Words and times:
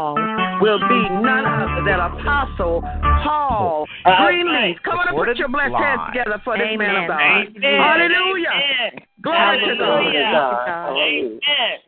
will 0.00 0.78
be 0.78 1.08
none 1.10 1.44
other 1.44 1.82
than 1.84 1.98
Apostle 1.98 2.82
Paul 3.24 3.84
Greenleaf. 4.04 4.76
Uh, 4.76 4.80
Come 4.84 4.98
on 5.00 5.08
and 5.08 5.16
put 5.16 5.36
your 5.36 5.48
blessed 5.48 5.74
hands 5.74 6.02
together 6.12 6.40
for 6.44 6.56
this 6.56 6.78
man 6.78 7.02
of 7.02 7.08
God. 7.08 7.18
Amen. 7.18 7.80
Hallelujah. 7.80 8.48
Amen. 8.48 9.02
Glory 9.22 9.38
Hallelujah. 9.38 10.12
to 10.12 10.32
God. 10.32 10.68
Hallelujah. 10.68 11.40
Amen. 11.48 11.78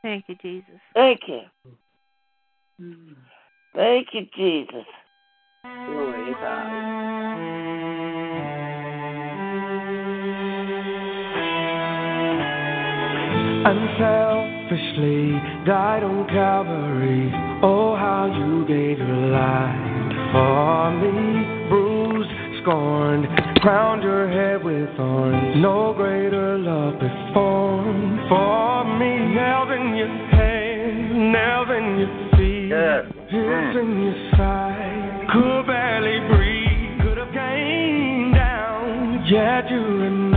Thank 0.00 0.24
you, 0.28 0.34
Jesus. 0.40 0.80
Thank 0.94 1.20
you. 1.28 1.40
Thank 3.74 4.08
you, 4.14 4.26
Jesus. 4.34 4.86
Glory 5.62 6.24
to 6.24 6.32
God. 6.40 6.88
Until 13.64 14.51
selfishly 14.72 15.32
died 15.66 16.02
on 16.02 16.26
Calvary. 16.28 17.30
Oh, 17.62 17.94
how 17.96 18.26
you 18.26 18.66
gave 18.66 18.98
your 18.98 19.26
life 19.28 20.12
for 20.32 20.90
me, 20.96 21.68
bruised, 21.68 22.30
scorned, 22.62 23.26
crowned 23.60 24.02
your 24.02 24.28
head 24.28 24.64
with 24.64 24.88
thorns. 24.96 25.56
No 25.60 25.92
greater 25.94 26.58
love 26.58 26.94
before 26.94 27.84
for 28.28 28.84
me. 28.98 29.34
Nailed 29.34 29.70
in 29.70 29.96
your 29.96 30.08
hand, 30.30 31.32
nailed 31.32 31.70
in 31.70 31.98
your 31.98 32.30
feet, 32.36 32.68
yeah. 32.70 33.02
pierced 33.30 33.78
in 33.78 34.02
your 34.02 34.14
mm. 34.14 34.36
side. 34.36 35.28
Could 35.32 35.66
barely 35.66 36.18
breathe, 36.34 37.00
could 37.02 37.18
have 37.18 37.32
came 37.32 38.32
down, 38.32 39.24
yet 39.28 39.70
you. 39.70 40.31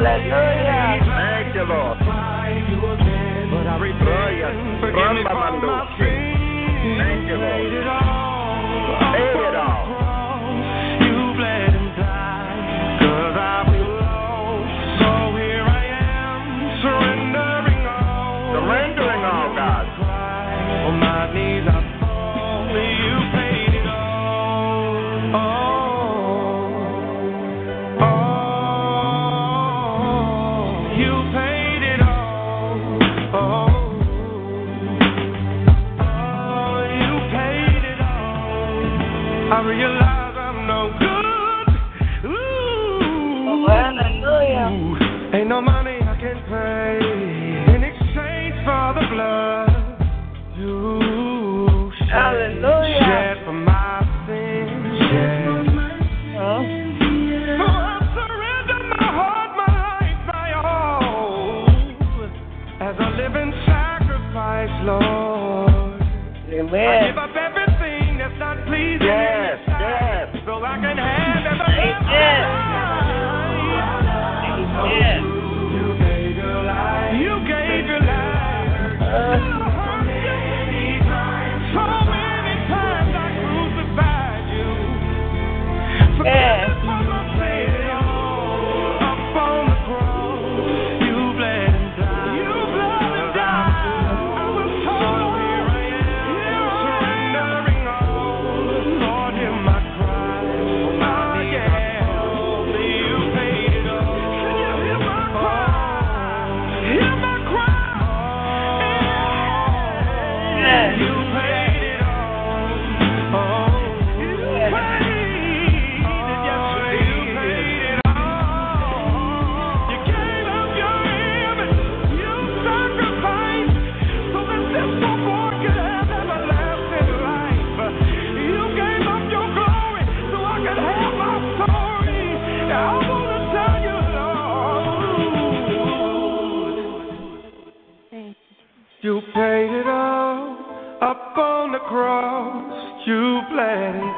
Hallelujah. 0.00 1.04
Thank 1.04 1.54
you, 1.54 1.64
Lord. 1.68 1.98
But 2.00 3.66
I 3.68 3.76
Thank 6.96 7.28
you, 7.28 7.36
Lord. 7.36 8.09
Yes. 72.20 72.59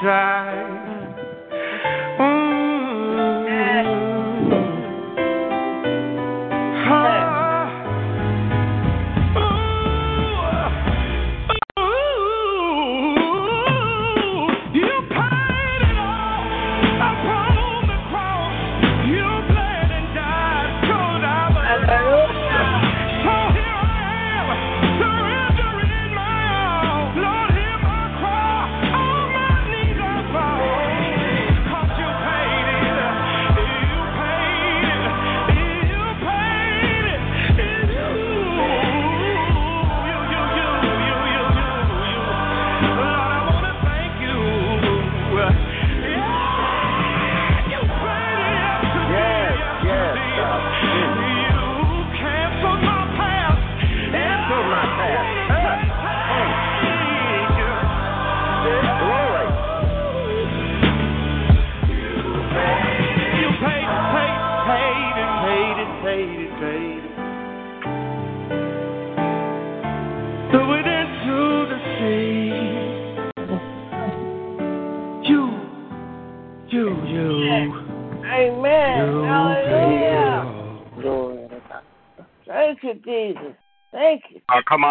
dry. 0.03 0.42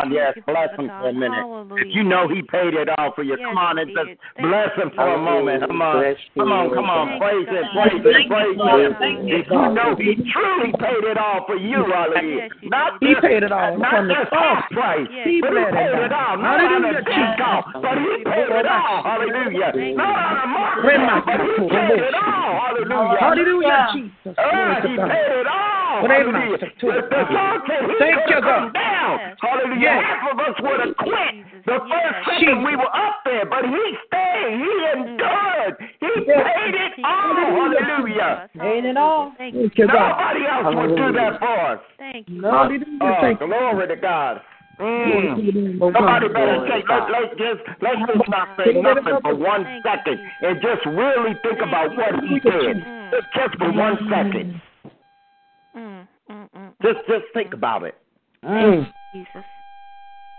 Yes, 0.10 0.34
Thank 0.88 0.90
you, 0.90 0.90
bless 0.90 0.90
Father 0.90 0.90
him 0.90 0.90
for 0.90 1.10
a 1.10 1.14
minute. 1.14 1.46
Hallelujah. 1.46 1.82
If 1.82 1.96
you 1.96 2.04
know 2.04 2.24
he 2.28 2.42
paid 2.42 2.74
it 2.74 2.90
all 2.98 3.12
for 3.14 3.24
you, 3.24 3.38
Yes, 3.38 3.46
come 3.48 3.58
on 3.58 3.78
and 3.78 3.88
just 3.94 4.12
bless 4.42 4.72
him 4.78 4.90
for 4.96 5.08
a 5.08 5.18
moment. 5.18 5.64
Come 5.68 5.82
on, 5.82 6.02
come 6.38 6.52
on, 6.52 6.66
come 6.74 6.90
on, 6.90 7.20
praise 7.22 7.48
him, 7.48 7.66
praise 7.72 8.02
him, 8.02 8.26
praise 8.28 8.58
him. 8.58 8.92
If 9.30 9.46
you 9.48 9.64
know 9.72 9.96
he 9.96 10.18
truly 10.34 10.72
paid 10.78 11.04
it 11.06 11.18
all 11.18 11.46
for 11.46 11.56
you, 11.56 11.86
hallelujah. 11.86 12.50
Yes, 12.50 12.70
Not. 12.70 12.98
He 13.02 13.14
just, 13.14 13.22
paid 13.22 13.44
it 13.44 13.52
all 13.52 13.78
not 13.78 13.94
upon 13.94 14.08
the 14.08 14.14
just 14.16 14.30
cross. 14.30 14.62
half 14.62 14.72
price, 14.72 15.08
Yes. 15.12 15.26
He 15.28 15.42
but 15.42 15.54
he 15.54 15.64
paid 15.72 15.94
it 15.96 16.12
all. 16.14 16.38
Not 16.38 16.60
on 16.60 16.86
a 16.86 16.92
Hallelujah, 16.92 17.02
cheap 17.06 17.30
Jesus. 17.38 17.82
but 17.82 17.96
he 17.98 18.12
paid 18.26 18.50
it 18.52 18.68
all. 18.68 18.98
Hallelujah. 19.04 19.70
Not 19.98 20.16
on 20.18 20.34
a 20.38 20.48
market, 20.48 20.86
Rema- 20.86 21.24
but 21.26 21.40
he 21.42 21.54
paid 21.70 22.00
it 22.02 22.16
all. 22.16 22.52
Hallelujah. 22.62 23.20
Hallelujah, 23.22 23.80
Jesus. 23.94 24.34
Ah, 24.38 24.80
he 24.86 24.94
paid 24.98 25.32
it 25.42 25.48
all. 25.48 26.08
Hallelujah. 26.08 26.58
to- 26.58 26.70
The, 26.82 27.02
the 27.10 27.22
song 27.32 27.58
said 27.68 27.82
he 27.90 27.96
Thank 28.00 28.16
could 28.22 28.30
you, 28.30 28.36
have 28.36 28.44
come 28.46 28.72
God. 28.72 28.74
down. 28.74 29.12
Yes. 29.20 29.38
Hallelujah. 29.42 29.82
Yes. 29.82 30.02
Half 30.02 30.32
of 30.32 30.38
us 30.40 30.56
would 30.72 30.80
have 30.88 30.96
quit 30.98 31.32
Jesus. 31.32 31.66
the 31.66 31.78
Yes. 31.88 31.90
first 31.92 32.40
second 32.40 32.64
we 32.64 32.76
were 32.76 32.96
up 32.96 33.16
there, 33.26 33.46
but 33.46 33.66
he 33.66 33.84
stayed. 34.08 34.56
He 34.58 34.72
endured. 34.96 35.76
He 36.00 36.10
paid 36.26 36.76
it 36.76 36.94
all. 37.04 37.36
Hallelujah. 37.36 38.50
Paid 38.58 38.86
it 38.86 38.98
all. 38.98 39.34
Thank 39.38 39.56
you. 39.56 39.70
Thank 39.76 39.92
God. 39.92 40.10
Nobody 40.10 40.42
else 40.48 40.76
would 40.76 40.96
do 40.96 41.12
that 41.14 41.40
for 41.40 41.60
us. 41.60 41.80
Thank 41.98 42.30
you. 42.30 42.42
Hallelujah. 42.44 42.86
Oh, 43.02 43.18
Thank 43.22 43.40
you. 43.42 43.48
glory 43.48 43.88
to 43.88 43.96
God. 43.96 44.42
Glory 44.78 45.22
Mm. 45.22 45.36
to 45.36 45.42
your 45.44 45.84
oh 45.84 45.94
Somebody 45.94 46.28
better 46.30 46.66
take 46.68 46.90
let, 46.90 47.12
let's 47.12 47.36
just 47.38 47.62
let's 47.82 48.02
just 48.08 48.30
not 48.30 48.58
say 48.58 48.74
nothing 48.82 49.20
for 49.22 49.36
one 49.36 49.64
Thank 49.64 49.84
second 49.86 50.18
Jesus. 50.18 50.34
and 50.42 50.62
just 50.62 50.86
really 50.88 51.34
think 51.44 51.60
Thank 51.60 51.70
about 51.70 51.92
you, 51.92 51.98
what 52.00 52.24
he 52.24 52.40
did. 52.40 52.78
Mm. 52.82 53.12
Just, 53.12 53.28
just 53.36 53.56
for 53.60 53.72
one 53.72 53.98
second. 54.10 54.62
Mm, 55.78 56.08
mm, 56.32 56.50
mm. 56.56 56.72
Just 56.82 57.06
just 57.08 57.26
think 57.34 57.54
about 57.54 57.84
it. 57.84 57.96
Mm. 58.44 58.92
Jesus. 59.14 59.46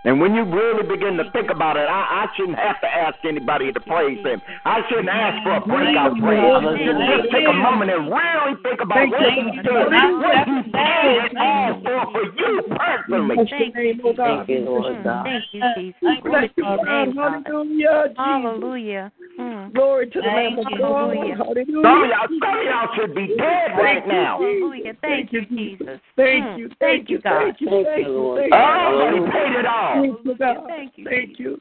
And 0.05 0.21
when 0.21 0.35
you 0.35 0.43
really 0.43 0.83
begin 0.83 1.17
to 1.19 1.31
think 1.31 1.51
about 1.51 1.77
it, 1.77 1.87
I, 1.87 2.27
I 2.27 2.37
shouldn't 2.37 2.59
have 2.59 2.81
to 2.81 2.89
ask 2.89 3.15
anybody 3.25 3.73
to 3.73 3.81
praise 3.81 4.19
him. 4.25 4.43
I 4.65 4.83
shouldn't 4.89 5.09
ask 5.09 5.43
for 5.47 5.55
a 5.55 5.61
breakout 5.61 6.19
praise. 6.19 6.43
Just, 6.83 6.99
just 7.07 7.31
take 7.31 7.47
a 7.47 7.53
moment 7.53 7.91
and 7.91 8.11
really 8.11 8.59
think 8.67 8.81
about 8.83 9.07
what 9.07 9.31
he 9.31 9.47
did, 9.63 9.87
what 9.95 10.43
he 10.43 10.59
paid 10.75 11.31
it 11.31 11.37
all 11.39 11.81
for 11.87 12.03
for 12.11 12.25
you 12.35 12.63
personally. 12.75 13.37
Bless 13.37 13.51
your 13.51 13.71
name, 13.75 14.01
oh 14.05 14.13
God. 14.13 14.47
Thank 14.47 14.49
you, 14.49 14.65
Lord 14.67 15.05
God. 15.05 15.25
Thank 15.25 15.45
you, 15.53 15.63
Jesus. 15.77 16.23
Bless 16.25 16.51
you, 16.57 16.65
God. 16.65 17.15
Hallelujah. 17.15 18.09
Jesus. 18.09 18.17
Hallelujah. 18.19 19.13
Mm. 19.39 19.73
Glory 19.73 20.11
to 20.11 20.21
the 20.21 20.27
Lamb 20.27 20.59
of. 20.59 20.67
God. 20.67 20.81
Hallelujah. 20.83 21.37
Some 21.39 22.03
of 22.03 22.11
y'all, 22.11 22.29
some 22.29 22.59
of 22.59 22.65
y'all 22.65 22.89
should 22.97 23.15
be 23.15 23.27
dead 23.39 23.71
right 23.79 24.07
now. 24.07 24.39
Hallelujah. 24.39 24.95
Thank 25.01 25.33
you, 25.33 25.47
Jesus. 25.47 26.01
Thank 26.17 26.45
Mm. 26.45 26.59
you. 26.59 26.71
Thank 26.81 27.09
you, 27.09 27.19
God. 27.21 27.43
Thank 27.43 27.61
you. 27.61 27.69
Thank 27.71 27.87
Thank 27.87 27.99
you, 27.99 28.13
you. 28.13 28.19
Lord. 28.19 28.41
Thank. 28.41 28.55
Oh, 28.55 29.25
he 29.25 29.31
paid 29.31 29.53
it 29.59 29.67
all. 29.67 29.92
Thank 29.95 30.25
you, 30.25 30.37
God. 30.39 30.57
Thank 30.69 30.93
you, 30.97 31.05
Thank 31.05 31.39
you. 31.39 31.61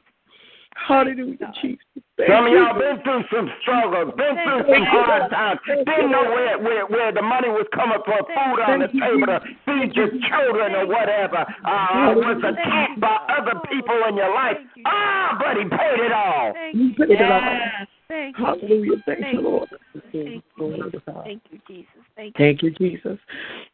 Hallelujah, 0.88 1.52
Jesus. 1.60 1.84
Thank 2.16 2.30
Some 2.30 2.46
of 2.46 2.52
you. 2.52 2.58
y'all 2.58 2.78
been 2.78 3.02
through 3.04 3.24
some 3.30 3.50
struggles, 3.60 4.14
been 4.16 4.36
through 4.40 4.64
some 4.72 4.84
hard 4.88 5.30
times, 5.30 5.60
didn't 5.66 6.10
know 6.10 6.24
where, 6.24 6.58
where, 6.58 6.86
where 6.86 7.12
the 7.12 7.22
money 7.22 7.48
was 7.48 7.66
coming 7.74 7.98
for 8.04 8.18
food 8.24 8.58
on 8.60 8.80
the 8.80 8.88
table 8.88 9.26
to 9.26 9.40
feed 9.66 9.94
your 9.94 10.08
children 10.08 10.74
or 10.74 10.86
whatever. 10.86 11.44
Uh, 11.64 12.14
was 12.16 12.40
attacked 12.40 13.00
by 13.00 13.16
other 13.36 13.60
people 13.70 13.96
in 14.08 14.16
your 14.16 14.34
life. 14.34 14.56
Ah, 14.86 15.36
but 15.38 15.56
he 15.56 15.68
paid 15.68 16.00
it 16.00 16.12
all. 16.12 16.52
Thank 16.52 16.76
You 16.76 16.88
you. 16.88 16.94
paid 16.94 17.20
it 17.20 17.30
all. 17.30 17.86
Thank 18.08 18.38
you. 18.38 18.44
Hallelujah. 18.44 19.02
Thank 19.06 19.20
Thank 19.20 19.34
you, 19.34 19.40
Lord. 19.40 19.68
Thank 20.02 20.04
you, 20.14 20.40
to 20.58 20.90
Jesus. 20.90 21.02
God. 21.06 21.24
Thank 21.24 21.42
you, 21.50 21.58
Jesus. 21.66 21.86
Thank 22.16 22.38
you. 22.38 22.44
Thank 22.44 22.62
you, 22.62 22.70
Jesus. 22.70 23.18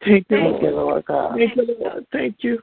Thank 0.04 0.26
you, 0.30 0.36
Thank 0.36 0.62
you, 0.62 0.70
Lord. 0.70 0.74
Lord 0.74 1.04
God. 1.06 1.36
Thank 1.36 1.56
you, 1.56 1.76
Lord. 1.80 2.06
Thank 2.12 2.36
you. 2.40 2.58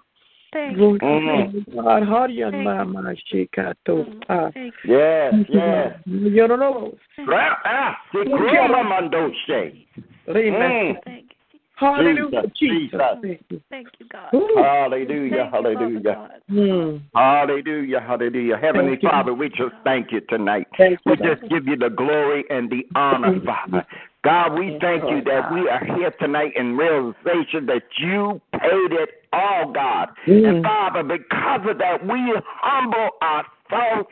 Thank 0.55 0.77
Glory 0.77 0.99
you. 1.01 1.65
to. 1.73 1.81
Hallelujah. 1.81 2.49
Thank 2.49 2.63
Mama 2.63 3.13
Shikato. 3.29 4.53
Thank 4.53 4.73
you. 4.85 4.97
Yes, 4.97 5.33
yes. 5.49 5.49
Lord. 5.49 5.95
You 6.05 6.47
don't 6.47 6.59
know. 6.59 6.97
Well, 7.27 7.57
ah, 7.65 7.97
Sikrola 8.13 8.81
Mandoshe. 8.85 9.85
Amen. 10.29 10.95
Mm. 10.95 11.03
Thank 11.03 11.25
you. 11.51 11.59
Hallelujah, 11.75 12.43
Jesus, 12.57 12.57
Jesus. 12.57 13.01
Jesus. 13.21 13.63
Thank 13.69 13.89
you. 13.99 14.05
God. 14.07 14.33
Ooh. 14.33 14.55
Hallelujah, 14.55 15.29
Thank 15.29 15.29
you, 15.29 15.49
hallelujah. 15.51 16.01
God. 16.01 16.41
Mm. 16.49 17.01
Hallelujah, 17.13 17.99
hallelujah. 17.99 18.55
Heavenly 18.55 18.91
Thank 18.91 19.03
you. 19.03 19.09
Father, 19.09 19.33
we 19.33 19.49
just 19.49 19.75
thank 19.83 20.13
you 20.13 20.21
tonight. 20.21 20.67
Thank 20.77 21.01
We 21.05 21.11
you, 21.11 21.17
God. 21.17 21.37
just 21.37 21.51
give 21.51 21.67
you 21.67 21.75
the 21.75 21.89
glory 21.89 22.45
and 22.49 22.69
the 22.69 22.87
honor, 22.95 23.41
Father. 23.45 23.85
God, 24.25 24.57
we 24.57 24.77
thank 24.81 25.03
you 25.03 25.21
that 25.21 25.53
we 25.53 25.69
are 25.69 25.85
here 25.85 26.09
tonight 26.19 26.53
in 26.55 26.75
realization 26.75 27.67
that 27.67 27.83
you 27.99 28.41
paid 28.53 28.91
it 28.91 29.23
all, 29.31 29.71
God. 29.71 30.09
And 30.25 30.45
Mm. 30.45 30.63
Father, 30.63 31.03
because 31.03 31.61
of 31.69 31.77
that, 31.77 32.03
we 32.03 32.33
humble 32.43 33.11
ourselves 33.21 34.09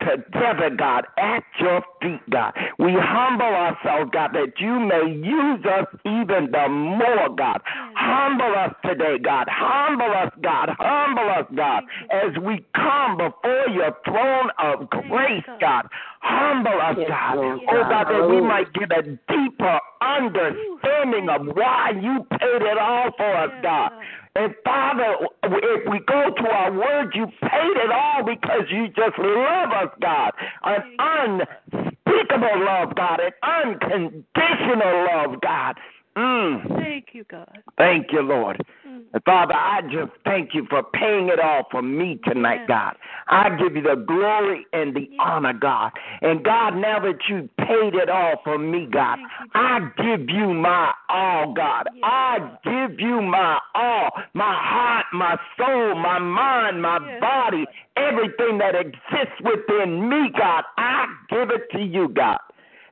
together, 0.00 0.70
God, 0.76 1.06
at 1.18 1.44
your 1.60 1.82
feet, 2.02 2.20
God. 2.30 2.52
We 2.78 2.92
humble 2.96 3.46
ourselves, 3.46 4.10
God, 4.12 4.32
that 4.34 4.52
you 4.58 4.78
may 4.80 5.12
use 5.12 5.64
us 5.64 5.86
even 6.04 6.50
the 6.52 6.68
more, 6.68 7.28
God. 7.36 7.60
Humble 7.94 8.54
us 8.56 8.74
today, 8.84 9.18
God. 9.22 9.46
Humble 9.50 10.10
us, 10.12 10.32
God. 10.42 10.70
Humble 10.78 11.28
us, 11.30 11.46
God, 11.54 11.82
as 12.10 12.36
we 12.42 12.64
come 12.74 13.16
before 13.16 13.68
your 13.72 13.96
throne 14.04 14.50
of 14.58 14.88
grace, 14.90 15.44
God. 15.60 15.88
Humble 16.20 16.80
us, 16.80 16.96
God. 17.08 17.38
Oh, 17.38 17.58
God. 17.70 17.90
God, 17.90 18.06
that 18.12 18.28
we 18.28 18.40
might 18.40 18.72
get 18.72 18.90
a 18.92 19.02
deeper 19.02 19.80
understanding 20.00 21.28
of 21.28 21.46
why 21.56 21.92
you 22.00 22.26
paid 22.30 22.62
it 22.62 22.78
all 22.78 23.10
for 23.16 23.32
us, 23.36 23.50
God. 23.62 23.90
And 24.38 24.54
Father, 24.64 25.16
if 25.44 25.90
we 25.90 25.98
go 26.00 26.30
to 26.30 26.48
our 26.50 26.70
word, 26.70 27.12
you 27.14 27.26
paid 27.40 27.76
it 27.76 27.90
all 27.90 28.22
because 28.22 28.68
you 28.70 28.88
just 28.88 29.18
love 29.18 29.70
us, 29.72 29.88
God. 30.02 30.32
An 30.62 30.82
unspeakable 30.98 32.64
love, 32.64 32.94
God. 32.94 33.20
An 33.20 33.32
unconditional 33.42 35.06
love, 35.06 35.40
God. 35.40 35.76
Mm. 36.16 36.78
Thank 36.78 37.08
you, 37.12 37.24
God. 37.30 37.62
Thank 37.76 38.10
you, 38.10 38.22
Lord. 38.22 38.64
Mm. 38.88 39.02
Father, 39.26 39.52
I 39.54 39.82
just 39.82 40.12
thank 40.24 40.54
you 40.54 40.66
for 40.70 40.82
paying 40.82 41.28
it 41.28 41.38
all 41.38 41.66
for 41.70 41.82
me 41.82 42.18
tonight, 42.24 42.60
Yes. 42.60 42.68
God. 42.68 42.96
I 43.28 43.50
give 43.56 43.76
you 43.76 43.82
the 43.82 43.96
glory 43.96 44.66
and 44.72 44.96
the 44.96 45.10
honor, 45.18 45.52
God. 45.52 45.92
And 46.22 46.42
God, 46.42 46.76
now 46.76 47.00
that 47.00 47.28
you 47.28 47.50
paid 47.58 47.94
it 47.94 48.08
all 48.08 48.40
for 48.44 48.56
me, 48.56 48.86
God, 48.86 49.18
you, 49.18 49.28
I 49.54 49.90
give 49.98 50.30
you 50.30 50.54
my 50.54 50.92
all, 51.10 51.52
God. 51.52 51.88
Yes. 51.92 52.02
I 52.02 52.38
give 52.64 52.98
you 52.98 53.20
my 53.20 53.58
all, 53.74 54.10
my 54.32 54.54
heart, 54.54 55.06
my 55.12 55.36
soul, 55.58 55.96
my 55.96 56.18
mind, 56.18 56.80
my 56.80 56.98
Yes. 57.06 57.20
body, 57.20 57.66
everything 57.96 58.56
that 58.58 58.74
exists 58.74 59.38
within 59.42 60.08
me, 60.08 60.30
God. 60.38 60.64
I 60.78 61.06
give 61.28 61.50
it 61.50 61.70
to 61.72 61.82
you, 61.82 62.08
God. 62.08 62.38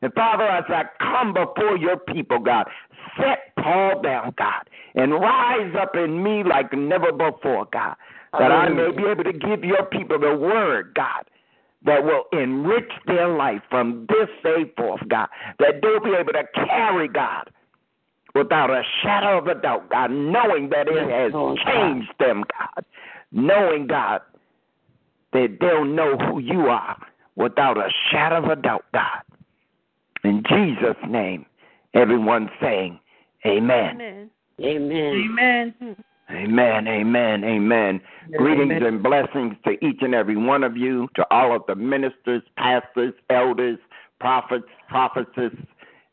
And 0.04 0.12
Father, 0.12 0.44
as 0.44 0.64
I 0.68 0.84
come 1.00 1.32
before 1.32 1.78
your 1.78 1.96
people, 1.96 2.38
God, 2.38 2.66
set 3.16 3.54
Paul 3.56 4.02
down, 4.02 4.34
God, 4.36 4.68
and 4.94 5.12
rise 5.12 5.74
up 5.80 5.96
in 5.96 6.22
me 6.22 6.42
like 6.44 6.72
never 6.72 7.12
before, 7.12 7.66
God, 7.72 7.96
that 8.32 8.50
I 8.50 8.68
may 8.68 8.90
be 8.90 9.04
able 9.04 9.24
to 9.24 9.32
give 9.32 9.64
your 9.64 9.84
people 9.84 10.18
the 10.18 10.36
word, 10.36 10.92
God, 10.94 11.24
that 11.84 12.04
will 12.04 12.24
enrich 12.32 12.90
their 13.06 13.28
life 13.28 13.62
from 13.70 14.06
this 14.08 14.28
day 14.42 14.72
forth, 14.76 15.00
God, 15.08 15.28
that 15.58 15.80
they'll 15.82 16.00
be 16.00 16.16
able 16.18 16.32
to 16.32 16.44
carry, 16.54 17.08
God, 17.08 17.50
without 18.34 18.70
a 18.70 18.82
shadow 19.02 19.38
of 19.38 19.46
a 19.46 19.54
doubt, 19.54 19.88
God, 19.90 20.10
knowing 20.10 20.70
that 20.70 20.88
it 20.88 21.08
has 21.08 21.32
changed 21.64 22.12
them, 22.18 22.44
God, 22.58 22.84
knowing, 23.30 23.86
God, 23.86 24.22
that 25.32 25.58
they'll 25.60 25.84
know 25.84 26.16
who 26.16 26.40
you 26.40 26.66
are 26.66 26.96
without 27.36 27.76
a 27.76 27.88
shadow 28.10 28.38
of 28.38 28.58
a 28.58 28.60
doubt, 28.60 28.84
God. 28.92 29.22
In 30.22 30.42
Jesus' 30.48 30.96
name, 31.08 31.44
everyone 31.94 32.50
saying, 32.60 32.98
Amen. 33.46 34.00
Amen. 34.00 34.30
Amen. 34.60 35.74
Mm. 35.82 35.96
Amen, 36.30 36.88
amen, 36.88 37.44
amen. 37.44 38.00
Greetings 38.36 38.72
Amen. 38.72 38.82
and 38.82 39.02
blessings 39.02 39.56
to 39.64 39.72
each 39.84 39.98
and 40.00 40.14
every 40.14 40.36
one 40.36 40.64
of 40.64 40.76
you, 40.76 41.08
to 41.16 41.26
all 41.30 41.54
of 41.54 41.62
the 41.68 41.74
ministers, 41.74 42.42
pastors, 42.56 43.12
elders, 43.28 43.78
prophets, 44.20 44.64
prophetesses, 44.88 45.58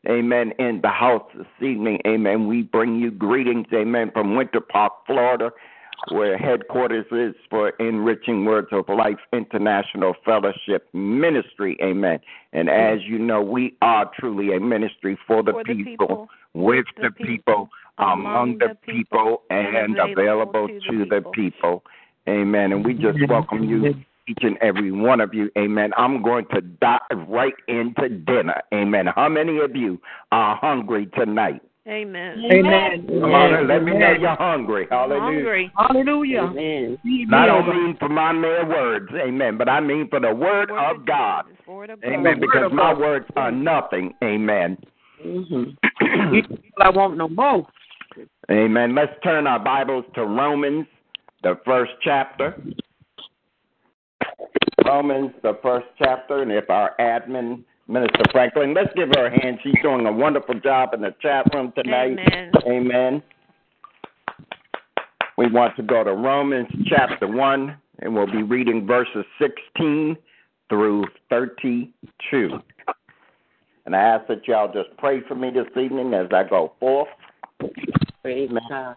amen, 0.06 0.52
in 0.58 0.80
the 0.82 0.90
house 0.90 1.24
this 1.34 1.46
evening, 1.62 1.98
amen. 2.06 2.46
We 2.46 2.62
bring 2.62 2.96
you 2.96 3.10
greetings, 3.10 3.66
amen, 3.72 4.10
from 4.12 4.36
Winter 4.36 4.60
Park, 4.60 4.92
Florida, 5.06 5.50
where 6.10 6.36
headquarters 6.36 7.06
is 7.12 7.34
for 7.48 7.70
Enriching 7.78 8.44
Words 8.44 8.68
of 8.72 8.88
Life 8.88 9.18
International 9.32 10.14
Fellowship 10.24 10.88
Ministry, 10.92 11.76
amen. 11.82 12.20
And 12.52 12.68
as 12.68 13.00
you 13.04 13.18
know, 13.18 13.40
we 13.42 13.76
are 13.82 14.10
truly 14.18 14.54
a 14.54 14.60
ministry 14.60 15.18
for 15.26 15.42
the, 15.42 15.52
For 15.52 15.64
the 15.64 15.74
people, 15.74 16.06
people, 16.06 16.28
with 16.54 16.86
the 17.00 17.10
people, 17.10 17.26
people, 17.26 17.68
um, 17.98 18.20
among 18.20 18.58
the 18.58 18.76
people, 18.84 19.42
and 19.50 19.96
available 19.98 20.68
to 20.68 21.04
the 21.04 21.22
people. 21.32 21.84
Amen. 22.28 22.72
And 22.72 22.84
we 22.84 22.94
just 22.94 23.18
welcome 23.28 23.64
you, 23.64 23.94
each 24.28 24.38
and 24.42 24.56
every 24.58 24.92
one 24.92 25.20
of 25.20 25.34
you. 25.34 25.50
Amen. 25.58 25.92
I'm 25.96 26.22
going 26.22 26.46
to 26.54 26.60
dive 26.60 27.00
right 27.28 27.54
into 27.68 28.08
dinner. 28.08 28.60
Amen. 28.72 29.06
How 29.14 29.28
many 29.28 29.58
of 29.58 29.74
you 29.74 30.00
are 30.30 30.56
hungry 30.56 31.06
tonight? 31.16 31.60
Amen. 31.88 32.44
Amen. 32.52 33.06
Come 33.08 33.34
on 33.34 33.54
and 33.54 33.66
let 33.66 33.82
me 33.82 33.92
know 33.92 34.12
you're 34.12 34.36
hungry. 34.36 34.86
Hallelujah. 34.88 35.20
hungry. 35.20 35.72
Hallelujah. 35.76 36.42
Amen. 36.42 36.98
And 37.04 37.34
I 37.34 37.46
don't 37.46 37.68
mean 37.68 37.96
for 37.98 38.08
my 38.08 38.30
mere 38.30 38.64
words, 38.68 39.10
amen, 39.12 39.58
but 39.58 39.68
I 39.68 39.80
mean 39.80 40.08
for 40.08 40.20
the 40.20 40.32
word 40.32 40.70
of 40.70 41.04
God. 41.04 41.46
Word 41.66 41.90
of 41.90 41.98
Amen. 42.04 42.34
God. 42.34 42.40
Because 42.40 42.72
my 42.72 42.94
words 42.94 43.26
are 43.34 43.50
nothing. 43.50 44.14
Amen. 44.22 44.78
Mm-hmm. 45.26 46.54
I 46.80 46.88
want 46.90 47.16
no 47.16 47.28
more. 47.28 47.66
Amen. 48.48 48.94
Let's 48.94 49.12
turn 49.24 49.48
our 49.48 49.58
Bibles 49.58 50.04
to 50.14 50.24
Romans, 50.24 50.86
the 51.42 51.58
first 51.64 51.92
chapter. 52.04 52.62
Romans, 54.84 55.32
the 55.42 55.58
first 55.62 55.86
chapter, 55.98 56.42
and 56.42 56.52
if 56.52 56.70
our 56.70 56.92
admin, 57.00 57.64
Minister 57.88 58.24
Franklin, 58.30 58.74
let's 58.74 58.92
give 58.94 59.08
her 59.16 59.26
a 59.26 59.40
hand. 59.42 59.58
She's 59.62 59.74
doing 59.82 60.06
a 60.06 60.12
wonderful 60.12 60.58
job 60.60 60.94
in 60.94 61.00
the 61.00 61.14
chat 61.20 61.52
room 61.52 61.72
tonight. 61.76 62.18
Amen. 62.18 62.52
Amen. 62.66 63.22
We 65.36 65.50
want 65.50 65.76
to 65.76 65.82
go 65.82 66.04
to 66.04 66.12
Romans 66.12 66.68
chapter 66.86 67.26
1, 67.26 67.76
and 68.00 68.14
we'll 68.14 68.30
be 68.30 68.42
reading 68.42 68.86
verses 68.86 69.24
16 69.40 70.16
through 70.68 71.04
32. 71.30 72.58
And 73.84 73.96
I 73.96 73.98
ask 73.98 74.28
that 74.28 74.46
y'all 74.46 74.72
just 74.72 74.96
pray 74.98 75.20
for 75.26 75.34
me 75.34 75.50
this 75.50 75.66
evening 75.76 76.14
as 76.14 76.28
I 76.32 76.44
go 76.48 76.72
forth. 76.78 77.08
Praise 78.22 78.50
God. 78.68 78.96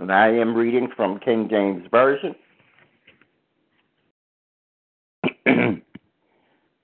And 0.00 0.10
I 0.10 0.28
am 0.28 0.54
reading 0.54 0.88
from 0.96 1.18
King 1.20 1.48
James 1.50 1.86
Version. 1.90 2.34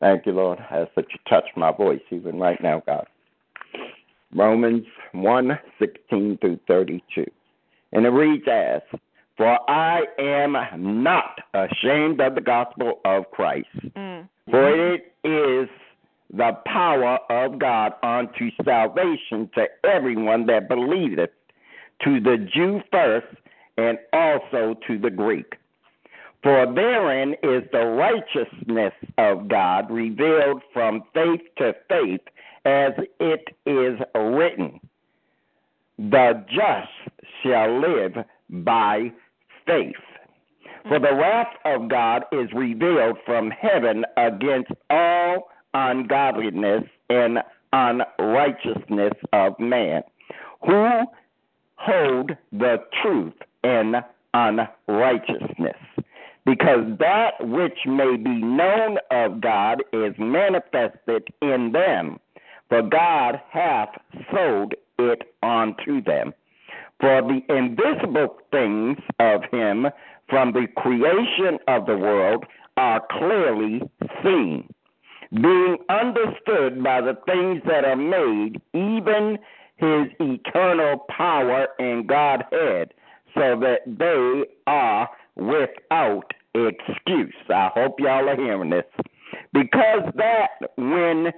Thank 0.02 0.26
you, 0.26 0.32
Lord. 0.32 0.58
I 0.68 0.78
ask 0.78 0.90
that 0.96 1.06
you 1.12 1.20
touch 1.28 1.44
my 1.54 1.70
voice 1.70 2.00
even 2.10 2.36
right 2.36 2.60
now, 2.60 2.82
God. 2.84 3.06
Romans 4.34 4.84
1 5.12 5.58
16 5.78 6.38
through 6.38 6.58
32. 6.66 7.24
And 7.92 8.04
it 8.04 8.08
reads 8.08 8.42
as 8.50 8.80
For 9.36 9.58
I 9.70 10.00
am 10.18 10.56
not 11.04 11.38
ashamed 11.54 12.20
of 12.20 12.34
the 12.34 12.40
gospel 12.40 12.98
of 13.04 13.30
Christ, 13.30 13.68
Mm. 13.96 14.28
for 14.50 14.92
it 14.92 15.14
is 15.22 15.68
the 16.32 16.52
power 16.66 17.20
of 17.30 17.60
God 17.60 17.94
unto 18.02 18.50
salvation 18.64 19.50
to 19.54 19.68
everyone 19.84 20.46
that 20.46 20.68
believeth, 20.68 21.30
to 22.00 22.18
the 22.18 22.38
Jew 22.38 22.82
first, 22.90 23.36
and 23.76 24.00
also 24.12 24.74
to 24.88 24.98
the 24.98 25.10
Greek. 25.10 25.54
For 26.42 26.66
therein 26.74 27.34
is 27.42 27.62
the 27.70 27.84
righteousness 27.84 28.92
of 29.16 29.46
God 29.46 29.90
revealed 29.90 30.62
from 30.72 31.04
faith 31.14 31.40
to 31.58 31.72
faith, 31.88 32.20
as 32.64 32.92
it 33.20 33.56
is 33.64 33.98
written, 34.14 34.80
The 35.98 36.44
just 36.48 37.22
shall 37.42 37.80
live 37.80 38.24
by 38.50 39.12
faith. 39.66 39.94
For 40.88 40.98
the 40.98 41.14
wrath 41.14 41.54
of 41.64 41.88
God 41.88 42.24
is 42.32 42.48
revealed 42.52 43.18
from 43.24 43.50
heaven 43.52 44.04
against 44.16 44.72
all 44.90 45.48
ungodliness 45.74 46.82
and 47.08 47.38
unrighteousness 47.72 49.12
of 49.32 49.58
man, 49.60 50.02
who 50.66 51.04
hold 51.76 52.32
the 52.50 52.78
truth 53.00 53.34
in 53.62 53.94
unrighteousness. 54.34 55.76
Because 56.44 56.98
that 56.98 57.34
which 57.40 57.78
may 57.86 58.16
be 58.16 58.42
known 58.42 58.98
of 59.10 59.40
God 59.40 59.82
is 59.92 60.14
manifested 60.18 61.28
in 61.40 61.70
them, 61.72 62.18
for 62.68 62.82
God 62.82 63.40
hath 63.50 63.90
sold 64.32 64.74
it 64.98 65.34
unto 65.42 66.02
them. 66.02 66.34
For 67.00 67.22
the 67.22 67.40
invisible 67.48 68.38
things 68.50 68.98
of 69.18 69.42
him 69.50 69.86
from 70.28 70.52
the 70.52 70.66
creation 70.76 71.58
of 71.68 71.86
the 71.86 71.96
world 71.96 72.44
are 72.76 73.02
clearly 73.10 73.82
seen, 74.24 74.72
being 75.32 75.76
understood 75.88 76.82
by 76.82 77.00
the 77.00 77.18
things 77.26 77.62
that 77.66 77.84
are 77.84 77.96
made, 77.96 78.60
even 78.72 79.38
his 79.76 80.06
eternal 80.20 81.04
power 81.08 81.68
and 81.78 82.06
Godhead, 82.06 82.94
so 83.34 83.58
that 83.60 83.80
they 83.86 84.44
are 84.66 85.08
without 85.36 86.32
excuse. 86.54 87.34
I 87.48 87.70
hope 87.74 87.98
y'all 87.98 88.28
are 88.28 88.36
hearing 88.36 88.70
this. 88.70 88.84
Because 89.52 90.12
that 90.16 90.72
when 90.76 91.32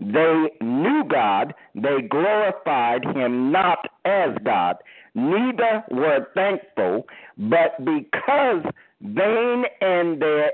they 0.00 0.50
knew 0.60 1.04
God, 1.04 1.54
they 1.74 2.02
glorified 2.08 3.04
him 3.04 3.52
not 3.52 3.86
as 4.04 4.30
God, 4.44 4.76
neither 5.14 5.84
were 5.90 6.26
thankful, 6.34 7.06
but 7.36 7.76
because 7.78 8.64
vain 9.02 9.64
in 9.80 10.18
their 10.20 10.52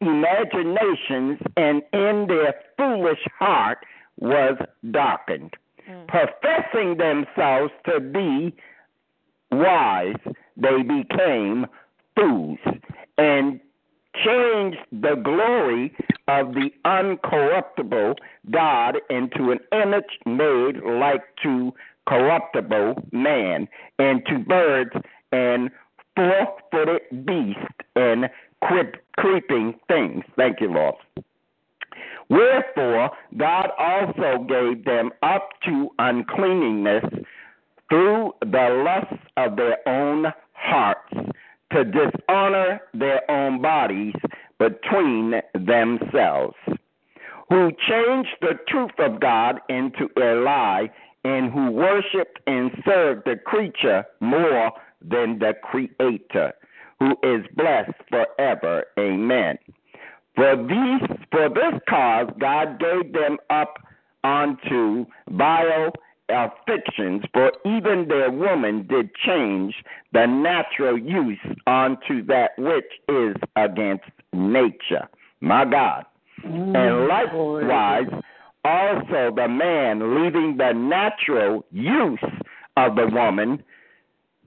imaginations 0.00 1.40
and 1.56 1.82
in 1.92 2.26
their 2.28 2.54
foolish 2.76 3.24
heart 3.38 3.78
was 4.20 4.56
darkened, 4.90 5.54
mm. 5.88 6.06
professing 6.06 6.96
themselves 6.98 7.72
to 7.86 8.00
be 8.00 8.54
wise, 9.50 10.16
they 10.58 10.82
became 10.82 11.66
fools 12.16 12.58
and 13.16 13.60
changed 14.24 14.78
the 14.90 15.14
glory 15.14 15.94
of 16.26 16.54
the 16.54 16.70
uncorruptible 16.84 18.16
God 18.50 18.96
into 19.08 19.52
an 19.52 19.60
image 19.72 20.18
made 20.26 20.82
like 20.84 21.22
to 21.42 21.72
corruptible 22.08 22.94
man, 23.12 23.68
and 23.98 24.24
to 24.26 24.38
birds 24.38 24.90
and 25.30 25.70
four 26.16 26.56
footed 26.70 27.26
beasts 27.26 27.62
and 27.96 28.30
creep, 28.62 28.96
creeping 29.18 29.74
things. 29.88 30.24
Thank 30.36 30.60
you, 30.60 30.72
Lord. 30.72 30.94
Wherefore, 32.30 33.10
God 33.36 33.70
also 33.78 34.44
gave 34.44 34.84
them 34.84 35.10
up 35.22 35.50
to 35.66 35.90
uncleanness 35.98 37.04
through 37.88 38.32
the 38.40 38.84
lusts 38.84 39.24
of 39.36 39.56
their 39.56 39.78
own 39.88 40.26
hearts 40.58 41.14
to 41.72 41.84
dishonor 41.84 42.80
their 42.94 43.30
own 43.30 43.60
bodies 43.60 44.14
between 44.58 45.34
themselves, 45.54 46.56
who 47.48 47.70
changed 47.88 48.36
the 48.40 48.58
truth 48.68 48.98
of 48.98 49.20
God 49.20 49.60
into 49.68 50.08
a 50.16 50.34
lie, 50.42 50.90
and 51.24 51.52
who 51.52 51.70
worshiped 51.70 52.38
and 52.46 52.70
served 52.84 53.22
the 53.24 53.36
creature 53.36 54.04
more 54.20 54.72
than 55.02 55.38
the 55.38 55.54
Creator, 55.62 56.52
who 56.98 57.16
is 57.22 57.44
blessed 57.54 57.92
forever. 58.08 58.84
Amen. 58.98 59.58
For 60.34 60.56
these, 60.56 61.18
for 61.30 61.48
this 61.48 61.80
cause, 61.88 62.28
God 62.38 62.78
gave 62.78 63.12
them 63.12 63.38
up 63.50 63.78
unto 64.24 65.06
vile 65.30 65.92
afflictions, 66.28 67.22
for 67.32 67.52
even 67.64 68.08
their 68.08 68.30
woman 68.30 68.86
did 68.86 69.10
change 69.14 69.74
the 70.12 70.26
natural 70.26 70.98
use 70.98 71.38
unto 71.66 72.24
that 72.26 72.50
which 72.58 72.92
is 73.08 73.36
against 73.56 74.04
nature. 74.32 75.08
My 75.40 75.64
God. 75.64 76.04
and 76.44 77.08
likewise, 77.08 78.08
also 78.64 79.34
the 79.34 79.48
man, 79.48 80.22
leaving 80.22 80.56
the 80.56 80.72
natural 80.72 81.64
use 81.72 82.18
of 82.76 82.96
the 82.96 83.06
woman, 83.06 83.62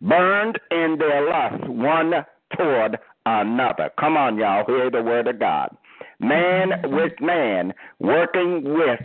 burned 0.01 0.59
in 0.71 0.97
their 0.99 1.29
lust 1.29 1.67
one 1.67 2.13
toward 2.57 2.97
another. 3.25 3.91
Come 3.99 4.17
on, 4.17 4.37
y'all, 4.37 4.65
hear 4.65 4.89
the 4.89 5.01
word 5.01 5.27
of 5.27 5.39
God. 5.39 5.75
Man 6.19 6.71
with 6.83 7.13
man, 7.19 7.73
working 7.99 8.63
with 8.63 8.99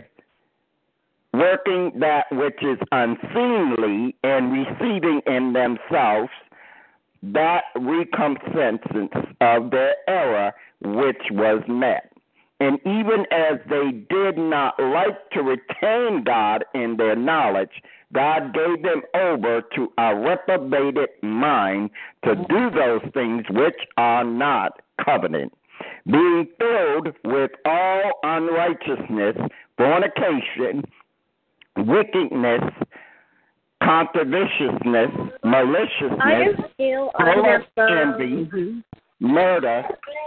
working 1.37 1.91
that 1.99 2.25
which 2.31 2.61
is 2.61 2.77
unseemly 2.91 4.15
and 4.23 4.51
receiving 4.51 5.21
in 5.27 5.53
themselves 5.53 6.29
that 7.23 7.63
recompense 7.75 8.81
of 9.41 9.71
their 9.71 9.95
error 10.07 10.53
which 10.81 11.21
was 11.31 11.63
met. 11.67 12.11
And 12.59 12.79
even 12.85 13.25
as 13.31 13.59
they 13.69 13.91
did 13.91 14.37
not 14.37 14.79
like 14.79 15.29
to 15.31 15.41
retain 15.43 16.23
God 16.23 16.65
in 16.73 16.97
their 16.97 17.15
knowledge, 17.15 17.81
God 18.13 18.53
gave 18.53 18.83
them 18.83 19.01
over 19.13 19.61
to 19.75 19.91
a 19.97 20.15
reprobated 20.15 21.09
mind 21.21 21.91
to 22.23 22.35
do 22.35 22.69
those 22.71 23.01
things 23.13 23.43
which 23.49 23.79
are 23.97 24.23
not 24.23 24.79
covenant, 25.03 25.53
being 26.09 26.47
filled 26.57 27.09
with 27.25 27.51
all 27.65 28.11
unrighteousness, 28.23 29.35
fornication, 29.77 30.83
wickedness, 31.77 32.63
controversiousness, 33.81 35.31
maliciousness, 35.43 36.55
of 37.15 37.61
envy, 37.79 38.83
murder, 39.19 39.83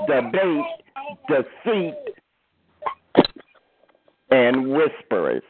debate, 0.06 0.64
deceit, 1.28 1.94
and 4.30 4.70
whisperers, 4.70 5.42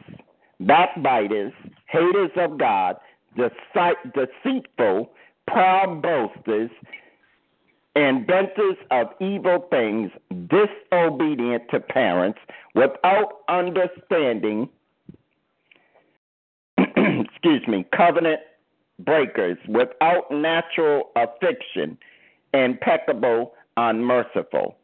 backbiters, 0.61 1.52
haters 1.87 2.30
of 2.37 2.59
God, 2.59 2.97
deci- 3.37 4.14
deceitful, 4.14 5.11
proud 5.47 6.02
boasters, 6.02 6.71
inventors 7.97 8.76
of 8.90 9.09
evil 9.21 9.66
things, 9.71 10.11
disobedient 10.49 11.64
to 11.71 11.80
parents, 11.80 12.38
without 12.75 13.40
understanding, 13.49 14.69
excuse 17.42 17.66
me, 17.66 17.87
covenant 17.97 18.40
breakers, 18.99 19.56
without 19.66 20.30
natural 20.30 21.11
affection, 21.16 21.97
impeccable, 22.52 23.54
unmerciful, 23.76 24.76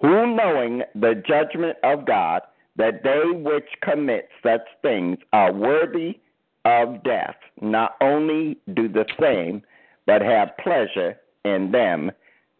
who 0.00 0.34
knowing 0.34 0.82
the 0.94 1.22
judgment 1.26 1.76
of 1.82 2.06
God, 2.06 2.40
that 2.76 3.02
they 3.02 3.38
which 3.38 3.68
commit 3.82 4.28
such 4.42 4.62
things 4.80 5.18
are 5.32 5.52
worthy 5.52 6.18
of 6.64 7.02
death, 7.02 7.36
not 7.60 7.96
only 8.00 8.56
do 8.74 8.88
the 8.88 9.04
same, 9.20 9.62
but 10.06 10.22
have 10.22 10.56
pleasure 10.62 11.18
in 11.44 11.70
them 11.70 12.10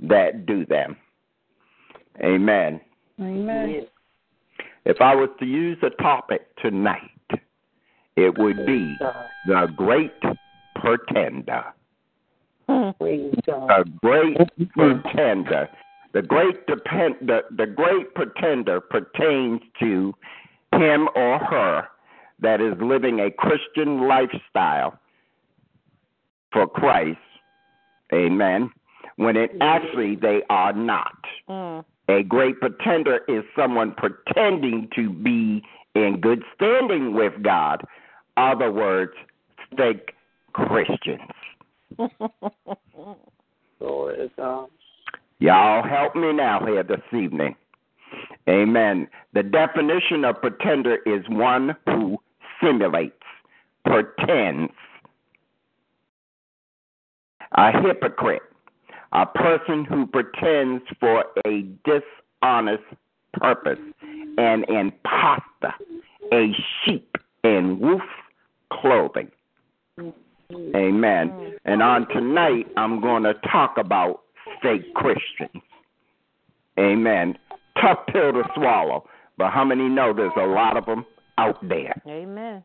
that 0.00 0.44
do 0.44 0.66
them. 0.66 0.97
Amen. 2.23 2.80
Amen. 3.18 3.87
If 4.85 5.00
I 5.00 5.14
was 5.14 5.30
to 5.38 5.47
use 5.47 5.78
a 5.82 5.90
topic 6.02 6.42
tonight, 6.56 7.11
it 8.24 8.38
would 8.38 8.66
be 8.66 8.96
the 9.46 9.66
great 9.76 10.12
pretender. 10.76 11.64
Praise 12.98 13.34
The 13.46 13.84
great 14.02 14.36
pretender. 14.72 15.68
The 16.12 16.22
great 16.22 16.66
depend 16.66 17.16
the, 17.20 17.40
the 17.56 17.66
great 17.66 18.14
pretender 18.14 18.80
pertains 18.80 19.60
to 19.80 20.12
him 20.72 21.08
or 21.14 21.38
her 21.38 21.88
that 22.40 22.60
is 22.60 22.74
living 22.80 23.20
a 23.20 23.30
Christian 23.30 24.06
lifestyle 24.08 24.98
for 26.52 26.66
Christ. 26.66 27.18
Amen. 28.12 28.70
When 29.16 29.36
it 29.36 29.52
actually 29.60 30.16
they 30.16 30.42
are 30.48 30.72
not. 30.72 31.18
Mm. 31.48 31.84
A 32.08 32.22
great 32.24 32.58
pretender 32.60 33.20
is 33.28 33.44
someone 33.56 33.94
pretending 33.96 34.88
to 34.96 35.10
be 35.10 35.62
in 35.94 36.20
good 36.20 36.42
standing 36.54 37.14
with 37.14 37.40
God. 37.42 37.84
Other 38.40 38.73
words, 38.73 39.12
fake 39.76 40.14
Christians. 40.54 41.20
God. 43.80 44.30
Um, 44.38 44.66
Y'all 45.40 45.87
help 45.87 46.16
me 46.16 46.32
now 46.32 46.64
here 46.64 46.82
this 46.82 47.02
evening. 47.12 47.54
Amen. 48.49 49.09
The 49.35 49.42
definition 49.42 50.25
of 50.25 50.40
pretender 50.40 50.97
is 51.04 51.23
one 51.28 51.76
who 51.85 52.18
simulates, 52.62 53.12
pretends. 53.85 54.73
A 57.52 57.73
hypocrite, 57.82 58.42
a 59.12 59.26
person 59.26 59.85
who 59.85 60.06
pretends 60.06 60.82
for 60.99 61.26
a 61.47 61.62
dishonest 61.85 62.85
purpose, 63.35 63.78
an 64.38 64.64
impostor, 64.64 65.75
a 66.32 66.54
sheep 66.85 67.18
in 67.44 67.78
wolf 67.80 68.00
clothing. 68.72 69.30
Amen. 70.74 71.54
And 71.64 71.82
on 71.82 72.08
tonight, 72.08 72.66
I'm 72.76 73.00
going 73.00 73.22
to 73.22 73.34
talk 73.50 73.76
about 73.78 74.22
fake 74.62 74.94
Christians. 74.94 75.62
Amen. 76.78 77.36
Tough 77.80 77.98
pill 78.12 78.32
to 78.32 78.42
swallow, 78.54 79.08
but 79.38 79.50
how 79.50 79.64
many 79.64 79.88
know 79.88 80.12
there's 80.12 80.32
a 80.36 80.46
lot 80.46 80.76
of 80.76 80.86
them 80.86 81.04
out 81.38 81.56
there? 81.68 82.00
Amen. 82.06 82.64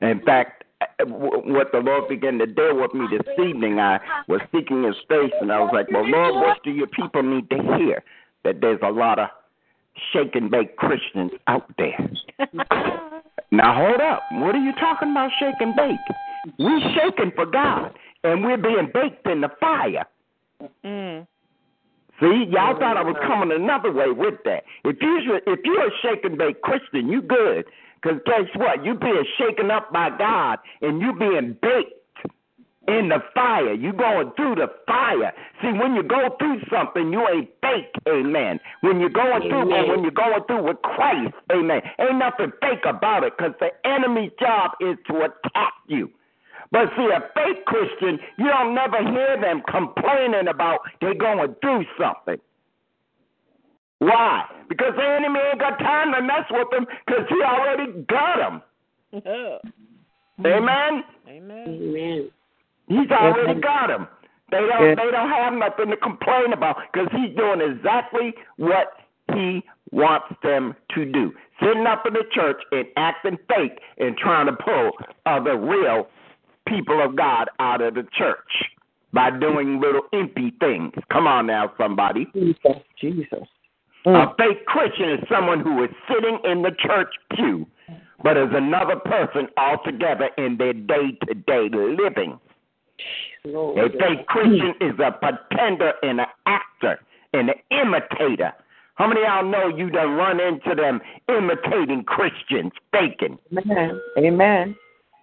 In 0.00 0.20
fact, 0.24 0.64
what 1.04 1.72
the 1.72 1.78
Lord 1.78 2.08
began 2.08 2.38
to 2.38 2.46
deal 2.46 2.78
with 2.80 2.92
me 2.92 3.06
this 3.10 3.26
evening, 3.38 3.78
I 3.78 3.98
was 4.28 4.40
seeking 4.54 4.82
His 4.82 4.96
face, 5.08 5.32
and 5.40 5.52
I 5.52 5.60
was 5.60 5.70
like, 5.72 5.90
"Well, 5.90 6.06
Lord, 6.06 6.34
what 6.34 6.62
do 6.62 6.70
your 6.70 6.86
people 6.88 7.22
need 7.22 7.48
to 7.50 7.56
hear? 7.78 8.02
That 8.44 8.60
there's 8.60 8.80
a 8.82 8.90
lot 8.90 9.18
of 9.18 9.28
shake 10.12 10.34
and 10.34 10.50
bake 10.50 10.76
Christians 10.76 11.32
out 11.46 11.70
there." 11.78 12.10
now 13.50 13.74
hold 13.74 14.00
up, 14.00 14.22
what 14.32 14.54
are 14.54 14.62
you 14.62 14.72
talking 14.72 15.10
about? 15.10 15.30
Shake 15.38 15.60
and 15.60 15.74
bake? 15.74 15.96
We 16.58 16.82
shaking 16.94 17.32
for 17.34 17.46
God, 17.46 17.92
and 18.24 18.44
we're 18.44 18.56
being 18.56 18.90
baked 18.92 19.26
in 19.26 19.40
the 19.40 19.50
fire. 19.60 20.04
Mm. 20.84 21.26
See, 22.20 22.46
y'all 22.48 22.78
thought 22.78 22.96
I 22.96 23.02
was 23.02 23.16
coming 23.26 23.52
another 23.52 23.92
way 23.92 24.10
with 24.10 24.34
that. 24.44 24.64
If 24.84 24.96
you 25.00 25.38
if 25.46 25.60
you're 25.64 25.86
a 25.86 25.90
shake 26.02 26.24
and 26.24 26.38
bake 26.38 26.62
Christian, 26.62 27.08
you 27.08 27.20
good. 27.20 27.66
Because 28.02 28.20
guess 28.24 28.46
what? 28.54 28.84
You 28.84 28.94
being 28.94 29.24
shaken 29.38 29.70
up 29.70 29.92
by 29.92 30.10
God, 30.16 30.58
and 30.80 31.00
you 31.00 31.12
being 31.12 31.56
baked 31.60 31.95
in 32.88 33.08
the 33.08 33.22
fire. 33.34 33.74
You're 33.74 33.92
going 33.92 34.32
through 34.36 34.56
the 34.56 34.68
fire. 34.86 35.32
See, 35.60 35.72
when 35.72 35.94
you 35.94 36.02
go 36.02 36.36
through 36.38 36.60
something, 36.70 37.12
you 37.12 37.26
ain't 37.28 37.50
fake. 37.60 37.94
Amen. 38.08 38.60
When 38.80 39.00
you're 39.00 39.10
going 39.10 39.42
through, 39.42 39.72
or 39.72 39.88
when 39.88 40.02
you're 40.02 40.10
going 40.10 40.44
through 40.46 40.64
with 40.64 40.80
Christ, 40.82 41.34
Amen. 41.52 41.82
Ain't 41.98 42.18
nothing 42.18 42.52
fake 42.60 42.84
about 42.84 43.24
it, 43.24 43.34
because 43.36 43.54
the 43.60 43.70
enemy's 43.88 44.32
job 44.38 44.72
is 44.80 44.96
to 45.08 45.16
attack 45.18 45.74
you. 45.86 46.10
But 46.72 46.90
see, 46.96 47.08
a 47.14 47.20
fake 47.34 47.64
Christian, 47.64 48.18
you 48.38 48.46
don't 48.46 48.74
never 48.74 48.98
hear 48.98 49.40
them 49.40 49.62
complaining 49.70 50.48
about 50.48 50.80
they're 51.00 51.14
going 51.14 51.54
through 51.60 51.84
something. 51.98 52.40
Why? 53.98 54.44
Because 54.68 54.92
the 54.96 55.04
enemy 55.04 55.40
ain't 55.50 55.60
got 55.60 55.78
time 55.78 56.12
to 56.12 56.22
mess 56.22 56.44
with 56.50 56.68
them 56.70 56.86
because 57.06 57.24
he 57.28 57.42
already 57.42 57.92
got 58.08 58.36
them. 58.36 58.62
Amen? 60.44 61.04
Amen. 61.28 61.64
Amen. 61.68 62.30
He's 62.88 63.10
already 63.10 63.60
got 63.60 63.88
them. 63.88 64.08
They 64.50 64.58
don't. 64.58 64.96
They 64.96 65.10
don't 65.10 65.28
have 65.28 65.54
nothing 65.54 65.90
to 65.90 65.96
complain 65.96 66.52
about 66.52 66.76
because 66.92 67.08
he's 67.12 67.34
doing 67.36 67.60
exactly 67.60 68.32
what 68.56 68.92
he 69.34 69.64
wants 69.90 70.26
them 70.42 70.74
to 70.94 71.04
do. 71.04 71.32
Sitting 71.60 71.86
up 71.86 72.04
in 72.06 72.14
the 72.14 72.24
church 72.32 72.62
and 72.70 72.86
acting 72.96 73.38
fake 73.48 73.80
and 73.98 74.16
trying 74.16 74.46
to 74.46 74.52
pull 74.52 74.92
other 75.24 75.56
real 75.56 76.08
people 76.68 77.02
of 77.02 77.16
God 77.16 77.48
out 77.58 77.80
of 77.80 77.94
the 77.94 78.06
church 78.16 78.38
by 79.12 79.30
doing 79.30 79.80
little 79.80 80.02
impy 80.12 80.58
things. 80.60 80.92
Come 81.10 81.26
on 81.26 81.46
now, 81.46 81.72
somebody. 81.78 82.26
Jesus. 82.34 82.82
Jesus. 83.00 83.48
A 84.04 84.08
mm. 84.08 84.36
fake 84.36 84.66
Christian 84.66 85.10
is 85.10 85.20
someone 85.28 85.60
who 85.60 85.82
is 85.82 85.90
sitting 86.08 86.38
in 86.44 86.62
the 86.62 86.70
church 86.78 87.12
pew, 87.34 87.66
but 88.22 88.36
is 88.36 88.50
another 88.52 88.96
person 88.96 89.48
altogether 89.56 90.30
in 90.38 90.56
their 90.58 90.72
day 90.72 91.18
to 91.26 91.34
day 91.34 91.68
living. 91.72 92.38
Lord 93.44 93.92
fake 93.92 94.26
Christian 94.26 94.74
is 94.80 94.98
a 94.98 95.12
pretender 95.12 95.92
and 96.02 96.20
an 96.20 96.26
actor 96.46 97.00
and 97.32 97.50
an 97.50 97.56
imitator. 97.70 98.52
How 98.94 99.06
many 99.06 99.20
of 99.20 99.26
y'all 99.26 99.44
know 99.44 99.76
you 99.76 99.90
done 99.90 100.12
run 100.12 100.40
into 100.40 100.74
them 100.74 101.00
imitating 101.28 102.04
Christians, 102.04 102.72
faking? 102.92 103.38
Amen. 103.56 104.00
Amen. 104.18 104.76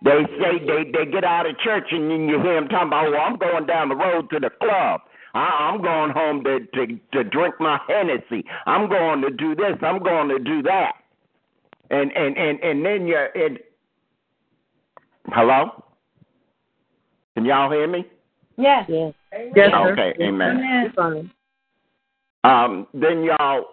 They 0.03 0.25
say 0.39 0.59
they 0.59 0.91
they 0.91 1.09
get 1.09 1.23
out 1.23 1.49
of 1.49 1.57
church 1.59 1.87
and 1.91 2.11
then 2.11 2.27
you 2.27 2.39
hear 2.41 2.55
them 2.55 2.67
talking 2.67 2.87
about, 2.87 3.11
well, 3.11 3.21
I'm 3.21 3.37
going 3.37 3.65
down 3.65 3.89
the 3.89 3.95
road 3.95 4.29
to 4.31 4.39
the 4.39 4.49
club. 4.49 5.01
I, 5.33 5.71
I'm 5.71 5.81
going 5.81 6.11
home 6.11 6.43
to, 6.43 6.59
to 6.59 6.99
to 7.13 7.23
drink 7.23 7.55
my 7.59 7.79
Hennessy. 7.87 8.45
I'm 8.65 8.89
going 8.89 9.21
to 9.21 9.31
do 9.31 9.55
this. 9.55 9.77
I'm 9.81 10.03
going 10.03 10.29
to 10.29 10.39
do 10.39 10.61
that. 10.63 10.93
And 11.89 12.11
and 12.11 12.37
and 12.37 12.59
and 12.59 12.85
then 12.85 13.07
you're 13.07 13.27
in. 13.27 13.57
Hello. 15.29 15.83
Can 17.35 17.45
y'all 17.45 17.71
hear 17.71 17.87
me? 17.87 18.05
Yes. 18.57 18.85
Yes. 18.87 19.13
Yes. 19.55 19.71
Okay, 19.73 20.13
amen. 20.21 20.61
It's 20.85 20.95
fine. 20.95 21.31
um, 22.43 22.87
then 22.93 23.23
y'all 23.23 23.65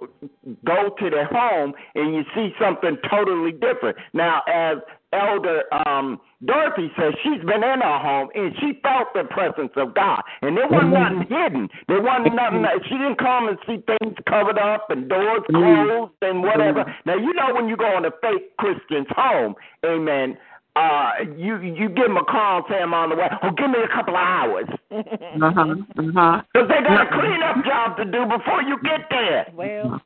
go 0.64 0.94
to 0.98 1.10
their 1.10 1.26
home 1.26 1.74
and 1.94 2.14
you 2.14 2.22
see 2.34 2.54
something 2.60 2.96
totally 3.10 3.52
different. 3.52 3.96
Now, 4.14 4.42
as 4.48 4.78
Elder 5.12 5.64
um, 5.86 6.20
Dorothy 6.44 6.90
says, 6.96 7.12
she's 7.22 7.40
been 7.40 7.64
in 7.64 7.80
her 7.80 7.98
home 7.98 8.28
and 8.34 8.54
she 8.60 8.80
felt 8.80 9.08
the 9.12 9.24
presence 9.24 9.72
of 9.76 9.92
God, 9.94 10.22
and 10.40 10.56
there 10.56 10.68
wasn't 10.68 10.92
nothing 10.92 11.26
hidden. 11.28 11.68
There 11.88 12.00
wasn't 12.00 12.36
nothing. 12.36 12.64
She 12.84 12.94
didn't 12.94 13.18
come 13.18 13.48
and 13.48 13.58
see 13.66 13.82
things 13.84 14.14
covered 14.28 14.58
up 14.58 14.88
and 14.88 15.08
doors 15.08 15.42
closed 15.50 16.12
and 16.22 16.42
whatever. 16.42 16.84
Now, 17.04 17.16
you 17.16 17.34
know 17.34 17.52
when 17.52 17.68
you 17.68 17.76
go 17.76 17.98
in 17.98 18.04
a 18.04 18.12
fake 18.22 18.56
Christian's 18.56 19.08
home, 19.10 19.56
Amen. 19.84 20.36
Uh, 20.76 21.10
you 21.36 21.60
you 21.60 21.88
give 21.88 22.06
them 22.06 22.16
a 22.16 22.24
call 22.24 22.58
and 22.58 22.64
say 22.68 22.76
I'm 22.76 22.94
on 22.94 23.10
the 23.10 23.16
way. 23.16 23.28
Oh, 23.42 23.50
give 23.50 23.70
me 23.70 23.78
a 23.82 23.88
couple 23.88 24.14
of 24.14 24.20
hours. 24.20 24.68
Uh 24.90 25.52
huh. 25.54 25.74
Uh 25.98 26.02
huh. 26.14 26.42
Because 26.52 26.68
they 26.68 26.82
got 26.82 27.06
a 27.06 27.10
cleanup 27.10 27.64
job 27.64 27.96
to 27.96 28.04
do 28.04 28.26
before 28.26 28.62
you 28.62 28.76
get 28.82 29.08
there. 29.08 29.46
Well. 29.54 30.02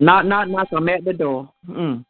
Not 0.00 0.26
not 0.26 0.48
knock. 0.48 0.68
I'm 0.72 0.88
at 0.88 1.04
the 1.04 1.12
door. 1.12 1.50
Mm. 1.68 2.04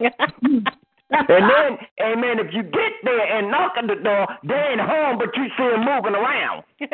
And 1.08 1.28
then, 1.28 1.78
amen, 2.02 2.40
if 2.40 2.52
you 2.52 2.64
get 2.64 2.92
there 3.04 3.38
and 3.38 3.48
knock 3.48 3.74
on 3.78 3.86
the 3.86 3.94
door, 3.94 4.26
they 4.42 4.54
ain't 4.54 4.80
home, 4.80 5.18
but 5.18 5.28
you 5.36 5.44
see 5.56 5.68
them 5.70 5.84
moving 5.84 6.16
around. 6.16 6.64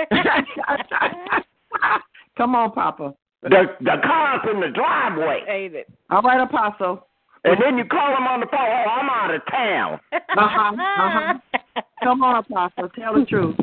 Come 2.36 2.54
on, 2.54 2.72
Papa. 2.72 3.14
The 3.42 3.74
the 3.80 3.96
car's 4.04 4.46
in 4.52 4.60
the 4.60 4.68
driveway. 4.68 5.44
Ain't 5.48 5.74
it? 5.74 5.88
All 6.10 6.22
right, 6.22 6.40
Apostle. 6.40 7.06
And 7.44 7.56
then 7.60 7.76
you 7.76 7.84
call 7.84 8.14
them 8.14 8.26
on 8.26 8.40
the 8.40 8.46
phone, 8.46 8.60
oh, 8.60 8.90
I'm 8.90 9.10
out 9.10 9.34
of 9.34 9.42
town. 9.50 10.00
Uh-huh, 10.34 10.72
uh-huh. 10.74 11.82
Come 12.02 12.22
on, 12.22 12.36
Apostle. 12.36 12.88
Tell 12.98 13.14
the 13.14 13.26
truth. 13.26 13.54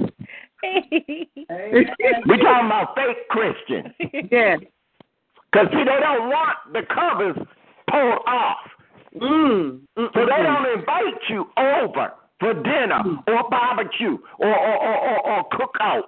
we 0.61 2.37
talking 2.37 2.65
about 2.67 2.95
fake 2.95 3.27
Christians. 3.29 3.93
yeah. 4.31 4.57
Because, 5.51 5.67
see, 5.71 5.79
they 5.83 5.99
don't 5.99 6.29
want 6.29 6.57
the 6.71 6.81
covers 6.93 7.35
pulled 7.89 8.21
off. 8.27 8.57
Mm. 9.15 9.81
So 9.97 10.09
they 10.13 10.43
don't 10.43 10.79
invite 10.79 11.21
you 11.27 11.47
over 11.57 12.13
for 12.39 12.53
dinner 12.53 13.01
or 13.27 13.49
barbecue 13.49 14.17
or, 14.37 14.55
or, 14.55 14.77
or, 14.77 14.97
or, 15.09 15.29
or 15.31 15.49
cookout 15.49 16.03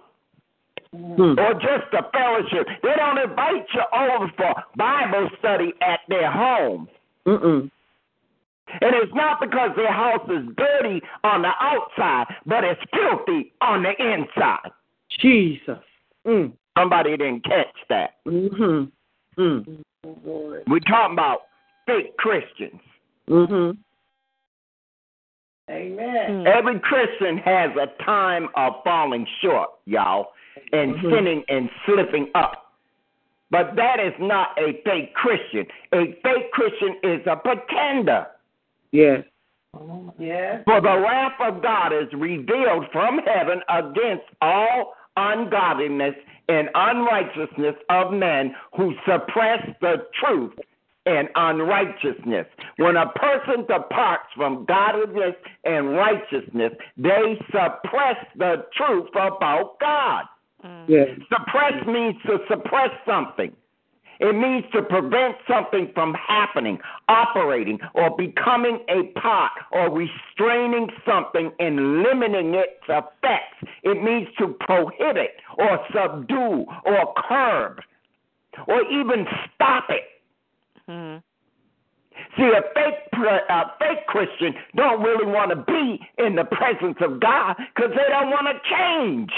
Mm. 0.94 1.38
or 1.38 1.54
just 1.54 1.88
a 1.94 2.04
fellowship. 2.12 2.68
They 2.84 2.94
don't 2.98 3.18
invite 3.18 3.66
you 3.74 3.82
over 3.98 4.30
for 4.36 4.54
Bible 4.76 5.30
study 5.40 5.72
at 5.82 6.02
their 6.10 6.30
home. 6.30 6.90
Mm-mm. 7.28 7.70
And 8.80 8.96
it's 8.96 9.14
not 9.14 9.42
because 9.42 9.72
their 9.76 9.92
house 9.92 10.28
is 10.30 10.48
dirty 10.56 11.02
on 11.24 11.42
the 11.42 11.52
outside, 11.60 12.26
but 12.46 12.64
it's 12.64 12.82
filthy 12.94 13.52
on 13.62 13.84
the 13.84 13.92
inside. 14.00 14.72
Jesus. 15.20 15.80
Mm. 16.26 16.54
Somebody 16.78 17.18
didn't 17.18 17.44
catch 17.44 17.76
that. 17.90 18.16
Mm-hmm. 18.26 19.42
Mm. 19.42 19.84
We're 20.68 20.80
talking 20.80 21.14
about 21.14 21.42
fake 21.86 22.16
Christians. 22.18 22.80
Mm-hmm. 23.30 23.78
Amen. 25.70 26.48
Every 26.48 26.80
Christian 26.80 27.38
has 27.40 27.72
a 27.76 28.04
time 28.04 28.50
of 28.56 28.74
falling 28.84 29.26
short, 29.42 29.70
y'all, 29.86 30.34
and 30.74 30.96
Mhm. 30.96 31.12
sinning 31.12 31.44
and 31.50 31.70
slipping 31.86 32.30
up. 32.36 32.71
But 33.52 33.76
that 33.76 34.00
is 34.00 34.14
not 34.20 34.58
a 34.58 34.82
fake 34.84 35.14
Christian. 35.14 35.68
A 35.94 36.18
fake 36.24 36.52
Christian 36.52 36.96
is 37.04 37.22
a 37.28 37.36
pretender. 37.36 38.28
Yes. 38.92 39.24
Yes. 40.18 40.62
For 40.66 40.82
the 40.82 41.00
wrath 41.00 41.40
of 41.40 41.62
God 41.62 41.94
is 41.94 42.08
revealed 42.14 42.86
from 42.92 43.20
heaven 43.20 43.62
against 43.70 44.26
all 44.42 44.94
ungodliness 45.18 46.16
and 46.50 46.70
unrighteousness 46.74 47.76
of 47.90 48.14
men 48.14 48.56
who 48.76 48.94
suppress 49.06 49.60
the 49.82 50.08
truth 50.20 50.54
and 51.06 51.30
unrighteousness. 51.36 52.48
When 52.78 52.96
a 52.96 53.10
person 53.10 53.62
departs 53.62 54.28
from 54.36 54.66
godliness 54.66 55.36
and 55.64 55.96
righteousness, 55.96 56.74
they 56.98 57.40
suppress 57.48 58.18
the 58.38 58.66
truth 58.76 59.10
about 59.12 59.80
God. 59.80 60.26
Suppress 61.30 61.86
means 61.88 62.16
to 62.26 62.40
suppress 62.50 62.92
something. 63.06 63.56
It 64.20 64.36
means 64.36 64.66
to 64.74 64.84
prevent 64.84 65.36
something 65.50 65.90
from 65.96 66.14
happening, 66.14 66.78
operating, 67.10 67.80
or 67.96 68.16
becoming 68.16 68.80
a 68.88 69.20
part, 69.20 69.52
or 69.72 69.90
restraining 69.90 70.90
something 71.04 71.52
and 71.60 72.04
limiting 72.04 72.54
its 72.54 72.84
effects. 72.88 73.58
It 73.82 74.04
means 74.04 74.28
to 74.38 74.56
prohibit, 74.60 75.32
or 75.58 75.80
subdue, 75.92 76.66
or 76.86 77.14
curb, 77.18 77.82
or 78.68 78.84
even 78.92 79.26
stop 79.56 79.86
it. 79.90 80.04
Mm-hmm. 80.88 81.18
See, 82.38 82.52
a 82.52 82.62
fake 82.76 83.12
a 83.50 83.64
fake 83.80 84.06
Christian 84.08 84.54
don't 84.76 85.02
really 85.02 85.26
want 85.26 85.50
to 85.50 85.56
be 85.56 86.00
in 86.24 86.36
the 86.36 86.46
presence 86.46 86.98
of 87.02 87.20
God 87.20 87.56
because 87.76 87.92
they 87.92 88.08
don't 88.10 88.30
want 88.30 88.48
to 88.48 88.60
change. 88.70 89.32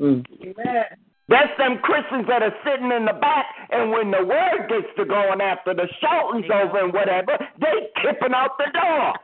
Mm. 0.00 0.24
Amen. 0.42 0.84
That's 1.28 1.56
them 1.56 1.78
Christians 1.82 2.26
that 2.28 2.42
are 2.42 2.54
sitting 2.64 2.92
in 2.92 3.06
the 3.06 3.14
back, 3.18 3.46
and 3.70 3.90
when 3.90 4.10
the 4.10 4.24
word 4.24 4.68
gets 4.68 4.92
to 4.98 5.06
going 5.06 5.40
after 5.40 5.72
the 5.72 5.88
shoutings 6.00 6.44
over 6.52 6.84
and 6.84 6.92
whatever, 6.92 7.38
they 7.58 7.88
kipping 8.02 8.34
out 8.34 8.58
the 8.58 8.66
door. 8.74 9.14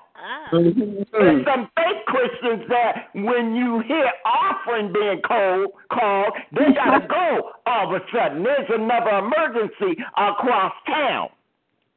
Mm-hmm. 0.52 1.02
There's 1.12 1.44
some 1.44 1.68
fake 1.76 2.04
Christians 2.06 2.68
that 2.68 3.08
when 3.14 3.54
you 3.54 3.80
hear 3.86 4.10
offering 4.24 4.92
being 4.92 5.20
called, 5.26 5.72
called, 5.92 6.32
they 6.52 6.72
gotta 6.74 7.06
go 7.08 7.52
all 7.66 7.94
of 7.94 8.00
a 8.00 8.04
sudden. 8.12 8.42
There's 8.42 8.68
another 8.68 9.18
emergency 9.18 10.00
across 10.16 10.72
town. 10.86 11.28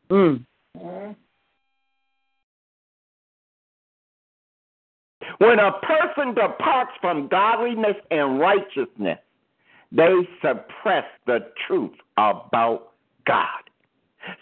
Mm. 0.09 0.45
When 5.39 5.59
a 5.59 5.71
person 5.79 6.33
departs 6.33 6.91
from 7.01 7.27
godliness 7.27 7.95
and 8.11 8.39
righteousness, 8.39 9.19
they 9.91 10.27
suppress 10.41 11.05
the 11.25 11.51
truth 11.67 11.93
about 12.17 12.93
God. 13.25 13.63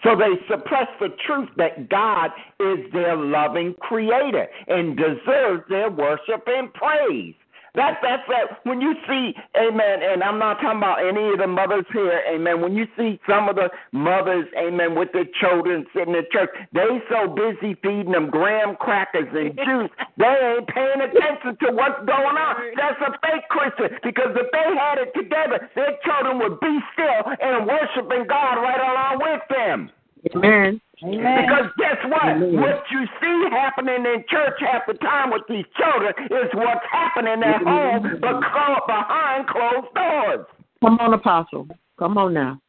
So 0.03 0.15
they 0.15 0.35
suppress 0.47 0.87
the 0.99 1.09
truth 1.25 1.49
that 1.57 1.89
God 1.89 2.31
is 2.59 2.91
their 2.93 3.15
loving 3.15 3.73
creator 3.79 4.47
and 4.67 4.95
deserves 4.95 5.63
their 5.69 5.89
worship 5.89 6.43
and 6.47 6.71
praise. 6.73 7.35
That 7.73 7.99
that's 8.03 8.23
that 8.27 8.59
when 8.63 8.81
you 8.81 8.95
see, 9.07 9.33
amen, 9.55 10.03
and 10.03 10.21
I'm 10.21 10.37
not 10.37 10.59
talking 10.59 10.83
about 10.83 10.99
any 11.07 11.31
of 11.31 11.39
the 11.39 11.47
mothers 11.47 11.85
here, 11.93 12.21
amen. 12.27 12.59
When 12.59 12.75
you 12.75 12.85
see 12.97 13.17
some 13.25 13.47
of 13.47 13.55
the 13.55 13.69
mothers, 13.93 14.45
amen, 14.59 14.95
with 14.95 15.13
their 15.13 15.27
children 15.39 15.85
sitting 15.95 16.13
in 16.13 16.27
church, 16.31 16.49
they 16.73 16.99
so 17.07 17.31
busy 17.31 17.79
feeding 17.81 18.11
them 18.11 18.29
graham 18.29 18.75
crackers 18.75 19.31
and 19.31 19.55
juice, 19.65 19.91
they 20.17 20.35
ain't 20.35 20.67
paying 20.67 20.99
attention 20.99 21.55
to 21.63 21.71
what's 21.71 22.03
going 22.03 22.35
on. 22.35 22.55
That's 22.75 22.99
a 23.07 23.15
fake 23.23 23.47
Christian 23.47 23.97
because 24.03 24.35
if 24.35 24.51
they 24.51 24.67
had 24.75 24.99
it 24.99 25.15
together, 25.15 25.69
their 25.73 25.95
children 26.03 26.39
would 26.43 26.59
be 26.59 26.75
still 26.91 27.23
and 27.39 27.65
worshiping 27.67 28.27
God 28.27 28.59
right 28.59 28.83
along 28.83 29.23
with 29.23 29.41
them. 29.47 29.91
Amen. 30.35 30.81
Because 31.01 31.71
guess 31.77 31.97
what? 32.05 32.23
Amen. 32.23 32.61
What 32.61 32.83
you 32.91 33.05
see 33.19 33.47
happening 33.49 34.05
in 34.05 34.23
church 34.29 34.59
half 34.59 34.83
the 34.87 34.93
time 34.95 35.31
with 35.31 35.41
these 35.49 35.65
children 35.75 36.13
is 36.29 36.49
what's 36.53 36.85
happening 36.91 37.41
at 37.43 37.63
home, 37.63 38.19
but 38.21 38.41
caught 38.41 38.85
behind 38.85 39.47
closed 39.47 39.93
doors. 39.95 40.45
Come 40.83 40.99
on, 40.99 41.13
Apostle. 41.13 41.67
Come 41.97 42.17
on 42.17 42.33
now. 42.33 42.59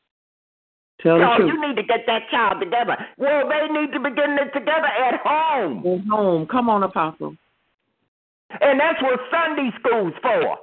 Tell 1.03 1.19
the 1.19 1.27
So 1.27 1.37
truth. 1.43 1.53
you 1.53 1.69
need 1.69 1.77
to 1.77 1.83
get 1.83 2.07
that 2.07 2.31
child 2.31 2.61
together. 2.61 2.97
Well, 3.19 3.49
they 3.49 3.69
need 3.73 3.93
to 3.93 4.01
be 4.01 4.15
getting 4.15 4.39
it 4.39 4.53
together 4.55 4.87
at 4.87 5.21
home. 5.23 5.85
At 5.87 6.07
home. 6.09 6.47
Come 6.47 6.71
on, 6.71 6.83
Apostle. 6.85 7.37
And 8.61 8.81
that's 8.81 9.03
what 9.03 9.19
Sunday 9.31 9.71
school's 9.81 10.15
for. 10.23 10.59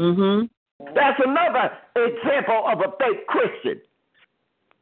Mm-hmm. 0.00 0.46
That's 0.94 1.20
another 1.24 1.70
example 1.96 2.64
of 2.66 2.80
a 2.80 2.92
fake 2.98 3.26
Christian. 3.26 3.80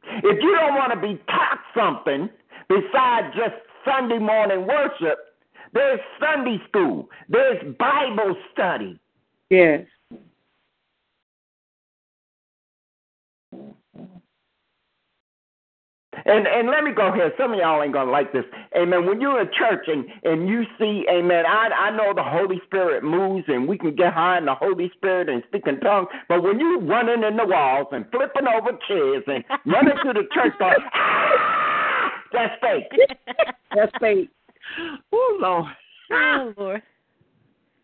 If 0.03 0.41
you 0.41 0.55
don't 0.55 0.75
want 0.75 0.93
to 0.93 0.99
be 0.99 1.21
taught 1.27 1.59
something 1.75 2.29
besides 2.67 3.35
just 3.35 3.55
Sunday 3.85 4.19
morning 4.19 4.67
worship, 4.67 5.17
there's 5.73 5.99
Sunday 6.19 6.57
school, 6.67 7.09
there's 7.29 7.61
Bible 7.77 8.35
study. 8.51 8.99
Yes. 9.49 9.85
And 16.25 16.47
and 16.47 16.69
let 16.69 16.83
me 16.83 16.91
go 16.91 17.11
here. 17.13 17.31
Some 17.37 17.53
of 17.53 17.59
y'all 17.59 17.81
ain't 17.81 17.93
gonna 17.93 18.11
like 18.11 18.33
this. 18.33 18.45
Amen. 18.75 19.05
When 19.05 19.21
you're 19.21 19.41
in 19.41 19.49
church 19.57 19.87
and 19.87 20.05
and 20.23 20.47
you 20.47 20.63
see, 20.77 21.05
Amen. 21.09 21.45
I 21.45 21.69
I 21.69 21.89
know 21.91 22.13
the 22.13 22.23
Holy 22.23 22.61
Spirit 22.65 23.03
moves 23.03 23.45
and 23.47 23.67
we 23.67 23.77
can 23.77 23.95
get 23.95 24.13
high 24.13 24.37
in 24.37 24.45
the 24.45 24.55
Holy 24.55 24.91
Spirit 24.95 25.29
and 25.29 25.43
speak 25.47 25.67
in 25.67 25.79
tongues. 25.79 26.07
But 26.27 26.43
when 26.43 26.59
you 26.59 26.79
running 26.79 27.23
in 27.23 27.37
the 27.37 27.45
walls 27.45 27.87
and 27.91 28.05
flipping 28.11 28.47
over 28.47 28.77
chairs 28.87 29.23
and 29.27 29.43
running 29.65 29.97
through 30.01 30.13
the 30.13 30.27
church, 30.33 30.53
going, 30.59 30.75
ah, 30.93 31.29
that's 32.31 32.53
fake. 32.61 33.07
That's 33.75 33.91
fake. 33.99 34.29
Oh, 35.13 35.37
Lord. 35.39 35.65
Oh, 36.11 36.53
Lord. 36.57 36.81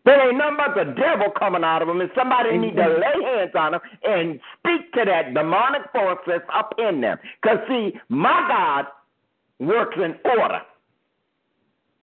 There 0.06 0.28
ain't 0.28 0.38
nothing 0.38 0.56
but 0.56 0.74
the 0.76 0.84
devil 0.92 1.32
coming 1.36 1.64
out 1.64 1.82
of 1.82 1.88
them, 1.88 2.00
and 2.00 2.10
somebody 2.16 2.56
need 2.56 2.76
to 2.76 2.88
lay 2.88 3.24
hands 3.24 3.50
on 3.56 3.72
them 3.72 3.80
and 4.04 4.40
speak 4.58 4.92
to 4.92 5.04
that 5.04 5.34
demonic 5.34 5.82
force 5.92 6.20
that's 6.26 6.44
up 6.54 6.74
in 6.78 7.00
them. 7.00 7.18
Because, 7.42 7.58
see, 7.68 7.92
my 8.08 8.46
God 8.48 8.86
works 9.58 9.96
in 9.96 10.14
order. 10.24 10.60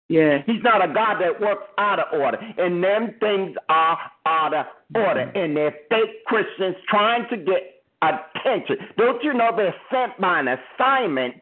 Yeah. 0.09 0.43
He's 0.47 0.63
not 0.63 0.85
a 0.85 0.93
God 0.93 1.19
that 1.21 1.41
works 1.41 1.65
out 1.79 1.99
of 1.99 2.21
order. 2.21 2.39
And 2.59 2.85
them 2.85 3.15
things 3.21 3.57
are 3.71 3.99
out 4.27 4.53
of 4.53 4.67
order. 4.95 5.27
Mm-hmm. 5.27 5.39
And 5.39 5.57
they're 5.57 5.75
fake 5.89 6.25
Christians 6.27 6.77
trying 6.89 7.27
to 7.31 7.37
get 7.39 7.83
attention. 8.03 8.77
Don't 8.99 9.23
you 9.25 9.33
know 9.33 9.51
they're 9.57 9.75
sent 9.91 10.19
by 10.21 10.41
an 10.41 10.49
assignment 10.49 11.37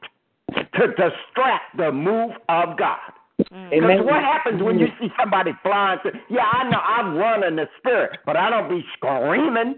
to 0.54 0.87
distract 0.88 1.76
the 1.76 1.90
move 1.90 2.32
of 2.48 2.78
God? 2.78 2.98
Mm. 3.52 3.70
Because 3.70 3.85
Amen. 3.85 4.04
what 4.06 4.22
happens 4.22 4.62
when 4.62 4.78
you 4.78 4.87
mm. 4.87 4.98
see 5.00 5.09
somebody 5.18 5.52
flying? 5.62 5.98
To, 6.04 6.12
yeah, 6.28 6.44
I 6.50 6.68
know 6.68 6.78
I 6.78 7.09
run 7.16 7.44
in 7.44 7.56
the 7.56 7.68
spirit, 7.78 8.18
but 8.26 8.37
I 8.37 8.50
don't 8.50 8.68
be 8.68 8.85
screaming. 8.96 9.76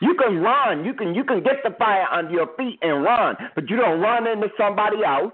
You 0.00 0.14
can 0.14 0.38
run. 0.38 0.84
You 0.84 0.94
can 0.94 1.14
you 1.14 1.24
can 1.24 1.42
get 1.42 1.62
the 1.64 1.70
fire 1.76 2.06
under 2.12 2.32
your 2.32 2.48
feet 2.56 2.78
and 2.82 3.02
run, 3.02 3.36
but 3.54 3.68
you 3.68 3.76
don't 3.76 4.00
run 4.00 4.26
into 4.26 4.48
somebody 4.56 5.04
else 5.04 5.32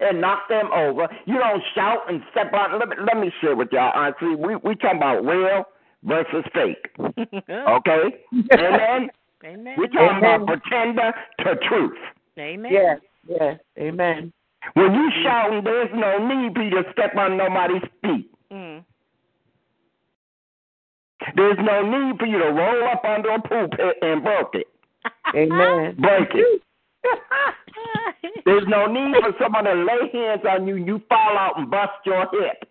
and 0.00 0.20
knock 0.20 0.48
them 0.48 0.70
over. 0.72 1.08
You 1.26 1.38
don't 1.38 1.62
shout 1.74 1.98
and 2.08 2.22
step 2.30 2.52
out. 2.54 2.78
Let 2.78 2.88
me, 2.88 2.96
let 3.04 3.16
me 3.18 3.30
share 3.40 3.56
with 3.56 3.68
y'all. 3.70 3.92
Honestly, 3.94 4.34
we 4.34 4.56
we 4.56 4.74
talking 4.76 4.96
about 4.96 5.24
real 5.24 5.64
versus 6.04 6.44
fake. 6.54 6.88
Okay, 7.50 8.24
amen. 8.54 9.10
Amen. 9.44 9.74
We 9.78 9.88
talking 9.88 10.24
Amen. 10.24 10.42
about 10.42 10.46
pretender 10.46 11.12
to 11.40 11.56
truth. 11.68 11.96
Amen. 12.38 12.72
Yes. 12.72 13.00
Yes. 13.26 13.58
Amen. 13.78 14.32
When 14.74 14.94
you 14.94 15.10
shouting, 15.22 15.64
there's 15.64 15.90
no 15.94 16.18
need 16.26 16.54
for 16.54 16.62
you 16.62 16.70
to 16.70 16.92
step 16.92 17.16
on 17.16 17.36
nobody's 17.36 17.82
feet. 18.02 18.30
Mm. 18.52 18.84
There's 21.36 21.58
no 21.60 21.82
need 21.82 22.18
for 22.18 22.26
you 22.26 22.38
to 22.38 22.46
roll 22.46 22.88
up 22.88 23.04
under 23.04 23.30
a 23.30 23.40
pulpit 23.40 23.96
and 24.02 24.22
break 24.22 24.46
it. 24.54 24.66
Amen. 25.34 25.96
Break 26.00 26.28
it. 26.34 26.62
There's 28.44 28.64
no 28.66 28.86
need 28.86 29.14
for 29.20 29.32
someone 29.40 29.64
to 29.64 29.74
lay 29.74 30.10
hands 30.12 30.42
on 30.48 30.66
you. 30.66 30.76
You 30.76 31.00
fall 31.08 31.38
out 31.38 31.58
and 31.58 31.70
bust 31.70 31.92
your 32.04 32.26
hip. 32.32 32.68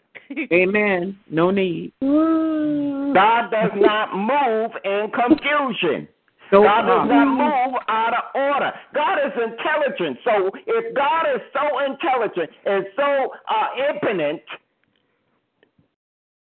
Amen. 0.51 1.17
No 1.29 1.49
need. 1.49 1.93
God 2.01 3.49
does 3.49 3.71
not 3.75 4.15
move 4.15 4.71
in 4.83 5.11
confusion. 5.11 6.07
So, 6.51 6.63
God 6.63 6.81
does 6.81 7.01
uh, 7.01 7.13
not 7.13 7.27
move 7.27 7.81
out 7.87 8.13
of 8.13 8.23
order. 8.33 8.71
God 8.95 9.17
is 9.19 9.33
intelligent. 9.37 10.17
So 10.23 10.49
if 10.65 10.95
God 10.95 11.25
is 11.35 11.41
so 11.53 11.79
intelligent 11.85 12.49
and 12.65 12.85
so 12.95 13.31
uh, 13.47 13.67
infinite, 13.93 14.43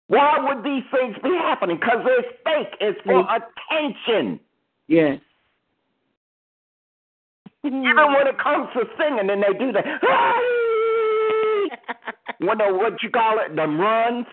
why 0.08 0.38
would 0.40 0.64
these 0.64 0.84
things 0.90 1.16
be 1.22 1.30
happening? 1.30 1.76
Because 1.78 2.04
it's 2.06 2.28
fake. 2.44 2.76
It's 2.80 3.00
for 3.04 3.20
attention. 3.20 4.40
Yes. 4.88 5.20
Even 7.64 8.12
when 8.16 8.26
it 8.26 8.38
comes 8.42 8.68
to 8.74 8.84
singing, 8.98 9.30
and 9.30 9.42
they 9.42 9.58
do 9.58 9.72
that. 9.72 9.84
what 12.38 12.58
the 12.58 12.74
what 12.74 13.02
you 13.02 13.10
call 13.10 13.38
it? 13.38 13.54
The 13.54 13.66
runs. 13.66 14.26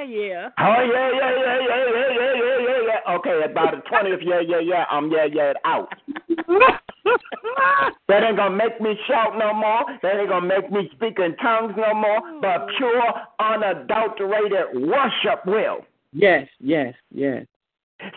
Yeah. 0.00 0.48
Oh 0.58 0.82
yeah, 0.82 1.10
yeah, 1.12 1.30
yeah, 1.36 1.58
yeah, 1.68 1.86
yeah, 1.88 2.08
yeah, 2.16 2.34
yeah, 2.34 2.58
yeah, 2.60 2.80
yeah. 2.86 3.14
Okay, 3.14 3.42
about 3.44 3.74
the 3.74 3.82
twentieth, 3.88 4.20
yeah, 4.22 4.40
yeah, 4.40 4.60
yeah. 4.60 4.84
I'm 4.90 5.10
yeah, 5.10 5.26
yeah, 5.30 5.52
out. 5.64 5.92
that 8.08 8.22
ain't 8.22 8.36
gonna 8.36 8.56
make 8.56 8.80
me 8.80 8.96
shout 9.06 9.36
no 9.38 9.52
more. 9.52 9.84
That 10.02 10.18
ain't 10.18 10.28
gonna 10.28 10.46
make 10.46 10.70
me 10.70 10.90
speak 10.94 11.18
in 11.18 11.36
tongues 11.36 11.74
no 11.76 11.94
more. 11.94 12.20
But 12.40 12.68
pure, 12.78 13.12
unadulterated 13.38 14.88
worship 14.88 15.44
will. 15.46 15.84
Yes, 16.12 16.48
yes, 16.60 16.94
yes. 17.10 17.46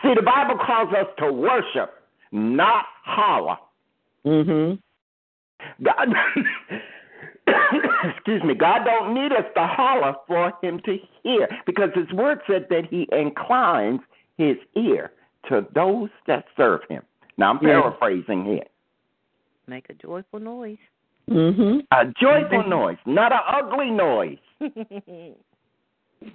See, 0.02 0.14
the 0.14 0.22
Bible 0.22 0.58
calls 0.64 0.92
us 0.92 1.06
to 1.18 1.32
worship, 1.32 2.02
not 2.32 2.84
holler. 3.04 3.56
Mm 4.26 4.44
Mhm. 4.44 4.78
God, 5.82 6.08
excuse 8.04 8.42
me, 8.42 8.54
God 8.54 8.84
don't 8.84 9.14
need 9.14 9.32
us 9.32 9.44
to 9.54 9.66
holler 9.66 10.14
for 10.26 10.52
him 10.62 10.80
to 10.84 10.98
hear 11.22 11.48
because 11.66 11.90
his 11.94 12.10
word 12.12 12.40
said 12.46 12.66
that 12.70 12.86
he 12.90 13.08
inclines 13.12 14.00
his 14.38 14.56
ear 14.74 15.12
to 15.48 15.66
those 15.74 16.10
that 16.26 16.44
serve 16.56 16.80
him. 16.88 17.02
Now 17.38 17.50
I'm 17.50 17.58
Yeah. 17.62 17.80
paraphrasing 17.80 18.44
here. 18.44 18.64
Make 19.66 19.88
a 19.90 19.94
joyful 19.94 20.40
noise. 20.40 20.78
Mm-hmm. 21.28 21.80
A 21.90 22.12
joyful 22.20 22.68
noise, 22.68 22.98
not 23.04 23.32
an 23.32 23.40
ugly 23.46 23.90
noise. 23.90 24.38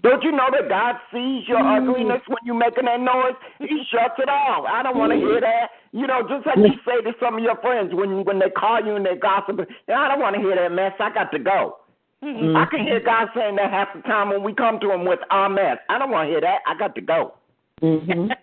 Don't 0.04 0.24
you 0.24 0.32
know 0.32 0.50
that 0.52 0.70
God 0.70 0.96
sees 1.12 1.48
your 1.48 1.60
mm. 1.60 1.82
ugliness 1.82 2.22
when 2.28 2.38
you're 2.46 2.56
making 2.56 2.86
that 2.86 3.02
noise? 3.02 3.34
He 3.60 3.84
shuts 3.89 4.15
it 4.20 4.30
off. 4.30 4.65
I 4.70 4.84
don't 4.84 4.98
want 4.98 5.12
to 5.12 5.17
hear 5.17 5.38
mm. 5.38 5.41
that. 5.41 5.72
You 5.91 6.08
know, 6.08 6.22
just 6.22 6.46
like 6.46 6.58
you 6.58 6.74
say 6.86 7.02
to 7.02 7.12
some 7.20 7.38
of 7.38 7.44
your 7.44 7.58
friends 7.58 7.94
when 7.94 8.24
when 8.24 8.39
they 8.39 8.50
call 8.50 8.84
you 8.84 8.96
and 8.96 9.06
they 9.06 9.15
gossip, 9.15 9.60
I 9.60 10.08
don't 10.08 10.22
want 10.22 10.36
to 10.36 10.41
hear 10.41 10.56
that 10.56 10.72
mess. 10.72 10.94
I 11.00 11.13
got 11.13 11.32
to 11.32 11.39
go. 11.39 11.78
Mm. 12.24 12.56
I 12.56 12.70
can 12.70 12.86
hear 12.86 13.00
God 13.00 13.30
saying 13.36 13.56
that 13.56 13.72
half 13.72 13.89
the 13.96 14.02
time 14.04 14.30
when 14.30 14.44
we 14.44 14.54
come 14.54 14.80
to 14.80 14.91
Him 14.91 15.06
with 15.06 15.20
our 15.32 15.50
mess. 15.50 15.78
I 15.89 15.98
don't 15.98 16.12
want 16.12 16.28
to 16.28 16.32
hear 16.32 16.41
that. 16.41 16.60
I 16.67 16.78
got 16.78 16.94
to 16.96 17.02
go. 17.02 17.34
Mhm. 17.82 18.30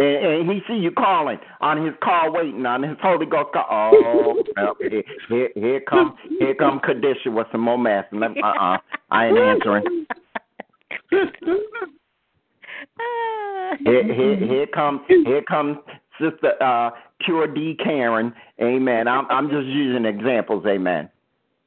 And, 0.00 0.48
and 0.48 0.50
he 0.50 0.60
see 0.66 0.78
you 0.78 0.90
calling 0.92 1.38
on 1.60 1.84
his 1.84 1.94
call, 2.02 2.32
waiting 2.32 2.64
on 2.64 2.82
his 2.82 2.96
Holy 3.02 3.26
Ghost 3.26 3.52
call. 3.52 3.92
Oh, 3.92 4.42
well, 4.56 4.74
here, 5.28 5.50
here, 5.54 5.80
come, 5.80 6.16
here 6.38 6.54
come 6.54 6.80
Kadisha 6.80 7.26
with 7.26 7.46
some 7.52 7.60
more 7.60 7.76
mess. 7.76 8.06
Uh, 8.12 8.24
uh, 8.24 8.78
I 9.10 9.26
ain't 9.26 9.38
answering. 9.38 10.06
Here, 13.84 14.14
here, 14.14 14.36
here 14.36 14.66
come, 14.72 15.04
here 15.06 15.42
comes 15.42 15.76
Sister 16.18 16.54
uh, 16.62 16.90
Pure 17.24 17.48
D 17.48 17.76
Karen. 17.82 18.32
Amen. 18.62 19.06
I'm, 19.06 19.26
I'm 19.30 19.50
just 19.50 19.66
using 19.66 20.06
examples. 20.06 20.64
Amen. 20.66 21.10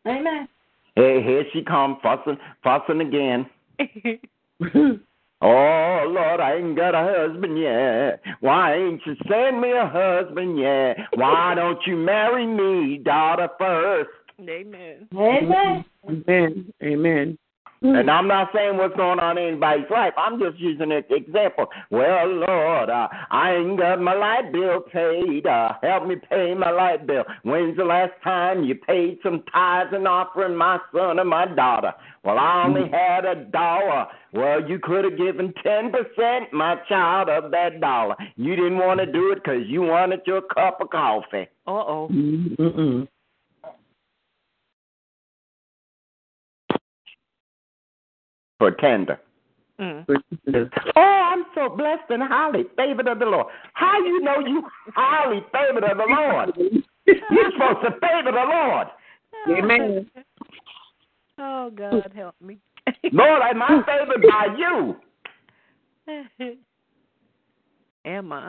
Amen. 0.08 0.48
Here, 0.96 1.22
here 1.22 1.44
she 1.54 1.62
come, 1.62 2.00
fussing, 2.02 2.38
fussing 2.64 3.02
again. 3.02 3.46
Oh 5.46 6.06
Lord, 6.08 6.40
I 6.40 6.56
ain't 6.56 6.78
got 6.78 6.96
a 6.96 7.04
husband 7.04 7.60
yet. 7.60 8.22
Why 8.40 8.76
ain't 8.76 9.02
you 9.06 9.16
send 9.30 9.60
me 9.60 9.72
a 9.72 9.86
husband 9.86 10.58
yet? 10.58 10.96
Why 11.16 11.54
don't 11.54 11.80
you 11.86 11.98
marry 11.98 12.48
me, 12.48 13.00
daughter, 13.00 13.50
first? 13.60 14.10
Amen. 14.40 15.10
Amen. 15.14 15.86
Amen. 16.08 16.74
Amen. 16.82 17.38
And 17.84 18.10
I'm 18.10 18.28
not 18.28 18.50
saying 18.56 18.78
what's 18.78 18.96
going 18.96 19.20
on 19.20 19.38
in 19.38 19.48
anybody's 19.50 19.90
life. 19.90 20.14
I'm 20.18 20.40
just 20.40 20.58
using 20.58 20.92
an 20.92 21.04
example. 21.10 21.68
Well, 21.92 22.28
Lord, 22.28 22.90
uh, 22.90 23.10
I 23.30 23.56
ain't 23.56 23.78
got 23.78 24.02
my 24.02 24.14
light 24.14 24.54
bill 24.54 24.82
paid. 24.82 25.46
Uh, 25.46 25.74
help 25.82 26.08
me 26.08 26.16
pay 26.30 26.54
my 26.54 26.72
light 26.72 27.06
bill. 27.06 27.26
When's 27.44 27.76
the 27.76 27.84
last 27.84 28.14
time 28.24 28.64
you 28.64 28.76
paid 28.76 29.20
some 29.22 29.44
tithes 29.52 29.90
and 29.92 30.08
offering, 30.08 30.56
my 30.56 30.80
son 30.94 31.20
or 31.20 31.26
my 31.26 31.46
daughter? 31.46 31.92
Well, 32.24 32.40
I 32.40 32.64
only 32.66 32.90
had 32.90 33.26
a 33.26 33.36
dollar. 33.46 34.08
Well, 34.32 34.68
you 34.68 34.80
could 34.80 35.04
have 35.04 35.18
given 35.18 35.54
10%, 35.66 36.54
my 36.54 36.78
child, 36.88 37.28
of 37.28 37.52
that 37.52 37.82
dollar. 37.82 38.16
You 38.38 38.56
didn't 38.56 38.78
want 38.78 39.02
to 39.02 39.06
do 39.06 39.32
it 39.34 39.44
because 39.44 39.68
you 39.68 39.82
wanted 39.82 40.22
your 40.26 40.42
cup 40.42 40.80
of 40.80 40.90
coffee. 40.90 41.48
Uh 41.68 41.72
oh. 41.72 42.10
Mm-mm. 42.12 43.08
Pretender. 48.72 49.20
Mm. 49.80 50.06
Oh, 50.96 51.02
I'm 51.02 51.46
so 51.56 51.70
blessed 51.76 52.10
and 52.10 52.24
highly 52.24 52.64
favored 52.78 53.08
of 53.08 53.20
the 53.20 53.26
Lord. 53.26 53.48
How 53.74 53.98
you 54.00 54.22
know 54.22 54.40
you 54.40 54.64
highly 54.96 55.42
favored 55.52 55.84
of 55.84 55.98
the 55.98 56.06
Lord? 56.08 56.58
You're 57.06 57.52
supposed 57.52 57.82
to 57.82 57.92
favor 58.00 58.32
the 58.32 58.46
Lord. 58.48 58.88
Amen. 59.50 60.10
Oh 61.40 61.72
God, 61.76 62.12
help 62.16 62.36
me. 62.42 62.60
Lord, 63.12 63.42
am 63.42 63.62
I 63.62 63.82
favored 63.86 64.24
by 64.30 64.56
you? 64.58 64.96
Am 68.06 68.34
I? 68.34 68.48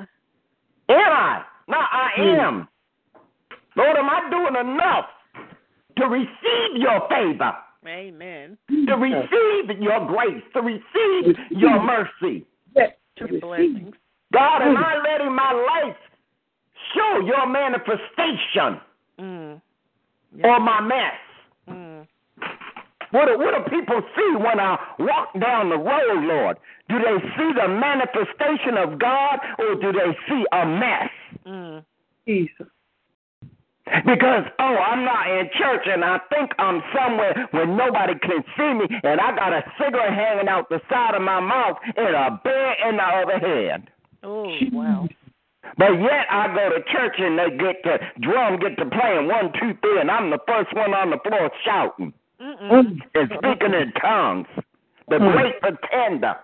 Am 0.88 1.12
I? 1.12 1.44
No, 1.68 1.76
I 1.78 2.10
am. 2.18 2.68
Lord, 3.76 3.96
am 3.96 4.10
I 4.10 4.28
doing 4.28 4.56
enough 4.72 5.06
to 5.98 6.06
receive 6.06 6.76
your 6.76 7.08
favor, 7.08 7.52
Amen. 7.86 8.56
to 8.68 8.94
receive 8.96 9.80
your 9.80 10.06
grace, 10.06 10.42
to 10.54 10.60
receive 10.60 11.36
your 11.50 11.82
mercy? 11.82 12.44
Yes. 12.74 12.92
To 13.18 13.26
Your 13.30 13.40
blessings. 13.40 13.94
God, 14.32 14.62
am 14.62 14.76
I 14.76 14.96
letting 15.08 15.34
my 15.34 15.52
life 15.52 15.96
show 16.94 17.20
your 17.24 17.46
manifestation 17.46 18.80
Mm. 19.20 19.60
or 20.42 20.60
my 20.60 20.80
mess? 20.80 21.14
Mm. 21.68 22.06
What 23.12 23.26
do, 23.26 23.38
what 23.38 23.54
do 23.54 23.70
people 23.76 24.02
see 24.16 24.36
when 24.36 24.58
I 24.58 24.76
walk 24.98 25.38
down 25.40 25.68
the 25.68 25.78
road, 25.78 26.24
Lord? 26.24 26.56
Do 26.88 26.98
they 26.98 27.20
see 27.36 27.52
the 27.54 27.68
manifestation 27.68 28.76
of 28.76 28.98
God 28.98 29.38
or 29.60 29.76
do 29.76 29.92
they 29.92 30.16
see 30.28 30.44
a 30.50 30.66
mess? 30.66 31.10
Mm. 31.46 31.84
Jesus. 32.26 32.66
Because, 33.84 34.44
oh, 34.58 34.76
I'm 34.80 35.04
not 35.04 35.28
in 35.28 35.50
church 35.58 35.86
and 35.86 36.04
I 36.04 36.18
think 36.32 36.52
I'm 36.58 36.82
somewhere 36.96 37.48
where 37.50 37.66
nobody 37.66 38.14
can 38.18 38.42
see 38.56 38.72
me 38.72 38.86
and 39.02 39.20
I 39.20 39.36
got 39.36 39.52
a 39.52 39.62
cigarette 39.78 40.14
hanging 40.14 40.48
out 40.48 40.70
the 40.70 40.80
side 40.88 41.14
of 41.14 41.20
my 41.20 41.40
mouth 41.40 41.76
and 41.94 42.14
a 42.14 42.40
bear 42.42 42.88
in 42.88 42.96
the 42.96 43.02
other 43.02 43.38
hand. 43.38 43.90
Oh 44.22 44.50
wow. 44.72 45.06
But 45.76 45.92
yet 46.00 46.26
I 46.30 46.48
go 46.48 46.70
to 46.70 46.82
church 46.90 47.16
and 47.18 47.38
they 47.38 47.50
get 47.58 47.82
the 47.84 47.98
drum 48.20 48.58
get 48.58 48.76
to 48.78 48.86
playing 48.86 49.28
one, 49.28 49.52
two, 49.60 49.76
three, 49.82 50.00
and 50.00 50.10
I'm 50.10 50.30
the 50.30 50.38
first 50.48 50.74
one 50.74 50.94
on 50.94 51.10
the 51.10 51.18
floor 51.18 51.50
shouting 51.64 52.14
Mm-mm. 52.40 53.00
and 53.14 53.32
speaking 53.36 53.74
in 53.74 53.92
tongues. 54.00 54.46
The 55.08 55.18
great 55.18 55.60
pretender. 55.60 56.36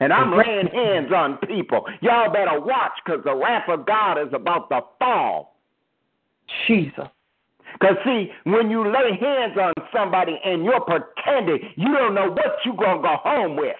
And 0.00 0.12
I'm 0.12 0.36
laying 0.36 0.68
hands 0.68 1.12
on 1.12 1.38
people. 1.38 1.84
Y'all 2.00 2.32
better 2.32 2.60
watch 2.60 2.92
because 3.04 3.22
the 3.24 3.34
wrath 3.34 3.68
of 3.68 3.84
God 3.84 4.16
is 4.16 4.32
about 4.32 4.70
to 4.70 4.80
fall. 4.98 5.57
Jesus. 6.66 7.08
Because, 7.80 7.96
see, 8.04 8.30
when 8.44 8.70
you 8.70 8.84
lay 8.90 9.16
hands 9.20 9.56
on 9.56 9.72
somebody 9.94 10.40
and 10.44 10.64
you're 10.64 10.80
pretending, 10.80 11.60
you 11.76 11.92
don't 11.92 12.14
know 12.14 12.30
what 12.30 12.56
you're 12.64 12.74
going 12.74 12.96
to 12.96 13.02
go 13.02 13.16
home 13.22 13.56
with. 13.56 13.76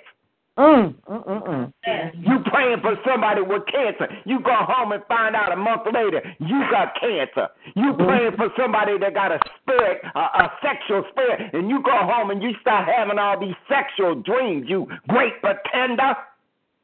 Mm. 0.58 0.94
Mm-mm. 1.08 1.72
You 2.14 2.38
praying 2.46 2.80
for 2.80 2.96
somebody 3.06 3.42
with 3.42 3.62
cancer. 3.70 4.08
You 4.24 4.40
go 4.40 4.54
home 4.54 4.90
and 4.90 5.04
find 5.06 5.36
out 5.36 5.52
a 5.52 5.56
month 5.56 5.82
later 5.86 6.20
you 6.40 6.64
got 6.68 6.98
cancer. 7.00 7.46
You 7.76 7.94
praying 7.94 8.32
for 8.36 8.48
somebody 8.58 8.98
that 8.98 9.14
got 9.14 9.30
a 9.30 9.38
spirit, 9.62 10.00
a, 10.16 10.18
a 10.18 10.52
sexual 10.60 11.04
spirit, 11.12 11.54
and 11.54 11.70
you 11.70 11.80
go 11.82 11.96
home 11.96 12.30
and 12.30 12.42
you 12.42 12.50
start 12.60 12.88
having 12.88 13.20
all 13.20 13.38
these 13.38 13.54
sexual 13.68 14.16
dreams. 14.16 14.66
You 14.68 14.88
great 15.08 15.40
pretender, 15.40 16.16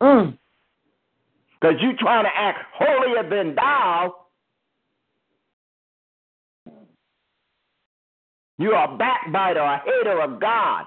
Mm. 0.00 0.38
because 1.60 1.76
you 1.80 1.96
trying 1.96 2.24
to 2.24 2.30
act 2.36 2.58
holier 2.74 3.28
than 3.28 3.54
thou. 3.56 4.14
You 8.58 8.72
are 8.72 8.92
a 8.92 8.96
backbiter, 8.96 9.60
a 9.60 9.82
hater 9.84 10.20
of 10.20 10.40
God. 10.40 10.86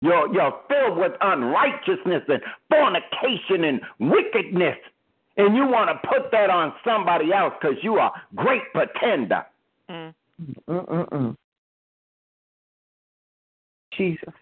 You're, 0.00 0.32
you're 0.32 0.54
filled 0.68 0.98
with 0.98 1.12
unrighteousness 1.20 2.22
and 2.28 2.40
fornication 2.68 3.64
and 3.64 3.80
wickedness. 3.98 4.76
And 5.36 5.56
you 5.56 5.66
want 5.66 5.90
to 5.90 6.08
put 6.08 6.30
that 6.32 6.50
on 6.50 6.72
somebody 6.84 7.32
else 7.32 7.54
because 7.60 7.76
you 7.82 7.96
are 7.96 8.12
a 8.12 8.36
great 8.36 8.62
pretender. 8.72 9.44
Mm. 9.90 10.14
Mm-mm-mm. 10.68 11.36
Jesus. 13.96 14.34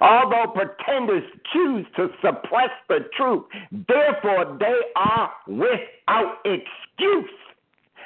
Although 0.00 0.52
pretenders 0.54 1.22
choose 1.52 1.86
to 1.96 2.08
suppress 2.22 2.70
the 2.88 3.00
truth, 3.16 3.44
therefore 3.70 4.56
they 4.58 4.80
are 4.96 5.30
without 5.46 6.38
excuse. 6.44 7.30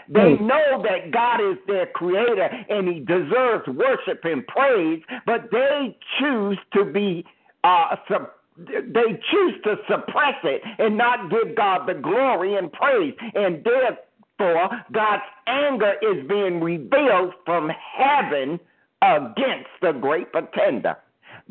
They 0.09 0.37
Hmm. 0.37 0.47
know 0.47 0.83
that 0.83 1.11
God 1.11 1.41
is 1.41 1.59
their 1.67 1.87
creator 1.87 2.49
and 2.69 2.89
he 2.89 3.01
deserves 3.01 3.67
worship 3.69 4.25
and 4.25 4.47
praise, 4.47 5.03
but 5.27 5.51
they 5.51 5.97
choose 6.19 6.59
to 6.75 6.85
be 6.85 7.25
uh, 7.65 7.97
sup- 8.09 8.39
they 8.57 9.21
choose 9.31 9.55
to 9.65 9.79
suppress 9.89 10.37
it 10.45 10.63
and 10.79 10.97
not 10.97 11.31
give 11.31 11.55
God 11.55 11.87
the 11.87 11.95
glory 11.95 12.55
and 12.55 12.73
praise. 12.73 13.15
And 13.35 13.63
therefore, 13.65 14.71
God's 14.93 15.23
anger 15.47 15.95
is 16.03 16.27
being 16.29 16.61
revealed 16.61 17.35
from 17.45 17.71
heaven 17.71 18.59
against 19.03 19.71
the 19.83 19.93
great 19.93 20.33
pretender. 20.33 20.97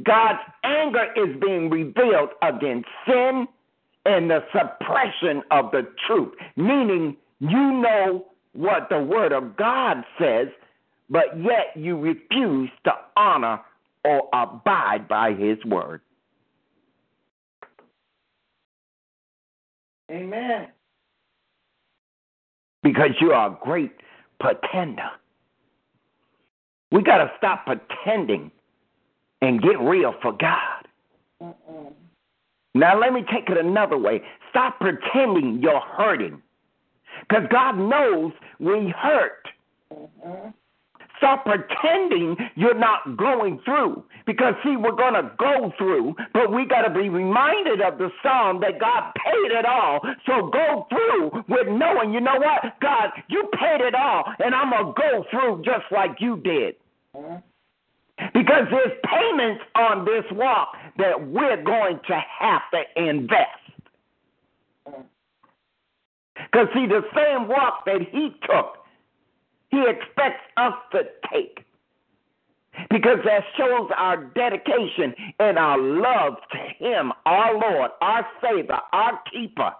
God's 0.03 0.39
anger 0.63 1.07
is 1.15 1.35
being 1.39 1.69
revealed 1.69 2.29
against 2.41 2.87
sin 3.05 3.47
and 4.05 4.29
the 4.29 4.43
suppression 4.51 5.43
of 5.51 5.71
the 5.71 5.87
truth, 6.07 6.33
meaning 6.55 7.15
you 7.39 7.71
know 7.71 8.25
what 8.57 8.89
the 8.89 8.99
Word 8.99 9.31
of 9.33 9.55
God 9.55 10.03
says, 10.19 10.47
but 11.11 11.25
yet 11.39 11.67
you 11.75 11.95
refuse 11.95 12.71
to 12.85 12.91
honor 13.15 13.61
or 14.03 14.27
abide 14.33 15.07
by 15.07 15.33
His 15.33 15.63
Word. 15.63 16.01
Amen. 20.09 20.69
Because 22.81 23.11
you 23.21 23.31
are 23.31 23.51
a 23.51 23.57
great 23.63 23.91
pretender. 24.39 25.09
We 26.91 27.03
got 27.03 27.17
to 27.17 27.31
stop 27.37 27.67
pretending 27.67 28.49
and 29.41 29.61
get 29.61 29.79
real 29.79 30.15
for 30.21 30.31
God. 30.31 30.87
Mm-mm. 31.43 31.93
Now, 32.73 32.99
let 32.99 33.13
me 33.13 33.23
take 33.31 33.49
it 33.49 33.57
another 33.57 33.97
way. 33.97 34.21
Stop 34.49 34.79
pretending 34.79 35.59
you're 35.61 35.79
hurting. 35.79 36.41
Because 37.21 37.45
God 37.51 37.77
knows 37.77 38.31
we 38.59 38.93
hurt. 38.97 39.47
Mm-hmm. 39.93 40.49
Stop 41.17 41.45
pretending 41.45 42.37
you're 42.55 42.77
not 42.77 43.17
going 43.17 43.59
through. 43.65 44.03
Because, 44.25 44.53
see, 44.63 44.75
we're 44.75 44.91
going 44.91 45.13
to 45.13 45.31
go 45.39 45.73
through, 45.77 46.15
but 46.33 46.53
we 46.53 46.65
got 46.65 46.81
to 46.81 46.93
be 46.93 47.09
reminded 47.09 47.81
of 47.81 47.97
the 47.97 48.11
psalm 48.21 48.59
that 48.61 48.79
God 48.79 49.13
paid 49.15 49.51
it 49.57 49.65
all. 49.65 50.01
So 50.25 50.49
go 50.49 50.85
through 50.89 51.43
with 51.47 51.67
knowing, 51.67 52.13
you 52.13 52.21
know 52.21 52.37
what? 52.37 52.79
God, 52.81 53.09
you 53.29 53.49
paid 53.53 53.81
it 53.81 53.95
all, 53.95 54.25
and 54.43 54.53
I'm 54.53 54.69
going 54.69 54.93
to 54.93 55.01
go 55.01 55.25
through 55.31 55.63
just 55.63 55.85
like 55.91 56.17
you 56.19 56.37
did. 56.37 56.75
Because 58.33 58.67
there's 58.69 58.97
payments 59.05 59.63
on 59.75 60.05
this 60.05 60.25
walk 60.31 60.75
that 60.97 61.27
we're 61.29 61.63
going 61.63 61.99
to 62.07 62.21
have 62.39 62.61
to 62.73 62.83
invest. 62.95 63.66
Because, 66.51 66.67
see, 66.73 66.87
the 66.87 67.03
same 67.15 67.47
walk 67.47 67.85
that 67.85 68.01
he 68.01 68.35
took, 68.45 68.77
he 69.69 69.83
expects 69.87 70.43
us 70.55 70.73
to 70.91 71.03
take. 71.31 71.65
Because 72.89 73.17
that 73.25 73.43
shows 73.57 73.89
our 73.97 74.23
dedication 74.35 75.13
and 75.39 75.57
our 75.57 75.77
love 75.79 76.35
to 76.51 76.85
him, 76.85 77.11
our 77.25 77.53
Lord, 77.53 77.91
our 78.01 78.25
Savior, 78.41 78.77
our 78.93 79.19
keeper. 79.31 79.71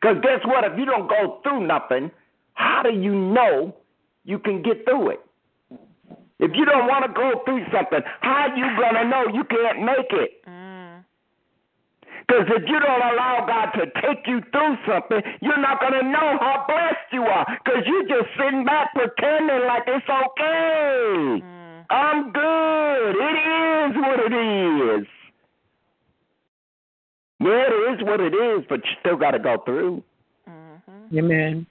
Because 0.00 0.18
guess 0.22 0.40
what? 0.44 0.64
If 0.64 0.78
you 0.78 0.84
don't 0.84 1.08
go 1.08 1.40
through 1.42 1.66
nothing, 1.66 2.10
how 2.54 2.82
do 2.82 2.92
you 2.92 3.14
know 3.14 3.74
you 4.24 4.38
can 4.38 4.62
get 4.62 4.84
through 4.84 5.10
it? 5.10 5.20
If 6.38 6.52
you 6.54 6.64
don't 6.64 6.86
want 6.86 7.04
to 7.04 7.12
go 7.12 7.42
through 7.44 7.64
something, 7.72 8.00
how 8.20 8.48
are 8.48 8.56
you 8.56 8.64
going 8.76 8.94
to 8.94 9.08
know 9.08 9.26
you 9.32 9.44
can't 9.44 9.82
make 9.82 10.10
it? 10.10 10.42
Mm. 10.46 10.59
Because 12.30 12.46
if 12.62 12.68
you 12.68 12.78
don't 12.78 13.02
allow 13.02 13.44
God 13.44 13.72
to 13.74 13.86
take 14.02 14.24
you 14.28 14.40
through 14.52 14.76
something, 14.86 15.20
you're 15.42 15.60
not 15.60 15.80
going 15.80 15.94
to 15.94 16.02
know 16.04 16.38
how 16.38 16.64
blessed 16.68 17.10
you 17.12 17.22
are. 17.22 17.44
Because 17.64 17.82
you're 17.86 18.06
just 18.06 18.30
sitting 18.38 18.64
back 18.64 18.94
pretending 18.94 19.66
like 19.66 19.82
it's 19.88 20.06
okay. 20.06 21.42
Mm. 21.42 21.84
I'm 21.90 22.30
good. 22.30 23.10
It 23.18 23.34
is 23.34 23.96
what 23.96 24.20
it 24.20 24.32
is. 24.32 25.06
Yeah, 27.40 27.64
it 27.66 27.98
is 27.98 28.06
what 28.06 28.20
it 28.20 28.32
is, 28.32 28.64
but 28.68 28.78
you 28.84 28.92
still 29.00 29.16
got 29.16 29.32
to 29.32 29.40
go 29.40 29.56
through. 29.64 30.04
Mm-hmm. 30.48 31.18
Amen. 31.18 31.66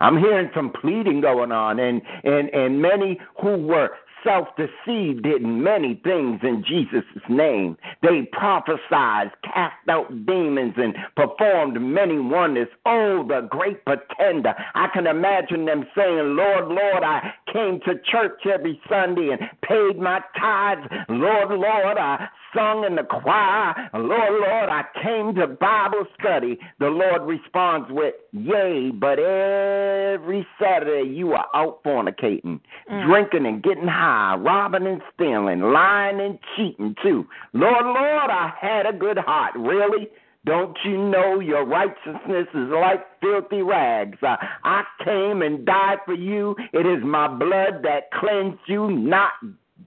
I'm 0.00 0.16
hearing 0.16 0.50
some 0.54 0.72
pleading 0.80 1.20
going 1.20 1.52
on, 1.52 1.78
and 1.78 2.00
and 2.24 2.48
and 2.54 2.80
many 2.80 3.18
who 3.42 3.58
were 3.58 3.90
self-deceived 4.24 5.22
did 5.22 5.42
many 5.42 6.00
things 6.02 6.40
in 6.42 6.64
Jesus' 6.66 7.04
name. 7.28 7.76
They 8.02 8.28
prophesied, 8.32 9.30
cast 9.44 9.88
out 9.88 10.26
demons, 10.26 10.74
and 10.76 10.94
performed 11.16 11.80
many 11.80 12.18
wonders. 12.18 12.68
Oh, 12.86 13.24
the 13.26 13.48
great 13.50 13.84
pretender! 13.84 14.54
I 14.74 14.88
can 14.88 15.06
imagine 15.06 15.64
them 15.64 15.86
saying, 15.96 16.36
"Lord, 16.36 16.68
Lord, 16.68 17.02
I 17.02 17.32
came 17.52 17.80
to 17.80 18.00
church 18.10 18.46
every 18.46 18.80
Sunday 18.88 19.30
and 19.30 19.40
paid 19.62 19.98
my 19.98 20.20
tithes. 20.38 20.86
Lord, 21.08 21.50
Lord, 21.50 21.98
I 21.98 22.28
sung 22.54 22.84
in 22.84 22.96
the 22.96 23.02
choir. 23.04 23.74
Lord, 23.94 24.32
Lord, 24.40 24.68
I 24.70 24.84
came 25.02 25.34
to 25.36 25.46
Bible 25.46 26.06
study. 26.18 26.58
The 26.78 26.88
Lord 26.88 27.22
responds 27.22 27.88
with, 27.90 28.14
Yea, 28.32 28.90
but 28.92 29.18
every 29.18 30.46
Saturday 30.60 31.08
you 31.08 31.32
are 31.32 31.46
out 31.54 31.82
fornicating, 31.84 32.60
Mm. 32.90 33.06
drinking 33.06 33.46
and 33.46 33.62
getting 33.62 33.88
high, 33.88 34.36
robbing 34.36 34.86
and 34.86 35.02
stealing, 35.14 35.60
lying 35.72 36.20
and 36.20 36.38
cheating 36.56 36.94
too. 37.02 37.26
Lord, 37.52 37.84
Lord, 37.84 38.30
I 38.30 38.52
had 38.60 38.86
a 38.86 38.92
good 38.92 39.18
heart. 39.18 39.52
Really? 39.56 40.08
Don't 40.46 40.76
you 40.84 40.96
know 40.96 41.38
your 41.38 41.66
righteousness 41.66 42.48
is 42.54 42.70
like 42.70 43.04
filthy 43.20 43.60
rags? 43.60 44.16
Uh, 44.22 44.36
I 44.64 44.84
came 45.04 45.42
and 45.42 45.66
died 45.66 45.98
for 46.06 46.14
you. 46.14 46.56
It 46.72 46.86
is 46.86 47.04
my 47.04 47.28
blood 47.28 47.82
that 47.82 48.10
cleansed 48.12 48.58
you, 48.66 48.90
not 48.90 49.32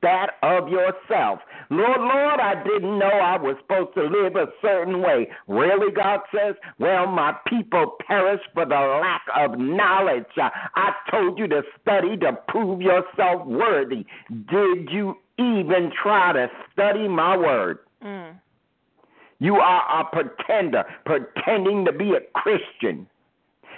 that 0.03 0.33
of 0.43 0.69
yourself. 0.69 1.39
Lord, 1.71 1.99
Lord, 1.99 2.39
I 2.39 2.61
didn't 2.63 2.99
know 2.99 3.07
I 3.07 3.37
was 3.37 3.55
supposed 3.61 3.95
to 3.95 4.03
live 4.03 4.35
a 4.35 4.47
certain 4.61 5.01
way. 5.01 5.27
Really, 5.47 5.91
God 5.91 6.19
says? 6.31 6.55
Well, 6.77 7.07
my 7.07 7.35
people 7.47 7.95
perish 8.07 8.41
for 8.53 8.65
the 8.65 8.99
lack 9.01 9.23
of 9.35 9.57
knowledge. 9.57 10.25
I 10.37 10.91
told 11.09 11.39
you 11.39 11.47
to 11.47 11.63
study 11.81 12.15
to 12.17 12.33
prove 12.49 12.81
yourself 12.81 13.47
worthy. 13.47 14.05
Did 14.29 14.89
you 14.91 15.15
even 15.39 15.91
try 16.01 16.33
to 16.33 16.47
study 16.71 17.07
my 17.07 17.35
word? 17.35 17.79
Mm. 18.05 18.35
You 19.39 19.55
are 19.55 20.01
a 20.01 20.05
pretender, 20.05 20.83
pretending 21.05 21.85
to 21.85 21.91
be 21.91 22.11
a 22.11 22.21
Christian. 22.39 23.07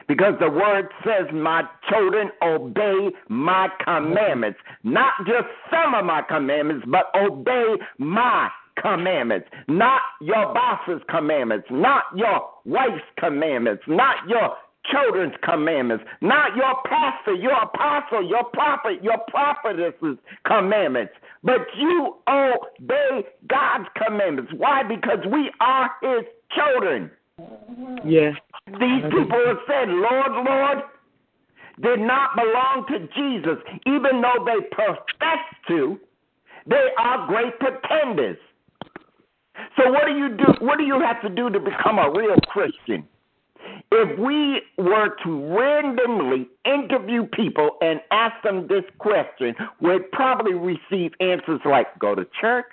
Because 0.07 0.33
the 0.39 0.49
word 0.49 0.89
says, 1.03 1.25
My 1.33 1.63
children, 1.89 2.29
obey 2.41 3.09
my 3.29 3.69
commandments. 3.83 4.59
Not 4.83 5.13
just 5.25 5.47
some 5.71 5.93
of 5.95 6.05
my 6.05 6.21
commandments, 6.21 6.85
but 6.89 7.05
obey 7.15 7.75
my 7.97 8.49
commandments. 8.81 9.47
Not 9.67 10.01
your 10.21 10.53
boss's 10.53 11.01
commandments. 11.09 11.67
Not 11.71 12.03
your 12.15 12.49
wife's 12.65 13.03
commandments. 13.17 13.83
Not 13.87 14.17
your 14.27 14.55
children's 14.91 15.33
commandments. 15.43 16.03
Not 16.21 16.55
your 16.55 16.75
pastor, 16.85 17.33
your 17.33 17.63
apostle, 17.63 18.27
your 18.27 18.43
prophet, 18.45 19.03
your 19.03 19.17
prophetess's 19.29 20.17
commandments. 20.45 21.13
But 21.43 21.61
you 21.77 22.15
obey 22.27 23.25
God's 23.47 23.87
commandments. 24.05 24.51
Why? 24.55 24.83
Because 24.83 25.19
we 25.31 25.51
are 25.59 25.89
his 26.01 26.25
children. 26.55 27.11
Yes. 28.05 28.35
These 28.67 29.03
people 29.03 29.41
have 29.45 29.57
said, 29.67 29.89
Lord, 29.89 30.31
Lord, 30.31 30.77
did 31.81 31.99
not 31.99 32.35
belong 32.35 32.85
to 32.89 32.99
Jesus, 33.15 33.57
even 33.85 34.21
though 34.21 34.45
they 34.45 34.65
profess 34.71 35.43
to. 35.67 35.99
They 36.67 36.89
are 36.97 37.27
great 37.27 37.59
pretenders. 37.59 38.37
So 39.77 39.91
what 39.91 40.05
do 40.05 40.13
you 40.17 40.29
do? 40.29 40.45
What 40.59 40.77
do 40.77 40.83
you 40.85 40.99
have 40.99 41.21
to 41.21 41.29
do 41.29 41.49
to 41.49 41.59
become 41.59 41.99
a 41.99 42.11
real 42.11 42.35
Christian? 42.47 43.07
If 43.91 44.19
we 44.19 44.61
were 44.77 45.15
to 45.23 45.57
randomly 45.57 46.47
interview 46.65 47.25
people 47.25 47.77
and 47.81 47.99
ask 48.11 48.41
them 48.43 48.67
this 48.67 48.83
question, 48.99 49.55
we'd 49.81 50.11
probably 50.11 50.53
receive 50.53 51.11
answers 51.19 51.59
like 51.65 51.87
go 51.99 52.15
to 52.15 52.25
church, 52.39 52.65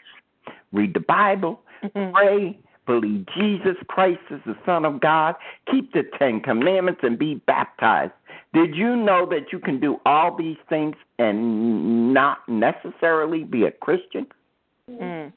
read 0.72 0.94
the 0.94 1.00
Bible, 1.00 1.62
Mhm. 1.82 2.12
pray, 2.12 2.58
believe 2.86 3.26
Jesus 3.36 3.76
Christ 3.88 4.20
is 4.30 4.40
the 4.44 4.56
Son 4.66 4.84
of 4.84 5.00
God, 5.00 5.34
keep 5.70 5.92
the 5.92 6.04
Ten 6.18 6.40
Commandments, 6.40 7.00
and 7.02 7.18
be 7.18 7.36
baptized. 7.46 8.12
Did 8.52 8.74
you 8.74 8.96
know 8.96 9.26
that 9.26 9.52
you 9.52 9.58
can 9.58 9.80
do 9.80 10.00
all 10.04 10.36
these 10.36 10.58
things 10.68 10.96
and 11.18 12.12
not 12.12 12.46
necessarily 12.48 13.44
be 13.44 13.64
a 13.64 13.70
Christian? 13.70 14.26
Mm. 14.90 15.32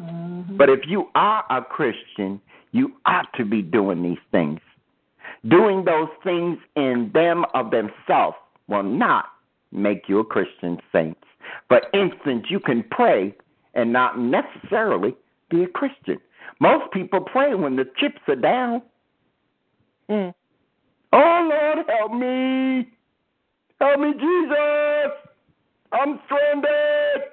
Mhm. 0.00 0.56
But 0.56 0.68
if 0.68 0.86
you 0.86 1.08
are 1.14 1.44
a 1.50 1.62
Christian, 1.62 2.40
you 2.72 2.92
ought 3.06 3.32
to 3.34 3.44
be 3.44 3.62
doing 3.62 4.02
these 4.02 4.22
things. 4.30 4.60
Doing 5.48 5.84
those 5.84 6.10
things 6.22 6.58
in 6.76 7.10
them 7.12 7.44
of 7.54 7.70
themselves 7.70 8.36
will 8.68 8.82
not 8.82 9.26
make 9.72 10.08
you 10.08 10.18
a 10.18 10.24
Christian, 10.24 10.80
saints. 10.92 11.24
For 11.68 11.80
instance, 11.92 12.50
you 12.50 12.60
can 12.60 12.82
pray 12.82 13.34
and 13.74 13.92
not 13.92 14.18
necessarily 14.18 15.14
be 15.48 15.62
a 15.62 15.68
Christian. 15.68 16.20
Most 16.60 16.92
people 16.92 17.20
pray 17.20 17.54
when 17.54 17.76
the 17.76 17.84
chips 17.98 18.20
are 18.28 18.36
down. 18.36 18.82
Mm. 20.10 20.34
Oh 21.12 21.48
Lord, 21.50 21.86
help 21.88 22.12
me. 22.12 22.88
Help 23.80 24.00
me, 24.00 24.12
Jesus. 24.12 25.12
I'm 25.92 26.20
stranded. 26.26 27.30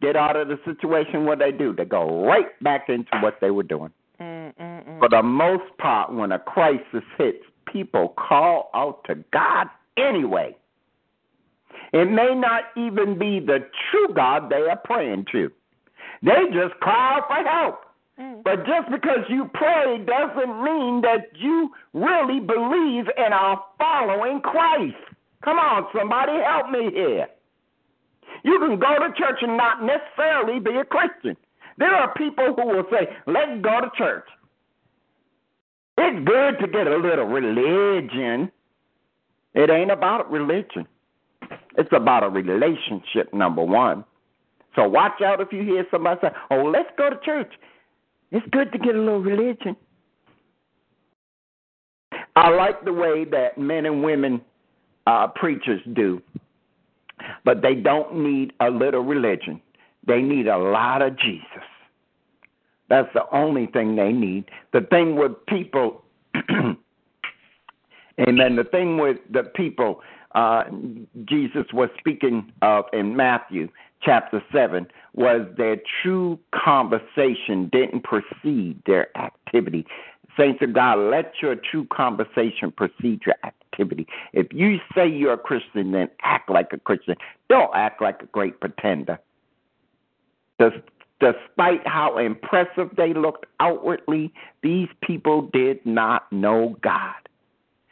Get 0.00 0.16
out 0.16 0.36
of 0.36 0.48
the 0.48 0.58
situation 0.64 1.24
what 1.24 1.38
they 1.38 1.52
do. 1.52 1.72
They 1.72 1.84
go 1.84 2.26
right 2.26 2.60
back 2.62 2.88
into 2.88 3.10
what 3.20 3.38
they 3.40 3.50
were 3.50 3.62
doing. 3.62 3.92
Mm, 4.20 4.52
mm, 4.56 4.88
mm. 4.88 4.98
For 4.98 5.08
the 5.08 5.22
most 5.22 5.76
part, 5.78 6.12
when 6.12 6.32
a 6.32 6.38
crisis 6.40 7.04
hits, 7.16 7.44
people 7.72 8.14
call 8.18 8.70
out 8.74 9.04
to 9.04 9.16
God 9.32 9.68
anyway. 9.96 10.56
It 11.92 12.10
may 12.10 12.34
not 12.34 12.64
even 12.76 13.18
be 13.18 13.38
the 13.38 13.58
true 13.90 14.14
God 14.14 14.50
they 14.50 14.62
are 14.68 14.80
praying 14.84 15.26
to. 15.32 15.50
They 16.22 16.46
just 16.52 16.74
cry 16.80 17.18
out 17.18 17.28
for 17.28 17.48
help. 17.48 17.84
But 18.44 18.66
just 18.66 18.90
because 18.90 19.24
you 19.28 19.48
pray 19.54 19.98
doesn't 20.04 20.62
mean 20.62 21.02
that 21.02 21.30
you 21.34 21.70
really 21.92 22.40
believe 22.40 23.06
and 23.16 23.32
are 23.32 23.62
following 23.78 24.40
Christ. 24.40 24.96
Come 25.44 25.58
on, 25.58 25.86
somebody 25.96 26.32
help 26.44 26.70
me 26.70 26.90
here. 26.92 27.26
You 28.44 28.58
can 28.58 28.78
go 28.78 28.98
to 28.98 29.12
church 29.16 29.38
and 29.42 29.56
not 29.56 29.82
necessarily 29.82 30.58
be 30.58 30.70
a 30.76 30.84
Christian. 30.84 31.36
There 31.78 31.94
are 31.94 32.12
people 32.14 32.54
who 32.54 32.66
will 32.66 32.86
say, 32.90 33.08
let's 33.26 33.62
go 33.62 33.80
to 33.80 33.90
church. 33.96 34.26
It's 35.98 36.26
good 36.26 36.58
to 36.60 36.66
get 36.66 36.86
a 36.86 36.96
little 36.96 37.26
religion. 37.26 38.50
It 39.54 39.70
ain't 39.70 39.90
about 39.90 40.30
religion. 40.30 40.86
It's 41.76 41.92
about 41.92 42.24
a 42.24 42.28
relationship, 42.28 43.32
number 43.32 43.62
one. 43.62 44.04
So 44.74 44.88
watch 44.88 45.20
out 45.20 45.40
if 45.40 45.52
you 45.52 45.62
hear 45.62 45.86
somebody 45.90 46.20
say, 46.22 46.30
oh, 46.50 46.64
let's 46.64 46.88
go 46.96 47.10
to 47.10 47.18
church. 47.24 47.52
It's 48.32 48.46
good 48.50 48.72
to 48.72 48.78
get 48.78 48.94
a 48.94 48.98
little 48.98 49.20
religion. 49.20 49.76
I 52.34 52.48
like 52.48 52.82
the 52.84 52.92
way 52.92 53.24
that 53.26 53.58
men 53.58 53.84
and 53.84 54.02
women 54.02 54.40
uh, 55.06 55.28
preachers 55.28 55.82
do, 55.92 56.22
but 57.44 57.60
they 57.60 57.74
don't 57.74 58.16
need 58.16 58.54
a 58.60 58.70
little 58.70 59.02
religion. 59.02 59.60
They 60.06 60.22
need 60.22 60.46
a 60.46 60.56
lot 60.56 61.02
of 61.02 61.18
Jesus. 61.18 61.44
That's 62.88 63.08
the 63.12 63.24
only 63.32 63.66
thing 63.66 63.96
they 63.96 64.12
need. 64.12 64.46
The 64.72 64.80
thing 64.90 65.16
with 65.16 65.32
people, 65.46 66.02
amen, 68.18 68.56
the 68.56 68.64
thing 68.70 68.96
with 68.96 69.18
the 69.30 69.44
people 69.54 70.00
uh, 70.34 70.64
Jesus 71.26 71.66
was 71.74 71.90
speaking 71.98 72.50
of 72.62 72.86
in 72.94 73.14
Matthew 73.14 73.68
chapter 74.02 74.42
7 74.52 74.86
was 75.14 75.46
their 75.56 75.76
true 76.02 76.38
conversation 76.54 77.68
didn't 77.70 78.02
precede 78.04 78.82
their 78.86 79.16
activity. 79.16 79.86
Saints 80.38 80.62
of 80.62 80.72
God, 80.72 80.94
let 81.10 81.34
your 81.42 81.56
true 81.56 81.86
conversation 81.92 82.72
precede 82.72 83.20
your 83.26 83.36
activity. 83.44 84.06
If 84.32 84.46
you 84.52 84.78
say 84.94 85.06
you're 85.06 85.34
a 85.34 85.38
Christian, 85.38 85.92
then 85.92 86.08
act 86.22 86.48
like 86.50 86.72
a 86.72 86.78
Christian. 86.78 87.16
Don't 87.50 87.70
act 87.74 88.00
like 88.00 88.22
a 88.22 88.26
great 88.26 88.58
pretender. 88.58 89.18
Despite 90.58 91.86
how 91.86 92.18
impressive 92.18 92.90
they 92.96 93.12
looked 93.12 93.46
outwardly, 93.60 94.32
these 94.62 94.88
people 95.02 95.50
did 95.52 95.84
not 95.84 96.32
know 96.32 96.76
God. 96.80 97.21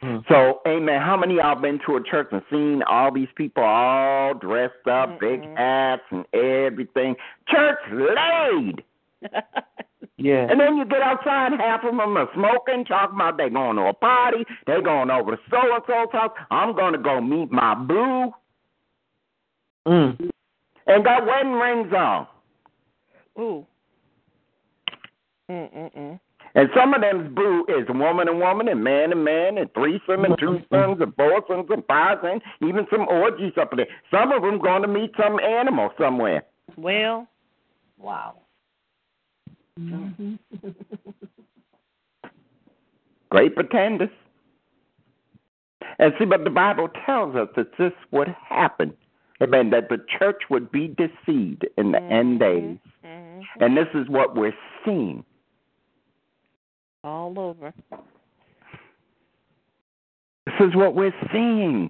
Hmm. 0.01 0.17
So, 0.27 0.61
amen. 0.67 0.99
How 1.01 1.15
many 1.15 1.37
of 1.37 1.45
y'all 1.45 1.61
been 1.61 1.79
to 1.85 1.95
a 1.97 2.03
church 2.03 2.29
and 2.31 2.41
seen 2.49 2.81
all 2.83 3.13
these 3.13 3.27
people 3.35 3.63
all 3.63 4.33
dressed 4.33 4.87
up, 4.89 5.19
big 5.19 5.41
Mm-mm. 5.41 5.57
hats 5.57 6.01
and 6.09 6.25
everything? 6.33 7.15
Church 7.47 7.79
laid. 7.91 8.83
Yeah. 10.17 10.45
And 10.51 10.59
then 10.59 10.77
you 10.77 10.85
get 10.85 11.01
outside, 11.01 11.51
half 11.59 11.83
of 11.83 11.97
them 11.97 12.15
are 12.15 12.29
smoking, 12.35 12.85
talking 12.85 13.15
about 13.15 13.37
they 13.37 13.49
going 13.49 13.75
to 13.77 13.83
a 13.83 13.93
party, 13.93 14.45
they 14.67 14.79
going 14.79 15.09
over 15.09 15.31
to 15.31 15.37
so 15.49 15.57
and 15.57 15.83
so's 15.87 16.11
house. 16.11 16.31
I'm 16.51 16.75
going 16.75 16.93
to 16.93 16.99
go 16.99 17.19
meet 17.19 17.51
my 17.51 17.73
boo, 17.73 18.31
Mm. 19.87 20.29
and 20.85 21.03
got 21.03 21.25
wedding 21.25 21.53
rings 21.53 21.91
on. 21.91 22.27
Ooh. 23.39 23.65
Mm, 25.49 25.73
mm, 25.75 25.97
mm. 25.97 26.19
And 26.61 26.69
some 26.75 26.93
of 26.93 27.01
them's 27.01 27.33
boo 27.33 27.65
is 27.69 27.87
woman 27.89 28.27
and 28.27 28.39
woman 28.39 28.67
and 28.67 28.83
man 28.83 29.11
and 29.11 29.25
man 29.25 29.57
and 29.57 29.73
threesome 29.73 30.25
and 30.25 30.37
two 30.37 30.61
sons 30.71 31.01
and 31.01 31.11
four 31.15 31.43
sons 31.47 31.65
and 31.71 31.83
five 31.87 32.19
sons, 32.21 32.43
even 32.61 32.85
some 32.91 33.07
orgies 33.07 33.53
up 33.59 33.71
there. 33.75 33.87
Some 34.11 34.31
of 34.31 34.43
them 34.43 34.59
going 34.59 34.83
to 34.83 34.87
meet 34.87 35.09
some 35.19 35.39
animal 35.39 35.89
somewhere. 35.97 36.43
Well, 36.77 37.27
Wow. 37.97 38.35
Mhm. 39.79 40.37
Great 43.29 43.55
pretenders. 43.55 44.09
And 45.97 46.13
see, 46.19 46.25
but 46.25 46.43
the 46.43 46.51
Bible 46.51 46.89
tells 47.07 47.35
us 47.35 47.47
that 47.55 47.75
this 47.79 47.93
would 48.11 48.27
happen. 48.27 48.93
Amen. 49.41 49.71
That 49.71 49.89
the 49.89 49.97
church 50.19 50.43
would 50.51 50.71
be 50.71 50.89
deceived 50.89 51.65
in 51.75 51.91
the 51.91 52.03
end 52.03 52.39
days. 52.39 52.77
mhm. 53.03 53.45
And 53.59 53.75
this 53.75 53.87
is 53.95 54.07
what 54.09 54.35
we're 54.35 54.53
seeing. 54.85 55.25
All 57.03 57.39
over. 57.39 57.73
This 60.45 60.55
is 60.59 60.75
what 60.75 60.95
we're 60.95 61.13
seeing. 61.31 61.89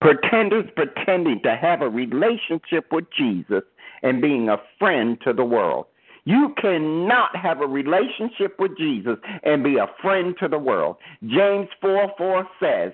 Pretenders 0.00 0.66
pretending 0.74 1.40
to 1.42 1.56
have 1.56 1.82
a 1.82 1.88
relationship 1.88 2.86
with 2.90 3.04
Jesus 3.16 3.62
and 4.02 4.20
being 4.20 4.48
a 4.48 4.56
friend 4.78 5.18
to 5.24 5.32
the 5.32 5.44
world. 5.44 5.86
You 6.24 6.54
cannot 6.60 7.34
have 7.34 7.60
a 7.60 7.66
relationship 7.66 8.58
with 8.58 8.76
Jesus 8.76 9.16
and 9.42 9.64
be 9.64 9.76
a 9.76 9.88
friend 10.00 10.34
to 10.40 10.48
the 10.48 10.58
world. 10.58 10.96
James 11.26 11.68
4 11.80 12.12
4 12.16 12.48
says, 12.62 12.92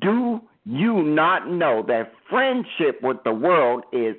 Do 0.00 0.40
you 0.64 1.02
not 1.02 1.48
know 1.48 1.84
that 1.86 2.12
friendship 2.28 3.00
with 3.02 3.18
the 3.24 3.32
world 3.32 3.84
is 3.92 4.16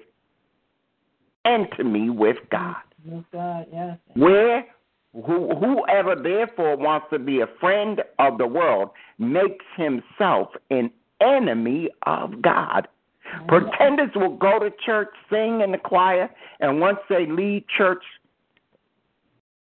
enmity 1.45 2.09
with 2.09 2.37
God? 2.49 2.75
Yes, 3.05 3.23
God, 3.31 3.65
yes. 3.71 3.97
Where 4.15 4.65
who, 5.13 5.55
whoever 5.55 6.15
therefore 6.15 6.77
wants 6.77 7.07
to 7.11 7.19
be 7.19 7.41
a 7.41 7.47
friend 7.59 8.01
of 8.19 8.37
the 8.37 8.45
world 8.45 8.89
makes 9.17 9.65
himself 9.75 10.49
an 10.69 10.91
enemy 11.21 11.89
of 12.05 12.41
God. 12.41 12.87
Pretenders 13.47 14.09
will 14.15 14.35
go 14.35 14.59
to 14.59 14.71
church, 14.83 15.09
sing 15.29 15.61
in 15.61 15.71
the 15.71 15.77
choir, 15.77 16.29
and 16.59 16.79
once 16.79 16.97
they 17.09 17.25
leave 17.27 17.63
church 17.75 18.03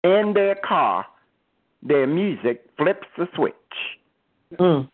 in 0.04 0.32
their 0.34 0.54
car, 0.56 1.04
their 1.82 2.06
music 2.06 2.64
flips 2.76 3.06
the 3.16 3.28
switch. 3.34 3.54
Mm. 4.58 4.88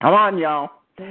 Come 0.00 0.14
on, 0.14 0.38
y'all. 0.38 0.70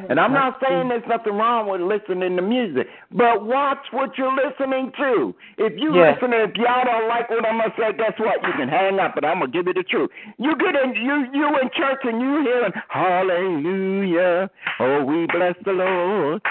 And 0.09 0.19
I'm 0.19 0.33
not 0.33 0.57
saying 0.61 0.89
there's 0.89 1.07
nothing 1.07 1.33
wrong 1.33 1.69
with 1.69 1.81
listening 1.81 2.35
to 2.35 2.41
music, 2.41 2.87
but 3.11 3.45
watch 3.45 3.79
what 3.91 4.17
you're 4.17 4.35
listening 4.35 4.91
to. 4.97 5.35
If 5.57 5.77
you 5.77 5.95
Yeah. 5.95 6.11
listen, 6.11 6.33
if 6.33 6.55
y'all 6.55 6.85
don't 6.85 7.07
like 7.07 7.29
what 7.29 7.45
I'm 7.45 7.57
gonna 7.57 7.73
say, 7.77 7.93
guess 7.93 8.17
what? 8.19 8.41
You 8.45 8.53
can 8.53 8.69
hang 8.69 8.99
up, 8.99 9.15
but 9.15 9.25
I'm 9.25 9.39
gonna 9.39 9.51
give 9.51 9.67
you 9.67 9.73
the 9.73 9.83
truth. 9.83 10.09
You 10.37 10.55
get 10.55 10.75
in, 10.75 10.95
you 10.95 11.27
you 11.33 11.47
in 11.59 11.69
church 11.71 12.01
and 12.03 12.21
you 12.21 12.41
hearing 12.41 12.73
Hallelujah, 12.89 14.49
oh 14.79 15.03
we 15.03 15.27
bless 15.27 15.55
the 15.63 15.73
Lord. 15.73 16.41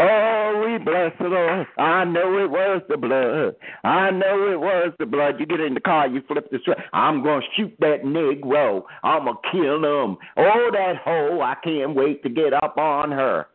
Oh, 0.00 0.62
we 0.64 0.78
bless 0.78 1.12
the 1.18 1.26
Lord. 1.26 1.66
I 1.76 2.04
know 2.04 2.38
it 2.38 2.48
was 2.50 2.82
the 2.88 2.96
blood. 2.96 3.56
I 3.82 4.10
know 4.12 4.52
it 4.52 4.60
was 4.60 4.92
the 5.00 5.06
blood. 5.06 5.40
You 5.40 5.46
get 5.46 5.58
in 5.58 5.74
the 5.74 5.80
car, 5.80 6.06
you 6.06 6.22
flip 6.28 6.48
the 6.52 6.58
switch. 6.64 6.78
I'm 6.92 7.22
going 7.24 7.40
to 7.40 7.46
shoot 7.56 7.74
that 7.80 8.02
Negro. 8.04 8.84
I'm 9.02 9.24
going 9.24 9.36
to 9.42 9.50
kill 9.50 9.76
him. 9.78 10.16
Oh, 10.36 10.70
that 10.72 10.96
hoe. 11.04 11.40
I 11.40 11.56
can't 11.64 11.96
wait 11.96 12.22
to 12.22 12.28
get 12.28 12.52
up 12.52 12.78
on 12.78 13.10
her. 13.10 13.46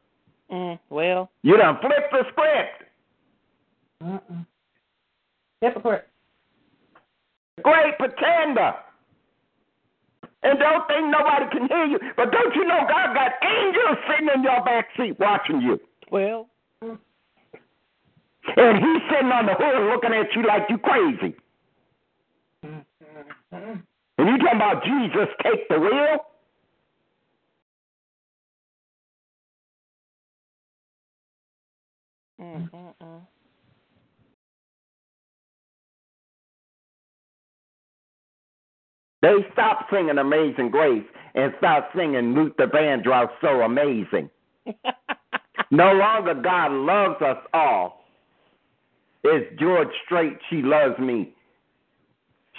Mm, 0.51 0.79
well, 0.89 1.31
You 1.43 1.55
done 1.55 1.77
flip 1.79 2.11
the 2.11 2.23
script. 2.31 2.83
Mm-mm. 4.03 4.45
Hypocrite. 5.61 6.07
Great 7.63 7.97
pretender. 7.97 8.73
And 10.43 10.59
don't 10.59 10.85
think 10.87 11.07
nobody 11.07 11.45
can 11.57 11.67
hear 11.69 11.85
you. 11.85 11.99
But 12.17 12.31
don't 12.31 12.53
you 12.53 12.65
know 12.65 12.81
God 12.81 13.13
got 13.13 13.31
angels 13.41 13.97
sitting 14.09 14.27
in 14.35 14.43
your 14.43 14.61
back 14.65 14.87
seat 14.97 15.17
watching 15.19 15.61
you? 15.61 15.79
Well. 16.13 16.47
And 16.81 18.77
he's 18.77 19.01
sitting 19.09 19.31
on 19.31 19.47
the 19.47 19.55
hood 19.57 19.91
looking 19.91 20.13
at 20.13 20.27
you 20.35 20.45
like 20.45 20.63
you're 20.69 20.77
crazy. 20.77 21.35
And 22.61 24.27
you 24.29 24.37
talking 24.37 24.55
about 24.55 24.83
Jesus 24.83 25.27
take 25.41 25.67
the 25.69 25.79
wheel? 25.79 26.17
Mm-mm-mm. 32.39 33.21
They 39.21 39.45
stopped 39.53 39.89
singing 39.91 40.17
Amazing 40.17 40.69
Grace 40.69 41.05
and 41.33 41.53
start 41.57 41.85
singing 41.95 42.33
Luther 42.35 42.67
Vandross 42.67 43.29
so 43.41 43.61
amazing. 43.61 44.29
no 45.73 45.91
longer 45.91 46.35
God 46.35 46.71
loves 46.71 47.21
us 47.21 47.43
all. 47.53 48.05
It's 49.23 49.59
George 49.59 49.87
Strait, 50.05 50.37
she 50.49 50.57
loves 50.57 50.99
me. 50.99 51.33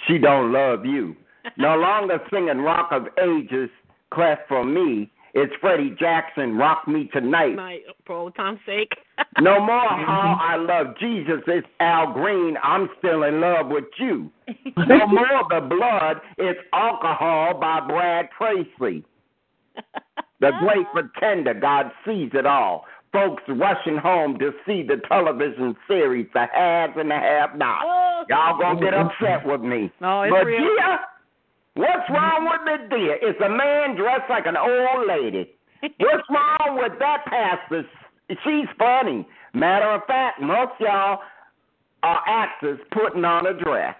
She 0.07 0.17
don't 0.17 0.51
love 0.51 0.85
you. 0.85 1.15
No 1.57 1.75
longer 1.75 2.17
singing 2.33 2.57
Rock 2.57 2.89
of 2.91 3.03
Ages, 3.23 3.69
Cleft 4.11 4.41
for 4.47 4.65
me. 4.65 5.11
It's 5.35 5.53
Freddie 5.61 5.95
Jackson, 5.99 6.57
Rock 6.57 6.87
Me 6.87 7.07
Tonight. 7.13 7.55
My, 7.55 7.79
for 8.07 8.15
old 8.15 8.35
time's 8.35 8.59
sake. 8.65 8.91
No 9.41 9.59
more 9.59 9.89
How 9.89 10.37
I 10.41 10.55
Love 10.55 10.95
Jesus. 10.99 11.41
It's 11.45 11.67
Al 11.81 12.13
Green. 12.13 12.55
I'm 12.63 12.89
still 12.97 13.23
in 13.23 13.41
love 13.41 13.67
with 13.67 13.83
you. 13.99 14.31
No 14.75 15.05
more 15.07 15.43
The 15.49 15.59
Blood. 15.59 16.21
It's 16.37 16.59
Alcohol 16.73 17.59
by 17.59 17.81
Brad 17.85 18.29
Tracy. 18.37 19.05
The 20.39 20.51
Great 20.59 20.85
Pretender. 20.93 21.53
God 21.53 21.91
sees 22.05 22.31
it 22.33 22.45
all. 22.45 22.85
Folks 23.15 23.43
rushing 23.47 23.95
home 23.95 24.37
to 24.39 24.51
see 24.65 24.83
the 24.83 24.97
television 25.07 25.73
series, 25.87 26.27
The 26.33 26.47
Haves 26.53 26.93
and 26.97 27.09
the 27.09 27.15
Have 27.15 27.57
Not. 27.57 27.79
Oh. 27.85 28.25
Y'all 28.29 28.59
gonna 28.59 28.77
get 28.77 28.93
oh, 28.93 29.07
upset 29.07 29.47
with 29.47 29.61
me. 29.61 29.89
No, 30.01 30.23
it's 30.23 30.33
but 30.33 30.45
real. 30.45 30.59
dear, 30.59 30.99
what's 31.75 31.91
mm-hmm. 31.91 32.13
wrong 32.13 32.49
with 32.51 32.81
it, 32.81 32.89
dear? 32.89 33.17
It's 33.21 33.39
a 33.39 33.47
man 33.47 33.95
dressed 33.95 34.29
like 34.29 34.45
an 34.45 34.57
old 34.57 35.07
lady. 35.07 35.49
What's 35.99 36.27
wrong 36.29 36.79
with 36.81 36.99
that 36.99 37.25
pastor? 37.25 37.83
She's 38.29 38.67
funny. 38.77 39.25
Matter 39.53 39.91
of 39.91 40.01
fact, 40.07 40.41
most 40.41 40.71
y'all 40.79 41.19
are 42.03 42.21
actors 42.27 42.79
putting 42.91 43.23
on 43.23 43.45
a 43.45 43.53
dress. 43.53 43.95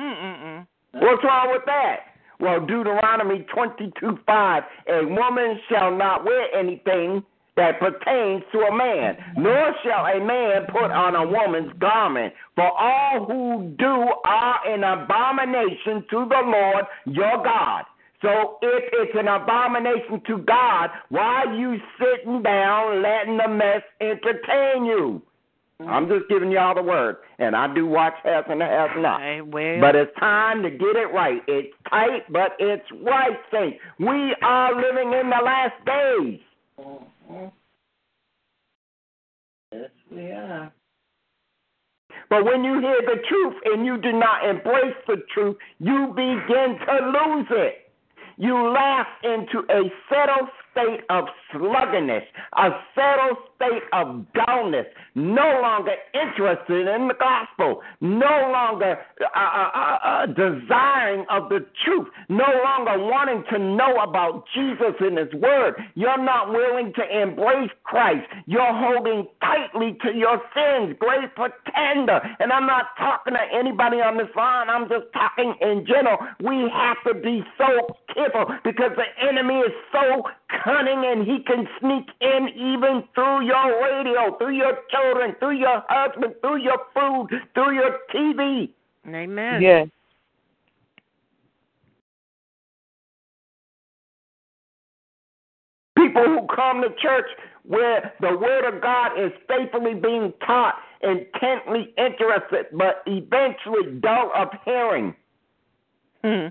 Mm-mm-mm. 0.00 0.66
What's 0.92 1.22
wrong 1.22 1.50
with 1.52 1.62
that? 1.66 1.98
Well, 2.40 2.60
Deuteronomy 2.60 3.46
22 3.54 4.18
5, 4.26 4.62
a 4.88 5.06
woman 5.06 5.60
shall 5.68 5.94
not 5.94 6.24
wear 6.24 6.46
anything 6.56 7.22
that 7.58 7.78
pertains 7.80 8.42
to 8.52 8.58
a 8.60 8.74
man, 8.74 9.16
nor 9.36 9.74
shall 9.82 10.06
a 10.06 10.24
man 10.24 10.64
put 10.70 10.90
on 10.90 11.14
a 11.14 11.26
woman's 11.26 11.72
garment. 11.78 12.32
For 12.54 12.70
all 12.70 13.26
who 13.26 13.74
do 13.78 14.06
are 14.24 14.66
an 14.66 14.84
abomination 14.84 16.06
to 16.10 16.26
the 16.30 16.42
Lord 16.46 16.84
your 17.04 17.42
God. 17.44 17.84
So 18.22 18.58
if 18.62 18.84
it's 18.92 19.12
an 19.18 19.28
abomination 19.28 20.22
to 20.26 20.38
God, 20.38 20.90
why 21.08 21.44
are 21.46 21.54
you 21.54 21.78
sitting 21.98 22.42
down 22.42 23.02
letting 23.02 23.36
the 23.36 23.48
mess 23.48 23.82
entertain 24.00 24.84
you? 24.84 25.22
I'm 25.86 26.08
just 26.08 26.28
giving 26.28 26.50
y'all 26.50 26.74
the 26.74 26.82
word, 26.82 27.18
and 27.38 27.54
I 27.54 27.72
do 27.72 27.86
watch 27.86 28.14
has 28.24 28.44
and 28.48 28.60
has 28.60 28.90
not. 28.96 29.20
But 29.80 29.94
it's 29.94 30.10
time 30.18 30.64
to 30.64 30.70
get 30.70 30.96
it 30.96 31.12
right. 31.14 31.40
It's 31.46 31.72
tight, 31.88 32.24
but 32.32 32.56
it's 32.58 32.86
right, 33.04 33.38
saints. 33.52 33.78
We 34.00 34.34
are 34.42 34.74
living 34.74 35.12
in 35.12 35.30
the 35.30 35.40
last 35.44 35.74
days. 35.86 36.40
Yes, 37.30 37.50
we 40.10 40.30
are. 40.30 40.72
But 42.30 42.44
when 42.44 42.64
you 42.64 42.80
hear 42.80 43.00
the 43.02 43.22
truth 43.28 43.54
and 43.64 43.86
you 43.86 43.98
do 44.00 44.12
not 44.12 44.48
embrace 44.48 44.96
the 45.06 45.16
truth, 45.32 45.56
you 45.78 46.08
begin 46.08 46.78
to 46.86 47.06
lose 47.06 47.46
it. 47.50 47.92
You 48.36 48.70
lapse 48.70 49.10
into 49.24 49.64
a 49.70 49.90
settled 50.08 50.48
state 50.70 51.00
of 51.10 51.24
sluggardness, 51.52 52.24
a 52.56 52.70
settled 52.94 53.38
state 53.58 53.82
of 53.92 54.24
dullness, 54.32 54.86
no 55.14 55.58
longer 55.60 55.94
interested 56.14 56.86
in 56.86 57.08
the 57.08 57.14
gospel, 57.18 57.82
no 58.00 58.50
longer 58.54 58.96
uh, 59.20 59.38
uh, 59.38 59.70
uh, 59.74 59.98
uh, 60.04 60.26
desiring 60.26 61.26
of 61.28 61.48
the 61.48 61.66
truth, 61.84 62.06
no 62.28 62.46
longer 62.62 63.02
wanting 63.02 63.42
to 63.50 63.58
know 63.58 63.98
about 63.98 64.44
Jesus 64.54 64.94
and 65.00 65.18
His 65.18 65.32
Word. 65.34 65.74
You're 65.94 66.22
not 66.22 66.50
willing 66.50 66.92
to 66.94 67.02
embrace 67.02 67.70
Christ. 67.82 68.26
You're 68.46 68.62
holding 68.62 69.26
tightly 69.42 69.98
to 70.06 70.14
your 70.14 70.40
sins, 70.54 70.96
great 70.98 71.34
pretender. 71.34 72.20
And 72.38 72.52
I'm 72.52 72.66
not 72.66 72.94
talking 72.96 73.34
to 73.34 73.44
anybody 73.52 73.98
on 73.98 74.16
this 74.16 74.30
line, 74.36 74.70
I'm 74.70 74.88
just 74.88 75.10
talking 75.12 75.54
in 75.60 75.84
general. 75.84 76.18
We 76.40 76.70
have 76.70 76.98
to 77.10 77.20
be 77.20 77.42
so 77.58 77.96
careful 78.14 78.54
because 78.62 78.92
the 78.94 79.08
enemy 79.26 79.58
is 79.58 79.72
so 79.90 80.22
cunning 80.64 81.04
and 81.04 81.26
he 81.26 81.42
can 81.44 81.66
sneak 81.80 82.06
in 82.20 82.48
even 82.54 83.02
through 83.14 83.47
your 83.48 83.82
radio, 83.82 84.36
through 84.38 84.56
your 84.56 84.78
children, 84.90 85.34
through 85.38 85.58
your 85.58 85.82
husband, 85.88 86.34
through 86.40 86.62
your 86.62 86.78
food, 86.94 87.28
through 87.54 87.74
your 87.74 87.98
TV. 88.14 88.70
amen. 89.06 89.62
Yes. 89.62 89.88
People 95.96 96.24
who 96.24 96.46
come 96.54 96.82
to 96.82 96.90
church 97.02 97.26
where 97.64 98.14
the 98.20 98.36
Word 98.36 98.72
of 98.72 98.80
God 98.80 99.18
is 99.18 99.32
faithfully 99.48 99.94
being 99.94 100.32
taught, 100.46 100.76
intently 101.02 101.92
interested, 101.98 102.66
but 102.72 103.02
eventually 103.06 103.98
dull 104.00 104.30
of 104.34 104.48
hearing. 104.64 105.14
Hmm. 106.22 106.46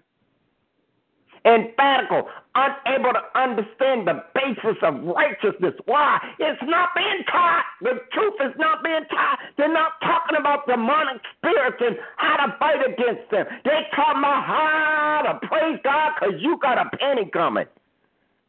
Emphatical, 1.46 2.28
unable 2.56 3.14
to 3.14 3.22
understand 3.36 4.08
the 4.08 4.24
basis 4.34 4.78
of 4.82 5.04
righteousness. 5.04 5.76
Why? 5.86 6.20
It's 6.40 6.62
not 6.64 6.90
being 6.96 7.24
taught. 7.32 7.64
The 7.82 8.00
truth 8.12 8.34
is 8.42 8.54
not 8.58 8.84
being 8.84 9.06
taught. 9.10 9.40
They're 9.58 9.72
not 9.72 9.94
talking 10.02 10.38
about 10.40 10.68
demonic 10.68 11.22
spirits 11.38 11.78
and 11.80 11.98
how 12.18 12.46
to 12.46 12.58
fight 12.58 12.82
against 12.86 13.30
them. 13.32 13.46
They're 13.64 13.88
talking 13.96 14.20
about 14.20 14.44
how 14.46 15.22
to 15.32 15.48
praise 15.48 15.80
God 15.84 16.14
because 16.20 16.36
you 16.42 16.58
got 16.62 16.78
a 16.78 16.90
penny 16.98 17.30
coming. 17.32 17.66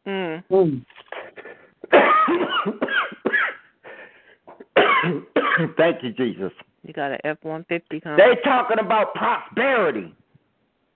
Hmm. 0.05 0.37
Mm. 0.51 0.85
Thank 5.77 6.03
you, 6.03 6.11
Jesus. 6.13 6.51
You 6.83 6.93
got 6.93 7.11
an 7.11 7.19
F 7.23 7.37
one 7.41 7.65
fifty 7.67 7.99
coming. 7.99 8.17
They 8.17 8.39
talking 8.43 8.79
about 8.79 9.13
prosperity. 9.13 10.13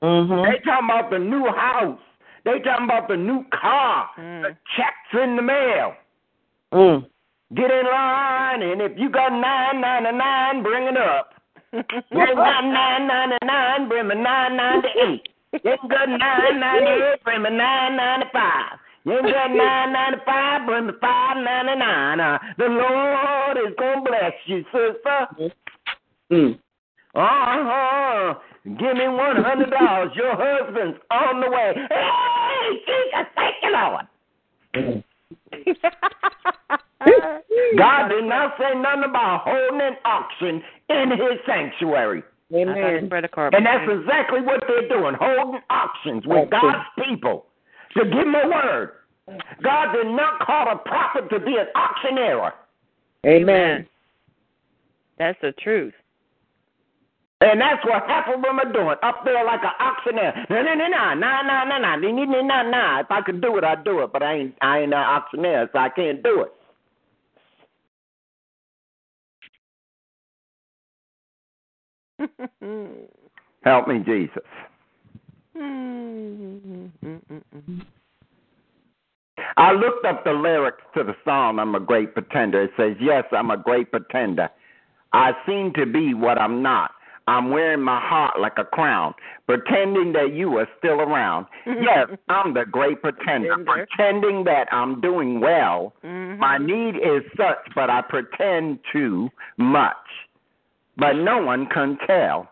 Mm-hmm. 0.04 0.52
They 0.52 0.60
talking 0.66 0.90
about 0.90 1.10
the 1.10 1.20
new 1.20 1.46
house. 1.46 2.00
They 2.44 2.60
talking 2.60 2.86
about 2.86 3.08
the 3.08 3.16
new 3.16 3.46
car. 3.54 4.10
Mm. 4.20 4.42
The 4.44 4.50
checks 4.76 5.24
in 5.24 5.38
the 5.38 5.42
mail. 5.42 5.94
Mm. 6.74 7.08
Get 7.56 7.72
in 7.72 7.86
line, 7.86 8.62
and 8.64 8.82
if 8.82 8.98
you 8.98 9.10
got 9.10 9.32
nine 9.32 9.80
ninety 9.80 10.18
nine, 10.18 10.64
bring 10.64 10.88
it 10.88 10.98
up. 10.98 11.34
You 11.72 11.80
ain't 11.80 12.36
got 12.36 12.64
nine 12.64 13.08
ninety 13.08 13.38
nine, 13.46 13.88
bring 13.88 14.08
me 14.08 14.16
nine 14.16 14.58
ninety 14.58 14.88
eight. 15.02 15.28
You 15.64 15.72
ain't 15.72 15.90
got 15.90 16.10
nine 16.10 16.60
ninety 16.60 16.92
eight, 16.92 17.24
bring 17.24 17.44
me 17.44 17.50
nine 17.52 17.96
ninety 17.96 18.26
five. 18.34 18.80
You 19.06 19.14
ain't 19.14 19.24
got 19.24 19.52
nine 19.52 19.94
ninety 19.94 20.18
five, 20.26 20.66
bring 20.66 20.88
me 20.88 20.94
five 21.00 21.38
ninety 21.38 21.80
nine. 21.80 22.20
Uh, 22.20 22.40
the 22.58 22.66
Lord 22.66 23.58
is 23.58 23.76
gonna 23.78 24.02
bless 24.02 24.34
you, 24.46 24.64
sister. 24.72 25.52
Mm. 26.32 26.60
Uh-huh. 27.16 28.34
Give 28.66 28.96
me 28.96 29.08
one 29.08 29.44
hundred 29.44 29.72
dollars. 29.72 30.12
Your 30.16 30.36
husband's 30.36 30.98
on 31.12 31.42
the 31.42 31.50
way. 31.50 31.74
Hey, 31.76 32.80
Jesus, 32.88 33.28
thank 33.36 33.56
you, 33.62 33.72
Lord. 33.74 34.06
God 37.78 38.08
did 38.08 38.24
not 38.24 38.56
say 38.58 38.74
nothing 38.76 39.04
about 39.10 39.42
holding 39.44 39.82
an 39.82 39.98
auction 40.06 40.64
in 40.90 41.12
his 41.12 41.40
sanctuary. 41.46 42.24
I 42.70 42.80
got 42.80 42.94
a 43.26 43.30
Amen. 43.54 43.54
And 43.54 43.66
that's 43.66 44.00
exactly 44.00 44.42
what 44.42 44.64
they're 44.68 44.88
doing, 44.88 45.16
holding 45.20 45.62
auctions 45.70 46.26
with 46.26 46.50
God's 46.50 46.86
people 47.04 47.48
to 47.98 48.04
give 48.06 48.14
them 48.14 48.36
a 48.36 48.48
word. 48.48 48.92
God 49.62 49.94
did 49.94 50.08
not 50.08 50.40
call 50.40 50.72
a 50.72 50.78
prophet 50.78 51.30
to 51.32 51.40
be 51.40 51.58
an 51.58 51.68
auctioneer. 51.76 52.54
Amen. 53.26 53.88
That's 55.18 55.40
the 55.42 55.54
truth. 55.54 55.94
And 57.44 57.62
that's 57.62 57.86
what 57.86 58.04
half 58.08 58.28
of 58.34 58.42
them 58.44 58.60
are 58.60 58.74
doing 58.74 58.98
up 59.04 59.24
there 59.26 59.46
like 59.46 59.62
an 59.64 59.74
auctioneer. 59.80 60.34
No, 60.50 60.64
no, 60.64 60.76
no, 60.76 60.88
no, 60.88 61.16
no, 61.16 61.44
no, 61.44 61.66
no, 61.66 61.98
no, 61.98 61.98
no, 61.98 62.26
no, 62.26 62.42
no, 62.44 62.64
no. 62.72 63.00
If 63.02 63.12
I 63.12 63.22
could 63.26 63.42
do 63.42 63.58
it, 63.60 63.66
I'd 63.66 63.86
do 63.86 64.02
it. 64.04 64.14
But 64.14 64.24
I 64.24 64.36
ain't, 64.36 64.56
I 64.62 64.80
ain't 64.80 64.94
an 64.94 65.00
auctioneer, 65.00 65.70
so 65.74 65.80
I 65.80 65.90
can't 65.90 66.24
do 66.24 66.48
it. 72.22 72.30
Help 73.66 73.88
me, 73.90 74.00
Jesus. 74.06 74.44
I 79.58 79.74
looked 79.74 80.06
up 80.06 80.24
the 80.26 80.34
lyrics 80.34 80.84
to 80.96 81.04
the 81.04 81.16
song 81.26 81.60
"I'm 81.60 81.76
a 81.76 81.82
Great 81.82 82.14
Pretender." 82.14 82.64
It 82.64 82.72
says, 82.78 82.96
"Yes, 83.02 83.26
I'm 83.34 83.52
a 83.52 83.58
great 83.58 83.92
pretender. 83.92 84.50
I 85.14 85.34
seem 85.48 85.74
to 85.76 85.86
be 85.86 86.14
what 86.14 86.40
I'm 86.40 86.62
not. 86.64 86.92
I'm 87.28 87.52
wearing 87.52 87.82
my 87.82 88.00
heart 88.02 88.40
like 88.40 88.58
a 88.58 88.66
crown, 88.66 89.14
pretending 89.48 90.12
that 90.14 90.34
you 90.34 90.58
are 90.58 90.68
still 90.78 91.00
around. 91.02 91.46
yes, 91.66 92.08
I'm 92.30 92.54
the 92.54 92.66
great 92.66 93.02
pretender, 93.02 93.56
Pretender. 93.56 93.88
pretending 93.96 94.44
that 94.44 94.68
I'm 94.74 95.00
doing 95.00 95.40
well. 95.40 95.94
Mhm. 96.04 96.38
My 96.38 96.58
need 96.58 96.96
is 96.98 97.24
such, 97.38 97.74
but 97.76 97.90
I 97.90 98.02
pretend 98.02 98.80
too 98.92 99.30
much. 99.58 99.96
But 100.98 101.16
no 101.16 101.42
one 101.42 101.66
can 101.68 101.98
tell. 102.06 102.50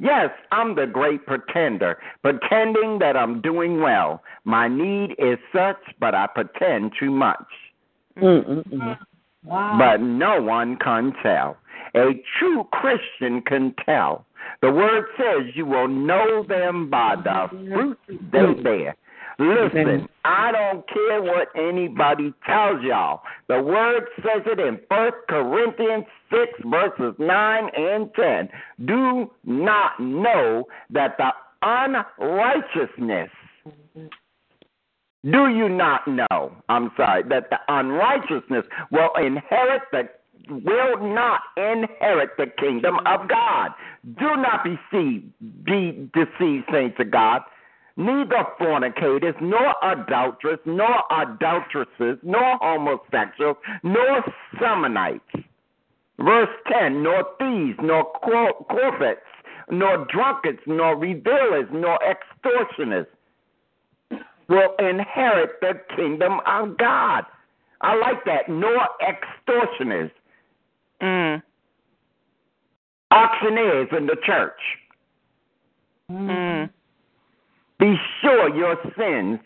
Yes, 0.00 0.30
I'm 0.50 0.74
the 0.74 0.86
great 0.86 1.24
pretender, 1.26 1.98
pretending 2.22 2.98
that 2.98 3.16
I'm 3.16 3.40
doing 3.40 3.80
well. 3.80 4.22
My 4.44 4.66
need 4.68 5.14
is 5.18 5.38
such, 5.52 5.78
but 6.00 6.14
I 6.14 6.26
pretend 6.26 6.92
too 6.98 7.10
much. 7.12 7.44
Mm-mm-mm. 8.16 8.98
Wow. 9.44 9.76
But 9.78 10.00
no 10.00 10.40
one 10.42 10.76
can 10.76 11.12
tell. 11.22 11.56
A 11.94 12.22
true 12.38 12.64
Christian 12.72 13.40
can 13.42 13.74
tell. 13.84 14.26
The 14.62 14.72
word 14.72 15.06
says 15.16 15.54
you 15.54 15.66
will 15.66 15.88
know 15.88 16.44
them 16.48 16.90
by 16.90 17.16
the 17.16 17.48
fruit 17.50 17.98
they 18.08 18.62
bear. 18.62 18.96
Listen, 19.38 20.08
I 20.24 20.52
don't 20.52 20.84
care 20.88 21.22
what 21.22 21.48
anybody 21.56 22.32
tells 22.46 22.82
y'all. 22.82 23.22
The 23.48 23.60
word 23.60 24.04
says 24.18 24.42
it 24.46 24.60
in 24.60 24.78
First 24.88 25.16
Corinthians 25.28 26.04
6, 26.30 26.52
verses 26.66 27.14
9 27.18 27.70
and 27.76 28.10
10. 28.14 28.48
Do 28.86 29.30
not 29.44 29.98
know 29.98 30.64
that 30.90 31.16
the 31.18 31.30
unrighteousness 31.62 33.30
do 35.24 35.48
you 35.48 35.70
not 35.70 36.06
know, 36.06 36.54
I'm 36.68 36.90
sorry, 36.98 37.22
that 37.30 37.48
the 37.48 37.56
unrighteousness 37.68 38.66
will 38.92 39.08
inherit 39.16 39.82
the 39.90 40.02
will 40.48 40.98
not 41.14 41.40
inherit 41.56 42.30
the 42.36 42.46
kingdom 42.58 42.98
of 43.06 43.28
God. 43.28 43.70
Do 44.18 44.36
not 44.36 44.64
be 44.64 44.78
deceived, 44.90 45.32
be 45.64 46.10
deceived, 46.14 46.64
saints 46.72 46.96
of 46.98 47.10
God. 47.10 47.42
Neither 47.96 48.44
fornicators, 48.58 49.36
nor 49.40 49.74
adulterers, 49.82 50.58
nor 50.64 51.04
adulteresses, 51.12 52.18
nor 52.22 52.58
homosexuals, 52.60 53.56
nor 53.84 54.24
Sodomite. 54.58 55.20
Verse 56.18 56.48
10 56.72 57.02
Nor 57.02 57.24
thieves, 57.38 57.78
nor 57.82 58.04
cor- 58.04 58.66
nor 59.70 60.06
drunkards, 60.06 60.60
nor 60.66 60.96
revilers, 60.96 61.68
nor 61.72 61.98
extortioners 62.04 63.06
will 64.48 64.74
inherit 64.78 65.60
the 65.60 65.80
kingdom 65.96 66.40
of 66.46 66.76
God. 66.76 67.24
I 67.80 67.96
like 67.96 68.24
that. 68.24 68.48
Nor 68.48 68.88
extortioners, 69.06 70.10
Mm. 71.04 71.42
auctioneers 73.10 73.88
in 73.94 74.06
the 74.06 74.16
church. 74.24 74.58
Mm. 76.10 76.70
Be 77.78 77.96
sure 78.22 78.56
your 78.56 78.76
sins 78.96 79.38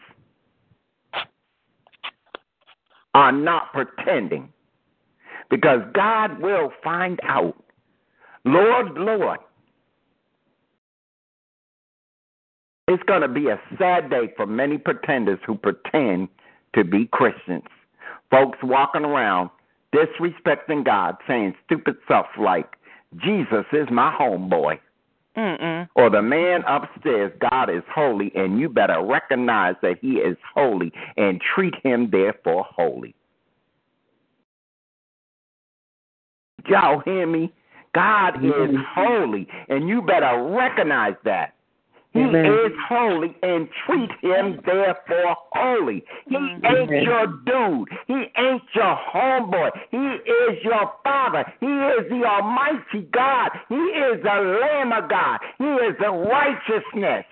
are 3.14 3.32
not 3.32 3.72
pretending 3.72 4.52
because 5.50 5.80
God 5.94 6.40
will 6.40 6.72
find 6.84 7.18
out. 7.24 7.56
Lord, 8.44 8.96
Lord, 8.96 9.40
it's 12.86 13.02
going 13.02 13.22
to 13.22 13.28
be 13.28 13.48
a 13.48 13.60
sad 13.78 14.10
day 14.10 14.32
for 14.36 14.46
many 14.46 14.78
pretenders 14.78 15.40
who 15.44 15.56
pretend 15.56 16.28
to 16.76 16.84
be 16.84 17.06
Christians. 17.06 17.64
Folks 18.30 18.58
walking 18.62 19.04
around 19.04 19.50
disrespecting 19.94 20.84
God, 20.84 21.16
saying 21.26 21.54
stupid 21.64 21.96
stuff 22.04 22.26
like, 22.38 22.76
Jesus 23.16 23.64
is 23.72 23.88
my 23.90 24.14
homeboy. 24.18 24.78
Mm-mm. 25.36 25.88
or 25.94 26.10
the 26.10 26.20
man 26.20 26.64
upstairs, 26.66 27.32
God 27.48 27.70
is 27.70 27.84
holy, 27.94 28.32
and 28.34 28.58
you 28.58 28.68
better 28.68 29.00
recognize 29.00 29.76
that 29.82 29.98
he 30.00 30.14
is 30.14 30.36
holy 30.52 30.92
and 31.16 31.40
treat 31.40 31.74
him 31.84 32.10
therefore 32.10 32.66
holy. 32.68 33.14
Y'all 36.66 36.98
hear 37.00 37.24
me? 37.24 37.52
God 37.94 38.44
is 38.44 38.50
Mhm. 38.50 38.84
holy, 38.84 39.48
and 39.68 39.88
you 39.88 40.02
better 40.02 40.42
recognize 40.42 41.14
that. 41.22 41.54
He 42.18 42.24
Amen. 42.24 42.46
is 42.46 42.72
holy 42.88 43.36
and 43.44 43.68
treat 43.86 44.10
him 44.20 44.60
therefore 44.66 45.36
holy. 45.52 46.04
He 46.26 46.34
Mhm. 46.34 46.64
ain't 46.64 46.90
Amen. 46.90 47.02
your 47.04 47.26
dude. 47.46 47.88
He 48.08 48.32
ain't 48.36 48.74
your 48.74 48.96
homeboy. 48.96 49.70
He 49.90 50.04
is 50.16 50.64
your 50.64 50.92
father. 51.04 51.44
He 51.60 51.66
is 51.66 52.08
the 52.08 52.24
Almighty 52.24 53.02
God. 53.12 53.52
He 53.68 53.76
is 53.76 54.20
the 54.22 54.34
Lamb 54.34 54.92
of 54.92 55.08
God. 55.08 55.38
He 55.58 55.64
is 55.64 55.96
the 55.98 56.10
righteousness. 56.10 57.24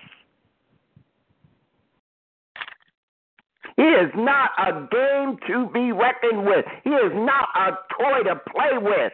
He 3.75 3.83
is 3.83 4.15
not 4.15 4.51
a 4.57 4.87
game 4.89 5.37
to 5.47 5.65
be 5.67 5.91
reckoned 5.91 6.45
with. 6.45 6.65
He 6.85 6.91
is 6.91 7.13
not 7.13 7.49
a 7.55 7.77
toy 7.93 8.23
to 8.23 8.37
play 8.37 8.77
with. 8.77 9.13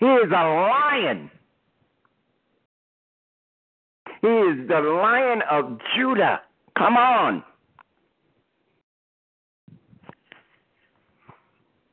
He 0.00 0.06
is 0.06 0.32
a 0.32 0.44
lion. 0.44 1.30
He 4.24 4.30
is 4.30 4.68
the 4.68 4.80
lion 4.80 5.42
of 5.50 5.78
Judah. 5.94 6.40
Come 6.78 6.96
on. 6.96 7.44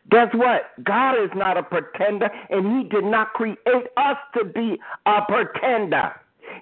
Guess 0.09 0.29
what? 0.35 0.71
God 0.81 1.21
is 1.21 1.29
not 1.35 1.57
a 1.57 1.63
pretender, 1.63 2.29
and 2.49 2.77
He 2.77 2.87
did 2.87 3.03
not 3.03 3.33
create 3.33 3.57
us 3.97 4.15
to 4.37 4.45
be 4.45 4.79
a 5.05 5.19
pretender. 5.27 6.13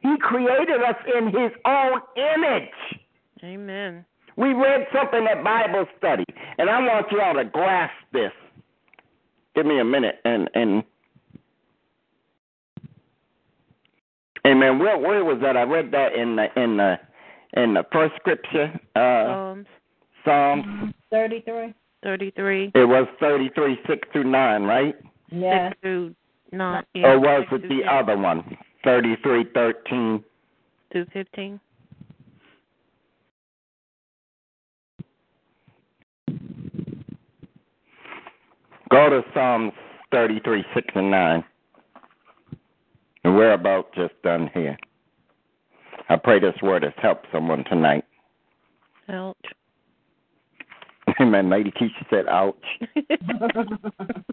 He 0.02 0.18
created 0.20 0.82
us 0.82 0.96
in 1.16 1.28
His 1.28 1.52
own 1.66 2.02
image. 2.18 3.00
Amen. 3.44 4.04
We 4.38 4.54
read 4.54 4.88
something 4.92 5.28
at 5.28 5.44
Bible 5.44 5.86
study, 6.00 6.26
and 6.58 6.68
I 6.68 6.80
want 6.80 7.12
y'all 7.12 7.36
to 7.36 7.46
grasp 7.46 7.94
this. 8.12 8.32
Give 9.56 9.68
me 9.68 9.80
a 9.80 9.86
minute, 9.86 10.16
and 10.26 10.50
and 10.56 10.84
Amen. 14.50 14.80
Where 14.80 14.98
where 14.98 15.24
was 15.24 15.40
that? 15.42 15.56
I 15.56 15.64
read 15.64 15.92
that 15.92 16.14
in 16.14 16.36
the 16.36 16.48
in 16.62 16.78
the 16.78 17.00
in 17.54 17.76
the 17.76 17.86
first 17.92 18.16
scripture, 18.16 18.72
uh, 18.96 19.26
Psalms 19.26 19.68
Psalms. 20.26 20.94
33. 21.12 21.74
33, 22.04 22.72
It 22.76 22.86
was 22.88 23.08
thirty 23.20 23.50
three 23.54 23.78
six 23.88 24.08
through 24.12 24.24
nine, 24.24 24.64
right? 24.64 24.96
Yes. 25.32 25.74
6 25.74 25.82
through 25.82 26.16
9. 26.52 26.84
Or 27.04 27.20
was 27.20 27.46
it 27.52 27.62
the 27.64 27.68
10, 27.68 27.88
other 27.88 28.18
one? 28.18 28.58
Thirty 28.84 29.16
three 29.22 29.46
thirteen. 29.54 30.24
Through 30.92 31.06
15. 31.14 31.60
Go 38.90 39.10
to 39.10 39.22
Psalms 39.34 39.74
thirty 40.12 40.40
three 40.40 40.64
six 40.74 40.88
and 40.96 41.12
nine. 41.12 41.44
And 43.24 43.36
we're 43.36 43.54
about 43.54 43.94
just 43.94 44.14
done 44.24 44.50
here. 44.54 44.78
I 46.10 46.16
pray 46.16 46.40
this 46.40 46.56
word 46.62 46.84
has 46.84 46.94
helped 46.98 47.28
someone 47.32 47.64
tonight. 47.66 48.06
Ouch. 49.10 49.36
Amen. 51.20 51.50
Lady 51.50 51.72
Kesha 51.72 52.06
said, 52.10 52.28
"Ouch." 52.28 52.56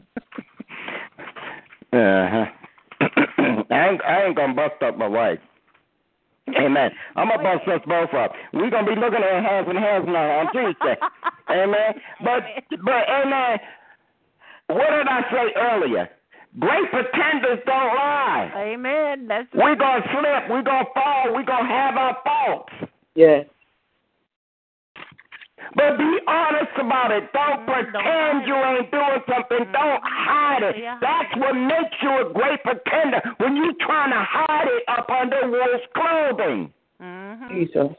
Uh-huh. 1.92 2.44
I 3.70 3.88
ain't, 3.88 4.04
I 4.04 4.24
ain't 4.26 4.36
gonna 4.36 4.54
bust 4.54 4.82
up 4.82 4.98
my 4.98 5.06
wife. 5.06 5.38
Amen. 6.48 6.90
I'm 7.16 7.28
gonna 7.28 7.42
bust 7.42 7.68
us 7.68 7.80
both 7.86 8.12
up. 8.14 8.32
We're 8.52 8.70
gonna 8.70 8.86
be 8.86 9.00
looking 9.00 9.22
at 9.22 9.42
hands 9.42 9.66
and 9.68 9.78
hands 9.78 10.04
now 10.06 10.40
on 10.40 10.52
Tuesday. 10.52 10.96
Amen. 11.50 11.94
But 12.22 12.42
but 12.84 13.08
amen. 13.08 13.58
What 14.66 14.90
did 14.90 15.06
I 15.06 15.22
say 15.30 15.52
earlier? 15.56 16.08
Great 16.58 16.90
pretenders 16.90 17.60
don't 17.66 17.94
lie. 17.94 18.50
Amen. 18.56 19.28
That's 19.28 19.48
We're 19.52 19.76
gonna 19.76 20.02
slip, 20.10 20.48
we're 20.50 20.62
gonna 20.62 20.86
fall, 20.94 21.34
we're 21.34 21.44
gonna 21.44 21.68
have 21.68 21.96
our 21.96 22.16
faults. 22.24 22.72
Yes. 23.14 23.46
But 25.74 25.98
be 25.98 26.18
honest 26.26 26.72
about 26.78 27.10
it. 27.10 27.30
Don't 27.32 27.60
Mm, 27.60 27.66
don't 27.66 27.92
pretend 27.92 28.46
you 28.46 28.54
ain't 28.54 28.90
doing 28.90 29.22
something. 29.28 29.72
Don't 29.72 30.02
hide 30.04 30.62
it. 30.62 30.78
Yeah. 30.78 30.98
That's 31.00 31.36
what 31.36 31.52
makes 31.54 31.96
you 32.02 32.10
a 32.26 32.32
great 32.32 32.62
pretender. 32.62 33.20
When 33.38 33.56
you 33.56 33.74
trying 33.80 34.12
to 34.12 34.22
hide 34.22 34.68
it 34.68 34.84
up 34.88 35.10
under 35.10 35.50
wolf's 35.50 35.86
clothing. 35.94 36.72
hmm 37.00 37.48
Jesus. 37.48 37.92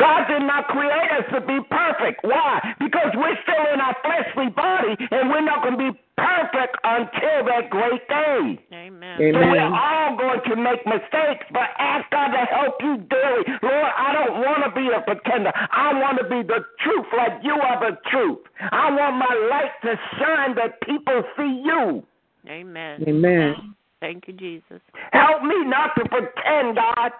God 0.00 0.24
did 0.26 0.42
not 0.48 0.66
create 0.72 1.10
us 1.20 1.28
to 1.36 1.40
be 1.44 1.60
perfect. 1.68 2.24
Why? 2.24 2.74
Because 2.80 3.12
we're 3.14 3.36
still 3.44 3.66
in 3.76 3.80
our 3.84 3.96
fleshly 4.00 4.48
body 4.48 4.96
and 4.98 5.28
we're 5.28 5.44
not 5.44 5.60
going 5.60 5.76
to 5.76 5.92
be 5.92 5.98
perfect 6.16 6.76
until 6.84 7.44
that 7.52 7.68
great 7.68 8.08
day. 8.08 8.58
Amen. 8.72 9.16
So 9.20 9.38
we're 9.38 9.60
all 9.60 10.16
going 10.16 10.30
going 10.30 10.56
to 10.56 10.62
make 10.62 10.86
mistakes, 10.86 11.46
but 11.52 11.68
ask 11.78 12.08
God 12.10 12.28
to 12.28 12.44
help 12.46 12.74
you 12.80 12.96
daily. 13.10 13.44
Lord, 13.62 13.92
I 13.96 14.12
don't 14.12 14.40
want 14.40 14.62
to 14.64 14.70
be 14.74 14.88
a 14.88 15.00
pretender. 15.02 15.52
I 15.54 15.92
want 15.94 16.18
to 16.18 16.24
be 16.24 16.46
the 16.46 16.64
truth 16.80 17.06
like 17.16 17.42
you 17.42 17.54
are 17.54 17.80
the 17.80 17.96
truth. 18.10 18.38
I 18.60 18.90
want 18.90 19.16
my 19.16 19.34
light 19.50 19.72
to 19.82 19.98
shine 20.18 20.54
that 20.56 20.80
people 20.82 21.22
see 21.36 21.62
you. 21.64 22.02
Amen. 22.48 23.04
Amen. 23.06 23.74
Thank 24.00 24.28
you, 24.28 24.34
Jesus. 24.34 24.80
Help 25.12 25.42
me 25.42 25.64
not 25.64 25.94
to 25.96 26.08
pretend, 26.08 26.76
God. 26.76 27.12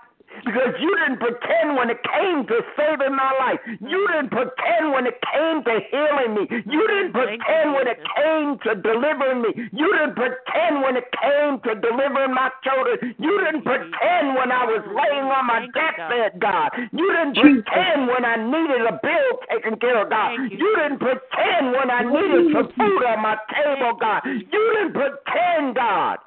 Because 0.45 0.75
you 0.81 0.91
didn't 0.97 1.21
pretend 1.21 1.77
when 1.77 1.91
it 1.91 2.01
came 2.03 2.47
to 2.47 2.57
saving 2.77 3.15
my 3.15 3.33
life. 3.39 3.61
You 3.81 4.01
didn't 4.09 4.31
pretend 4.31 4.93
when 4.93 5.07
it 5.07 5.19
came 5.33 5.63
to 5.65 5.75
healing 5.91 6.33
me. 6.35 6.45
You 6.67 6.83
didn't 6.89 7.13
pretend 7.13 7.75
when 7.75 7.87
it 7.87 8.01
came 8.17 8.59
to 8.65 8.71
delivering 8.81 9.43
me. 9.43 9.51
You 9.73 9.89
didn't 9.97 10.17
pretend 10.17 10.83
when 10.83 10.97
it 10.97 11.09
came 11.13 11.61
to 11.65 11.71
delivering 11.81 12.35
my 12.35 12.51
children. 12.65 13.15
You 13.19 13.35
didn't 13.45 13.65
pretend 13.65 14.35
when 14.37 14.51
I 14.53 14.65
was 14.65 14.83
laying 14.89 15.29
on 15.29 15.47
my 15.47 15.61
Thank 15.61 15.75
you, 15.75 15.81
God. 15.81 16.09
deathbed, 16.09 16.41
God. 16.41 16.69
You 16.93 17.07
didn't 17.13 17.37
pretend 17.37 18.09
when 18.09 18.25
I 18.25 18.37
needed 18.41 18.83
a 18.87 18.97
bill 19.03 19.31
taken 19.51 19.79
care 19.79 20.03
of, 20.03 20.11
God. 20.11 20.33
You, 20.35 20.57
You 20.57 20.71
didn't 20.77 20.99
pretend 20.99 21.73
when 21.73 21.91
I 21.91 22.03
needed 22.05 22.53
some 22.53 22.69
food 22.77 23.03
on 23.05 23.21
my 23.23 23.37
table, 23.53 23.97
God. 24.01 24.23
You 24.25 24.63
didn't 24.77 24.95
pretend, 24.95 25.77
God. 25.77 26.19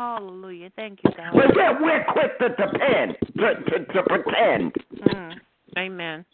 Hallelujah. 0.00 0.70
Thank 0.76 1.00
you, 1.04 1.10
God. 1.14 1.34
But 1.34 1.54
yet 1.54 1.78
we're 1.78 2.02
quick 2.04 2.38
to 2.38 2.48
depend, 2.48 3.18
to, 3.36 3.54
to, 3.70 3.84
to 3.84 4.02
pretend. 4.04 4.72
Mm. 4.96 5.34
Amen. 5.76 6.24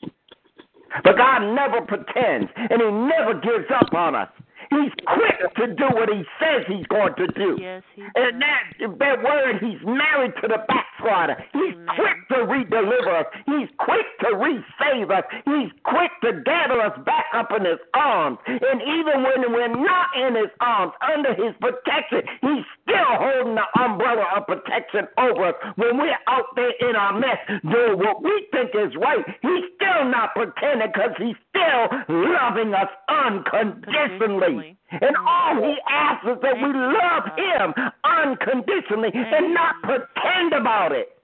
But 1.03 1.17
God 1.17 1.53
never 1.53 1.81
pretends, 1.81 2.49
and 2.55 2.81
He 2.81 2.89
never 2.89 3.35
gives 3.41 3.69
up 3.75 3.93
on 3.93 4.14
us. 4.14 4.29
He's 4.71 4.93
quick 5.07 5.55
to 5.57 5.67
do 5.75 5.87
what 5.95 6.09
He 6.09 6.25
says 6.41 6.64
He's 6.67 6.87
going 6.87 7.14
to 7.17 7.27
do. 7.29 7.59
Yes, 7.61 7.83
He 7.95 8.03
And 8.03 8.41
that, 8.43 8.62
that 8.99 9.23
word, 9.23 9.59
He's 9.61 9.81
married 9.85 10.33
to 10.43 10.49
the 10.49 10.61
backslider. 10.69 11.37
He's 11.53 11.75
Amen. 11.75 11.97
quick 11.97 12.19
to 12.31 12.45
re-deliver 12.47 13.17
us. 13.17 13.27
He's 13.47 13.69
quick 13.79 14.07
to 14.21 14.37
re-save 14.37 15.11
us. 15.11 15.25
He's 15.45 15.73
quick 15.85 16.11
to 16.25 16.43
gather 16.45 16.81
us 16.81 16.99
back 17.05 17.27
up 17.35 17.51
in 17.57 17.64
His 17.64 17.81
arms. 17.95 18.39
And 18.47 18.81
even 18.83 19.23
when 19.23 19.53
we're 19.53 19.77
not 19.77 20.09
in 20.17 20.35
His 20.35 20.53
arms, 20.61 20.93
under 21.01 21.35
His 21.35 21.55
protection, 21.61 22.23
He's 22.43 22.67
still 22.83 23.12
holding 23.19 23.55
the 23.55 23.67
umbrella 23.81 24.27
of 24.37 24.47
protection 24.47 25.07
over 25.19 25.53
us. 25.53 25.55
When 25.77 25.99
we're 25.99 26.19
out 26.29 26.47
there 26.57 26.73
in 26.81 26.97
our 26.97 27.19
mess 27.19 27.39
doing 27.62 27.99
what 27.99 28.23
we 28.23 28.47
think 28.53 28.71
is 28.75 28.95
right, 28.97 29.25
He's 29.43 29.64
still 29.77 30.09
not 30.11 30.35
pretending 30.35 30.91
because 30.93 31.14
He's 31.19 31.37
still 31.51 31.83
loving 32.09 32.75
us 32.75 32.91
unconditionally. 33.09 34.56
And 34.91 35.17
all 35.17 35.57
he 35.63 35.77
asks 35.89 36.27
is 36.27 36.39
that 36.43 36.57
we 36.57 36.73
love 36.73 37.25
him 37.37 37.75
unconditionally 38.05 39.11
and 39.15 39.55
not 39.55 39.75
pretend 39.83 40.53
about 40.53 40.93
it. 40.93 41.16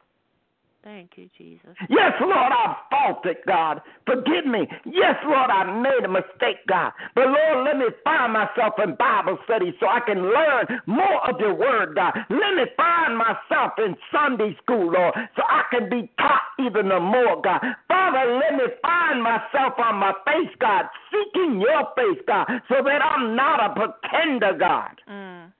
Thank 0.82 1.12
you, 1.16 1.30
Jesus. 1.38 1.76
Yes, 1.88 2.12
Lord, 2.20 2.50
I've 2.50 2.76
faulted, 2.90 3.36
God. 3.46 3.80
Forgive 4.04 4.46
me. 4.46 4.66
Yes, 4.84 5.14
Lord, 5.24 5.48
I 5.48 5.62
made 5.80 6.04
a 6.04 6.08
mistake, 6.08 6.58
God. 6.68 6.90
But 7.14 7.26
Lord, 7.26 7.64
let 7.64 7.78
me 7.78 7.86
find 8.02 8.32
myself 8.32 8.74
in 8.82 8.96
Bible 8.96 9.38
study 9.44 9.74
so 9.78 9.86
I 9.86 10.00
can 10.00 10.22
learn 10.22 10.80
more 10.86 11.30
of 11.30 11.38
your 11.38 11.54
word, 11.54 11.94
God. 11.94 12.14
Let 12.30 12.54
me 12.56 12.64
find 12.76 13.16
myself 13.16 13.78
in 13.78 13.94
Sunday 14.10 14.56
school, 14.62 14.90
Lord, 14.90 15.14
so 15.36 15.42
I 15.46 15.62
can 15.70 15.88
be 15.88 16.10
taught 16.18 16.50
even 16.58 16.88
more, 16.88 17.40
God. 17.40 17.60
Father, 17.86 18.40
let 18.42 18.58
me 18.58 18.66
find 18.82 19.22
myself 19.22 19.74
on 19.78 19.96
my 19.96 20.12
face, 20.26 20.50
God, 20.58 20.86
seeking 21.12 21.60
your 21.60 21.86
face, 21.94 22.22
God, 22.26 22.46
so 22.68 22.82
that 22.82 23.00
I'm 23.02 23.36
not 23.36 23.62
a 23.62 23.74
pretender, 23.74 24.58
God. 24.58 25.00
Mm. 25.08 25.52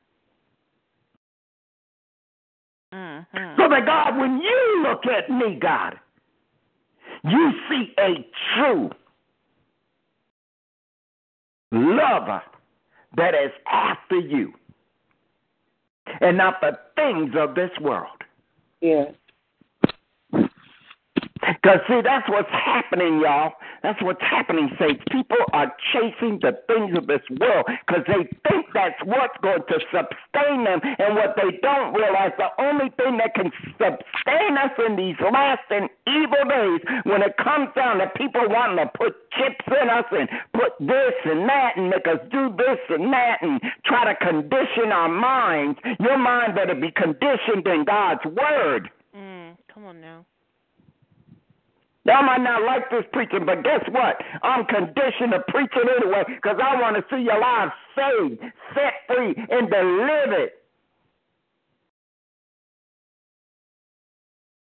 Mm-hmm. 2.93 3.61
So 3.61 3.69
that 3.69 3.87
God, 3.87 4.19
when 4.19 4.41
you 4.41 4.87
look 4.87 5.07
at 5.07 5.31
me, 5.31 5.59
God, 5.61 5.99
you 7.25 7.53
see 7.69 7.95
a 7.99 8.27
true 8.55 8.91
lover 11.71 12.43
that 13.17 13.35
is 13.35 13.53
after 13.71 14.19
you 14.19 14.53
and 16.21 16.37
not 16.37 16.61
the 16.61 16.79
things 16.97 17.35
of 17.39 17.55
this 17.55 17.71
world. 17.81 18.09
Yes. 18.81 19.13
Because, 20.33 21.79
see, 21.89 22.01
that's 22.03 22.29
what's 22.29 22.51
happening, 22.51 23.21
y'all. 23.21 23.53
That's 23.83 24.01
what's 24.03 24.23
happening, 24.23 24.71
saints. 24.79 25.03
People 25.11 25.43
are 25.53 25.73
chasing 25.93 26.39
the 26.41 26.59
things 26.67 26.97
of 26.97 27.07
this 27.07 27.23
world 27.39 27.67
because 27.87 28.05
they 28.07 28.25
think 28.49 28.67
that's 28.75 28.99
what's 29.05 29.37
going 29.43 29.63
to 29.69 29.79
sustain 29.91 30.65
them. 30.65 30.81
And 30.99 31.15
what 31.15 31.35
they 31.37 31.59
don't 31.63 31.95
realize, 31.95 32.33
the 32.39 32.51
only 32.59 32.91
thing 32.97 33.19
that 33.19 33.35
can 33.35 33.51
sustain 33.79 34.57
us 34.57 34.73
in 34.87 34.97
these 34.97 35.17
last 35.21 35.67
and 35.71 35.89
evil 36.07 36.45
days, 36.49 36.81
when 37.05 37.23
it 37.23 37.37
comes 37.37 37.69
down 37.75 37.99
to 37.99 38.07
people 38.17 38.43
wanting 38.49 38.79
to 38.79 38.91
put 38.95 39.15
chips 39.35 39.67
in 39.67 39.89
us 39.91 40.07
and 40.13 40.29
put 40.55 40.79
this 40.79 41.15
and 41.25 41.49
that 41.49 41.77
and 41.77 41.91
make 41.91 42.07
us 42.07 42.21
do 42.31 42.55
this 42.57 42.79
and 42.89 43.13
that 43.13 43.43
and 43.43 43.61
try 43.85 44.05
to 44.07 44.15
condition 44.25 44.93
our 44.93 45.09
minds, 45.09 45.79
your 46.01 46.19
mind 46.19 46.55
better 46.55 46.75
be 46.75 46.91
conditioned 46.91 47.67
in 47.67 47.85
God's 47.85 48.25
Word. 48.25 48.91
Mm. 49.17 49.57
Come 49.73 49.85
on 49.85 50.01
now. 50.01 50.25
Y'all 52.05 52.25
might 52.25 52.43
not 52.43 52.63
like 52.65 52.91
this 52.91 53.05
preaching, 53.13 53.47
but 53.47 53.63
guess 53.63 53.85
what? 53.91 54.17
I'm 54.43 54.65
conditioned 54.67 55.33
to 55.33 55.41
preach 55.49 55.71
it 55.75 56.03
anyway 56.03 56.25
because 56.27 56.59
I 56.63 56.81
want 56.81 56.97
to 56.97 57.05
see 57.15 57.23
your 57.23 57.39
lives 57.39 57.73
saved, 57.95 58.41
set 58.75 58.95
free, 59.07 59.35
and 59.37 59.71
delivered. 59.71 60.51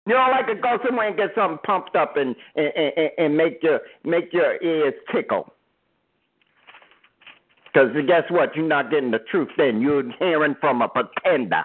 You 0.06 0.14
don't 0.14 0.30
like 0.30 0.46
to 0.48 0.54
go 0.54 0.78
somewhere 0.84 1.08
and 1.08 1.16
get 1.16 1.30
something 1.34 1.58
pumped 1.64 1.96
up 1.96 2.16
and 2.16 2.34
and, 2.56 2.72
and, 2.76 3.10
and 3.18 3.36
make 3.36 3.62
your 3.62 3.80
make 4.04 4.32
your 4.32 4.60
ears 4.62 4.94
tickle. 5.12 5.52
Because 7.66 7.90
guess 8.06 8.24
what? 8.28 8.54
You're 8.54 8.66
not 8.66 8.90
getting 8.90 9.10
the 9.10 9.20
truth. 9.30 9.48
Then 9.56 9.80
you're 9.80 10.04
hearing 10.18 10.54
from 10.60 10.82
a 10.82 10.88
pretender. 10.88 11.64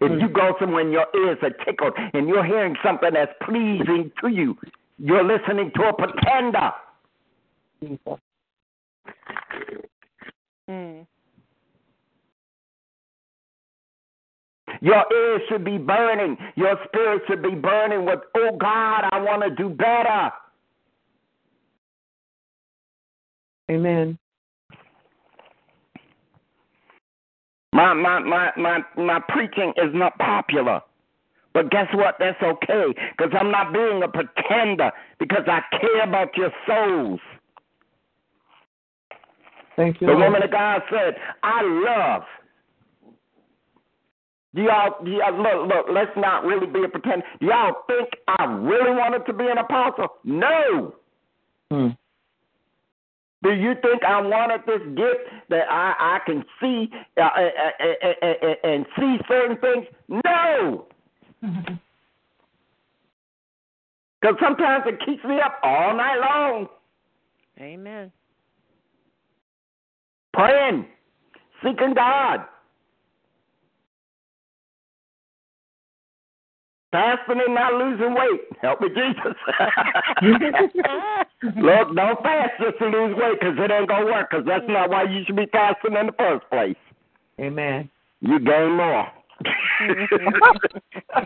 If 0.00 0.20
you 0.20 0.28
go 0.28 0.54
somewhere 0.60 0.82
and 0.82 0.92
your 0.92 1.06
ears 1.14 1.38
are 1.42 1.50
tickled 1.64 1.94
and 2.14 2.28
you're 2.28 2.44
hearing 2.44 2.76
something 2.84 3.10
that's 3.12 3.32
pleasing 3.42 4.10
to 4.20 4.28
you, 4.28 4.56
you're 4.98 5.24
listening 5.24 5.70
to 5.76 5.82
a 5.88 5.92
pretender. 5.92 6.72
Mm. 10.68 11.06
Your 14.80 15.04
ears 15.12 15.42
should 15.48 15.64
be 15.64 15.78
burning. 15.78 16.36
Your 16.56 16.76
spirit 16.86 17.22
should 17.28 17.42
be 17.42 17.54
burning 17.54 18.04
with, 18.04 18.20
oh 18.36 18.56
God, 18.56 19.04
I 19.12 19.20
want 19.20 19.42
to 19.42 19.50
do 19.50 19.68
better. 19.68 20.30
Amen. 23.70 24.18
My, 27.76 27.92
my, 27.92 28.20
my, 28.20 28.50
my, 28.56 28.78
my 28.96 29.20
preaching 29.28 29.74
is 29.76 29.90
not 29.92 30.16
popular. 30.16 30.80
But 31.52 31.70
guess 31.70 31.88
what? 31.92 32.16
That's 32.18 32.42
okay 32.42 32.94
because 33.16 33.32
I'm 33.38 33.50
not 33.50 33.70
being 33.70 34.02
a 34.02 34.08
pretender 34.08 34.90
because 35.18 35.44
I 35.46 35.60
care 35.78 36.02
about 36.02 36.34
your 36.38 36.50
souls. 36.66 37.20
Thank 39.76 40.00
you. 40.00 40.06
The 40.06 40.16
woman 40.16 40.42
of 40.42 40.50
God 40.50 40.80
said, 40.90 41.16
I 41.42 41.60
love. 41.62 42.22
Do 44.54 44.62
y'all, 44.62 45.06
y'all 45.06 45.36
look, 45.36 45.68
look, 45.68 45.86
let's 45.92 46.16
not 46.16 46.44
really 46.44 46.66
be 46.66 46.82
a 46.82 46.88
pretender. 46.88 47.26
Do 47.40 47.46
y'all 47.46 47.74
think 47.86 48.08
I 48.26 48.44
really 48.44 48.92
wanted 48.92 49.26
to 49.26 49.34
be 49.34 49.44
an 49.48 49.58
apostle? 49.58 50.08
No. 50.24 50.94
Hmm. 51.70 51.88
Do 53.46 53.52
you 53.52 53.74
think 53.80 54.02
I 54.02 54.20
wanted 54.20 54.62
this 54.66 54.80
gift 54.96 55.30
that 55.50 55.70
I, 55.70 55.94
I 55.98 56.18
can 56.26 56.44
see 56.60 56.90
uh, 57.16 57.20
uh, 57.20 57.50
uh, 57.78 58.16
uh, 58.22 58.26
uh, 58.26 58.54
and 58.64 58.84
see 58.98 59.18
certain 59.28 59.56
things? 59.58 59.86
No. 60.24 60.86
Because 64.22 64.36
sometimes 64.42 64.84
it 64.86 64.98
keeps 65.04 65.22
me 65.24 65.40
up 65.40 65.60
all 65.62 65.94
night 65.94 66.18
long 66.18 66.66
Amen. 67.60 68.10
praying, 70.32 70.86
seeking 71.62 71.92
God, 71.94 72.40
fasting 76.96 77.40
and 77.44 77.54
not 77.54 77.74
losing 77.74 78.14
weight. 78.14 78.40
Help 78.62 78.80
me, 78.80 78.88
Jesus. 78.88 79.36
Look, 81.56 81.94
don't 81.94 82.22
fast 82.22 82.52
just 82.60 82.78
to 82.78 82.86
lose 82.86 83.14
weight 83.16 83.38
because 83.38 83.56
it 83.58 83.70
ain't 83.70 83.88
going 83.88 84.06
to 84.06 84.12
work 84.12 84.30
because 84.30 84.46
that's 84.46 84.64
not 84.68 84.88
why 84.88 85.02
you 85.04 85.22
should 85.26 85.36
be 85.36 85.46
fasting 85.52 85.94
in 85.94 86.06
the 86.06 86.12
first 86.12 86.48
place. 86.50 86.76
Amen. 87.38 87.90
You 88.20 88.38
gain 88.38 88.76
more. 88.76 89.06
Mm-hmm. 89.82 91.24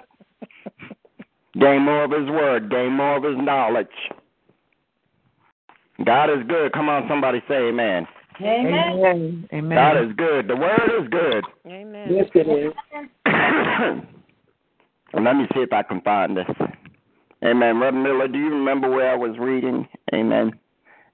gain 1.61 1.83
more 1.83 2.05
of 2.05 2.11
His 2.11 2.29
Word, 2.29 2.69
gain 2.71 2.93
more 2.93 3.17
of 3.19 3.23
His 3.23 3.37
knowledge. 3.37 3.87
God 6.05 6.31
is 6.31 6.45
good. 6.49 6.73
Come 6.73 6.89
on, 6.89 7.07
somebody 7.09 7.41
say 7.47 7.69
amen. 7.69 8.09
Amen. 8.41 9.49
Amen. 9.53 9.77
God 9.77 10.03
is 10.03 10.13
good. 10.17 10.49
The 10.49 10.57
Word 10.57 10.91
is 11.01 11.09
good. 11.11 11.45
Amen. 11.67 12.09
Yes, 12.11 12.27
it 12.35 12.49
is. 12.49 14.15
Let 15.15 15.37
me 15.37 15.47
see 15.55 15.61
if 15.61 15.73
I 15.73 15.83
can 15.83 16.01
find 16.03 16.37
this. 16.37 16.47
Amen. 17.45 17.81
Reverend 17.81 18.03
Miller, 18.03 18.29
do 18.29 18.39
you 18.39 18.51
remember 18.51 18.91
where 18.91 19.11
I 19.11 19.17
was 19.17 19.37
reading? 19.39 19.89
Amen. 20.15 20.53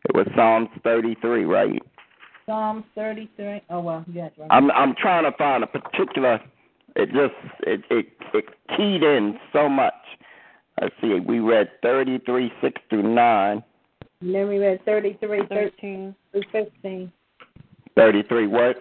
It 0.09 0.15
was 0.15 0.27
Psalms 0.37 0.69
33, 0.83 1.45
right? 1.45 1.83
Psalms 2.47 2.85
33. 2.95 3.63
Oh, 3.71 3.81
well, 3.81 4.05
yes. 4.13 4.33
Right. 4.39 4.49
I'm 4.51 4.71
I'm 4.71 4.95
trying 4.95 5.25
to 5.25 5.37
find 5.37 5.65
a 5.65 5.67
particular. 5.67 6.41
It 6.95 7.07
just 7.07 7.35
it 7.61 7.83
it 7.91 8.07
it 8.35 8.45
keyed 8.77 9.03
in 9.03 9.39
so 9.53 9.69
much. 9.69 9.95
Let's 10.81 10.95
see. 11.01 11.19
We 11.27 11.41
read 11.41 11.71
33 11.83 12.53
6 12.61 12.81
through 12.91 13.15
9. 13.15 13.63
And 14.21 14.35
then 14.35 14.49
we 14.49 14.59
read 14.59 14.85
33, 14.85 15.41
13 15.49 15.49
Thirteen. 15.49 16.15
through 16.33 16.43
15. 16.53 17.13
33 17.97 18.47
what? 18.47 18.77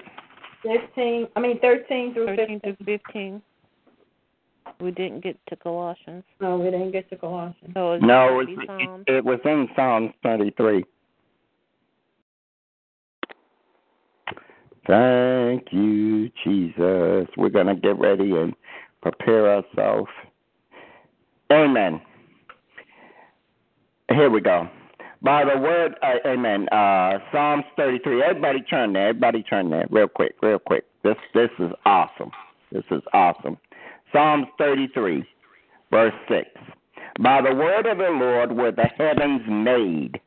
15, 0.63 1.28
I 1.36 1.39
mean 1.39 1.59
13 1.59 2.13
through 2.13 2.26
13 2.26 2.59
15. 2.59 2.76
through 2.76 2.97
15. 2.97 3.41
We 4.80 4.91
didn't 4.91 5.21
get 5.21 5.38
to 5.47 5.55
Colossians. 5.55 6.23
No, 6.41 6.57
we 6.57 6.65
didn't 6.65 6.91
get 6.91 7.09
to 7.09 7.15
Colossians. 7.15 7.71
So 7.73 7.93
it's 7.93 8.03
No, 8.03 8.28
going 8.30 8.47
to 8.47 8.53
it's, 8.53 8.61
be 8.61 8.67
Psalms. 8.67 9.03
it, 9.07 9.13
it 9.15 9.26
was 9.26 9.39
in 9.45 9.69
Psalms 9.76 10.11
33. 10.23 10.84
Thank 14.88 15.67
you, 15.71 16.30
Jesus. 16.43 17.28
We're 17.38 17.49
going 17.49 17.67
to 17.67 17.76
get 17.76 17.97
ready 17.97 18.36
and 18.36 18.53
prepare 19.01 19.55
ourselves. 19.55 20.09
Amen. 21.51 22.01
Here 24.09 24.30
we 24.30 24.41
go. 24.41 24.69
By 25.21 25.43
the 25.43 25.59
word, 25.59 25.95
uh, 26.03 26.15
amen. 26.28 26.69
Uh, 26.69 27.17
Psalms 27.32 27.63
33. 27.78 28.21
Everybody 28.21 28.61
turn 28.61 28.93
there. 28.93 29.07
Everybody 29.09 29.41
turn 29.41 29.71
there, 29.71 29.88
real 29.89 30.07
quick, 30.07 30.36
real 30.43 30.59
quick. 30.59 30.86
This 31.03 31.15
this 31.34 31.49
is 31.57 31.71
awesome. 31.86 32.30
This 32.71 32.84
is 32.91 33.01
awesome. 33.13 33.57
Psalms 34.16 34.47
33, 34.57 35.26
verse 35.91 36.13
6. 36.30 36.47
By 37.20 37.41
the 37.41 37.53
word 37.53 37.86
of 37.86 37.97
the 37.97 38.11
Lord 38.11 38.53
were 38.53 38.72
the 38.72 38.86
heavens 38.97 39.41
made, 39.45 40.22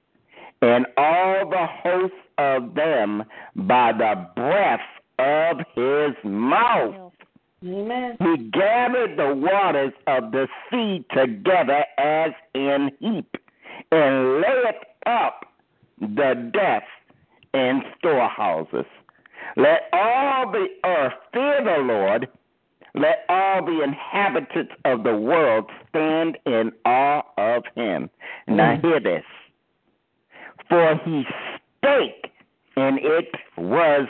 and 0.61 0.84
all 0.99 1.49
the 1.49 1.66
hosts 1.66 2.14
of 2.36 2.74
them 2.74 3.24
by 3.57 3.93
the 3.93 4.28
breath 4.36 4.80
of 5.18 5.61
his 5.74 6.14
mouth. 6.22 7.12
Amen. 7.64 8.18
He 8.20 8.51
gathered 8.51 9.16
the 9.16 9.34
waters 9.34 9.95
of 10.07 10.32
the 10.32 10.49
sea 10.70 11.03
together 11.14 11.82
as 11.97 12.32
in 12.55 12.91
heap, 13.01 13.39
and 13.91 14.43
layeth 14.43 14.84
up 15.07 15.47
the 15.99 16.51
depth 16.53 16.89
in 17.55 17.80
storehouses. 17.99 18.84
Let 19.57 19.89
all 19.95 20.53
the 20.53 20.66
earth 20.84 21.14
fear 21.32 21.64
the 21.64 21.82
Lord. 21.82 22.28
Let 22.99 23.24
all 23.28 23.64
the 23.64 23.82
inhabitants 23.82 24.72
of 24.84 25.05
the 25.05 25.16
world 25.16 25.70
stand 25.88 26.36
in 26.46 26.72
awe 26.84 27.22
of 27.38 27.62
him. 27.76 28.11
Now 28.49 28.76
hmm. 28.76 28.86
hear 28.86 29.01
this. 29.01 29.24
For 30.68 31.01
he 31.05 31.24
spake, 31.76 32.32
and 32.76 32.99
it 32.99 33.34
was 33.57 34.09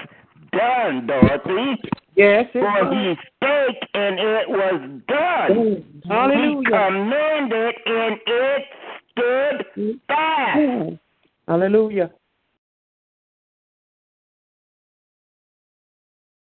done, 0.53 1.07
Dorothy. 1.07 1.82
Yes, 2.16 2.47
it 2.55 2.61
For 2.61 2.84
was. 2.84 2.95
he 2.95 3.14
spake, 3.36 3.91
and 3.93 4.18
it 4.18 4.49
was 4.49 4.91
done. 5.07 5.51
Oh, 5.51 5.82
he 6.03 6.09
Hallelujah. 6.09 6.70
commanded, 6.70 7.74
and 7.84 8.16
it 8.26 8.62
stood 9.11 9.66
hmm. 9.74 9.91
fast. 10.09 10.59
Oh, 10.59 10.99
hallelujah. 11.47 12.11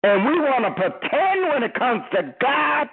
And 0.03 0.25
we 0.25 0.39
want 0.39 0.65
to 0.65 0.71
pretend 0.81 1.49
when 1.49 1.63
it 1.63 1.73
comes 1.73 2.03
to 2.13 2.33
God. 2.41 2.87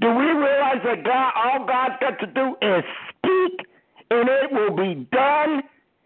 Do 0.00 0.08
we 0.08 0.24
realize 0.24 0.82
that 0.84 1.04
God, 1.04 1.32
all 1.34 1.66
God's 1.66 1.94
got 2.00 2.18
to 2.20 2.26
do 2.26 2.54
is 2.62 2.84
speak, 3.08 3.66
and 4.10 4.28
it 4.28 4.52
will 4.52 4.76
be 4.76 5.06
done 5.10 5.62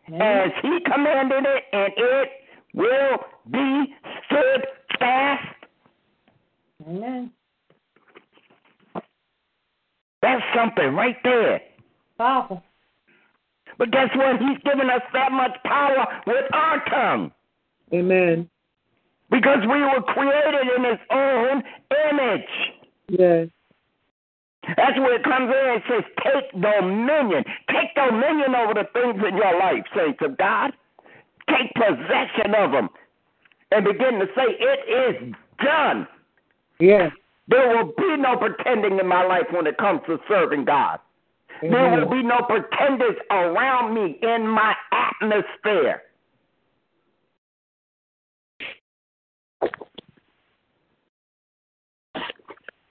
hmm? 0.07 0.23
as 0.23 0.51
He 0.63 0.79
commanded 0.91 1.45
it, 1.45 1.65
and 1.73 1.93
it 1.97 2.29
will 2.73 3.19
be 3.51 3.95
stood 4.27 4.67
fast? 4.99 5.47
Amen. 6.89 7.33
That's 10.23 10.43
something 10.55 10.95
right 10.95 11.17
there. 11.25 11.61
Powerful. 12.17 12.63
But 13.79 13.91
guess 13.91 14.11
what? 14.15 14.39
He's 14.39 14.59
given 14.63 14.91
us 14.91 15.03
that 15.13 15.33
much 15.33 15.57
power 15.65 16.07
with 16.27 16.45
our 16.53 16.85
tongue 16.85 17.33
Amen. 17.93 18.49
Because 19.31 19.61
we 19.63 19.81
were 19.81 20.03
created 20.03 20.67
in 20.77 20.85
His 20.85 20.99
own 21.11 21.63
image. 22.11 22.51
Yes. 23.09 23.49
That's 24.77 24.99
where 24.99 25.15
it 25.15 25.25
comes 25.25 25.51
in 25.51 25.71
and 25.75 25.83
says, 25.89 26.05
take 26.23 26.53
dominion. 26.53 27.45
Take 27.69 27.95
dominion 27.95 28.55
over 28.55 28.75
the 28.75 28.87
things 28.93 29.17
in 29.27 29.37
your 29.37 29.59
life, 29.59 29.85
saints 29.97 30.21
of 30.23 30.37
God. 30.37 30.73
Take 31.49 31.73
possession 31.75 32.55
of 32.55 32.73
them 32.73 32.89
and 33.73 33.85
begin 33.85 34.19
to 34.21 34.27
say, 34.37 34.45
it 34.59 34.81
is 34.89 35.35
done. 35.65 36.07
Yes. 36.79 37.13
There 37.49 37.69
will 37.69 37.93
be 37.97 38.17
no 38.17 38.37
pretending 38.37 38.99
in 38.99 39.07
my 39.07 39.25
life 39.27 39.47
when 39.51 39.67
it 39.67 39.77
comes 39.79 40.01
to 40.07 40.19
serving 40.29 40.67
God. 40.67 41.01
There 41.63 41.91
will 41.91 42.09
be 42.09 42.23
no 42.23 42.41
pretenders 42.49 43.17
around 43.31 43.95
me 43.95 44.19
in 44.23 44.47
my 44.47 44.75
atmosphere. 44.93 46.03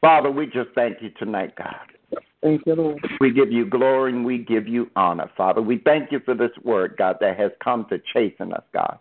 Father, 0.02 0.32
we 0.32 0.46
just 0.46 0.70
thank 0.76 1.02
you 1.02 1.10
tonight, 1.20 1.56
God. 1.56 1.76
Thank 2.42 2.66
you, 2.66 2.76
Lord. 2.76 3.06
We 3.20 3.34
give 3.34 3.52
you 3.52 3.66
glory 3.66 4.14
and 4.14 4.26
we 4.26 4.38
give 4.38 4.68
you 4.68 4.90
honor, 4.96 5.30
Father. 5.36 5.62
We 5.62 5.80
thank 5.80 6.12
you 6.12 6.22
for 6.24 6.34
this 6.34 6.52
word, 6.64 6.96
God, 6.98 7.18
that 7.20 7.38
has 7.38 7.52
come 7.62 7.86
to 7.90 8.00
chasten 8.14 8.54
us, 8.54 8.64
God. 8.74 8.98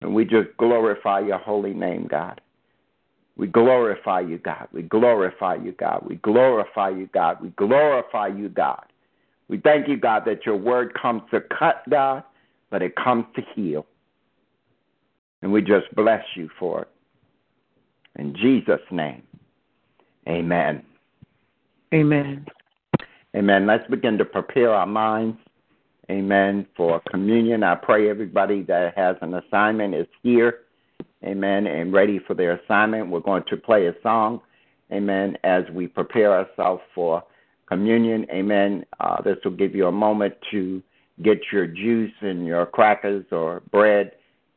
And 0.00 0.14
we 0.14 0.24
just 0.24 0.48
glorify 0.58 1.20
your 1.20 1.38
holy 1.38 1.74
name, 1.74 2.06
God. 2.08 2.40
We 3.36 3.46
glorify 3.46 4.20
you, 4.20 4.38
God. 4.38 4.68
We 4.72 4.82
glorify 4.82 5.56
you, 5.56 5.72
God. 5.72 6.06
We 6.08 6.16
glorify 6.16 6.88
you, 6.90 7.08
God. 7.12 7.42
We 7.42 7.50
glorify 7.50 8.28
you, 8.28 8.48
God. 8.48 8.86
We 9.48 9.58
thank 9.58 9.88
you, 9.88 9.98
God, 9.98 10.22
that 10.24 10.46
your 10.46 10.56
word 10.56 10.94
comes 11.00 11.22
to 11.30 11.40
cut, 11.40 11.82
God, 11.90 12.24
but 12.70 12.82
it 12.82 12.96
comes 12.96 13.26
to 13.36 13.42
heal. 13.54 13.84
And 15.42 15.52
we 15.52 15.60
just 15.60 15.94
bless 15.94 16.24
you 16.34 16.48
for 16.58 16.82
it. 16.82 16.88
In 18.18 18.34
Jesus' 18.34 18.80
name, 18.90 19.22
amen. 20.28 20.82
Amen. 21.94 22.46
Amen. 23.36 23.66
Let's 23.66 23.88
begin 23.90 24.18
to 24.18 24.24
prepare 24.24 24.72
our 24.72 24.86
minds. 24.86 25.38
Amen. 26.10 26.66
For 26.76 27.00
communion. 27.10 27.62
I 27.62 27.74
pray 27.74 28.08
everybody 28.08 28.62
that 28.62 28.96
has 28.96 29.16
an 29.20 29.34
assignment 29.34 29.94
is 29.94 30.06
here. 30.22 30.60
Amen. 31.24 31.66
And 31.66 31.92
ready 31.92 32.18
for 32.18 32.34
their 32.34 32.52
assignment. 32.52 33.10
We're 33.10 33.20
going 33.20 33.44
to 33.48 33.56
play 33.56 33.86
a 33.86 33.94
song. 34.02 34.40
Amen. 34.92 35.36
As 35.44 35.64
we 35.72 35.86
prepare 35.86 36.32
ourselves 36.32 36.82
for 36.94 37.22
communion. 37.66 38.26
Amen. 38.30 38.84
Uh, 39.00 39.20
this 39.22 39.36
will 39.44 39.50
give 39.52 39.74
you 39.74 39.86
a 39.86 39.92
moment 39.92 40.34
to 40.52 40.82
get 41.22 41.38
your 41.52 41.66
juice 41.66 42.12
and 42.20 42.46
your 42.46 42.66
crackers 42.66 43.24
or 43.32 43.60
bread. 43.70 44.12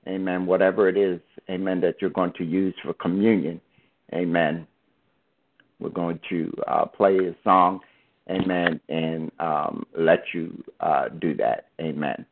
Amen. 0.07 0.45
Whatever 0.45 0.87
it 0.87 0.97
is. 0.97 1.19
Amen. 1.49 1.81
That 1.81 1.95
you're 2.01 2.09
going 2.09 2.33
to 2.33 2.43
use 2.43 2.73
for 2.83 2.93
communion. 2.93 3.59
Amen. 4.13 4.65
We're 5.79 5.89
going 5.89 6.19
to 6.29 6.51
uh, 6.67 6.85
play 6.85 7.17
a 7.17 7.35
song. 7.43 7.81
Amen. 8.29 8.79
And 8.89 9.31
um, 9.39 9.85
let 9.97 10.23
you 10.33 10.63
uh, 10.79 11.09
do 11.19 11.35
that. 11.35 11.67
Amen. 11.81 12.25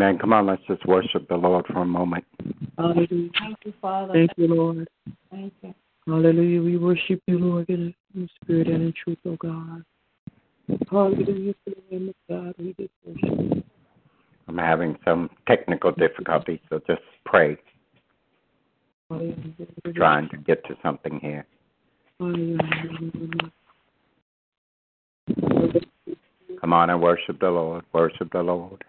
Amen, 0.00 0.14
amen. 0.14 0.18
Come 0.18 0.32
on, 0.32 0.46
let's 0.46 0.62
just 0.66 0.86
worship 0.86 1.28
the 1.28 1.36
Lord 1.36 1.66
for 1.66 1.82
a 1.82 1.84
moment. 1.84 2.24
Hallelujah. 2.78 3.28
Thank 3.38 3.58
you, 3.66 3.74
Father. 3.82 4.14
Thank 4.14 4.30
you, 4.36 4.48
Lord. 4.48 4.88
Thank 5.30 5.52
you. 5.62 5.74
Hallelujah. 6.06 6.62
We 6.62 6.78
worship 6.78 7.20
you, 7.26 7.38
Lord, 7.38 7.68
in 7.68 7.94
in 8.14 8.28
spirit 8.42 8.68
and 8.68 8.82
in 8.82 8.94
truth, 9.04 9.18
oh 9.26 9.36
God. 9.36 9.84
Hallelujah 10.90 11.52
to 11.52 11.58
the 11.66 11.82
name 11.90 12.08
of 12.08 12.14
God. 12.30 12.54
We 12.58 12.74
just 12.80 12.90
worship 13.04 13.54
you. 13.54 13.62
I'm 14.48 14.56
having 14.56 14.96
some 15.04 15.28
technical 15.46 15.92
difficulties, 15.92 16.60
so 16.70 16.80
just 16.86 17.02
pray, 17.26 17.58
Hallelujah. 19.10 19.34
trying 19.94 20.30
to 20.30 20.38
get 20.38 20.64
to 20.64 20.76
something 20.82 21.20
here. 21.20 21.46
Hallelujah. 22.18 22.58
Come 26.58 26.72
on 26.72 26.88
and 26.88 27.02
worship 27.02 27.38
the 27.38 27.50
Lord. 27.50 27.84
Worship 27.92 28.32
the 28.32 28.42
Lord. 28.42 28.82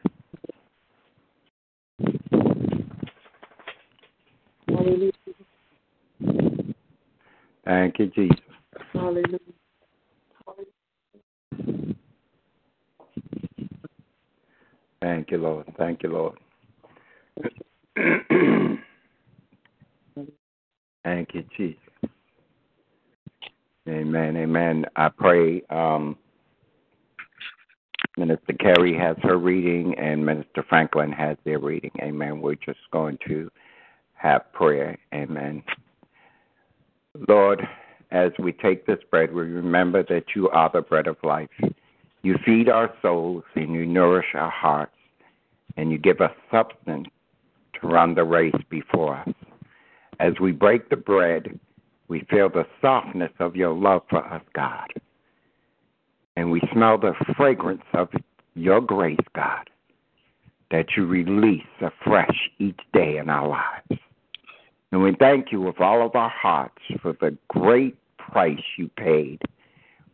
Hallelujah. 4.68 5.12
Thank 7.82 7.98
you, 7.98 8.08
Jesus. 8.10 8.38
Hallelujah. 8.94 9.40
Thank 15.02 15.32
you, 15.32 15.40
Lord. 15.40 15.66
Thank 15.80 16.04
you, 16.04 16.10
Lord. 16.10 16.38
Thank 21.04 21.34
you, 21.34 21.44
Jesus. 21.58 21.82
Amen. 23.90 24.38
Amen. 24.38 24.86
I 24.96 25.10
pray 25.10 25.64
um, 25.72 26.16
Minister 28.16 28.54
Carey 28.60 28.96
has 28.96 29.18
her 29.24 29.40
reading 29.40 29.96
and 29.98 30.24
Minister 30.24 30.64
Franklin 30.70 31.12
has 31.12 31.36
their 31.46 31.58
reading. 31.58 31.90
Amen. 32.00 32.42
We're 32.42 32.54
just 32.64 32.78
going 32.92 33.18
to 33.28 33.50
have 34.14 34.54
prayer. 34.54 35.00
Amen. 35.16 35.64
Lord, 37.28 37.68
as 38.12 38.32
we 38.40 38.52
take 38.52 38.86
this 38.86 39.00
bread, 39.10 39.34
we 39.34 39.44
remember 39.44 40.04
that 40.04 40.36
you 40.36 40.50
are 40.50 40.70
the 40.74 40.82
bread 40.82 41.08
of 41.08 41.18
life. 41.24 41.50
You 42.24 42.36
feed 42.46 42.70
our 42.70 42.94
souls 43.02 43.44
and 43.56 43.74
you 43.74 43.86
nourish 43.86 44.28
our 44.36 44.50
hearts, 44.52 44.96
and 45.78 45.92
you 45.92 45.98
give 45.98 46.22
us 46.22 46.32
substance 46.52 47.08
to 47.80 47.88
run 47.88 48.16
the 48.16 48.24
race 48.24 48.56
before 48.70 49.18
us. 49.18 49.30
As 50.20 50.34
we 50.40 50.52
break 50.52 50.90
the 50.90 50.98
bread, 50.98 51.60
we 52.08 52.26
feel 52.30 52.50
the 52.50 52.66
softness 52.82 53.32
of 53.40 53.56
your 53.56 53.74
love 53.74 54.04
for 54.10 54.26
us, 54.26 54.44
God. 54.54 54.88
And 56.36 56.52
we 56.52 56.62
smell 56.74 56.98
the 56.98 57.14
fragrance 57.38 57.84
of 57.94 58.10
your 58.56 58.82
grace, 58.82 59.18
God, 59.34 59.70
that 60.70 60.88
you 60.96 61.06
release 61.06 61.64
afresh 61.82 62.50
each 62.60 62.80
day 62.94 63.18
in 63.18 63.30
our 63.30 63.48
lives. 63.48 64.02
And 64.92 65.02
we 65.02 65.16
thank 65.18 65.52
you 65.52 65.62
with 65.62 65.80
all 65.80 66.06
of 66.06 66.16
our 66.16 66.30
hearts 66.30 66.82
for 67.02 67.14
the 67.14 67.38
great 67.48 67.98
price 68.18 68.62
you 68.78 68.90
paid 68.98 69.42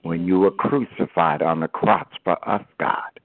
when 0.03 0.25
you 0.25 0.39
were 0.39 0.51
crucified 0.51 1.41
on 1.41 1.59
the 1.59 1.67
cross 1.67 2.07
for 2.23 2.37
us, 2.47 2.63
God. 2.79 3.19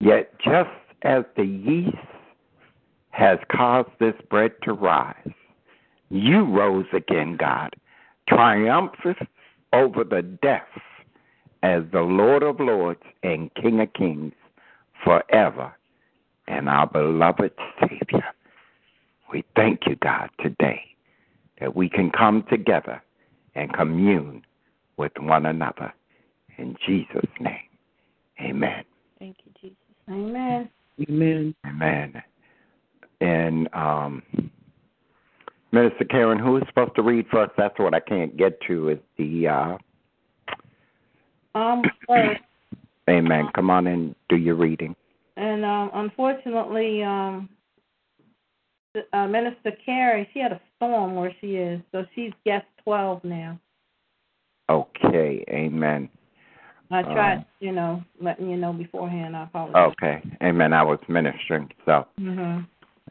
Yet, 0.00 0.38
just 0.38 0.70
as 1.02 1.24
the 1.36 1.44
yeast 1.44 1.96
has 3.10 3.38
caused 3.50 3.88
this 3.98 4.14
bread 4.28 4.52
to 4.62 4.74
rise, 4.74 5.32
you 6.10 6.44
rose 6.44 6.86
again, 6.92 7.36
God, 7.36 7.74
triumphant 8.28 9.18
over 9.72 10.04
the 10.04 10.22
death 10.22 10.68
as 11.62 11.82
the 11.92 12.02
Lord 12.02 12.42
of 12.42 12.60
Lords 12.60 13.02
and 13.22 13.52
King 13.54 13.80
of 13.80 13.92
Kings 13.94 14.34
forever 15.02 15.72
and 16.46 16.68
our 16.68 16.86
beloved 16.86 17.52
Savior. 17.80 18.24
We 19.32 19.44
thank 19.54 19.80
you, 19.86 19.96
God, 19.96 20.30
today 20.42 20.82
that 21.60 21.74
we 21.74 21.88
can 21.88 22.10
come 22.10 22.44
together 22.50 23.02
and 23.54 23.72
commune 23.72 24.42
with 24.96 25.12
one 25.18 25.46
another. 25.46 25.92
In 26.58 26.76
Jesus' 26.86 27.24
name, 27.40 27.68
amen. 28.40 28.84
Thank 29.18 29.36
you, 29.44 29.52
Jesus. 29.60 29.76
Amen. 30.08 30.68
Amen. 31.08 31.54
Amen. 31.66 32.22
And 33.20 33.68
um, 33.74 34.22
Minister 35.72 36.04
Karen, 36.04 36.38
who 36.38 36.56
is 36.56 36.62
supposed 36.68 36.94
to 36.96 37.02
read 37.02 37.26
first? 37.30 37.52
That's 37.58 37.78
what 37.78 37.94
I 37.94 38.00
can't 38.00 38.36
get 38.36 38.58
to. 38.68 38.90
Is 38.90 38.98
the 39.18 39.48
uh, 39.48 39.76
Um, 41.54 41.82
first, 42.06 42.40
Amen. 43.08 43.48
Come 43.54 43.70
on 43.70 43.86
and 43.86 44.14
do 44.28 44.36
your 44.36 44.54
reading. 44.56 44.94
and 45.36 45.64
um, 45.64 45.90
unfortunately, 45.94 47.02
um, 47.02 47.48
uh, 49.12 49.26
Minister 49.26 49.72
Carey, 49.84 50.28
she 50.32 50.40
had 50.40 50.52
a 50.52 50.60
storm 50.76 51.14
where 51.14 51.32
she 51.40 51.56
is, 51.56 51.80
so 51.92 52.04
she's 52.14 52.32
guest 52.44 52.66
twelve 52.82 53.22
now. 53.24 53.58
Okay. 54.68 55.44
Amen. 55.48 56.08
I 56.90 57.02
tried, 57.02 57.38
Um, 57.38 57.46
you 57.60 57.72
know, 57.72 58.02
letting 58.20 58.48
you 58.48 58.56
know 58.56 58.72
beforehand. 58.72 59.36
I 59.36 59.44
apologize. 59.44 59.92
Okay. 60.02 60.22
Amen. 60.42 60.72
I 60.72 60.82
was 60.82 60.98
ministering. 61.08 61.70
So, 61.84 62.06
hmm 62.18 62.60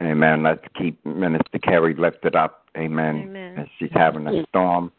Amen. 0.02 0.44
Let's 0.44 0.64
keep 0.78 1.04
Minister 1.06 1.58
Carey 1.60 1.94
lifted 1.94 2.36
up. 2.36 2.66
Amen. 2.78 3.30
Amen. 3.30 3.58
As 3.58 3.68
she's 3.80 3.92
having 3.94 4.28
a 4.28 4.46
storm. 4.50 4.92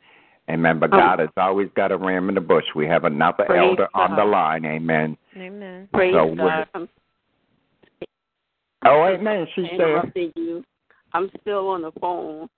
Amen. 0.48 0.78
But 0.78 0.92
God 0.92 1.18
has 1.18 1.28
always 1.36 1.68
got 1.76 1.92
a 1.92 1.98
ram 1.98 2.30
in 2.30 2.34
the 2.34 2.40
bush. 2.40 2.64
We 2.74 2.86
have 2.86 3.04
another 3.04 3.44
Praise 3.44 3.58
elder 3.58 3.88
on 3.94 4.16
the 4.16 4.24
line. 4.24 4.64
Amen. 4.64 5.16
Amen. 5.36 5.88
Praise 5.92 6.14
So 6.14 6.34
God. 6.34 6.66
would- 6.74 6.88
Oh, 8.84 9.04
amen. 9.04 9.46
She's 9.54 9.66
there. 9.76 10.12
you. 10.36 10.64
I'm 11.16 11.30
still 11.40 11.68
on 11.68 11.82
the 11.82 11.92
phone. 12.00 12.48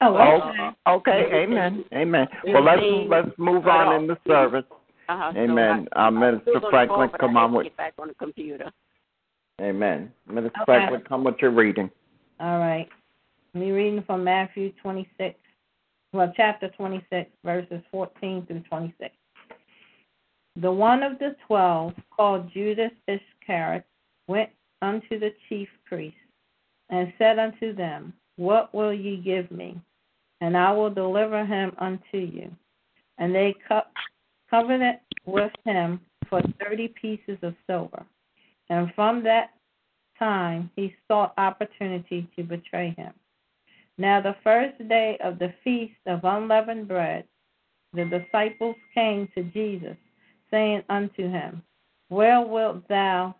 Oh, 0.00 0.16
Oh, 0.16 0.94
okay. 0.96 1.10
okay. 1.26 1.42
Amen. 1.44 1.84
Amen. 1.92 2.26
Well, 2.46 2.64
let's 2.64 2.82
let's 3.08 3.38
move 3.38 3.66
on 3.66 4.00
in 4.00 4.06
the 4.06 4.16
service. 4.26 4.64
Uh-huh. 5.08 5.32
so 5.34 5.38
Amen. 5.38 5.88
I- 5.92 6.06
Uh, 6.06 6.10
Minister 6.10 6.42
still 6.42 6.56
on 6.56 6.62
the 6.62 6.68
Franklin, 6.70 6.98
phone, 6.98 7.08
but 7.12 7.20
come 7.20 7.36
I 7.36 7.40
on 7.40 7.44
have 7.44 7.50
to 7.52 7.56
with. 7.58 7.64
Get 7.66 7.76
back 7.76 7.94
on 7.98 8.08
the 8.08 8.14
computer. 8.14 8.72
Amen. 9.60 10.12
Minister 10.26 10.60
Okay. 10.62 10.64
Franklin, 10.64 11.02
come 11.08 11.24
with 11.24 11.36
your 11.40 11.50
reading. 11.50 11.90
All 12.40 12.58
right. 12.58 12.88
Me 13.54 13.70
reading 13.70 14.02
from 14.02 14.24
Matthew 14.24 14.72
26, 14.82 15.38
well, 16.12 16.32
chapter 16.36 16.68
26, 16.70 17.30
verses 17.44 17.82
14 17.90 18.44
through 18.46 18.60
26. 18.60 19.14
The 20.56 20.70
one 20.72 21.02
of 21.02 21.18
the 21.18 21.36
twelve, 21.46 21.94
called 22.10 22.50
Judas 22.52 22.92
Iscariot, 23.08 23.84
went 24.26 24.50
unto 24.82 25.18
the 25.18 25.32
chief 25.48 25.68
priests 25.84 26.18
and 26.90 27.12
said 27.18 27.38
unto 27.38 27.74
them, 27.74 28.12
What 28.36 28.74
will 28.74 28.92
ye 28.92 29.16
give 29.16 29.50
me? 29.50 29.80
And 30.40 30.56
I 30.56 30.72
will 30.72 30.90
deliver 30.90 31.44
him 31.44 31.72
unto 31.78 32.18
you. 32.18 32.50
And 33.18 33.34
they 33.34 33.54
co- 33.68 33.82
covenant 34.50 34.98
with 35.24 35.52
him 35.64 36.00
for 36.28 36.42
thirty 36.60 36.88
pieces 37.00 37.38
of 37.42 37.54
silver. 37.66 38.04
And 38.68 38.92
from 38.94 39.22
that 39.24 39.50
time 40.18 40.70
he 40.76 40.94
sought 41.08 41.34
opportunity 41.38 42.28
to 42.36 42.42
betray 42.42 42.94
him. 42.96 43.12
Now 43.98 44.20
the 44.20 44.36
first 44.44 44.76
day 44.88 45.18
of 45.22 45.38
the 45.38 45.54
feast 45.64 45.94
of 46.06 46.24
unleavened 46.24 46.88
bread, 46.88 47.24
the 47.92 48.04
disciples 48.04 48.76
came 48.94 49.28
to 49.34 49.44
Jesus, 49.44 49.96
saying 50.50 50.82
unto 50.88 51.30
him, 51.30 51.62
Where 52.08 52.42
wilt 52.42 52.86
thou 52.88 53.34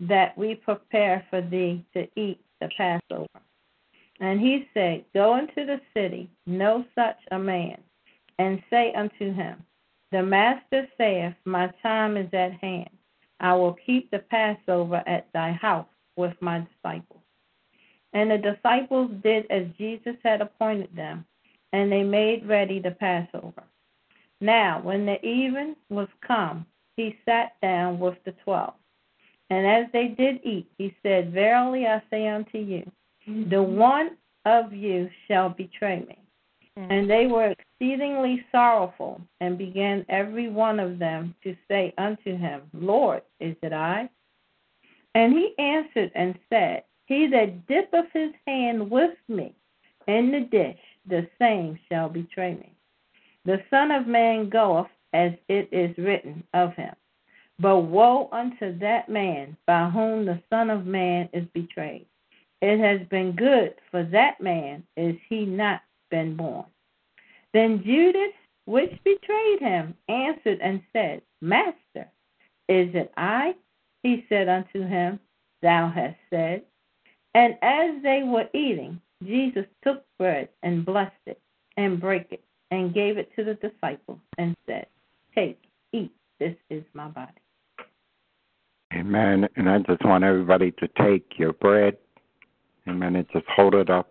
that 0.00 0.36
we 0.36 0.54
prepare 0.54 1.24
for 1.30 1.42
thee 1.42 1.84
to 1.94 2.08
eat 2.16 2.40
the 2.62 2.70
Passover? 2.76 3.40
And 4.20 4.40
he 4.40 4.68
said, 4.72 5.04
Go 5.14 5.36
into 5.36 5.66
the 5.66 5.80
city, 5.94 6.30
know 6.46 6.84
such 6.94 7.18
a 7.30 7.38
man, 7.38 7.78
and 8.38 8.62
say 8.70 8.92
unto 8.94 9.32
him, 9.32 9.64
The 10.12 10.22
master 10.22 10.86
saith, 10.96 11.34
My 11.44 11.72
time 11.82 12.16
is 12.16 12.32
at 12.32 12.52
hand. 12.52 12.90
I 13.40 13.54
will 13.54 13.76
keep 13.84 14.10
the 14.10 14.20
Passover 14.20 15.02
at 15.06 15.26
thy 15.32 15.52
house 15.52 15.88
with 16.16 16.34
my 16.40 16.60
disciples. 16.60 17.20
And 18.12 18.30
the 18.30 18.38
disciples 18.38 19.10
did 19.22 19.50
as 19.50 19.66
Jesus 19.78 20.16
had 20.22 20.40
appointed 20.40 20.94
them, 20.94 21.24
and 21.72 21.90
they 21.90 22.04
made 22.04 22.46
ready 22.46 22.78
the 22.78 22.92
Passover. 22.92 23.64
Now, 24.40 24.80
when 24.82 25.06
the 25.06 25.24
even 25.24 25.76
was 25.88 26.08
come, 26.26 26.66
he 26.96 27.16
sat 27.24 27.54
down 27.62 27.98
with 27.98 28.16
the 28.24 28.32
twelve. 28.44 28.74
And 29.52 29.66
as 29.66 29.92
they 29.92 30.08
did 30.08 30.40
eat, 30.44 30.66
he 30.78 30.96
said, 31.02 31.30
Verily 31.30 31.86
I 31.86 32.02
say 32.08 32.26
unto 32.26 32.56
you, 32.56 32.90
mm-hmm. 33.28 33.50
the 33.50 33.62
one 33.62 34.16
of 34.46 34.72
you 34.72 35.10
shall 35.28 35.50
betray 35.50 36.00
me. 36.00 36.16
Mm. 36.78 36.90
And 36.90 37.10
they 37.10 37.26
were 37.26 37.52
exceedingly 37.52 38.46
sorrowful, 38.50 39.20
and 39.42 39.58
began 39.58 40.06
every 40.08 40.48
one 40.48 40.80
of 40.80 40.98
them 40.98 41.34
to 41.44 41.54
say 41.68 41.92
unto 41.98 42.34
him, 42.34 42.62
Lord, 42.72 43.20
is 43.40 43.54
it 43.62 43.74
I? 43.74 44.08
And 45.14 45.34
he 45.34 45.52
answered 45.58 46.10
and 46.14 46.34
said, 46.48 46.84
He 47.04 47.26
that 47.26 47.66
dippeth 47.66 48.10
his 48.14 48.32
hand 48.46 48.90
with 48.90 49.18
me 49.28 49.54
in 50.08 50.32
the 50.32 50.48
dish, 50.50 50.80
the 51.06 51.28
same 51.38 51.78
shall 51.90 52.08
betray 52.08 52.54
me. 52.54 52.72
The 53.44 53.58
Son 53.68 53.90
of 53.90 54.06
Man 54.06 54.48
goeth 54.48 54.86
as 55.12 55.32
it 55.50 55.68
is 55.70 55.94
written 55.98 56.42
of 56.54 56.72
him. 56.72 56.94
But 57.62 57.82
woe 57.82 58.28
unto 58.32 58.76
that 58.80 59.08
man 59.08 59.56
by 59.68 59.88
whom 59.88 60.26
the 60.26 60.42
Son 60.50 60.68
of 60.68 60.84
Man 60.84 61.28
is 61.32 61.44
betrayed. 61.54 62.06
It 62.60 62.80
has 62.80 63.06
been 63.08 63.36
good 63.36 63.74
for 63.88 64.02
that 64.02 64.40
man 64.40 64.82
is 64.96 65.14
he 65.28 65.44
not 65.44 65.80
been 66.10 66.36
born. 66.36 66.64
Then 67.54 67.80
Judas, 67.84 68.32
which 68.64 68.90
betrayed 69.04 69.60
him, 69.60 69.94
answered 70.08 70.58
and 70.60 70.82
said, 70.92 71.22
Master, 71.40 72.10
is 72.68 72.92
it 72.96 73.12
I? 73.16 73.54
He 74.02 74.26
said 74.28 74.48
unto 74.48 74.82
him, 74.84 75.20
Thou 75.62 75.88
hast 75.88 76.16
said. 76.30 76.64
And 77.36 77.54
as 77.62 78.02
they 78.02 78.24
were 78.24 78.48
eating, 78.54 79.00
Jesus 79.24 79.66
took 79.84 80.04
bread 80.18 80.48
and 80.64 80.84
blessed 80.84 81.12
it, 81.26 81.40
and 81.76 82.00
brake 82.00 82.26
it, 82.32 82.42
and 82.72 82.92
gave 82.92 83.18
it 83.18 83.30
to 83.36 83.44
the 83.44 83.54
disciples, 83.54 84.18
and 84.36 84.56
said, 84.66 84.86
Take, 85.32 85.62
eat, 85.92 86.10
this 86.40 86.56
is 86.68 86.82
my 86.92 87.06
body. 87.06 87.41
Amen. 88.94 89.48
And 89.56 89.68
I 89.68 89.78
just 89.78 90.04
want 90.04 90.24
everybody 90.24 90.72
to 90.72 90.88
take 91.00 91.38
your 91.38 91.52
bread, 91.54 91.96
amen, 92.86 93.16
and 93.16 93.26
just 93.32 93.46
hold 93.48 93.74
it 93.74 93.88
up. 93.88 94.08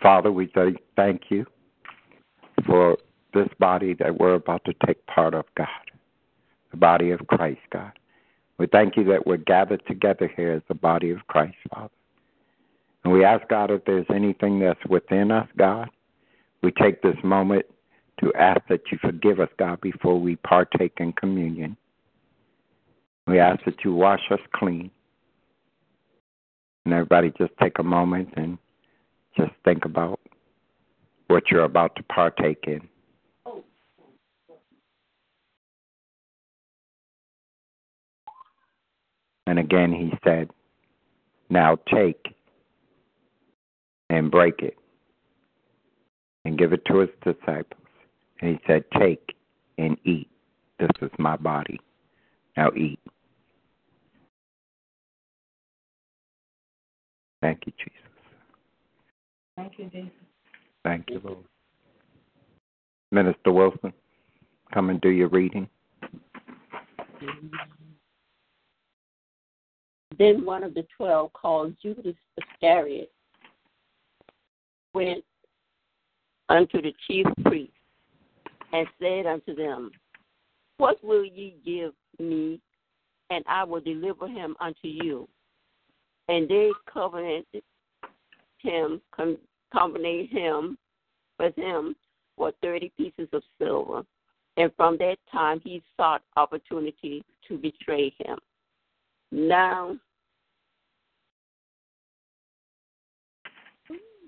Father, 0.00 0.30
we 0.30 0.50
say 0.54 0.74
thank 0.96 1.22
you 1.28 1.44
for 2.66 2.96
this 3.34 3.48
body 3.58 3.94
that 3.94 4.18
we're 4.18 4.34
about 4.34 4.64
to 4.64 4.74
take 4.86 5.04
part 5.06 5.34
of, 5.34 5.44
God, 5.56 5.66
the 6.70 6.76
body 6.76 7.10
of 7.10 7.26
Christ, 7.26 7.60
God. 7.72 7.92
We 8.58 8.66
thank 8.66 8.96
you 8.96 9.04
that 9.04 9.26
we're 9.26 9.38
gathered 9.38 9.82
together 9.86 10.30
here 10.36 10.52
as 10.52 10.62
the 10.68 10.74
body 10.74 11.10
of 11.10 11.26
Christ, 11.26 11.56
Father. 11.70 11.90
And 13.04 13.12
we 13.12 13.24
ask, 13.24 13.46
God, 13.48 13.70
if 13.70 13.84
there's 13.84 14.06
anything 14.14 14.60
that's 14.60 14.84
within 14.88 15.32
us, 15.32 15.48
God, 15.56 15.90
we 16.62 16.70
take 16.70 17.02
this 17.02 17.16
moment 17.24 17.66
to 18.22 18.32
ask 18.34 18.60
that 18.68 18.80
you 18.90 18.98
forgive 19.00 19.40
us, 19.40 19.48
God, 19.58 19.80
before 19.80 20.18
we 20.18 20.36
partake 20.36 20.94
in 20.98 21.12
communion. 21.12 21.76
We 23.26 23.38
ask 23.38 23.64
that 23.64 23.84
you 23.84 23.94
wash 23.94 24.22
us 24.30 24.40
clean. 24.54 24.90
And 26.84 26.94
everybody 26.94 27.32
just 27.38 27.52
take 27.60 27.78
a 27.78 27.82
moment 27.82 28.30
and 28.36 28.58
just 29.36 29.52
think 29.64 29.84
about 29.84 30.20
what 31.28 31.50
you're 31.50 31.64
about 31.64 31.96
to 31.96 32.02
partake 32.04 32.64
in. 32.66 32.88
And 39.46 39.58
again, 39.58 39.92
he 39.92 40.12
said, 40.24 40.50
Now 41.50 41.76
take 41.92 42.34
and 44.10 44.30
break 44.30 44.60
it 44.60 44.76
and 46.44 46.58
give 46.58 46.72
it 46.72 46.84
to 46.86 46.98
his 46.98 47.10
disciples. 47.24 47.81
And 48.42 48.56
he 48.56 48.60
said, 48.66 48.84
Take 48.98 49.34
and 49.78 49.96
eat. 50.04 50.28
This 50.78 50.90
is 51.00 51.10
my 51.18 51.36
body. 51.36 51.80
Now 52.56 52.70
eat. 52.76 52.98
Thank 57.40 57.60
you, 57.66 57.72
Jesus. 57.78 57.98
Thank 59.56 59.78
you, 59.78 59.84
Jesus. 59.86 60.10
Thank 60.84 61.08
you, 61.08 61.20
Lord. 61.24 61.44
Minister 63.12 63.52
Wilson, 63.52 63.92
come 64.72 64.90
and 64.90 65.00
do 65.00 65.10
your 65.10 65.28
reading. 65.28 65.68
Then 70.18 70.44
one 70.44 70.64
of 70.64 70.74
the 70.74 70.86
twelve, 70.96 71.32
called 71.32 71.76
Judas 71.80 72.16
Iscariot, 72.36 73.12
went 74.94 75.24
unto 76.48 76.82
the 76.82 76.92
chief 77.06 77.26
priests 77.44 77.74
and 78.72 78.86
said 79.00 79.26
unto 79.26 79.54
them, 79.54 79.90
What 80.78 81.02
will 81.04 81.24
ye 81.24 81.56
give 81.64 81.92
me, 82.18 82.60
and 83.30 83.44
I 83.48 83.64
will 83.64 83.80
deliver 83.80 84.26
him 84.26 84.56
unto 84.60 84.88
you? 84.88 85.28
And 86.28 86.48
they 86.48 86.70
covenanted 86.92 87.62
him, 88.58 89.00
covenanted 89.72 90.30
him 90.30 90.78
with 91.38 91.54
him 91.56 91.96
for 92.36 92.52
thirty 92.62 92.92
pieces 92.96 93.28
of 93.32 93.42
silver. 93.58 94.02
And 94.56 94.70
from 94.76 94.98
that 94.98 95.16
time 95.30 95.60
he 95.64 95.82
sought 95.96 96.22
opportunity 96.36 97.24
to 97.48 97.56
betray 97.56 98.14
him. 98.18 98.38
Now, 99.30 99.96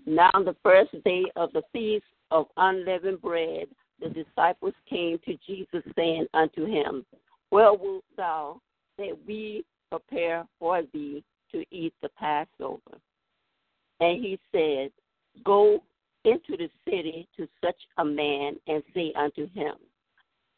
now 0.06 0.30
the 0.32 0.56
first 0.62 0.92
day 1.04 1.24
of 1.36 1.52
the 1.52 1.62
feast 1.72 2.06
of 2.30 2.46
unleavened 2.56 3.20
bread, 3.20 3.66
the 4.04 4.10
disciples 4.10 4.74
came 4.88 5.18
to 5.24 5.36
Jesus, 5.46 5.82
saying 5.96 6.26
unto 6.34 6.66
him, 6.66 7.04
Where 7.48 7.72
wilt 7.72 8.04
thou 8.16 8.60
that 8.98 9.16
we 9.26 9.64
prepare 9.90 10.46
for 10.58 10.82
thee 10.92 11.24
to 11.52 11.64
eat 11.70 11.94
the 12.02 12.10
Passover? 12.10 12.98
And 14.00 14.22
he 14.22 14.38
said, 14.52 14.90
Go 15.44 15.82
into 16.24 16.56
the 16.56 16.68
city 16.84 17.26
to 17.36 17.48
such 17.64 17.76
a 17.98 18.04
man 18.04 18.56
and 18.66 18.82
say 18.94 19.12
unto 19.16 19.48
him, 19.52 19.74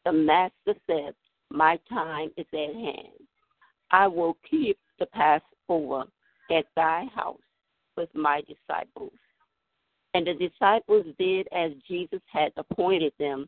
The 0.05 0.11
master 0.11 0.75
said, 0.85 1.13
My 1.49 1.79
time 1.89 2.29
is 2.35 2.45
at 2.53 2.75
hand. 2.75 3.27
I 3.91 4.07
will 4.07 4.35
keep 4.49 4.77
the 4.99 5.05
Passover 5.05 6.03
at 6.51 6.65
thy 6.75 7.05
house 7.15 7.39
with 7.95 8.09
my 8.13 8.41
disciples. 8.41 9.13
And 10.17 10.25
the 10.25 10.33
disciples 10.33 11.05
did 11.19 11.47
as 11.51 11.73
Jesus 11.87 12.21
had 12.25 12.51
appointed 12.57 13.13
them, 13.19 13.47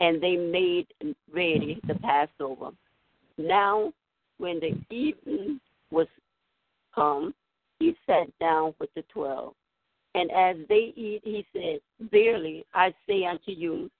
and 0.00 0.22
they 0.22 0.36
made 0.36 0.86
ready 1.32 1.80
the 1.86 1.94
Passover. 1.94 2.72
Now, 3.38 3.94
when 4.36 4.60
the 4.60 4.78
evening 4.94 5.58
was 5.90 6.06
come, 6.94 7.32
he 7.78 7.96
sat 8.04 8.26
down 8.38 8.74
with 8.78 8.90
the 8.96 9.02
twelve. 9.10 9.54
And 10.14 10.30
as 10.30 10.56
they 10.68 10.92
eat, 10.94 11.22
he 11.24 11.46
said, 11.54 11.78
Verily 12.10 12.66
I 12.74 12.92
say 13.08 13.24
unto 13.24 13.52
you, 13.52 13.90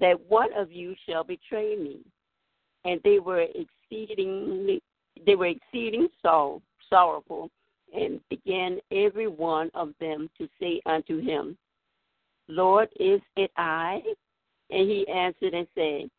that 0.00 0.18
one 0.28 0.52
of 0.54 0.72
you 0.72 0.96
shall 1.08 1.22
betray 1.22 1.76
me. 1.76 1.98
And 2.84 3.00
they 3.04 3.20
were 3.20 3.46
exceedingly 3.54 4.82
they 5.24 5.36
were 5.36 5.46
exceeding 5.46 6.08
sorrow, 6.20 6.62
sorrowful, 6.90 7.48
and 7.94 8.20
began 8.28 8.78
every 8.90 9.28
one 9.28 9.70
of 9.74 9.92
them 10.00 10.28
to 10.38 10.48
say 10.60 10.80
unto 10.86 11.20
him, 11.20 11.56
Lord, 12.48 12.88
is 12.98 13.20
it 13.36 13.50
I? 13.56 14.02
And 14.70 14.88
he 14.88 15.06
answered 15.08 15.54
and 15.54 15.66
said, 15.74 16.10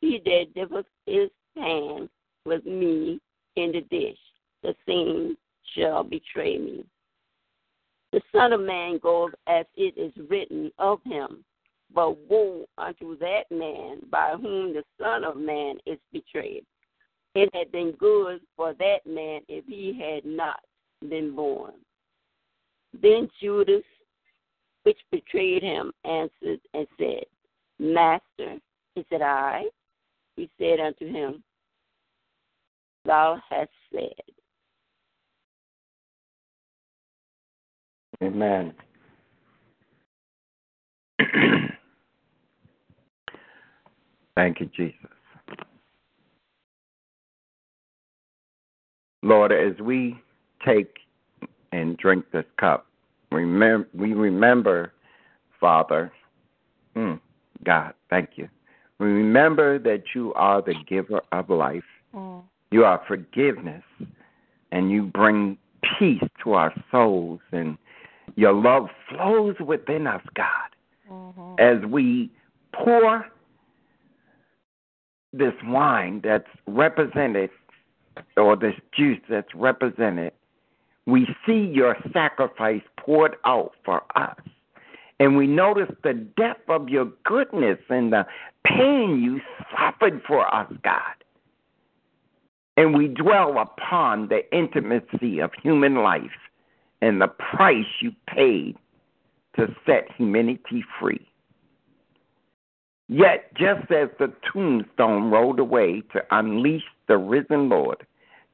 He 0.00 0.20
that 0.24 0.54
dippeth 0.54 0.86
his 1.06 1.30
hand 1.56 2.08
with 2.44 2.64
me 2.64 3.20
in 3.56 3.72
the 3.72 3.80
dish, 3.90 4.18
the 4.62 4.74
same 4.86 5.36
shall 5.74 6.04
betray 6.04 6.58
me. 6.58 6.84
The 8.12 8.20
Son 8.32 8.52
of 8.52 8.60
Man 8.60 8.98
goes 8.98 9.32
as 9.46 9.66
it 9.76 9.96
is 9.98 10.12
written 10.30 10.72
of 10.78 11.00
him, 11.04 11.44
but 11.94 12.16
woe 12.28 12.64
unto 12.78 13.18
that 13.18 13.44
man 13.50 14.00
by 14.10 14.34
whom 14.40 14.72
the 14.72 14.84
Son 14.98 15.24
of 15.24 15.36
Man 15.36 15.76
is 15.86 15.98
betrayed. 16.12 16.64
It 17.34 17.54
had 17.54 17.70
been 17.70 17.92
good 17.92 18.40
for 18.56 18.74
that 18.74 19.00
man 19.06 19.42
if 19.48 19.66
he 19.66 19.98
had 19.98 20.24
not 20.24 20.60
been 21.08 21.34
born. 21.34 21.72
Then 23.00 23.28
Judas, 23.40 23.84
which 24.82 24.98
betrayed 25.10 25.62
him, 25.62 25.92
answered 26.04 26.60
and 26.74 26.86
said, 26.98 27.24
Master, 27.78 28.58
is 28.96 29.04
it 29.10 29.22
I? 29.22 29.64
He 30.36 30.50
said 30.58 30.80
unto 30.80 31.06
him, 31.06 31.42
Thou 33.04 33.40
hast 33.48 33.70
said. 33.92 34.12
Amen. 38.22 38.74
Thank 44.36 44.60
you, 44.60 44.70
Jesus. 44.76 44.94
Lord, 49.22 49.52
as 49.52 49.78
we 49.80 50.16
take 50.64 50.98
and 51.72 51.96
drink 51.96 52.24
this 52.32 52.44
cup, 52.58 52.86
remember, 53.30 53.88
we 53.94 54.14
remember, 54.14 54.92
Father, 55.60 56.12
mm, 56.96 57.20
God, 57.64 57.94
thank 58.10 58.30
you. 58.36 58.48
We 58.98 59.06
remember 59.06 59.78
that 59.78 60.14
you 60.14 60.34
are 60.34 60.60
the 60.62 60.74
giver 60.86 61.20
of 61.32 61.50
life. 61.50 61.84
Mm. 62.14 62.42
You 62.70 62.84
are 62.84 63.02
forgiveness, 63.06 63.84
and 64.72 64.90
you 64.90 65.04
bring 65.04 65.56
peace 65.98 66.22
to 66.42 66.52
our 66.54 66.74
souls, 66.90 67.40
and 67.52 67.78
your 68.36 68.52
love 68.52 68.88
flows 69.08 69.58
within 69.60 70.06
us, 70.06 70.22
God, 70.34 70.68
Mhm. 71.10 71.60
as 71.60 71.84
we 71.86 72.30
pour 72.72 73.26
this 75.32 75.54
wine 75.64 76.20
that's 76.20 76.48
represented, 76.66 77.50
or 78.36 78.56
this 78.56 78.74
juice 78.92 79.20
that's 79.28 79.54
represented. 79.54 80.32
We 81.08 81.26
see 81.46 81.70
your 81.72 81.96
sacrifice 82.12 82.82
poured 82.98 83.36
out 83.46 83.72
for 83.82 84.02
us. 84.14 84.36
And 85.18 85.38
we 85.38 85.46
notice 85.46 85.88
the 86.04 86.12
depth 86.12 86.68
of 86.68 86.90
your 86.90 87.06
goodness 87.24 87.78
and 87.88 88.12
the 88.12 88.26
pain 88.66 89.22
you 89.24 89.40
suffered 89.74 90.20
for 90.28 90.54
us, 90.54 90.70
God. 90.84 91.24
And 92.76 92.94
we 92.94 93.08
dwell 93.08 93.58
upon 93.58 94.28
the 94.28 94.42
intimacy 94.54 95.38
of 95.38 95.50
human 95.62 95.94
life 95.94 96.30
and 97.00 97.22
the 97.22 97.28
price 97.28 97.86
you 98.02 98.12
paid 98.28 98.76
to 99.56 99.74
set 99.86 100.12
humanity 100.14 100.84
free. 101.00 101.26
Yet, 103.08 103.54
just 103.54 103.90
as 103.90 104.10
the 104.18 104.30
tombstone 104.52 105.30
rolled 105.30 105.58
away 105.58 106.02
to 106.12 106.22
unleash 106.30 106.84
the 107.08 107.16
risen 107.16 107.70
Lord, 107.70 108.06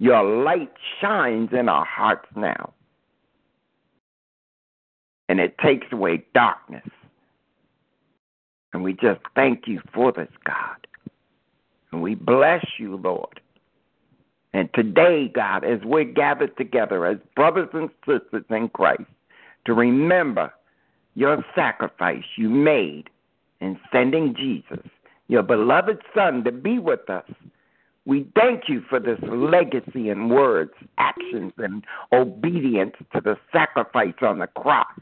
your 0.04 0.22
light 0.22 0.70
shines 1.00 1.48
in 1.58 1.66
our 1.66 1.86
hearts 1.86 2.28
now. 2.36 2.74
And 5.30 5.40
it 5.40 5.56
takes 5.56 5.86
away 5.92 6.26
darkness. 6.34 6.90
And 8.74 8.84
we 8.84 8.92
just 8.92 9.22
thank 9.34 9.66
you 9.66 9.80
for 9.94 10.12
this, 10.12 10.28
God. 10.44 10.86
And 11.90 12.02
we 12.02 12.16
bless 12.16 12.66
you, 12.78 12.96
Lord. 12.96 13.40
And 14.52 14.68
today, 14.74 15.32
God, 15.34 15.64
as 15.64 15.80
we're 15.84 16.04
gathered 16.04 16.54
together 16.58 17.06
as 17.06 17.16
brothers 17.34 17.70
and 17.72 17.88
sisters 18.06 18.44
in 18.50 18.68
Christ, 18.68 19.04
to 19.64 19.72
remember 19.72 20.52
your 21.14 21.42
sacrifice 21.54 22.24
you 22.36 22.50
made 22.50 23.08
in 23.62 23.80
sending 23.90 24.34
Jesus, 24.36 24.84
your 25.28 25.42
beloved 25.42 26.02
Son, 26.14 26.44
to 26.44 26.52
be 26.52 26.78
with 26.78 27.08
us. 27.08 27.24
We 28.06 28.26
thank 28.34 28.64
you 28.68 28.82
for 28.88 29.00
this 29.00 29.18
legacy 29.22 30.10
in 30.10 30.28
words, 30.28 30.72
actions, 30.98 31.52
and 31.56 31.84
obedience 32.12 32.94
to 33.14 33.20
the 33.20 33.36
sacrifice 33.50 34.14
on 34.20 34.40
the 34.40 34.46
cross. 34.46 34.92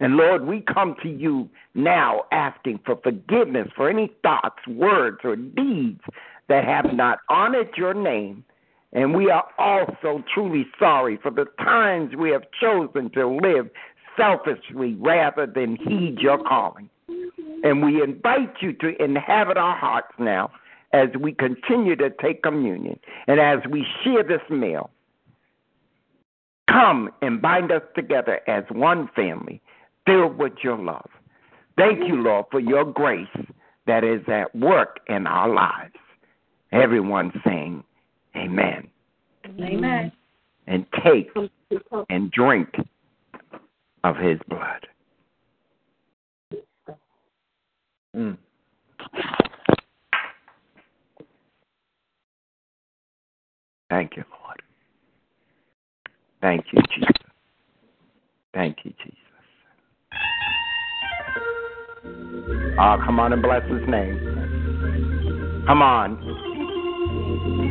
And 0.00 0.16
Lord, 0.16 0.46
we 0.46 0.60
come 0.60 0.94
to 1.02 1.08
you 1.08 1.48
now 1.74 2.24
asking 2.30 2.80
for 2.84 2.96
forgiveness 3.02 3.68
for 3.74 3.88
any 3.88 4.12
thoughts, 4.22 4.66
words, 4.68 5.18
or 5.24 5.36
deeds 5.36 6.00
that 6.48 6.64
have 6.64 6.92
not 6.94 7.20
honored 7.28 7.70
your 7.76 7.94
name. 7.94 8.44
And 8.92 9.16
we 9.16 9.30
are 9.30 9.46
also 9.58 10.22
truly 10.32 10.66
sorry 10.78 11.18
for 11.20 11.30
the 11.30 11.46
times 11.58 12.14
we 12.14 12.30
have 12.30 12.44
chosen 12.60 13.10
to 13.10 13.26
live 13.28 13.68
selfishly 14.16 14.94
rather 15.00 15.46
than 15.46 15.76
heed 15.76 16.18
your 16.20 16.38
calling. 16.38 16.88
And 17.64 17.84
we 17.84 18.02
invite 18.02 18.54
you 18.60 18.72
to 18.74 19.02
inhabit 19.02 19.56
our 19.56 19.76
hearts 19.76 20.12
now 20.18 20.50
as 20.94 21.08
we 21.20 21.32
continue 21.32 21.96
to 21.96 22.08
take 22.08 22.42
communion 22.44 22.98
and 23.26 23.40
as 23.40 23.58
we 23.68 23.84
share 24.02 24.22
this 24.22 24.40
meal. 24.48 24.90
Come 26.70 27.10
and 27.20 27.42
bind 27.42 27.72
us 27.72 27.82
together 27.96 28.40
as 28.46 28.62
one 28.70 29.10
family, 29.14 29.60
filled 30.06 30.38
with 30.38 30.52
your 30.62 30.78
love. 30.78 31.10
Thank 31.76 32.06
you, 32.06 32.14
Lord, 32.14 32.46
for 32.50 32.60
your 32.60 32.84
grace 32.84 33.26
that 33.86 34.04
is 34.04 34.22
at 34.28 34.54
work 34.54 35.00
in 35.08 35.26
our 35.26 35.48
lives. 35.48 35.94
Everyone 36.72 37.32
saying, 37.44 37.82
Amen. 38.36 38.88
Amen. 39.60 40.12
And 40.66 40.86
take 41.04 41.30
and 42.08 42.30
drink 42.30 42.74
of 44.04 44.16
his 44.16 44.38
blood. 44.48 44.86
Mm. 48.16 48.38
Thank 53.94 54.16
you, 54.16 54.24
Lord. 54.42 54.60
Thank 56.42 56.64
you, 56.72 56.82
Jesus. 56.92 57.12
Thank 58.52 58.78
you, 58.82 58.92
Jesus. 59.04 59.18
Ah, 62.76 62.96
come 63.06 63.20
on 63.20 63.32
and 63.32 63.40
bless 63.40 63.62
his 63.70 63.88
name. 63.88 64.18
Come 65.68 65.80
on. 65.80 66.16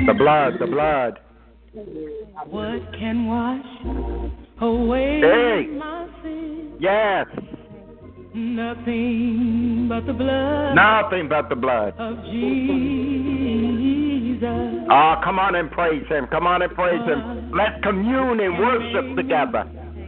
The 0.07 0.13
blood, 0.13 0.53
the 0.61 0.67
blood. 0.67 1.19
What 2.47 2.81
can 2.97 3.27
wash 3.27 3.65
away 4.61 5.19
Hey. 5.19 5.67
my 5.77 6.07
sin? 6.23 6.77
Yes. 6.79 7.27
Nothing 8.33 9.87
but 9.89 10.05
the 10.05 10.13
blood 10.13 10.73
Nothing 10.75 11.27
but 11.27 11.49
the 11.49 11.55
blood. 11.57 11.95
of 11.99 12.23
Jesus. 12.31 13.32
Ah, 14.89 15.21
come 15.23 15.39
on 15.39 15.55
and 15.55 15.71
praise 15.71 16.05
him. 16.07 16.27
Come 16.27 16.45
on 16.47 16.61
and 16.61 16.73
praise 16.73 17.03
him. 17.05 17.51
Let's 17.55 17.81
commune 17.83 18.39
and 18.39 18.57
worship 18.59 19.15
together. 19.15 19.65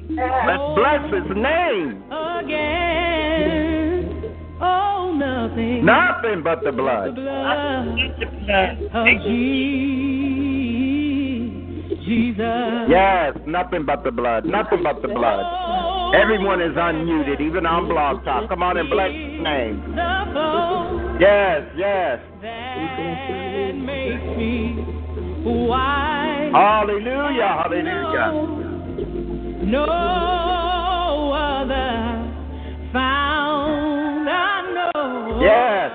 Let's 0.10 0.64
bless 0.76 1.04
his 1.14 1.30
name. 1.36 2.04
Again. 2.12 4.02
Oh, 4.62 5.14
nothing. 5.16 5.86
Nothing 5.86 6.44
but 6.44 6.60
the 6.64 6.72
The 6.72 6.78
blood. 6.78 7.16
blood 7.16 7.96
of 8.94 9.06
Je- 9.24 9.26
Jesus. 12.06 12.90
Yes, 12.90 13.36
nothing 13.48 13.86
but 13.86 14.04
the 14.04 14.12
blood. 14.12 14.46
Nothing 14.46 14.84
but 14.84 15.02
the 15.02 15.08
blood. 15.08 15.44
Everyone 16.16 16.62
is 16.62 16.72
unmuted, 16.76 17.42
even 17.42 17.66
on 17.66 17.90
Blog 17.90 18.24
Talk. 18.24 18.48
Come 18.48 18.64
on 18.64 18.78
and 18.78 18.90
bless 18.90 19.12
his 19.12 19.44
name. 19.44 19.84
Yes, 21.20 21.64
yes. 21.76 22.20
that 22.42 23.72
makes 23.76 24.24
me. 24.38 24.80
Hallelujah, 26.54 27.60
hallelujah. 27.64 28.32
No 29.66 29.84
other 31.34 31.92
found 32.94 34.30
I 34.30 34.62
know. 34.74 35.40
Yes. 35.42 35.92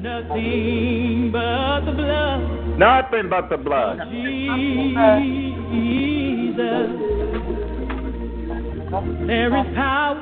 Nothing 0.00 1.30
but 1.30 1.80
the 1.84 1.92
blood 1.92 2.78
Nothing 2.78 3.28
but 3.28 3.50
the 3.50 3.56
blood. 3.58 3.98
Jesus. 5.72 7.37
There 8.90 9.48
is 9.48 9.66
power, 9.76 10.16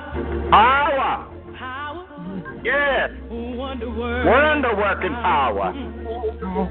Power. 0.50 1.28
power, 1.56 2.02
Yes. 2.64 3.10
wonder 3.30 3.88
work 3.90 4.26
Wonder 4.26 4.74
working 4.74 5.12
power. 5.14 5.70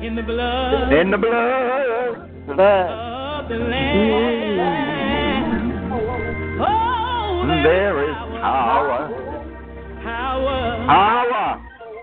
in 0.02 0.16
the 0.16 0.22
blood 0.24 0.92
In 0.92 1.10
the 1.12 1.18
blood. 1.18 2.18
of 2.50 3.48
the 3.48 3.56
Lamb. 3.56 4.66
Oh, 6.60 7.48
There 7.64 8.04
is 8.10 8.16
power. 8.42 9.10
power. 10.04 10.86
Power. 10.86 11.62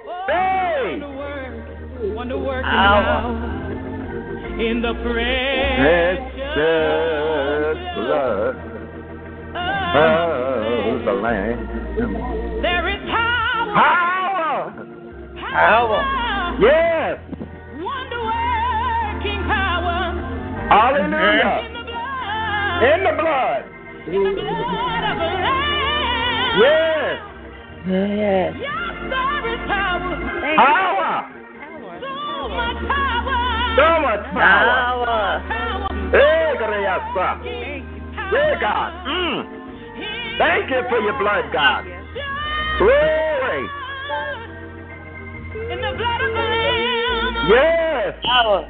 Oh, 0.09 0.25
hey. 0.29 1.01
Wonder 1.01 1.09
work, 1.19 2.17
wonder 2.17 2.39
work 2.39 2.65
Power. 2.65 3.29
in 4.59 4.81
the 4.81 4.95
Precious 4.95 6.19
precious 6.55 7.79
blood 7.95 8.57
of 9.95 10.99
of 10.99 11.05
the 11.05 11.13
Lamb. 11.13 11.59
There 12.63 12.89
is 12.89 13.01
power. 13.11 13.75
Power. 13.75 14.73
Power. 15.53 16.01
Yes. 16.61 17.19
Wonder 17.77 18.23
working 18.25 19.43
power 19.49 20.17
Hallelujah. 20.69 21.67
in 21.67 21.73
the 21.73 21.85
blood 21.85 22.83
In 22.83 22.99
the 23.05 23.15
blood. 23.21 23.63
In 24.09 24.23
the 24.23 24.43
blood 24.43 25.05
of 25.13 25.17
the 25.21 25.29
Lamb. 25.29 26.61
Yes. 26.61 27.19
Yes. 27.85 28.55
Yes, 28.61 28.95
there 29.13 29.45
is 29.53 29.61
power. 29.69 30.17
Power. 30.57 31.13
So 32.01 32.49
much 32.49 32.81
power. 32.89 33.41
So 33.77 33.89
much 34.01 34.25
power. 34.33 34.69
Power. 34.73 35.43
Power. 35.49 35.89
Hey, 36.13 36.55
Grayasa. 36.61 37.29
Hey, 37.43 38.55
God. 38.61 38.93
Mm. 39.07 39.62
Thank 40.39 40.71
you 40.71 40.83
for 40.89 40.99
your 41.01 41.19
blood, 41.19 41.53
God. 41.53 41.85
Glory. 42.79 43.69
In 45.71 45.81
the 45.81 45.93
blood 45.97 46.21
of 46.21 46.33
the 46.33 46.45
Lamb. 46.53 47.49
Yes. 47.51 48.15
Power. 48.25 48.69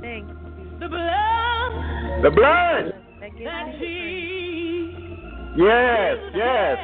Thank 0.00 0.28
you. 0.28 0.36
The 0.80 0.88
blood 0.88 2.22
The 2.22 2.30
blood. 2.30 2.92
That 3.20 3.30
gives 3.32 3.44
that 3.44 3.78
me 3.80 4.90
Yes, 5.56 6.16
yes. 6.34 6.78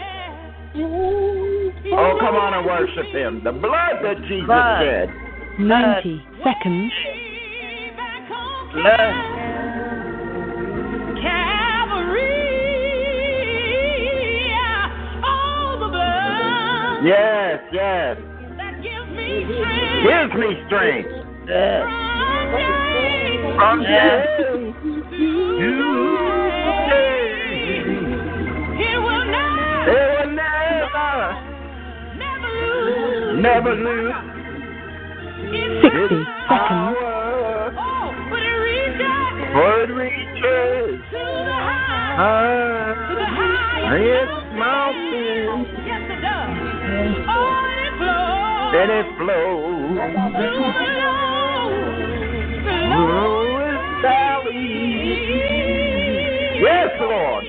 Oh, 0.79 2.19
come 2.21 2.35
on 2.35 2.55
and 2.55 2.67
worship 2.67 3.07
Him. 3.15 3.43
The 3.45 3.53
blood 3.53 4.03
that 4.03 4.21
Jesus 4.29 4.47
Blood. 4.47 4.83
shed. 4.83 5.09
90 5.59 6.23
seconds. 6.45 6.93
blood. 8.75 9.46
Yes, 17.07 17.61
yes. 17.73 18.17
that 18.59 18.83
gives 18.83 19.11
me 19.15 19.47
strength. 19.47 20.03
Gives 20.03 20.35
me 20.35 20.49
strength. 20.67 21.09
Yes. 21.47 21.87
From 23.55 23.79
Yes. 23.83 24.27
day 24.27 24.75
to 25.15 25.71
day. 26.91 27.23
It 28.77 28.99
will 28.99 29.25
not, 29.31 29.87
It 29.87 30.03
will 30.19 30.31
never, 30.35 31.15
never 32.19 32.51
lose. 32.59 33.43
never 33.43 33.73
lose 33.77 34.15
its 35.55 35.83
60 35.83 35.95
seconds. 35.95 36.27
power. 36.49 37.73
Oh, 37.79 38.11
but 38.31 38.43
it 38.43 38.59
reaches 38.67 39.55
For 39.55 39.71
it 39.85 39.91
reaches 39.95 41.01
to 41.13 41.19
the 41.19 41.55
high, 41.55 42.95
to 43.09 43.15
the 43.15 43.25
high, 43.25 43.95
highest 43.95 44.33
its 44.33 44.59
mountain, 44.59 45.86
Yes, 46.97 47.13
it 47.13 47.21
does. 47.21 47.97
Flows. 47.97 48.73
and 48.77 48.91
it 48.91 49.07
flows 49.17 49.97
through 49.97 50.71
the 50.73 50.89
low, 50.97 51.71
the 52.65 52.77
low 52.93 53.05
through 53.07 53.73
its 53.73 53.89
valley. 54.03 54.71
Yes, 56.61 56.91
Lord. 57.01 57.45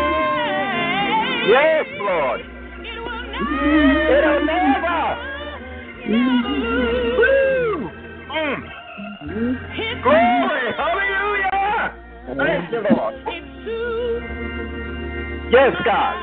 Yes, 1.49 1.87
Lord. 2.01 2.41
It 2.41 2.99
will 3.03 3.25
never, 3.31 4.17
It'll 4.17 4.43
never. 4.47 5.03
Woo. 7.19 7.91
Mm. 8.31 8.61
Its 9.37 10.03
Glory. 10.03 10.73
Hallelujah. 10.77 11.95
Thank 12.27 12.73
you, 12.73 12.81
Lord. 12.97 13.15
It's 13.29 13.65
true. 13.65 14.25
Yes, 15.53 15.73
God. 15.85 16.17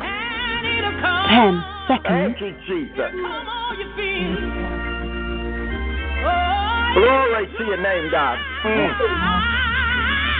And 0.00 0.66
it'll 0.66 1.00
come. 1.00 1.62
10 1.88 1.98
seconds. 1.98 2.08
Thank 2.08 2.40
you, 2.40 2.52
Jesus. 2.66 3.10
Come 3.12 3.48
on 3.48 3.78
your 3.78 3.90
feet. 3.96 4.40
Oh, 6.24 6.92
Glory 6.94 7.44
to 7.58 7.62
your 7.64 7.80
name, 7.82 8.10
God. 8.10 8.38
Mm. 8.64 9.71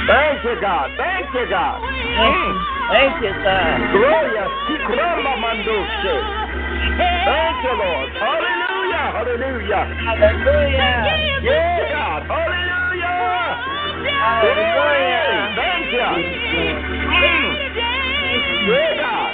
Thank 0.07 0.45
you, 0.45 0.61
God. 0.61 0.91
Thank 0.99 1.33
you, 1.35 1.47
God. 1.49 1.79
Mm. 1.81 2.53
Thank 2.91 3.23
you, 3.23 3.33
God. 3.43 3.79
Gloria. 3.95 4.45
Thank 7.23 7.57
you, 7.62 7.74
Lord. 7.79 8.09
Hallelujah. 8.19 9.07
Hallelujah. 9.15 9.85
Hallelujah. 10.03 11.43
Yeah, 11.43 11.87
God. 11.93 12.23
Hallelujah. 12.27 13.62
Hallelujah. 14.23 15.55
Thank 15.55 15.87
you. 15.93 16.11
Mm. 17.23 17.51
Yeah, 18.69 18.91
God. 18.99 19.33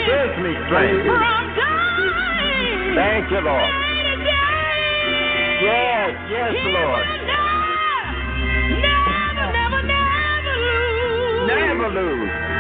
strength 0.06 0.38
me 0.38 0.52
strength. 0.66 1.04
from 1.06 1.44
dying 1.56 1.85
Thank 2.97 3.31
you, 3.31 3.40
Lord. 3.44 3.60
day 3.60 4.02
to 4.09 4.16
day. 4.24 5.60
Yes, 5.68 6.16
yes, 6.32 6.52
Lord. 6.64 7.05
never, 8.81 9.52
never, 9.52 9.82
never 9.85 10.55
lose 10.64 11.47
Never 11.47 11.89
lose. 11.93 12.55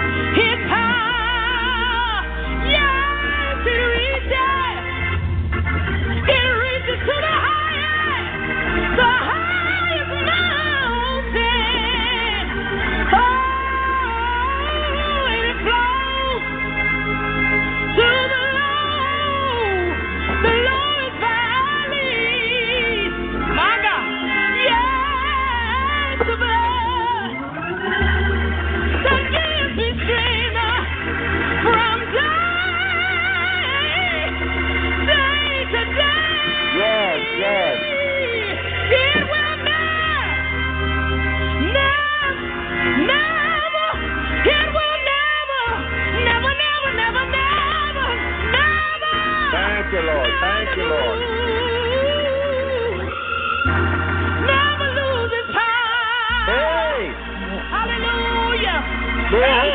Glory. 59.36 59.65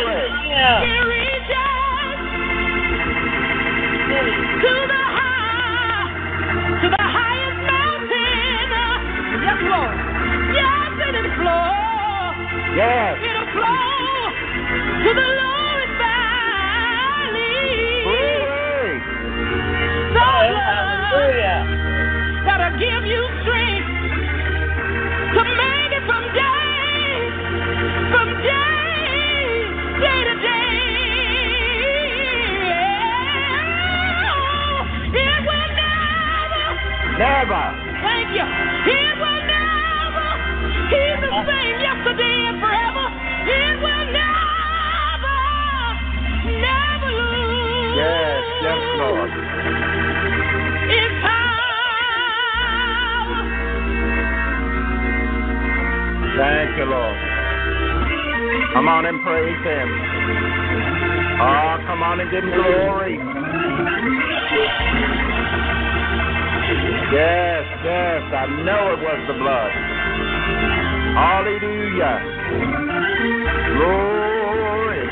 You, 56.81 56.89
Lord. 56.89 57.17
Come 58.73 58.87
on 58.87 59.05
and 59.05 59.21
praise 59.21 59.61
Him. 59.61 59.87
Oh, 61.37 61.77
come 61.85 62.01
on 62.01 62.19
and 62.19 62.31
give 62.31 62.43
Him 62.43 62.49
glory. 62.57 63.21
Yes, 67.13 67.65
yes, 67.85 68.21
I 68.33 68.45
know 68.65 68.97
it 68.97 68.99
was 69.05 69.19
the 69.29 69.37
blood. 69.37 69.71
Hallelujah. 71.21 72.17
Glory. 73.77 75.03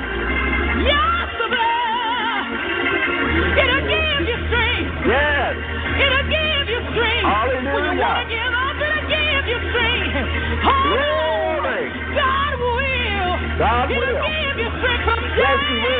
Yes, 0.90 1.28
the 1.38 1.48
blood. 1.54 2.46
It'll 3.62 3.86
give 3.86 4.22
you 4.26 4.38
strength. 4.50 4.90
Yes. 5.06 5.54
It'll 6.02 6.30
give 6.34 6.66
you 6.66 6.80
strength. 6.98 7.30
When 7.78 7.84
you 7.86 8.02
want 8.02 8.26
to 8.26 8.34
give 8.34 8.54
up, 8.58 8.74
it'll 8.82 9.06
give 9.06 9.46
you 9.54 9.60
strength. 9.70 10.18
Hallelujah. 10.66 11.29
God 13.60 13.90
will. 13.92 14.00
God 14.00 14.00
it'll 14.00 14.16
will. 14.16 14.24
give 14.24 14.58
you 14.64 14.70
strength 14.80 15.04
from 15.04 15.20
Yes, 15.36 15.60
He 15.68 15.76
will. 15.84 15.99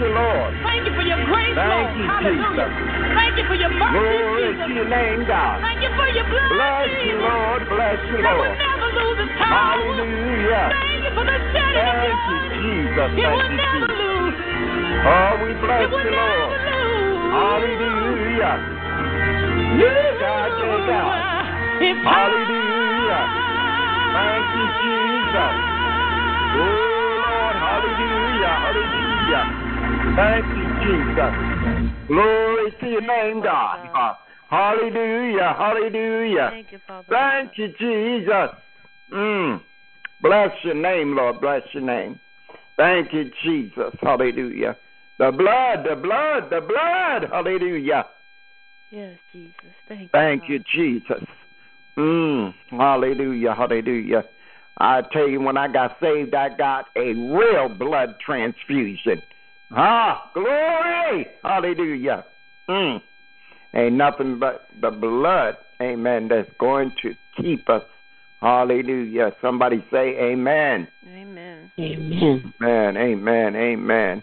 The 0.00 0.08
Lord. 0.08 0.56
Thank 0.64 0.88
you 0.88 0.96
for 0.96 1.04
your 1.04 1.20
grace, 1.28 1.52
Thank 1.60 1.92
Lord. 1.92 2.00
you, 2.00 2.08
Hallelujah. 2.08 2.72
Jesus. 2.72 2.72
Thank 3.20 3.36
you 3.36 3.44
for 3.44 3.52
your 3.60 3.68
mercy, 3.68 4.00
Glory 4.00 4.48
Jesus. 4.48 4.64
to 4.64 4.72
your 4.72 4.88
name, 4.88 5.28
God. 5.28 5.60
Thank 5.60 5.84
you 5.84 5.92
for 5.92 6.08
your 6.08 6.24
blood, 6.24 6.52
Bless 6.56 6.88
you, 7.04 7.20
Lord. 7.20 7.60
Bless 7.68 8.00
you, 8.08 8.16
Lord. 8.16 8.24
That 8.24 8.40
will 8.40 8.56
never 8.64 8.88
lose 8.96 9.18
its 9.28 9.34
power. 9.36 9.60
Hallelujah. 9.60 10.72
Thank 10.72 11.04
you 11.04 11.12
for 11.12 11.24
the 11.28 11.36
shedding 11.52 11.84
of 11.84 11.92
Thank 12.00 12.16
you, 12.16 12.32
blood. 12.32 12.64
Jesus. 12.64 13.08
It 13.12 13.28
will 13.28 13.44
you, 13.44 13.60
never 13.60 13.92
Jesus. 13.92 14.00
lose. 14.00 14.40
Oh, 15.04 15.32
we 15.44 15.50
bless 15.60 15.84
It 15.84 15.92
will 15.92 16.00
you, 16.00 16.16
never 16.16 16.32
Lord. 16.32 16.64
lose. 16.64 17.36
Hallelujah. 17.36 18.56
Yeah, 19.84 20.16
God, 20.16 20.48
yeah, 20.64 20.80
God. 20.88 21.20
Hallelujah. 22.08 23.20
Thank 24.16 24.48
you, 24.48 24.64
Jesus. 24.80 25.09
Thank 30.16 30.44
you, 30.56 30.66
Jesus. 30.84 32.06
Glory 32.08 32.72
to 32.80 32.86
your 32.86 33.00
name, 33.00 33.42
God. 33.42 34.16
Hallelujah. 34.50 35.54
Hallelujah. 35.56 36.48
Thank 36.50 36.72
you, 36.72 36.80
Father. 36.86 37.06
Thank 37.08 37.52
you, 37.56 37.68
Jesus. 37.78 38.50
Mm. 39.12 39.60
Bless 40.20 40.50
your 40.64 40.74
name, 40.74 41.16
Lord. 41.16 41.40
Bless 41.40 41.62
your 41.72 41.84
name. 41.84 42.18
Thank 42.76 43.12
you, 43.12 43.30
Jesus. 43.44 43.94
Hallelujah. 44.00 44.76
The 45.18 45.32
blood, 45.32 45.86
the 45.88 45.96
blood, 45.96 46.50
the 46.50 46.60
blood. 46.60 47.30
Hallelujah. 47.30 48.06
Yes, 48.90 49.18
Jesus. 49.32 49.54
Thank 49.86 50.00
you. 50.00 50.08
Thank 50.12 50.48
you, 50.48 50.60
Jesus. 50.74 51.24
Mm. 51.96 52.54
Hallelujah. 52.70 53.54
Hallelujah. 53.54 54.24
I 54.78 55.02
tell 55.12 55.28
you, 55.28 55.40
when 55.40 55.56
I 55.56 55.68
got 55.68 55.96
saved, 56.00 56.34
I 56.34 56.48
got 56.56 56.86
a 56.96 57.12
real 57.12 57.68
blood 57.68 58.14
transfusion. 58.24 59.20
Ah, 59.72 60.30
glory. 60.34 61.26
Hallelujah. 61.44 62.24
Mm. 62.68 63.02
Ain't 63.74 63.94
nothing 63.94 64.38
but 64.38 64.68
the 64.80 64.90
blood, 64.90 65.56
amen, 65.80 66.28
that's 66.28 66.50
going 66.58 66.92
to 67.02 67.14
keep 67.40 67.68
us. 67.68 67.82
Hallelujah. 68.40 69.32
Somebody 69.40 69.84
say 69.92 70.16
amen. 70.18 70.88
Amen. 71.06 71.70
Amen. 71.78 72.52
Amen, 72.62 72.96
amen, 72.96 73.56
amen. 73.56 74.22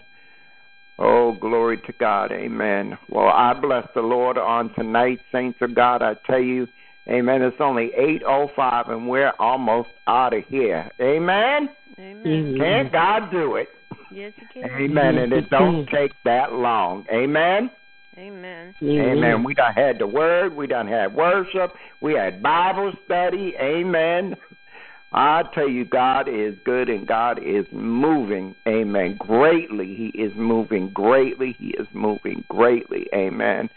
Oh, 0.99 1.33
glory 1.33 1.77
to 1.77 1.93
God, 1.99 2.31
amen. 2.31 2.97
Well, 3.07 3.27
I 3.27 3.53
bless 3.53 3.87
the 3.93 4.01
Lord 4.01 4.37
on 4.37 4.73
tonight, 4.73 5.19
saints 5.31 5.59
of 5.61 5.75
God. 5.75 6.01
I 6.01 6.15
tell 6.25 6.41
you, 6.41 6.67
amen, 7.07 7.43
it's 7.43 7.57
only 7.59 7.91
8.05 7.97 8.91
and 8.91 9.07
we're 9.07 9.33
almost 9.39 9.89
out 10.07 10.33
of 10.33 10.43
here. 10.49 10.89
Amen? 10.99 11.69
Amen. 11.99 12.55
Can't 12.57 12.91
God 12.91 13.31
do 13.31 13.57
it? 13.57 13.67
Yes, 14.11 14.33
you 14.37 14.47
can. 14.53 14.71
Amen, 14.71 15.17
and 15.17 15.33
it 15.33 15.49
don't 15.49 15.87
take 15.87 16.11
that 16.23 16.53
long. 16.53 17.05
Amen? 17.11 17.69
Amen. 18.17 18.73
Amen. 18.81 19.43
We 19.43 19.53
done 19.53 19.73
had 19.75 19.99
the 19.99 20.07
word. 20.07 20.55
We 20.55 20.65
done 20.65 20.87
had 20.87 21.13
worship. 21.13 21.73
We 22.01 22.13
had 22.13 22.41
Bible 22.41 22.93
study. 23.05 23.53
Amen. 23.61 24.35
I 25.13 25.43
tell 25.53 25.69
you, 25.69 25.85
God 25.85 26.27
is 26.27 26.55
good 26.65 26.89
and 26.89 27.07
God 27.07 27.39
is 27.43 27.65
moving. 27.71 28.55
Amen. 28.67 29.17
Greatly. 29.19 29.95
He 29.95 30.19
is 30.19 30.31
moving 30.35 30.89
greatly. 30.89 31.55
He 31.59 31.67
is 31.79 31.87
moving 31.93 32.43
greatly. 32.49 33.07
Amen. 33.13 33.69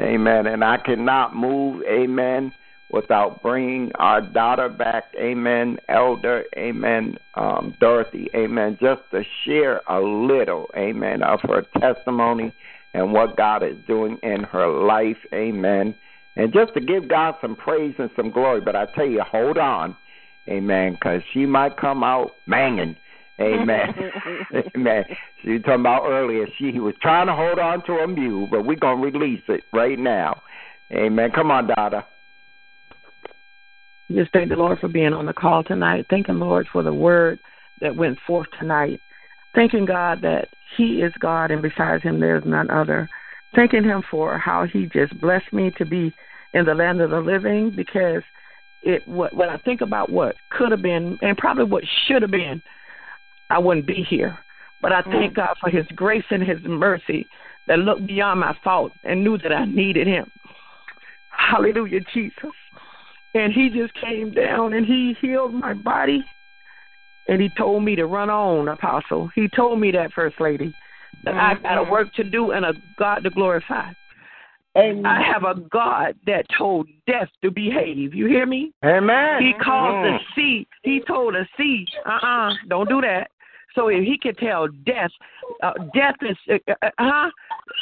Amen. 0.00 0.46
And 0.46 0.62
I 0.62 0.78
cannot 0.78 1.34
move. 1.34 1.82
Amen. 1.82 2.52
Without 2.90 3.42
bringing 3.42 3.92
our 3.98 4.22
daughter 4.22 4.68
back. 4.68 5.04
Amen. 5.20 5.76
Elder. 5.88 6.44
Amen. 6.56 7.16
Um, 7.34 7.74
Dorothy. 7.80 8.28
Amen. 8.34 8.78
Just 8.80 9.02
to 9.10 9.22
share 9.44 9.82
a 9.88 10.00
little. 10.00 10.70
Amen. 10.76 11.22
Of 11.22 11.40
her 11.42 11.64
testimony 11.80 12.54
and 12.94 13.12
what 13.12 13.36
God 13.36 13.62
is 13.62 13.76
doing 13.86 14.18
in 14.22 14.42
her 14.44 14.68
life. 14.68 15.18
Amen. 15.34 15.94
And 16.36 16.52
just 16.52 16.72
to 16.74 16.80
give 16.80 17.08
God 17.08 17.34
some 17.42 17.56
praise 17.56 17.94
and 17.98 18.10
some 18.16 18.30
glory. 18.30 18.62
But 18.62 18.76
I 18.76 18.86
tell 18.94 19.06
you, 19.06 19.22
hold 19.22 19.58
on. 19.58 19.94
Amen. 20.48 20.92
Because 20.92 21.20
she 21.34 21.44
might 21.44 21.76
come 21.76 22.02
out 22.02 22.36
banging. 22.46 22.96
Amen. 23.40 23.94
Amen. 24.76 25.04
She 25.42 25.50
was 25.50 25.62
talking 25.62 25.80
about 25.80 26.06
earlier. 26.06 26.46
She 26.58 26.78
was 26.78 26.94
trying 27.00 27.26
to 27.26 27.34
hold 27.34 27.58
on 27.58 27.84
to 27.84 27.92
a 27.98 28.08
mule, 28.08 28.48
but 28.50 28.64
we're 28.64 28.76
going 28.76 28.98
to 28.98 29.18
release 29.18 29.42
it 29.48 29.62
right 29.72 29.98
now. 29.98 30.42
Amen. 30.92 31.30
Come 31.34 31.50
on, 31.50 31.68
Dada. 34.08 34.20
Just 34.20 34.32
thank 34.32 34.48
the 34.48 34.56
Lord 34.56 34.78
for 34.78 34.88
being 34.88 35.12
on 35.12 35.26
the 35.26 35.32
call 35.32 35.62
tonight. 35.64 36.06
Thanking 36.10 36.38
Lord 36.38 36.66
for 36.72 36.82
the 36.82 36.92
word 36.92 37.38
that 37.80 37.96
went 37.96 38.18
forth 38.26 38.48
tonight. 38.58 39.00
Thanking 39.54 39.84
God 39.84 40.20
that 40.22 40.48
He 40.76 41.02
is 41.02 41.12
God 41.18 41.50
and 41.50 41.62
besides 41.62 42.02
Him 42.02 42.20
there 42.20 42.36
is 42.36 42.44
none 42.44 42.70
other. 42.70 43.08
Thanking 43.54 43.84
Him 43.84 44.02
for 44.10 44.38
how 44.38 44.66
He 44.70 44.86
just 44.86 45.18
blessed 45.20 45.52
me 45.52 45.70
to 45.78 45.84
be 45.84 46.14
in 46.54 46.64
the 46.64 46.74
land 46.74 47.00
of 47.00 47.10
the 47.10 47.20
living 47.20 47.72
because 47.74 48.22
it 48.82 49.06
what 49.06 49.34
when 49.34 49.48
I 49.48 49.58
think 49.58 49.80
about 49.80 50.10
what 50.10 50.36
could 50.50 50.70
have 50.70 50.82
been 50.82 51.18
and 51.20 51.36
probably 51.36 51.64
what 51.64 51.84
should 52.06 52.22
have 52.22 52.30
been, 52.30 52.62
I 53.50 53.58
wouldn't 53.58 53.86
be 53.86 54.06
here. 54.08 54.38
But 54.80 54.92
I 54.92 55.02
thank 55.02 55.34
God 55.34 55.56
for 55.60 55.70
His 55.70 55.86
grace 55.96 56.24
and 56.30 56.42
His 56.42 56.58
mercy 56.62 57.26
that 57.66 57.80
looked 57.80 58.06
beyond 58.06 58.40
my 58.40 58.56
fault 58.62 58.92
and 59.02 59.24
knew 59.24 59.36
that 59.38 59.52
I 59.52 59.64
needed 59.64 60.06
Him. 60.06 60.30
Hallelujah, 61.30 62.00
Jesus. 62.14 62.52
And 63.34 63.52
He 63.52 63.68
just 63.70 63.92
came 63.94 64.30
down 64.30 64.72
and 64.72 64.86
He 64.86 65.16
healed 65.20 65.54
my 65.54 65.74
body. 65.74 66.24
And 67.28 67.40
He 67.40 67.50
told 67.50 67.84
me 67.84 67.94
to 67.96 68.06
run 68.06 68.30
on, 68.30 68.68
Apostle. 68.68 69.30
He 69.34 69.48
told 69.48 69.80
me 69.80 69.90
that, 69.92 70.12
First 70.12 70.40
Lady, 70.40 70.74
that 71.24 71.34
I 71.34 71.54
got 71.54 71.78
a 71.78 71.90
work 71.90 72.12
to 72.14 72.24
do 72.24 72.52
and 72.52 72.64
a 72.64 72.74
God 72.98 73.24
to 73.24 73.30
glorify. 73.30 73.92
And 74.74 75.06
I 75.06 75.20
have 75.22 75.44
a 75.44 75.60
God 75.72 76.14
that 76.26 76.46
told 76.56 76.88
death 77.06 77.28
to 77.42 77.50
behave. 77.50 78.14
You 78.14 78.26
hear 78.26 78.46
me? 78.46 78.72
Amen. 78.84 79.42
He 79.42 79.52
called 79.54 79.96
Mm. 79.96 80.02
the 80.02 80.24
sea. 80.34 80.68
He 80.84 81.00
told 81.00 81.34
the 81.34 81.48
sea, 81.56 81.86
uh 82.06 82.10
uh-uh, 82.10 82.50
uh, 82.50 82.54
don't 82.68 82.88
do 82.88 83.00
that. 83.00 83.30
So 83.74 83.88
if 83.88 84.04
he 84.04 84.18
could 84.18 84.38
tell 84.38 84.68
death, 84.68 85.10
uh, 85.62 85.72
death 85.94 86.16
is, 86.22 86.36
uh, 86.48 86.74
uh, 86.82 86.90
huh? 86.98 87.30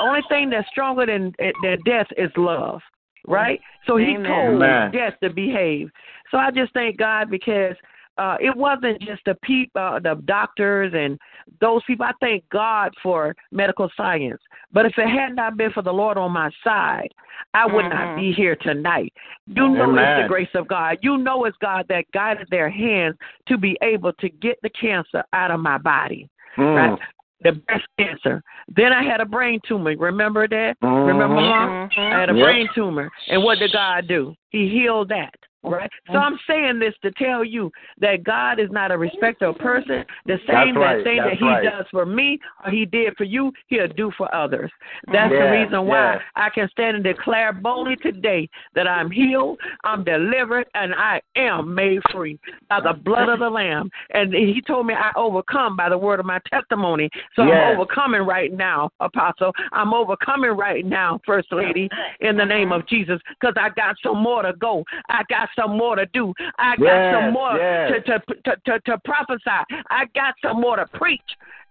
Only 0.00 0.22
thing 0.28 0.50
that's 0.50 0.68
stronger 0.68 1.06
than 1.06 1.34
than 1.62 1.82
death 1.84 2.08
is 2.16 2.30
love, 2.36 2.80
right? 3.26 3.60
So 3.86 3.96
he 3.96 4.14
Amen. 4.14 4.24
told 4.24 4.62
Amen. 4.62 4.92
death 4.92 5.14
to 5.22 5.30
behave. 5.30 5.90
So 6.30 6.38
I 6.38 6.50
just 6.50 6.72
thank 6.72 6.98
God 6.98 7.30
because 7.30 7.76
uh, 8.18 8.36
it 8.40 8.56
wasn't 8.56 9.00
just 9.02 9.22
the 9.26 9.34
people, 9.42 9.80
uh, 9.80 10.00
the 10.00 10.20
doctors 10.24 10.92
and 10.96 11.18
those 11.60 11.82
people. 11.86 12.06
I 12.06 12.12
thank 12.20 12.48
God 12.48 12.92
for 13.02 13.34
medical 13.52 13.90
science. 13.96 14.40
But 14.72 14.86
if 14.86 14.94
it 14.96 15.08
had 15.08 15.36
not 15.36 15.56
been 15.56 15.70
for 15.72 15.82
the 15.82 15.92
Lord 15.92 16.16
on 16.16 16.32
my 16.32 16.50
side, 16.64 17.08
I 17.52 17.66
would 17.66 17.88
not 17.90 18.16
be 18.16 18.32
here 18.32 18.56
tonight. 18.56 19.12
You 19.46 19.68
know 19.68 19.94
it's 19.96 20.22
the 20.22 20.28
grace 20.28 20.48
of 20.54 20.66
God. 20.68 20.98
You 21.02 21.18
know 21.18 21.44
it's 21.44 21.56
God 21.58 21.84
that 21.88 22.04
guided 22.12 22.48
their 22.50 22.70
hands 22.70 23.16
to 23.48 23.58
be 23.58 23.76
able 23.82 24.12
to 24.14 24.28
get 24.30 24.58
the 24.62 24.70
cancer 24.70 25.22
out 25.32 25.50
of 25.50 25.60
my 25.60 25.76
body. 25.78 26.28
Mm. 26.56 26.74
Right? 26.74 26.98
The 27.42 27.52
breast 27.52 27.86
cancer. 27.98 28.42
Then 28.68 28.92
I 28.92 29.02
had 29.02 29.20
a 29.20 29.26
brain 29.26 29.60
tumor. 29.68 29.94
Remember 29.96 30.48
that? 30.48 30.76
Mhm. 30.82 31.06
Remember, 31.06 31.34
Mom? 31.34 31.90
I 31.96 32.18
had 32.20 32.30
a 32.30 32.34
Yep. 32.34 32.44
brain 32.44 32.68
tumor. 32.74 33.10
And 33.28 33.42
what 33.42 33.58
did 33.58 33.72
God 33.72 34.08
do? 34.08 34.34
He 34.50 34.68
healed 34.68 35.08
that. 35.10 35.34
Right? 35.66 35.90
So 36.06 36.14
I'm 36.14 36.38
saying 36.48 36.78
this 36.78 36.94
to 37.02 37.10
tell 37.12 37.44
you 37.44 37.70
that 38.00 38.22
God 38.22 38.60
is 38.60 38.70
not 38.70 38.92
a 38.92 38.98
respecter 38.98 39.46
of 39.46 39.58
person. 39.58 40.04
The 40.26 40.38
same 40.46 40.76
right. 40.76 40.98
that 40.98 41.04
thing 41.04 41.18
that 41.18 41.36
He 41.38 41.44
right. 41.44 41.64
does 41.64 41.86
for 41.90 42.06
me 42.06 42.38
or 42.64 42.70
He 42.70 42.84
did 42.84 43.16
for 43.16 43.24
you, 43.24 43.52
He'll 43.66 43.88
do 43.88 44.12
for 44.16 44.32
others. 44.34 44.70
That's 45.12 45.32
the 45.32 45.50
reason 45.50 45.86
why 45.86 46.14
yeah. 46.14 46.18
I 46.36 46.50
can 46.50 46.68
stand 46.70 46.96
and 46.96 47.04
declare 47.04 47.52
boldly 47.52 47.96
today 47.96 48.48
that 48.74 48.86
I'm 48.86 49.10
healed, 49.10 49.58
I'm 49.84 50.04
delivered, 50.04 50.66
and 50.74 50.94
I 50.94 51.20
am 51.36 51.74
made 51.74 52.00
free 52.12 52.38
by 52.68 52.80
the 52.80 52.92
blood 52.92 53.28
of 53.28 53.40
the 53.40 53.50
Lamb. 53.50 53.90
And 54.10 54.32
He 54.32 54.62
told 54.66 54.86
me 54.86 54.94
I 54.94 55.10
overcome 55.16 55.76
by 55.76 55.88
the 55.88 55.98
word 55.98 56.20
of 56.20 56.26
my 56.26 56.40
testimony. 56.48 57.10
So. 57.34 57.42
I'm 57.42 57.76
overcoming 57.76 58.22
right 58.22 58.52
now, 58.52 58.90
Apostle. 59.00 59.52
I'm 59.72 59.94
overcoming 59.94 60.50
right 60.50 60.84
now, 60.84 61.20
First 61.24 61.52
Lady, 61.52 61.88
in 62.20 62.36
the 62.36 62.44
name 62.44 62.72
of 62.72 62.86
Jesus, 62.86 63.20
because 63.40 63.54
I 63.58 63.70
got 63.70 63.96
some 64.02 64.22
more 64.22 64.42
to 64.42 64.52
go. 64.54 64.84
I 65.08 65.22
got 65.28 65.48
some 65.56 65.76
more 65.76 65.96
to 65.96 66.06
do. 66.12 66.32
I 66.58 66.76
got 66.76 66.84
Yes, 66.84 67.14
some 67.14 67.32
more 67.32 67.56
yes. 67.56 67.90
to, 68.06 68.18
to, 68.18 68.42
to, 68.44 68.56
to, 68.66 68.80
to 68.80 68.98
prophesy. 69.04 69.60
I 69.90 70.04
got 70.14 70.34
some 70.42 70.60
more 70.60 70.76
to 70.76 70.86
preach 70.94 71.20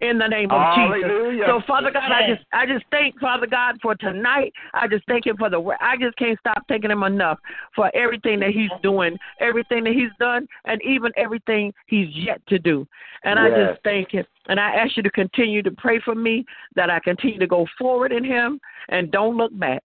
in 0.02 0.18
the 0.18 0.28
name 0.28 0.52
of 0.52 0.62
Hallelujah. 0.62 1.32
Jesus. 1.32 1.48
So, 1.48 1.62
Father 1.66 1.92
God, 1.92 2.12
I 2.12 2.28
just 2.28 2.46
I 2.54 2.66
just 2.66 2.86
thank 2.92 3.20
Father 3.20 3.48
God 3.48 3.78
for 3.82 3.96
tonight. 3.96 4.52
I 4.74 4.88
just 4.88 5.06
thank 5.08 5.26
Him 5.26 5.38
for 5.38 5.50
the. 5.50 5.62
I 5.80 5.96
just 5.98 6.18
can't 6.18 6.38
stop 6.40 6.64
thanking 6.68 6.92
Him 6.92 7.04
enough 7.04 7.40
for 7.76 7.90
everything 7.96 8.40
that 8.42 8.50
He's 8.50 8.72
doing, 8.84 9.18
everything 9.40 9.84
that 9.86 9.94
He's 9.94 10.12
done, 10.20 10.48
and 10.66 10.82
even 10.84 11.12
everything 11.16 11.74
He's 11.88 12.10
yet 12.12 12.46
to 12.48 12.60
do. 12.60 12.88
And 13.24 13.40
I 13.40 13.50
just 13.50 13.84
thank 13.84 14.12
Him. 14.12 14.26
And 14.48 14.60
I 14.60 14.76
ask 14.76 14.96
you 14.98 15.04
to 15.04 15.12
continue 15.12 15.64
to 15.64 15.72
pray 15.72 16.00
for 16.04 16.14
me 16.14 16.46
that 16.76 16.90
I 16.90 17.00
continue 17.00 17.40
to 17.40 17.48
go 17.48 17.66
forward 17.78 18.12
in 18.12 18.24
Him 18.24 18.60
and 18.90 19.12
don't 19.12 19.38
look 19.38 19.58
back. 19.58 19.82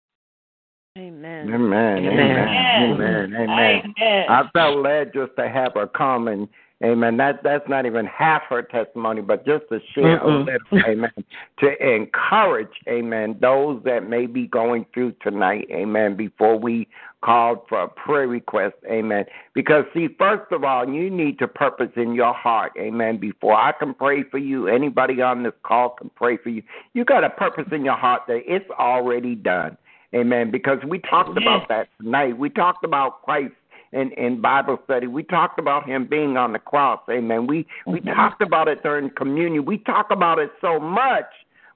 Amen. 0.99 1.49
Amen. 1.53 2.05
Amen. 2.05 3.35
Amen. 3.35 3.95
Amen. 3.97 4.25
I 4.29 4.49
felt 4.53 4.79
led 4.79 5.13
just 5.13 5.35
to 5.37 5.49
have 5.49 5.73
her 5.73 5.87
come 5.87 6.27
and 6.27 6.47
Amen. 6.81 7.17
That 7.17 7.43
that's 7.43 7.67
not 7.67 7.85
even 7.85 8.05
half 8.05 8.43
her 8.49 8.61
testimony, 8.61 9.21
but 9.21 9.45
just 9.45 9.65
to 9.67 9.81
share 9.93 10.17
a 10.17 10.45
little, 10.45 10.79
amen. 10.87 11.11
To 11.59 11.93
encourage, 11.93 12.71
amen, 12.87 13.37
those 13.41 13.83
that 13.83 14.07
may 14.07 14.27
be 14.27 14.47
going 14.47 14.85
through 14.93 15.13
tonight, 15.21 15.67
amen, 15.71 16.15
before 16.15 16.57
we 16.57 16.87
called 17.21 17.59
for 17.67 17.81
a 17.81 17.87
prayer 17.89 18.29
request, 18.29 18.75
amen. 18.89 19.25
Because 19.53 19.83
see, 19.93 20.07
first 20.17 20.49
of 20.53 20.63
all, 20.63 20.87
you 20.87 21.09
need 21.09 21.37
to 21.39 21.49
purpose 21.49 21.91
in 21.97 22.13
your 22.13 22.33
heart, 22.33 22.71
amen, 22.79 23.17
before 23.17 23.55
I 23.55 23.73
can 23.73 23.93
pray 23.93 24.23
for 24.23 24.37
you, 24.37 24.67
anybody 24.67 25.21
on 25.21 25.43
this 25.43 25.51
call 25.63 25.89
can 25.89 26.09
pray 26.15 26.37
for 26.37 26.47
you. 26.47 26.63
You 26.93 27.03
got 27.03 27.25
a 27.25 27.29
purpose 27.29 27.67
in 27.73 27.83
your 27.83 27.97
heart 27.97 28.21
that 28.29 28.43
it's 28.45 28.69
already 28.71 29.35
done. 29.35 29.77
Amen. 30.15 30.51
Because 30.51 30.79
we 30.87 30.99
talked 30.99 31.37
about 31.37 31.67
that 31.69 31.87
tonight. 32.01 32.37
We 32.37 32.49
talked 32.49 32.83
about 32.83 33.21
Christ 33.23 33.53
in, 33.91 34.11
in 34.13 34.41
Bible 34.41 34.79
study. 34.85 35.07
We 35.07 35.23
talked 35.23 35.59
about 35.59 35.87
him 35.87 36.07
being 36.07 36.37
on 36.37 36.53
the 36.53 36.59
cross. 36.59 36.99
Amen. 37.09 37.47
We 37.47 37.67
we 37.85 37.99
mm-hmm. 37.99 38.09
talked 38.15 38.41
about 38.41 38.67
it 38.67 38.81
during 38.83 39.09
communion. 39.11 39.65
We 39.65 39.77
talk 39.79 40.07
about 40.11 40.39
it 40.39 40.51
so 40.61 40.79
much, 40.79 41.29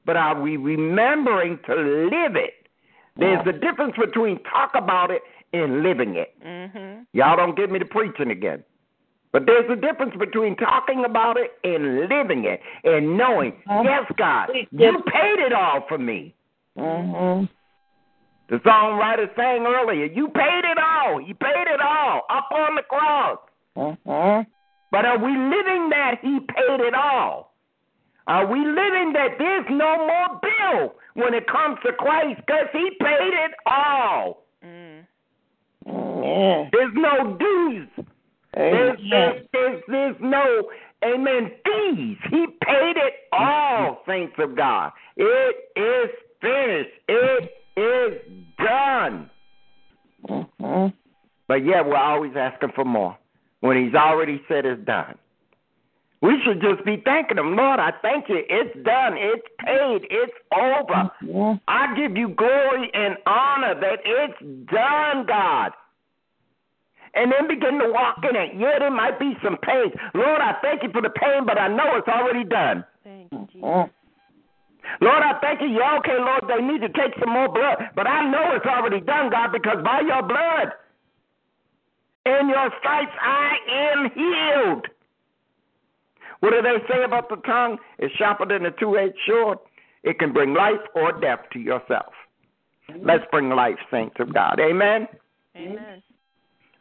but 0.06 0.16
are 0.16 0.40
we 0.40 0.58
remembering 0.58 1.60
to 1.68 1.76
live 1.76 2.36
it? 2.36 2.54
There's 3.16 3.46
a 3.46 3.52
difference 3.52 3.94
between 3.96 4.42
talk 4.44 4.72
about 4.74 5.12
it 5.12 5.22
and 5.54 5.84
living 5.84 6.16
it. 6.16 6.34
Mhm. 6.44 7.06
Y'all 7.14 7.38
don't 7.38 7.56
get 7.56 7.70
me 7.70 7.78
to 7.78 7.86
preaching 7.86 8.32
again. 8.32 8.64
But 9.32 9.48
there's 9.48 9.70
a 9.70 9.76
difference 9.76 10.16
between 10.18 10.56
talking 10.56 11.06
about 11.06 11.38
it 11.38 11.52
and 11.64 12.08
living 12.08 12.46
it 12.46 12.62
and 12.84 13.18
knowing, 13.18 13.54
uh-huh. 13.68 13.82
yes, 13.84 14.12
God, 14.16 14.50
you 14.72 15.04
paid 15.08 15.40
it 15.40 15.54
all 15.54 15.86
for 15.88 15.98
me. 15.98 16.36
Mm-hmm. 16.78 17.46
The 18.54 18.60
songwriter 18.60 19.36
sang 19.36 19.66
earlier, 19.66 20.06
you 20.06 20.28
paid 20.28 20.62
it 20.64 20.78
all. 20.78 21.20
You 21.20 21.34
paid 21.34 21.66
it 21.74 21.82
all 21.82 22.22
up 22.30 22.50
on 22.52 22.76
the 22.76 22.84
cross. 22.84 23.40
Mm-hmm. 23.76 24.48
But 24.92 25.06
are 25.06 25.18
we 25.18 25.32
living 25.32 25.90
that 25.90 26.20
he 26.22 26.40
paid 26.40 26.80
it 26.86 26.94
all? 26.94 27.56
Are 28.28 28.46
we 28.46 28.60
living 28.60 29.12
that 29.14 29.40
there's 29.40 29.66
no 29.72 29.98
more 30.06 30.40
bill 30.40 30.94
when 31.16 31.34
it 31.34 31.48
comes 31.48 31.80
to 31.84 31.94
Christ 31.94 32.42
because 32.46 32.68
he 32.74 32.92
paid 33.02 33.34
it 33.34 33.54
all? 33.66 34.46
Mm. 34.64 35.08
There's 36.72 36.94
no 36.94 37.36
dues. 37.36 38.06
There's, 38.54 39.00
there's, 39.10 39.48
there's, 39.52 39.82
there's 39.88 40.16
no, 40.20 40.70
amen, 41.04 41.54
fees. 41.66 42.18
He 42.30 42.46
paid 42.64 42.98
it 42.98 43.14
all, 43.32 44.04
saints 44.08 44.36
of 44.38 44.56
God. 44.56 44.92
It 45.18 45.56
is 45.76 46.12
finished. 46.40 46.92
It 47.08 47.50
is 47.76 48.22
done. 48.58 49.30
Mm-hmm. 50.30 50.96
But 51.48 51.66
yet 51.66 51.86
we're 51.86 51.98
always 51.98 52.34
asking 52.36 52.72
for 52.76 52.86
more 52.86 53.18
when 53.60 53.84
he's 53.84 53.96
already 53.96 54.42
said 54.48 54.66
it's 54.66 54.84
done. 54.86 55.16
We 56.22 56.42
should 56.46 56.62
just 56.62 56.86
be 56.86 57.02
thanking 57.04 57.38
him, 57.38 57.58
Lord, 57.58 57.82
I 57.82 57.92
thank 58.02 58.30
you. 58.30 58.44
It's 58.50 58.74
done. 58.86 59.16
It's 59.18 59.46
paid. 59.60 60.08
It's 60.10 60.34
over. 60.56 61.12
Mm-hmm. 61.22 61.58
I 61.68 61.94
give 61.98 62.16
you 62.16 62.30
glory 62.30 62.90
and 62.94 63.18
honor 63.26 63.76
that 63.76 64.00
it's 64.06 64.40
done, 64.72 65.26
God. 65.26 65.74
And 67.14 67.32
then 67.32 67.48
begin 67.48 67.78
to 67.80 67.92
walk 67.92 68.24
in 68.28 68.36
it. 68.36 68.52
Yeah, 68.58 68.80
there 68.80 68.90
might 68.90 69.20
be 69.20 69.34
some 69.44 69.58
pain. 69.58 69.92
Lord, 70.16 70.42
I 70.42 70.56
thank 70.62 70.82
you 70.82 70.90
for 70.92 71.02
the 71.02 71.10
pain, 71.10 71.46
but 71.46 71.60
I 71.60 71.68
know 71.68 71.98
it's 71.98 72.08
already 72.08 72.46
done. 72.46 72.86
Thank 73.04 73.32
you, 73.32 73.48
Jesus. 73.52 73.90
Lord, 75.02 75.24
I 75.24 75.40
thank 75.40 75.62
you. 75.62 75.68
Yeah, 75.68 75.98
okay, 76.00 76.18
Lord, 76.18 76.44
they 76.48 76.62
need 76.64 76.82
to 76.82 76.90
take 76.90 77.14
some 77.20 77.34
more 77.34 77.50
blood. 77.50 77.90
But 77.96 78.08
I 78.08 78.30
know 78.30 78.56
it's 78.56 78.66
already 78.66 79.02
done, 79.02 79.30
God, 79.30 79.52
because 79.52 79.84
by 79.84 80.02
your 80.02 80.22
blood 80.24 80.74
and 82.26 82.50
your 82.50 82.70
stripes 82.80 83.12
I 83.22 83.58
am 83.70 84.12
healed. 84.14 84.88
What 86.40 86.52
do 86.52 86.62
they 86.62 86.78
say 86.94 87.04
about 87.04 87.30
the 87.30 87.38
tongue? 87.38 87.78
It's 88.00 88.14
sharper 88.16 88.46
than 88.46 88.66
a 88.66 88.72
two 88.72 88.98
edged 88.98 89.18
sword. 89.26 89.60
It 90.04 90.20
can 90.20 90.34
bring 90.34 90.54
life 90.54 90.82
or 90.96 91.14
death 91.14 91.40
to 91.54 91.60
yourself. 91.60 92.14
Let's 93.02 93.24
bring 93.32 93.50
life, 93.50 93.78
saints 93.90 94.16
of 94.20 94.34
God. 94.34 94.60
Amen. 94.60 95.08
Amen. 95.56 96.04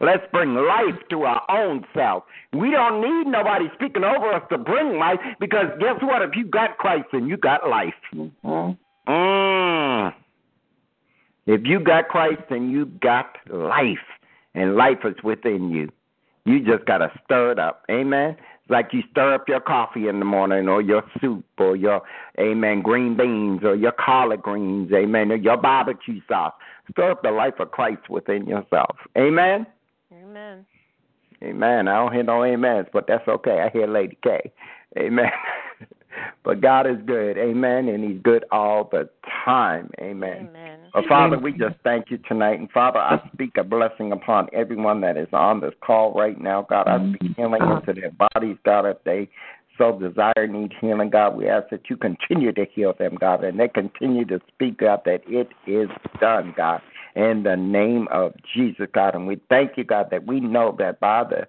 Let's 0.02 0.24
bring 0.32 0.54
life 0.54 0.98
to 1.10 1.22
our 1.22 1.42
own 1.48 1.86
self. 1.94 2.24
We 2.52 2.72
don't 2.72 3.00
need 3.00 3.30
nobody 3.30 3.66
speaking 3.74 4.02
over 4.02 4.32
us 4.32 4.42
to 4.50 4.58
bring 4.58 4.98
life 4.98 5.20
because 5.38 5.66
guess 5.78 6.02
what? 6.02 6.22
If 6.22 6.34
you 6.34 6.44
got 6.44 6.76
Christ, 6.78 7.06
then 7.12 7.28
you 7.28 7.36
got 7.36 7.68
life. 7.68 7.94
Mm-hmm. 8.12 8.72
Mm. 9.10 10.14
If 11.46 11.60
you 11.64 11.78
got 11.78 12.08
Christ, 12.08 12.42
then 12.50 12.70
you 12.70 12.86
got 12.86 13.36
life, 13.48 13.98
and 14.54 14.76
life 14.76 14.98
is 15.04 15.16
within 15.22 15.70
you. 15.70 15.90
You 16.44 16.64
just 16.64 16.84
got 16.84 16.98
to 16.98 17.10
stir 17.24 17.52
it 17.52 17.58
up. 17.58 17.84
Amen. 17.90 18.36
It's 18.62 18.70
like 18.70 18.88
you 18.92 19.02
stir 19.10 19.34
up 19.34 19.48
your 19.48 19.60
coffee 19.60 20.08
in 20.08 20.18
the 20.18 20.24
morning, 20.24 20.68
or 20.68 20.82
your 20.82 21.04
soup, 21.20 21.44
or 21.58 21.76
your 21.76 22.02
amen 22.40 22.82
green 22.82 23.16
beans, 23.16 23.60
or 23.62 23.76
your 23.76 23.92
collard 23.92 24.42
greens. 24.42 24.92
Amen. 24.92 25.30
Or 25.30 25.36
your 25.36 25.56
barbecue 25.56 26.20
sauce. 26.28 26.54
Stir 26.90 27.12
up 27.12 27.22
the 27.22 27.30
life 27.30 27.60
of 27.60 27.70
Christ 27.70 28.08
within 28.08 28.46
yourself. 28.46 28.96
Amen. 29.16 29.28
Amen. 29.44 29.66
Amen. 31.42 31.88
I 31.88 31.96
don't 31.96 32.12
hear 32.12 32.22
no 32.22 32.44
amens, 32.44 32.88
but 32.92 33.06
that's 33.08 33.26
okay. 33.26 33.60
I 33.60 33.70
hear 33.70 33.86
Lady 33.86 34.16
K. 34.22 34.52
Amen. 34.98 35.30
but 36.44 36.60
God 36.60 36.86
is 36.86 36.98
good. 37.06 37.36
Amen. 37.36 37.88
And 37.88 38.04
He's 38.04 38.22
good 38.22 38.44
all 38.52 38.88
the 38.90 39.08
time. 39.44 39.90
Amen. 40.00 40.48
Amen. 40.50 40.78
But 40.92 41.06
Father, 41.06 41.38
we 41.38 41.52
just 41.52 41.76
thank 41.84 42.10
you 42.10 42.18
tonight. 42.28 42.60
And 42.60 42.70
Father, 42.70 42.98
I 42.98 43.18
speak 43.32 43.52
a 43.56 43.64
blessing 43.64 44.12
upon 44.12 44.48
everyone 44.52 45.00
that 45.00 45.16
is 45.16 45.28
on 45.32 45.60
this 45.60 45.72
call 45.80 46.12
right 46.12 46.38
now. 46.38 46.66
God, 46.68 46.86
I 46.86 47.14
speak 47.14 47.34
healing 47.36 47.62
into 47.62 47.98
their 47.98 48.10
bodies, 48.10 48.58
God, 48.64 48.84
if 48.84 49.02
they 49.04 49.28
so 49.78 49.98
desire, 49.98 50.46
need 50.46 50.72
healing, 50.80 51.10
God. 51.10 51.34
We 51.34 51.48
ask 51.48 51.70
that 51.70 51.88
you 51.88 51.96
continue 51.96 52.52
to 52.52 52.66
heal 52.74 52.92
them, 52.98 53.16
God, 53.18 53.42
and 53.42 53.58
they 53.58 53.68
continue 53.68 54.24
to 54.26 54.40
speak, 54.48 54.78
God, 54.78 55.00
that 55.06 55.22
it 55.26 55.48
is 55.66 55.88
done, 56.20 56.52
God, 56.56 56.82
in 57.14 57.42
the 57.42 57.56
name 57.56 58.08
of 58.10 58.34
Jesus, 58.54 58.86
God. 58.94 59.14
And 59.14 59.26
we 59.26 59.40
thank 59.48 59.76
you, 59.76 59.84
God, 59.84 60.08
that 60.10 60.26
we 60.26 60.40
know 60.40 60.74
that 60.78 61.00
by 61.00 61.24
the 61.24 61.46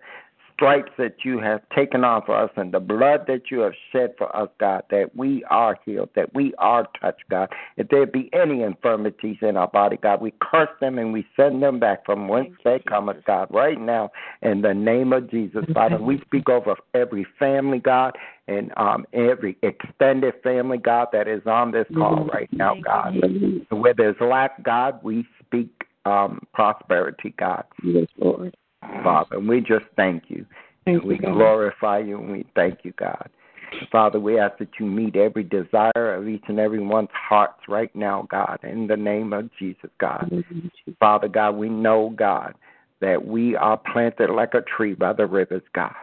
stripes 0.54 0.92
that 0.98 1.16
you 1.24 1.40
have 1.40 1.62
taken 1.76 2.04
on 2.04 2.22
for 2.26 2.36
us 2.36 2.50
and 2.56 2.74
the 2.74 2.80
blood 2.80 3.26
that 3.28 3.50
you 3.50 3.60
have 3.60 3.74
shed 3.92 4.14
for 4.18 4.34
us, 4.36 4.50
God, 4.60 4.84
that 4.92 5.16
we 5.16 5.44
are 5.50 5.78
healed, 5.86 6.10
that 6.16 6.34
we 6.34 6.54
are 6.58 6.88
touched, 7.02 7.24
God. 7.30 7.50
If 7.78 7.90
there 7.90 8.06
be 8.06 8.30
any 8.34 8.62
infirmities 8.62 9.38
in 9.42 9.58
our 9.58 9.68
body, 9.68 9.98
God, 10.02 10.22
we 10.22 10.34
curse 10.42 10.70
them 10.80 10.98
and 10.98 11.12
we 11.12 11.26
send 11.36 11.62
them 11.62 11.80
back 11.80 12.06
from 12.06 12.28
whence 12.28 12.52
they 12.64 12.80
come, 12.88 13.12
God, 13.26 13.48
right 13.52 13.80
now 13.80 14.12
in 14.42 14.62
the 14.62 14.74
name 14.74 15.12
of 15.12 15.30
Jesus, 15.30 15.66
Father. 15.74 15.98
We 16.02 16.22
speak 16.22 16.50
over 16.50 16.76
every 16.94 17.26
family, 17.40 17.80
God, 17.80 18.16
and 18.48 18.72
um, 18.78 19.06
every 19.14 19.58
extended 19.64 20.36
family, 20.44 20.78
God, 20.78 21.08
that 21.14 21.28
is 21.28 21.42
on 21.46 21.72
this 21.72 21.88
call 21.96 22.26
right 22.26 22.52
now, 22.52 22.76
God. 22.84 23.16
Where 23.70 23.94
there's 23.94 24.16
lack, 24.20 24.64
God, 24.64 25.00
we 25.02 25.26
speak 25.54 25.86
um, 26.06 26.46
prosperity, 26.54 27.34
God. 27.38 27.64
Yes, 27.84 28.08
Lord. 28.18 28.56
Father. 29.04 29.38
And 29.38 29.48
we 29.48 29.62
just 29.62 29.86
thank 29.96 30.24
you. 30.28 30.46
Thank 30.86 31.04
we 31.04 31.16
you, 31.16 31.22
God. 31.22 31.34
glorify 31.34 32.00
you 32.00 32.20
and 32.20 32.32
we 32.32 32.46
thank 32.56 32.80
you, 32.84 32.94
God. 32.98 33.30
Father, 33.92 34.20
we 34.20 34.38
ask 34.38 34.58
that 34.60 34.70
you 34.80 34.86
meet 34.86 35.16
every 35.16 35.44
desire 35.44 36.16
of 36.16 36.28
each 36.28 36.44
and 36.48 36.60
every 36.60 36.80
one's 36.80 37.10
hearts 37.12 37.62
right 37.68 37.94
now, 37.96 38.28
God, 38.30 38.60
in 38.64 38.88
the 38.88 38.98
name 38.98 39.34
of 39.34 39.50
Jesus, 39.58 39.90
God. 40.00 40.44
Father 41.00 41.28
God, 41.28 41.56
we 41.56 41.70
know, 41.70 42.14
God, 42.16 42.56
that 43.00 43.26
we 43.26 43.56
are 43.56 43.78
planted 43.78 44.30
like 44.30 44.54
a 44.54 44.62
tree 44.62 44.94
by 44.94 45.14
the 45.14 45.26
rivers, 45.26 45.64
God, 45.74 45.96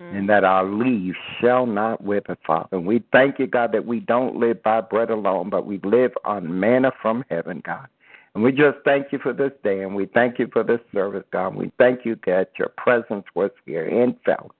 Mm. 0.00 0.18
and 0.18 0.28
that 0.28 0.42
our 0.42 0.64
leaves 0.64 1.16
shall 1.40 1.66
not 1.66 2.02
wither, 2.02 2.36
Father. 2.44 2.76
And 2.76 2.84
we 2.84 3.04
thank 3.12 3.38
you, 3.38 3.46
God, 3.46 3.70
that 3.72 3.86
we 3.86 4.00
don't 4.00 4.36
live 4.36 4.60
by 4.62 4.80
bread 4.80 5.08
alone, 5.08 5.50
but 5.50 5.66
we 5.66 5.78
live 5.84 6.12
on 6.24 6.58
manna 6.58 6.90
from 7.00 7.24
heaven, 7.30 7.62
God. 7.64 7.86
And 8.34 8.42
we 8.42 8.50
just 8.50 8.78
thank 8.84 9.12
you 9.12 9.18
for 9.20 9.32
this 9.32 9.52
day, 9.62 9.82
and 9.82 9.94
we 9.94 10.06
thank 10.06 10.38
you 10.38 10.48
for 10.52 10.64
this 10.64 10.80
service, 10.92 11.22
God. 11.30 11.54
We 11.54 11.70
thank 11.78 12.04
you 12.04 12.18
that 12.26 12.50
your 12.58 12.72
presence 12.76 13.24
was 13.34 13.50
here 13.64 13.86
and 13.86 14.16
felt. 14.24 14.54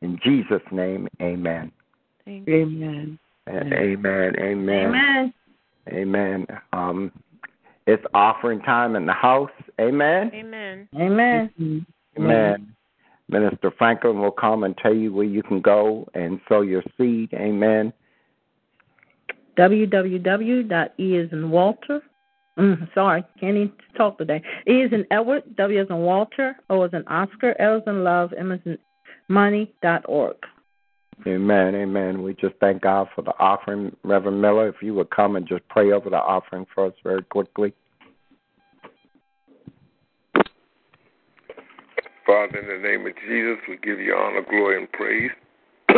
In 0.00 0.18
Jesus' 0.24 0.62
name, 0.72 1.06
amen. 1.20 1.70
Thank. 2.24 2.48
Amen. 2.48 3.18
And 3.46 3.72
Amen. 3.72 4.34
Amen. 4.38 4.86
Amen. 4.86 5.34
Amen. 5.88 6.46
Um, 6.72 7.12
it's 7.86 8.04
offering 8.14 8.60
time 8.60 8.96
in 8.96 9.04
the 9.04 9.12
house. 9.12 9.50
Amen. 9.80 10.30
Amen. 10.34 10.88
Amen. 10.94 11.86
Amen. 12.16 12.74
Minister 13.28 13.70
Franklin 13.76 14.20
will 14.20 14.30
come 14.30 14.64
and 14.64 14.76
tell 14.78 14.94
you 14.94 15.12
where 15.12 15.26
you 15.26 15.42
can 15.42 15.60
go 15.60 16.08
and 16.14 16.40
sow 16.48 16.62
your 16.62 16.82
seed. 16.96 17.32
Amen. 17.34 17.92
www.e 19.58 21.16
is 21.16 21.32
in 21.32 21.50
Walter. 21.50 22.02
Mm, 22.60 22.92
sorry, 22.92 23.24
can't 23.40 23.56
even 23.56 23.72
talk 23.96 24.18
today. 24.18 24.42
E 24.68 24.82
is 24.82 24.92
in 24.92 25.06
Edward, 25.10 25.44
W 25.56 25.80
is 25.80 25.86
in 25.88 25.96
Walter, 25.96 26.54
O 26.68 26.84
is 26.84 26.92
in 26.92 27.06
Oscar, 27.08 27.58
L 27.58 27.78
is 27.78 27.82
in 27.86 28.04
Love, 28.04 28.34
M 28.36 28.52
is 28.52 28.60
in 28.66 28.76
Money 29.28 29.72
dot 29.82 30.04
org. 30.06 30.36
Amen. 31.26 31.74
Amen. 31.74 32.22
We 32.22 32.34
just 32.34 32.54
thank 32.60 32.82
God 32.82 33.08
for 33.14 33.22
the 33.22 33.32
offering. 33.38 33.96
Reverend 34.04 34.42
Miller, 34.42 34.68
if 34.68 34.76
you 34.82 34.92
would 34.94 35.10
come 35.10 35.36
and 35.36 35.48
just 35.48 35.66
pray 35.68 35.92
over 35.92 36.10
the 36.10 36.16
offering 36.16 36.66
for 36.74 36.86
us 36.86 36.94
very 37.02 37.22
quickly. 37.22 37.72
Father, 42.26 42.58
in 42.58 42.82
the 42.82 42.88
name 42.88 43.06
of 43.06 43.12
Jesus, 43.26 43.58
we 43.68 43.76
give 43.78 44.00
you 44.00 44.14
honor, 44.14 44.42
glory, 44.48 44.78
and 44.78 44.92
praise. 44.92 45.30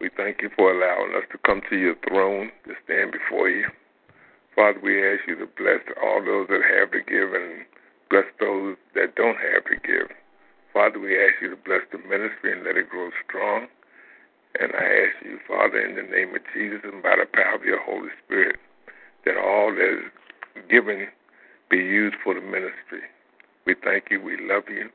we 0.00 0.10
thank 0.16 0.42
you 0.42 0.50
for 0.56 0.72
allowing 0.72 1.14
us 1.16 1.24
to 1.32 1.38
come 1.44 1.60
to 1.70 1.76
your 1.76 1.96
throne 2.08 2.50
to 2.66 2.74
stand 2.84 3.12
before 3.12 3.48
you. 3.48 3.66
Father, 4.54 4.80
we 4.82 5.00
ask 5.00 5.26
you 5.26 5.36
to 5.36 5.46
bless 5.56 5.80
all 6.02 6.24
those 6.24 6.48
that 6.48 6.60
have 6.62 6.90
to 6.92 7.00
give 7.00 7.32
and 7.32 7.64
bless 8.10 8.28
those 8.38 8.76
that 8.94 9.14
don't 9.16 9.38
have 9.40 9.64
to 9.64 9.76
give. 9.80 10.08
Father, 10.72 10.98
we 10.98 11.16
ask 11.16 11.40
you 11.40 11.50
to 11.50 11.56
bless 11.56 11.80
the 11.90 11.98
ministry 11.98 12.52
and 12.52 12.64
let 12.64 12.76
it 12.76 12.88
grow 12.88 13.10
strong. 13.26 13.66
And 14.60 14.72
I 14.72 15.08
ask 15.08 15.24
you, 15.24 15.38
Father, 15.48 15.80
in 15.80 15.96
the 15.96 16.02
name 16.02 16.34
of 16.34 16.42
Jesus 16.52 16.80
and 16.84 17.02
by 17.02 17.16
the 17.16 17.26
power 17.26 17.54
of 17.56 17.64
your 17.64 17.80
Holy 17.82 18.10
Spirit, 18.24 18.56
that 19.24 19.36
all 19.36 19.72
that 19.72 20.04
is 20.04 20.64
given 20.68 21.08
be 21.70 21.78
used 21.78 22.16
for 22.22 22.34
the 22.34 22.40
ministry. 22.40 23.08
We 23.64 23.74
thank 23.82 24.10
you, 24.10 24.20
we 24.20 24.36
love 24.36 24.64
you, 24.68 24.90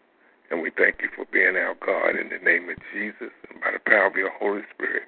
and 0.52 0.62
we 0.62 0.70
thank 0.70 1.02
you 1.02 1.10
for 1.16 1.26
being 1.32 1.56
our 1.56 1.74
God 1.84 2.20
in 2.20 2.30
the 2.30 2.44
name 2.44 2.70
of 2.70 2.78
Jesus 2.94 3.34
and 3.50 3.62
by 3.62 3.72
the 3.72 3.80
power 3.80 4.06
of 4.06 4.16
your 4.16 4.32
Holy 4.38 4.62
Spirit. 4.76 5.04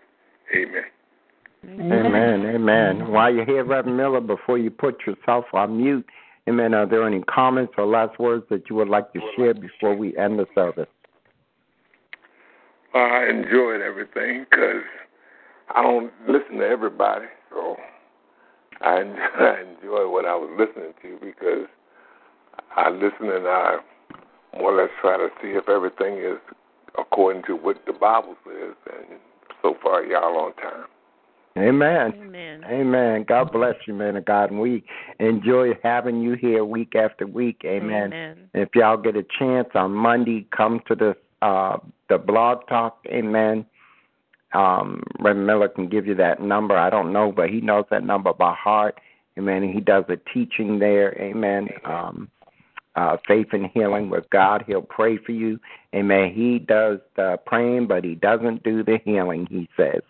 Amen. 0.56 0.90
Amen. 1.66 2.46
Amen. 2.46 3.12
While 3.12 3.34
you're 3.34 3.46
here, 3.46 3.64
Reverend 3.64 3.98
Miller, 3.98 4.22
before 4.22 4.58
you 4.58 4.72
put 4.72 5.06
yourself 5.06 5.46
on 5.54 5.78
mute, 5.78 6.06
Amen. 6.50 6.74
Are 6.74 6.88
there 6.88 7.06
any 7.06 7.22
comments 7.24 7.74
or 7.78 7.86
last 7.86 8.20
words 8.20 8.44
that 8.50 8.70
you 8.70 8.76
would 8.78 8.90
like 8.90 9.14
to 9.14 9.20
share 9.36 9.54
before 9.54 9.96
we 9.96 10.18
end 10.18 10.40
the 10.40 10.48
service? 10.56 10.88
I 12.96 13.28
enjoyed 13.30 13.82
everything 13.82 14.48
because 14.50 14.82
I 15.76 15.84
don't 15.84 16.12
listen 16.28 16.58
to 16.58 16.66
everybody, 16.66 17.28
so 17.52 17.76
I 18.82 18.96
I 19.40 19.62
enjoy 19.62 20.10
what 20.10 20.26
I 20.26 20.34
was 20.36 20.50
listening 20.58 20.94
to 21.04 21.24
because 21.24 21.68
I 22.76 22.90
listen 22.90 23.30
and 23.30 23.48
I 23.48 23.78
more 24.58 24.74
or 24.74 24.82
less 24.82 24.90
try 25.02 25.18
to 25.18 25.30
see 25.44 25.50
if 25.50 25.70
everything 25.70 26.18
is 26.18 26.40
according 26.98 27.44
to 27.44 27.54
what 27.54 27.78
the 27.86 27.94
Bible 27.94 28.36
says, 28.44 28.74
and 28.92 29.20
so 29.62 29.76
far 29.84 30.04
y'all 30.04 30.36
on 30.36 30.56
time. 30.56 30.88
Amen. 31.58 32.14
Amen. 32.16 32.64
Amen. 32.64 33.26
God 33.28 33.52
bless 33.52 33.76
you, 33.86 33.94
man 33.94 34.16
of 34.16 34.26
God. 34.26 34.52
And 34.52 34.60
we 34.60 34.84
enjoy 35.20 35.78
having 35.84 36.22
you 36.22 36.34
here 36.34 36.64
week 36.64 36.96
after 36.96 37.26
week. 37.26 37.62
Amen. 37.66 38.14
Amen. 38.14 38.50
If 38.54 38.70
y'all 38.76 38.98
get 38.98 39.16
a 39.16 39.26
chance 39.38 39.70
on 39.76 39.92
Monday, 39.92 40.48
come 40.56 40.82
to 40.88 40.96
the 40.96 41.16
uh 41.42 41.78
the 42.10 42.18
blog 42.18 42.68
talk. 42.68 43.00
Amen. 43.08 43.66
Um, 44.54 45.04
Reverend 45.20 45.46
Miller 45.46 45.70
can 45.70 45.90
give 45.90 46.08
you 46.08 46.16
that 46.16 46.42
number. 46.42 46.76
I 46.78 46.90
don't 46.90 47.14
know, 47.14 47.32
but 47.32 47.50
he 47.50 47.62
knows 47.62 47.86
that 47.92 48.04
number 48.04 48.34
by 48.34 48.54
heart. 48.54 49.00
Amen. 49.38 49.72
He 49.72 49.80
does 49.80 50.06
a 50.10 50.18
teaching 50.34 50.80
there. 50.80 51.20
Amen. 51.22 51.70
Um, 51.86 52.30
uh, 52.96 53.18
faith 53.28 53.48
and 53.54 53.68
healing 53.74 54.10
with 54.10 54.30
God. 54.32 54.64
He'll 54.68 54.82
pray 54.82 55.18
for 55.18 55.32
you. 55.32 55.60
Amen. 55.96 56.34
He 56.34 56.60
does 56.60 57.00
the 57.16 57.40
praying, 57.46 57.88
but 57.88 58.04
he 58.04 58.16
doesn't 58.16 58.64
do 58.64 58.84
the 58.84 59.00
healing, 59.06 59.48
he 59.50 59.70
says. 59.78 60.02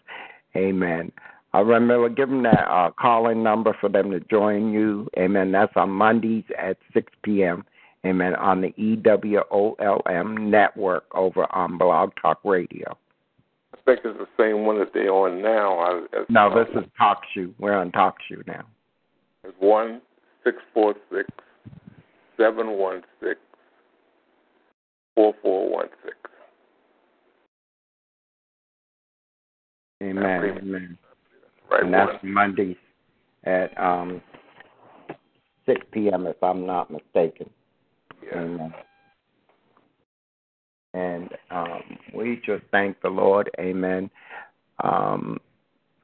Amen. 0.56 1.12
Uh, 1.54 1.64
Reverend 1.64 1.88
Miller, 1.88 2.10
give 2.10 2.30
them 2.30 2.44
that 2.44 2.68
uh, 2.70 2.92
call-in 2.92 3.42
number 3.42 3.76
for 3.80 3.90
them 3.90 4.12
to 4.12 4.20
join 4.20 4.72
you. 4.72 5.08
Amen. 5.18 5.52
That's 5.52 5.74
on 5.76 5.90
Mondays 5.90 6.44
at 6.58 6.78
6 6.94 7.12
p.m. 7.24 7.66
Amen. 8.06 8.36
On 8.36 8.62
the 8.62 8.72
EWOLM 8.78 10.50
network 10.50 11.06
over 11.14 11.52
on 11.54 11.78
Blog 11.78 12.12
Talk 12.22 12.40
Radio. 12.46 12.98
I 13.74 13.78
think 13.86 14.02
it's 14.06 14.18
the 14.18 14.28
same 14.38 14.66
one 14.66 14.78
that 14.80 14.94
they're 14.94 15.12
on 15.12 15.42
now. 15.42 16.04
As, 16.14 16.26
No, 16.30 16.54
this 16.54 16.70
is 16.76 16.90
Talk 16.98 17.22
Shoe. 17.34 17.54
We're 17.60 17.78
on 17.78 17.92
Talk 17.92 18.18
Shoe 18.28 18.44
now. 18.46 18.64
It's 19.44 19.56
one 19.60 20.02
six 20.44 20.58
four 20.74 20.94
six 21.12 21.28
seven 22.38 22.72
one 22.78 23.02
six 23.20 23.40
four 25.16 25.34
four 25.42 25.70
one 25.70 25.88
six. 26.04 26.16
Amen. 30.02 30.58
Amen. 30.62 30.98
Amen. 31.72 31.82
Right 31.82 31.84
and 31.84 31.94
that's 31.94 32.24
Monday 32.24 32.78
at 33.44 33.78
um, 33.78 34.22
6 35.66 35.82
p.m. 35.92 36.28
if 36.28 36.42
I'm 36.44 36.66
not 36.66 36.92
mistaken. 36.92 37.50
Yeah. 38.24 38.40
Amen. 38.40 38.74
And 40.94 41.30
um, 41.52 41.82
we 42.16 42.42
just 42.46 42.64
thank 42.72 43.00
the 43.02 43.10
Lord. 43.10 43.50
Amen. 43.60 44.10
Um, 44.84 45.40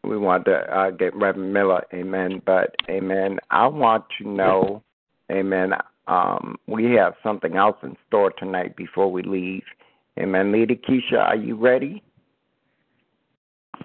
we 0.04 0.18
want 0.18 0.46
to 0.46 0.54
uh, 0.54 0.92
get 0.92 1.16
Reverend 1.16 1.54
Miller. 1.54 1.84
Amen. 1.94 2.42
But, 2.46 2.76
amen, 2.90 3.40
I 3.50 3.68
want 3.68 4.06
to 4.20 4.28
know, 4.28 4.84
amen, 5.32 5.72
um, 6.08 6.58
we 6.68 6.92
have 6.94 7.16
something 7.24 7.56
else 7.56 7.78
in 7.82 7.98
store 8.08 8.32
tonight 8.32 8.76
before 8.76 9.12
we 9.12 9.24
leave. 9.24 9.64
Amen. 10.20 10.52
Lady 10.52 10.76
Kesha, 10.76 11.18
are 11.18 11.36
you 11.36 11.56
ready? 11.56 12.04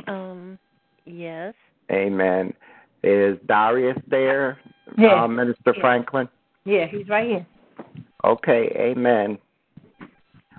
Um, 0.07 0.59
yes. 1.07 1.55
Amen. 1.91 2.55
Is 3.03 3.39
Darius 3.47 3.99
there, 4.09 4.59
Yeah. 4.97 5.23
uh, 5.25 5.29
Minister 5.29 5.73
Yeah. 5.75 5.81
Franklin? 5.81 6.29
Yeah, 6.65 6.87
he's 6.87 7.09
right 7.09 7.29
here. 7.29 7.47
Okay, 8.25 8.71
amen. 8.77 9.39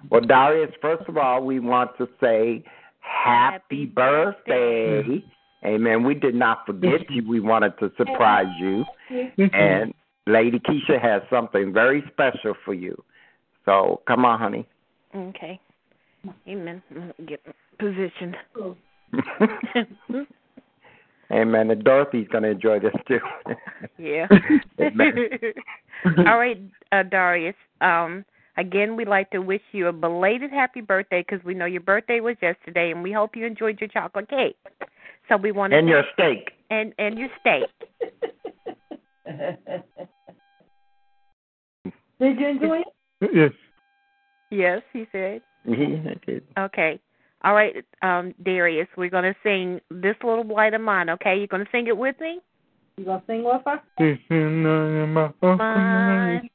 Well, 0.09 0.21
Darius, 0.21 0.73
first 0.81 1.07
of 1.07 1.17
all, 1.17 1.43
we 1.43 1.59
want 1.59 1.95
to 1.97 2.09
say 2.19 2.63
happy, 2.99 3.53
Happy 3.53 3.85
birthday. 3.85 5.03
birthday. 5.03 5.25
Amen. 5.63 6.03
We 6.03 6.15
did 6.15 6.33
not 6.33 6.65
forget 6.65 7.09
you. 7.11 7.27
We 7.27 7.39
wanted 7.39 7.77
to 7.79 7.91
surprise 7.95 8.51
you. 8.59 8.83
And 9.53 9.93
Lady 10.25 10.59
Kesha 10.59 10.99
has 10.99 11.21
something 11.29 11.71
very 11.71 12.03
special 12.11 12.55
for 12.65 12.73
you. 12.73 12.95
So 13.65 14.01
come 14.07 14.25
on, 14.25 14.39
honey. 14.39 14.67
Okay. 15.15 15.59
Amen. 16.47 16.81
Get 17.27 17.41
positioned. 17.77 18.35
Amen. 21.31 21.71
And 21.71 21.83
Dorothy's 21.83 22.27
going 22.27 22.43
to 22.43 22.49
enjoy 22.49 22.79
this 22.79 22.93
too. 23.07 23.19
yeah. 23.97 24.27
All 26.17 26.37
right, 26.37 26.59
uh, 26.91 27.03
Darius. 27.03 27.55
Um, 27.79 28.25
again, 28.57 28.95
we'd 28.95 29.07
like 29.07 29.29
to 29.31 29.39
wish 29.39 29.61
you 29.71 29.87
a 29.87 29.93
belated 29.93 30.51
happy 30.51 30.81
birthday 30.81 31.23
because 31.27 31.43
we 31.45 31.53
know 31.53 31.65
your 31.65 31.81
birthday 31.81 32.19
was 32.19 32.35
yesterday, 32.41 32.91
and 32.91 33.03
we 33.03 33.11
hope 33.11 33.35
you 33.35 33.45
enjoyed 33.45 33.79
your 33.79 33.87
chocolate 33.87 34.29
cake. 34.29 34.57
So 35.29 35.37
we 35.37 35.51
want 35.51 35.73
and 35.73 35.87
your 35.87 36.03
steak. 36.13 36.51
and 36.69 36.93
and 36.97 37.17
your 37.17 37.29
steak. 37.39 37.69
Did 42.19 42.39
you 42.39 42.47
enjoy 42.47 42.81
it? 43.21 43.29
Yes. 43.33 43.51
Yes, 44.49 44.81
he 44.91 45.05
said. 45.11 45.41
Yeah, 45.65 46.11
I 46.11 46.15
did. 46.25 46.43
Okay. 46.57 46.99
All 47.43 47.53
right, 47.53 47.83
um, 48.01 48.33
Darius, 48.43 48.87
we're 48.95 49.09
gonna 49.09 49.35
sing 49.43 49.81
"This 49.89 50.15
Little 50.23 50.45
Light 50.45 50.73
of 50.73 50.81
Mine." 50.81 51.09
Okay, 51.09 51.37
You're 51.37 51.47
gonna 51.47 51.65
sing 51.71 51.87
it 51.87 51.97
with 51.97 52.19
me? 52.19 52.39
You 52.97 53.05
gonna 53.05 53.23
sing 53.25 53.43
with 53.43 53.61
her? 53.65 53.81
Mine. 55.57 56.49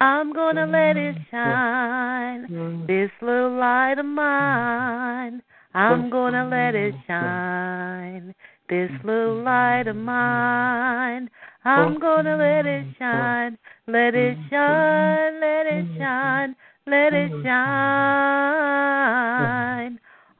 I'm 0.00 0.32
gonna 0.32 0.66
let 0.66 0.96
it 0.96 1.16
shine. 1.30 2.86
This 2.86 3.10
little 3.22 3.52
light 3.58 3.98
of 3.98 4.06
mine. 4.06 5.42
I'm 5.72 6.10
gonna 6.10 6.48
let 6.48 6.74
it 6.74 6.94
shine. 7.06 8.34
This 8.68 8.90
little 9.04 9.42
light 9.42 9.86
of 9.86 9.96
mine. 9.96 11.30
I'm 11.64 11.98
gonna 12.00 12.36
let 12.36 12.66
it 12.66 12.86
shine. 12.98 13.56
Let 13.86 14.14
it 14.14 14.36
shine. 14.50 15.40
Let 15.40 15.66
it 15.66 15.86
shine. 15.98 16.56
let 16.86 17.14
it 17.14 17.30
shine. 17.44 17.54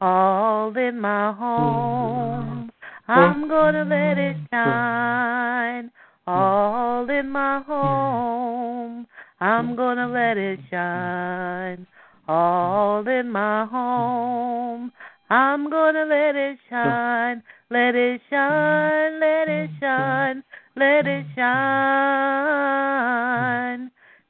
All 0.07 0.77
in 0.77 1.01
my 1.01 1.33
home, 1.33 2.71
I'm 3.09 3.49
gonna 3.49 3.87
let 3.87 4.19
it 4.19 4.37
shine. 4.53 5.91
All 6.27 7.09
in 7.09 7.31
my 7.31 7.63
home, 7.63 9.07
I'm 9.41 9.75
gonna 9.75 10.07
let 10.07 10.37
it 10.37 10.61
shine. 10.71 11.87
All 12.29 13.09
in 13.09 13.31
my 13.31 13.65
home, 13.65 14.93
I'm 15.31 15.71
gonna 15.71 16.05
let 16.05 16.37
it 16.37 16.59
shine. 16.69 17.43
Let 17.71 17.95
it 17.95 18.21
shine, 18.29 19.21
let 19.21 19.49
it 19.49 19.71
shine, 19.81 20.45
let 20.77 21.07
it 21.07 21.25
shine. 21.35 22.45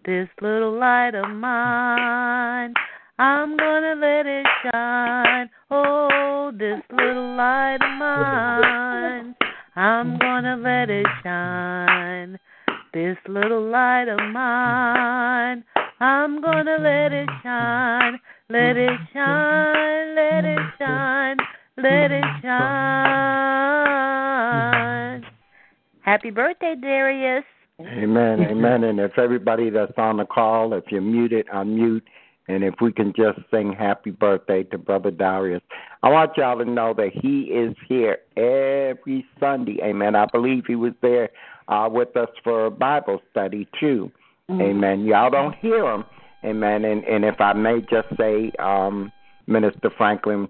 This 0.04 0.28
little 0.40 0.78
light 0.78 1.16
of 1.16 1.28
mine, 1.30 2.74
I'm 3.18 3.56
gonna 3.56 3.94
let 3.94 4.26
it 4.26 4.44
shine. 4.64 5.48
Oh, 5.70 6.50
this 6.52 6.82
little 6.90 7.36
light 7.36 7.76
of 7.76 7.98
mine, 7.98 9.36
I'm 9.76 10.18
gonna 10.18 10.56
let 10.56 10.90
it 10.90 11.06
shine. 11.22 12.36
This 12.92 13.16
little 13.28 13.70
light 13.70 14.08
of 14.08 14.18
mine, 14.32 15.62
I'm 16.00 16.40
gonna 16.40 16.76
let 16.80 17.12
it 17.12 17.28
shine. 17.44 18.18
Let 18.50 18.76
it 18.76 18.98
shine, 19.12 20.16
let 20.16 20.44
it 20.44 20.58
shine, 20.76 21.36
let 21.76 22.10
it 22.10 22.24
shine. 22.42 22.74
Happy 26.00 26.30
birthday, 26.30 26.74
Darius. 26.80 27.44
Amen, 27.80 28.40
amen. 28.40 28.84
And 28.84 28.98
if 28.98 29.18
everybody 29.18 29.70
that's 29.70 29.96
on 29.98 30.16
the 30.16 30.24
call, 30.24 30.72
if 30.74 30.84
you're 30.90 31.00
muted, 31.00 31.46
unmute. 31.54 32.02
And 32.48 32.62
if 32.62 32.74
we 32.80 32.92
can 32.92 33.12
just 33.16 33.38
sing 33.50 33.72
happy 33.72 34.10
birthday 34.10 34.64
to 34.64 34.78
Brother 34.78 35.10
Darius. 35.10 35.62
I 36.02 36.10
want 36.10 36.36
y'all 36.36 36.58
to 36.58 36.64
know 36.64 36.92
that 36.94 37.10
he 37.12 37.44
is 37.44 37.74
here 37.88 38.18
every 38.36 39.24
Sunday. 39.40 39.78
Amen. 39.82 40.14
I 40.14 40.26
believe 40.26 40.64
he 40.66 40.76
was 40.76 40.92
there 41.00 41.30
uh, 41.68 41.88
with 41.90 42.14
us 42.16 42.28
for 42.42 42.66
a 42.66 42.70
Bible 42.70 43.22
study 43.30 43.66
too. 43.80 44.12
Mm-hmm. 44.50 44.60
Amen. 44.60 45.04
Y'all 45.06 45.30
don't 45.30 45.54
hear 45.56 45.86
him. 45.86 46.04
Amen. 46.44 46.84
And 46.84 47.02
and 47.04 47.24
if 47.24 47.40
I 47.40 47.54
may 47.54 47.80
just 47.80 48.08
say, 48.18 48.52
um, 48.58 49.10
Minister 49.46 49.90
Franklin, 49.96 50.48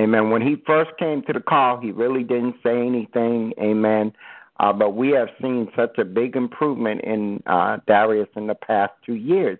Amen. 0.00 0.30
When 0.30 0.42
he 0.42 0.56
first 0.64 0.90
came 0.98 1.22
to 1.22 1.32
the 1.32 1.40
call, 1.40 1.80
he 1.80 1.90
really 1.90 2.22
didn't 2.22 2.54
say 2.62 2.86
anything. 2.86 3.52
Amen. 3.60 4.12
Uh, 4.60 4.72
but 4.72 4.90
we 4.94 5.10
have 5.10 5.28
seen 5.40 5.68
such 5.74 5.98
a 5.98 6.04
big 6.04 6.36
improvement 6.36 7.00
in 7.02 7.42
uh, 7.46 7.78
Darius 7.86 8.28
in 8.36 8.46
the 8.46 8.54
past 8.54 8.92
two 9.04 9.14
years. 9.14 9.58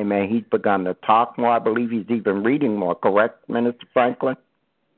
Amen. 0.00 0.28
He's 0.30 0.44
begun 0.50 0.84
to 0.84 0.94
talk 1.06 1.36
more. 1.36 1.50
I 1.52 1.58
believe 1.58 1.90
he's 1.90 2.08
even 2.08 2.42
reading 2.42 2.74
more. 2.76 2.94
Correct, 2.94 3.46
Minister 3.48 3.86
Franklin? 3.92 4.36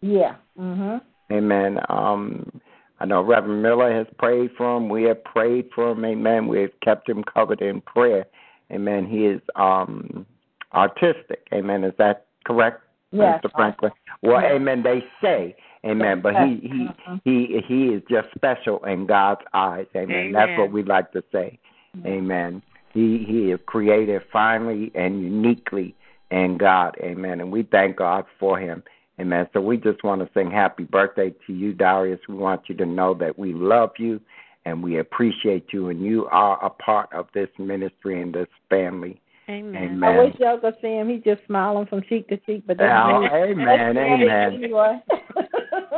Yeah. 0.01 0.37
Mhm. 0.59 1.01
Amen. 1.33 1.81
Um, 1.89 2.61
I 3.01 3.05
know 3.05 3.21
Reverend 3.23 3.63
Miller 3.63 3.93
has 3.93 4.07
prayed 4.19 4.53
for 4.57 4.77
him. 4.77 4.89
We 4.89 5.03
have 5.05 5.25
prayed 5.25 5.71
for 5.75 5.91
him. 5.91 6.05
Amen. 6.05 6.47
We 6.47 6.61
have 6.63 6.79
kept 6.81 7.09
him 7.09 7.25
covered 7.25 7.61
in 7.61 7.81
prayer. 7.81 8.27
Amen. 8.71 9.07
He 9.07 9.27
is 9.27 9.41
um, 9.57 10.25
artistic. 10.73 11.49
Amen. 11.53 11.83
Is 11.83 11.95
that 11.99 12.27
correct, 12.45 12.83
Yes. 13.11 13.41
Mr. 13.43 13.51
Franklin? 13.53 13.93
Well, 14.23 14.41
Yes. 14.41 14.53
amen. 14.53 14.83
They 14.85 15.05
say, 15.21 15.57
amen, 15.85 16.21
but 16.21 16.37
he 16.37 16.57
he 16.57 16.89
Mhm. 16.89 17.21
he 17.25 17.61
he 17.67 17.89
is 17.95 18.03
just 18.09 18.29
special 18.35 18.85
in 18.85 19.07
God's 19.07 19.43
eyes. 19.53 19.87
Amen. 19.97 20.33
That's 20.33 20.57
what 20.59 20.71
we 20.71 20.85
like 20.85 21.11
to 21.13 21.25
say. 21.33 21.59
Amen. 22.07 22.63
He 22.93 23.25
he 23.27 23.51
is 23.51 23.61
created 23.67 24.23
finely 24.33 24.93
and 24.95 25.23
uniquely 25.23 25.95
in 26.31 26.59
God. 26.59 26.97
Amen. 27.03 27.41
And 27.41 27.51
we 27.51 27.63
thank 27.65 27.97
God 27.97 28.25
for 28.39 28.59
him. 28.59 28.83
Amen. 29.21 29.47
So 29.53 29.61
we 29.61 29.77
just 29.77 30.03
want 30.03 30.21
to 30.21 30.31
sing 30.35 30.51
happy 30.51 30.85
birthday 30.85 31.35
to 31.47 31.53
you, 31.53 31.73
Darius. 31.73 32.21
We 32.29 32.35
want 32.35 32.63
you 32.69 32.75
to 32.77 32.87
know 32.87 33.15
that 33.15 33.39
we 33.39 33.53
love 33.53 33.91
you 33.99 34.21
and 34.65 34.83
we 34.83 34.99
appreciate 34.99 35.73
you, 35.73 35.89
and 35.89 36.05
you 36.05 36.27
are 36.27 36.65
a 36.65 36.71
part 36.71 37.13
of 37.13 37.27
this 37.35 37.49
ministry 37.59 38.23
and 38.23 38.33
this 38.33 38.47
family. 38.71 39.21
Amen. 39.49 40.03
I 40.05 40.17
wish 40.17 40.35
y'all 40.39 40.59
could 40.59 40.77
see 40.81 40.89
him. 40.89 41.09
He's 41.09 41.25
just 41.25 41.45
smiling 41.47 41.87
from 41.87 42.03
cheek 42.09 42.29
to 42.29 42.37
cheek. 42.39 42.63
But 42.67 42.79
that's 42.79 42.93
Oh, 42.95 43.23
me. 43.23 43.29
amen, 43.29 43.95
That's 43.97 43.99
amen. 43.99 44.71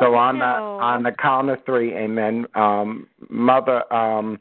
So 0.00 0.14
on 0.14 0.38
the 0.38 0.44
on 0.44 1.02
the 1.02 1.12
count 1.12 1.50
of 1.50 1.62
three, 1.66 1.94
amen. 1.94 2.46
Um, 2.54 3.06
Mother 3.28 3.92
um, 3.92 4.40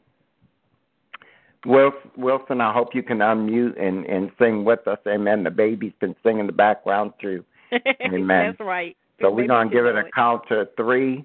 Wilson, 1.66 2.60
I 2.60 2.72
hope 2.72 2.94
you 2.94 3.02
can 3.02 3.18
unmute 3.18 3.80
and 3.80 4.04
and 4.06 4.30
sing 4.38 4.64
with 4.64 4.86
us, 4.86 4.98
amen. 5.06 5.44
The 5.44 5.50
baby's 5.50 5.92
been 6.00 6.14
singing 6.22 6.40
in 6.40 6.46
the 6.46 6.52
background 6.52 7.12
too. 7.20 7.44
Amen. 8.02 8.54
That's 8.58 8.60
right. 8.60 8.96
So 9.20 9.30
we're 9.30 9.46
gonna 9.46 9.70
give 9.70 9.86
it 9.86 9.96
a 9.96 10.04
count 10.14 10.42
to 10.48 10.68
three, 10.76 11.24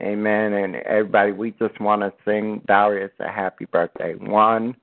amen. 0.00 0.52
And 0.52 0.76
everybody, 0.76 1.32
we 1.32 1.52
just 1.52 1.80
want 1.80 2.02
to 2.02 2.12
sing 2.24 2.62
Darius 2.66 3.12
a 3.20 3.30
happy 3.30 3.64
birthday. 3.64 4.14
One, 4.14 4.76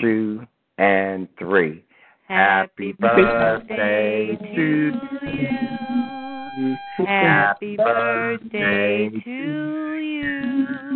two, 0.00 0.46
and 0.78 1.28
three. 1.38 1.84
Happy 2.26 2.92
birthday 2.92 4.36
to 4.36 4.92
you. 5.22 6.76
Happy 7.06 7.76
birthday 7.76 9.08
to 9.24 9.30
you. 9.30 10.87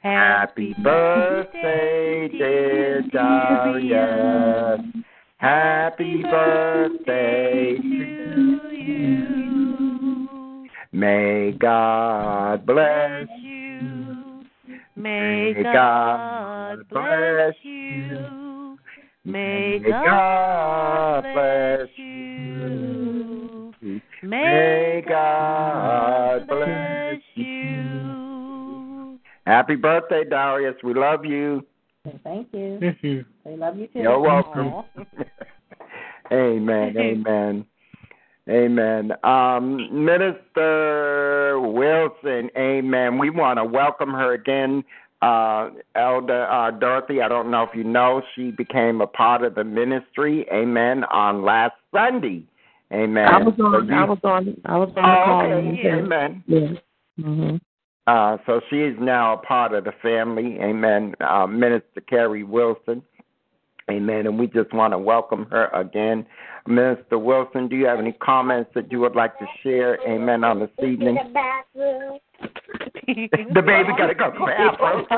Happy 0.00 0.74
birthday, 0.82 2.28
dear 2.28 3.02
Darius. 3.12 4.80
Happy 5.38 6.22
birthday 6.22 7.76
to 7.78 8.70
you. 8.72 9.58
May 10.92 11.52
God 11.52 12.66
bless 12.66 13.28
you. 13.42 14.44
May 14.96 15.52
May 15.54 15.62
God 15.62 16.88
bless 16.90 17.54
you. 17.62 18.78
May 19.24 19.78
God 19.78 21.22
bless 21.22 21.88
you. 21.96 23.74
May 24.22 25.04
God 25.06 26.48
bless 26.48 27.22
you. 27.34 27.77
Happy 29.48 29.76
birthday, 29.76 30.24
Darius. 30.28 30.74
We 30.84 30.92
love 30.92 31.24
you. 31.24 31.64
Thank 32.22 32.48
you. 32.52 32.94
We 33.46 33.56
love 33.56 33.78
you 33.78 33.86
too. 33.86 34.00
You're 34.00 34.20
welcome. 34.20 34.84
Amen. 36.30 36.94
Amen. 36.98 37.64
Amen. 38.50 39.12
Um, 39.24 40.04
Minister 40.04 41.58
Wilson, 41.60 42.50
amen. 42.58 43.16
We 43.16 43.30
want 43.30 43.58
to 43.58 43.64
welcome 43.64 44.10
her 44.10 44.34
again. 44.34 44.84
Uh, 45.22 45.70
Elder 45.94 46.46
uh, 46.50 46.70
Dorothy, 46.72 47.22
I 47.22 47.28
don't 47.28 47.50
know 47.50 47.62
if 47.62 47.70
you 47.74 47.84
know, 47.84 48.20
she 48.34 48.50
became 48.50 49.00
a 49.00 49.06
part 49.06 49.42
of 49.44 49.54
the 49.54 49.64
ministry, 49.64 50.46
amen, 50.52 51.04
on 51.04 51.42
last 51.42 51.72
Sunday. 51.94 52.44
Amen. 52.92 53.28
I 53.28 53.38
was 53.38 53.54
So 53.56 53.64
on. 53.64 53.86
you- 53.88 53.94
I 53.94 54.04
was 54.04 54.18
on. 54.24 54.56
I 54.66 54.76
was 54.76 54.88
on 54.94 54.94
the 54.94 55.00
Oh, 55.00 55.24
call. 55.24 55.40
okay. 55.42 55.54
when 55.54 55.74
you 55.74 55.82
said- 55.82 55.94
Amen. 56.04 56.44
Yes. 56.46 56.76
hmm 57.18 57.56
Uh, 58.08 58.38
so 58.46 58.60
she 58.70 58.76
is 58.76 58.96
now 58.98 59.34
a 59.34 59.36
part 59.36 59.74
of 59.74 59.84
the 59.84 59.92
family. 60.00 60.56
Amen. 60.62 61.14
Uh, 61.20 61.46
Minister 61.46 62.00
Carrie 62.08 62.42
Wilson. 62.42 63.02
Amen. 63.90 64.26
And 64.26 64.38
we 64.38 64.46
just 64.46 64.72
want 64.72 64.94
to 64.94 64.98
welcome 64.98 65.44
her 65.50 65.66
again. 65.74 66.24
Minister 66.66 67.18
Wilson, 67.18 67.68
do 67.68 67.76
you 67.76 67.84
have 67.84 67.98
any 67.98 68.12
comments 68.12 68.70
that 68.74 68.90
you 68.90 69.00
would 69.00 69.14
like 69.14 69.38
to 69.38 69.44
share? 69.62 69.98
Amen. 70.08 70.42
On 70.42 70.58
this 70.58 70.70
evening. 70.82 71.18
The 73.08 73.62
baby 73.62 73.88
got 73.96 74.06
to 74.06 74.14
go 74.14 74.30
to 74.30 74.38
the 74.38 74.46
bathroom. 74.46 75.06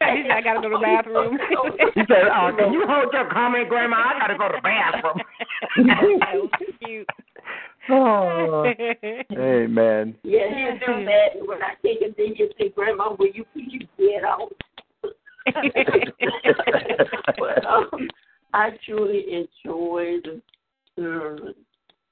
I 0.00 0.40
gotta 0.42 0.62
go 0.62 0.68
to 0.68 0.76
the 0.76 0.80
bathroom. 0.80 1.34
he 1.94 2.00
said, 2.08 2.28
uh, 2.28 2.52
"Can 2.56 2.72
you 2.72 2.86
hold 2.88 3.12
your 3.12 3.28
comment, 3.30 3.68
Grandma? 3.68 3.96
I 3.96 4.18
got 4.18 4.28
to 4.28 4.38
go 4.38 4.48
to 4.48 4.54
the 4.56 4.62
bathroom." 4.62 5.20
that 5.88 6.02
was 6.34 6.48
cute. 6.82 7.06
Oh, 7.90 8.72
amen. 9.32 10.14
Yeah, 10.22 10.48
he'll 10.48 10.78
do 10.78 11.04
that. 11.04 11.46
When 11.46 11.62
I 11.62 11.74
take 11.82 12.02
it, 12.02 12.14
then 12.16 12.34
he'll 12.36 12.48
say, 12.58 12.70
Grandma, 12.70 13.14
will 13.18 13.28
you 13.32 13.44
please 13.52 13.86
get 13.98 14.24
out? 14.24 14.52
but 17.38 17.66
um, 17.66 18.08
I 18.52 18.70
truly 18.84 19.24
enjoyed 19.32 20.24
the 20.24 20.42
service 20.96 21.54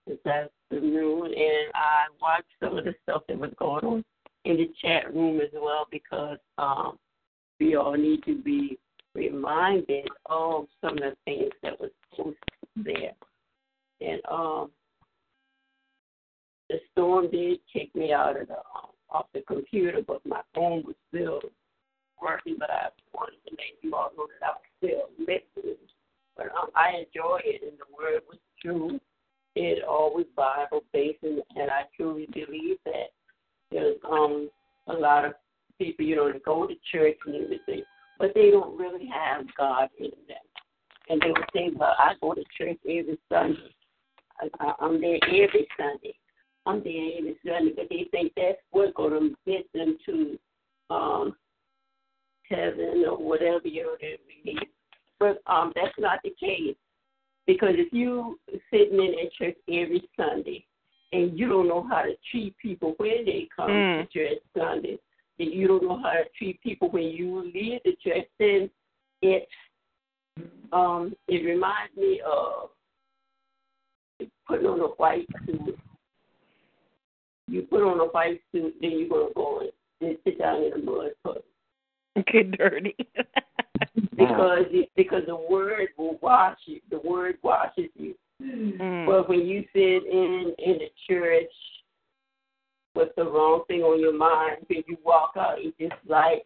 this 0.07 0.19
afternoon, 0.27 1.27
and 1.27 1.73
I 1.75 2.07
watched 2.21 2.49
some 2.61 2.79
of 2.79 2.85
the 2.85 2.95
stuff 3.03 3.23
that 3.29 3.39
was 3.39 3.53
going 3.59 3.85
on 3.85 4.05
in 4.45 4.57
the 4.57 4.71
chat 4.81 5.15
room 5.15 5.41
as 5.41 5.51
well 5.53 5.87
because 5.91 6.39
um, 6.57 6.99
we 7.61 7.77
all 7.77 7.97
need 7.97 8.23
to 8.25 8.41
be 8.41 8.79
reminded 9.15 10.09
of 10.27 10.67
some 10.81 10.93
of 10.93 11.01
the 11.01 11.17
things 11.25 11.51
that 11.63 11.79
was 11.81 11.91
posted 12.17 12.37
there. 12.77 13.13
And 14.01 14.21
um, 14.31 14.71
the 16.69 16.77
storm 16.93 17.31
did 17.31 17.59
kick 17.73 17.95
me 17.95 18.13
out 18.13 18.41
of 18.41 18.49
the 18.49 18.57
off 19.11 19.27
the 19.33 19.41
computer, 19.43 20.01
but 20.07 20.25
my 20.27 20.43
phone 20.55 20.85
was 20.85 20.97
still 21.09 21.41
working. 22.21 22.57
But 22.59 22.71
I 22.71 22.89
wanted 23.15 23.39
to 23.49 23.53
let 23.53 23.83
you 23.83 23.95
all 23.95 24.11
know 24.17 24.27
that 24.41 24.47
I 24.47 24.51
was 24.51 24.69
still 24.79 25.09
listening. 25.19 25.77
But 26.37 26.47
um, 26.47 26.69
I 26.77 26.91
enjoy 26.99 27.41
it, 27.45 27.63
and 27.63 27.79
the 27.79 27.97
word 27.97 28.23
was 28.29 28.39
true. 28.63 29.01
It 29.55 29.83
always 29.83 30.27
Bible 30.37 30.85
based, 30.93 31.23
and, 31.23 31.43
and 31.57 31.71
I 31.71 31.83
truly 31.97 32.29
believe 32.33 32.77
that 32.85 33.11
there's 33.71 33.97
um 34.09 34.51
a 34.87 34.93
lot 34.93 35.25
of 35.25 35.33
people, 35.79 36.05
you 36.05 36.17
know, 36.17 36.33
that 36.33 36.45
go 36.45 36.67
to 36.67 36.75
church 36.93 37.17
and 37.27 37.35
everything, 37.35 37.83
but 38.19 38.33
they 38.35 38.51
don't 38.51 38.79
really 38.79 39.07
have 39.07 39.45
God 39.57 39.89
in 39.99 40.11
them. 40.27 40.39
And 41.09 41.21
they 41.21 41.29
would 41.29 41.45
say, 41.55 41.71
"Well, 41.75 41.95
I 41.99 42.15
go 42.21 42.35
to 42.35 42.45
church 42.57 42.79
every 42.85 43.19
Sunday. 43.29 43.75
I, 44.41 44.49
I, 44.61 44.73
I'm 44.81 45.01
there 45.01 45.19
every 45.25 45.67
Sunday. 45.77 46.15
I'm 46.69 46.79
every 46.79 47.37
Sunday." 47.47 47.73
But 47.75 47.89
they 47.91 48.07
think 48.11 48.33
that's 48.37 48.59
what's 48.71 48.93
going 48.95 49.13
to 49.13 49.37
get 49.47 49.67
them 49.73 49.97
to 50.07 50.39
um 50.91 51.37
heaven 52.49 53.05
or 53.09 53.17
whatever 53.17 53.67
you 53.69 53.97
believe. 54.01 54.69
But 55.19 55.43
um, 55.47 55.73
that's 55.75 55.99
not 55.99 56.21
the 56.23 56.35
case. 56.41 56.77
Because 57.47 57.75
if 57.77 57.93
you 57.93 58.39
sitting 58.71 58.99
in 58.99 59.15
at 59.25 59.33
church 59.33 59.57
every 59.69 60.09
Sunday 60.17 60.65
and 61.13 61.39
you 61.39 61.49
don't 61.49 61.69
know 61.69 61.87
how 61.89 62.03
to 62.03 62.15
treat 62.31 62.57
people 62.59 62.95
when 62.99 63.25
they 63.25 63.49
come 63.55 63.71
Mm. 63.71 64.03
to 64.03 64.13
church 64.13 64.39
Sunday, 64.57 64.99
and 65.39 65.53
you 65.53 65.67
don't 65.69 65.83
know 65.83 66.01
how 66.03 66.13
to 66.13 66.25
treat 66.37 66.61
people 66.63 66.91
when 66.91 67.05
you 67.05 67.51
leave 67.55 67.81
the 67.85 67.97
church, 68.03 68.27
then 68.39 68.71
it 69.23 69.49
um 70.73 71.15
it 71.27 71.45
reminds 71.45 71.97
me 71.97 72.21
of 72.21 72.71
putting 74.47 74.67
on 74.67 74.81
a 74.81 74.89
white 74.99 75.27
suit. 75.47 75.79
You 77.49 77.63
put 77.63 77.83
on 77.83 77.99
a 78.01 78.05
white 78.05 78.41
suit, 78.53 78.75
then 78.81 78.99
you're 78.99 79.09
gonna 79.09 79.33
go 79.35 79.61
and, 80.01 80.17
sit 80.25 80.39
down 80.39 80.63
in 80.63 80.73
a 80.75 80.79
mud 80.79 81.11
puddle 81.25 81.43
Get 82.33 82.53
dirty. 82.53 82.95
because 84.17 84.67
it, 84.71 84.91
because 84.97 85.23
the 85.27 85.37
word 85.37 85.89
will 85.97 86.19
wash 86.21 86.59
you. 86.67 86.81
The 86.91 87.01
word 87.01 87.39
washes 87.43 87.91
you. 87.95 88.15
Mm. 88.43 89.07
But 89.07 89.29
when 89.29 89.41
you 89.41 89.65
sit 89.73 90.07
in 90.07 90.55
in 90.59 90.79
the 90.79 90.91
church 91.09 91.51
with 92.95 93.09
the 93.17 93.25
wrong 93.25 93.63
thing 93.69 93.83
on 93.83 94.01
your 94.01 94.17
mind, 94.17 94.59
when 94.69 94.83
you 94.87 94.97
walk 95.05 95.33
out, 95.37 95.57
it's 95.59 95.77
just 95.79 96.01
like 96.09 96.45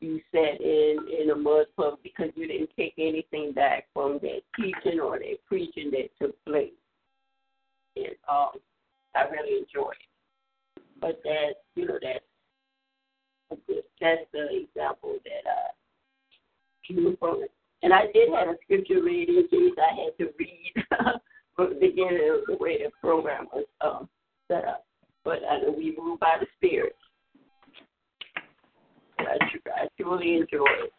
you 0.00 0.20
sat 0.32 0.60
in 0.60 0.98
in 1.20 1.30
a 1.30 1.36
mud 1.36 1.66
puddle 1.76 1.98
because 2.02 2.30
you 2.36 2.46
didn't 2.46 2.70
take 2.76 2.94
anything 2.98 3.52
back 3.52 3.86
from 3.92 4.18
that 4.22 4.40
teaching 4.56 5.00
or 5.00 5.18
that 5.18 5.36
preaching 5.46 5.90
that 5.90 6.08
took 6.20 6.34
place. 6.44 6.72
And 7.96 8.14
um, 8.28 8.50
I 9.14 9.22
really 9.22 9.58
enjoy 9.58 9.90
it. 9.90 10.08
But 11.00 11.20
that 11.24 11.54
you 11.74 11.86
know 11.86 11.98
that's 12.02 12.24
a 13.50 13.56
good- 13.66 13.84
that's 14.00 14.30
the 14.32 14.62
example 14.62 15.18
that 15.24 15.50
I 15.50 15.70
came 16.86 17.16
from 17.16 17.42
it. 17.42 17.52
And 17.82 17.92
I 17.92 18.06
did 18.12 18.28
have 18.30 18.48
a 18.48 18.56
scripture 18.64 19.02
reading 19.02 19.36
in 19.36 19.48
case 19.48 19.76
I 19.78 19.94
had 19.94 20.18
to 20.18 20.32
read 20.38 20.72
from 21.56 21.74
the 21.74 21.80
beginning 21.80 22.28
of 22.30 22.46
the 22.46 22.56
way 22.60 22.78
the 22.78 22.90
program 23.00 23.46
was 23.52 23.64
um, 23.80 24.08
set 24.48 24.64
up. 24.64 24.84
But 25.24 25.40
I 25.48 25.58
know 25.58 25.74
we 25.76 25.96
move 25.96 26.20
by 26.20 26.36
the 26.40 26.46
Spirit. 26.56 26.96
I, 29.18 29.36
I 29.76 29.88
truly 30.00 30.36
enjoy 30.36 30.66
it. 30.84 30.92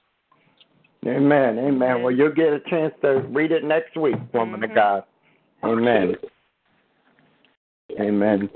Amen. 1.06 1.58
Amen. 1.58 2.04
Well, 2.04 2.12
you'll 2.12 2.34
get 2.34 2.52
a 2.52 2.60
chance 2.70 2.94
to 3.02 3.22
read 3.30 3.52
it 3.52 3.64
next 3.64 3.96
week, 3.96 4.16
woman 4.34 4.64
of 4.64 4.76
God. 4.76 5.04
Amen. 5.64 6.16
Amen. 8.00 8.50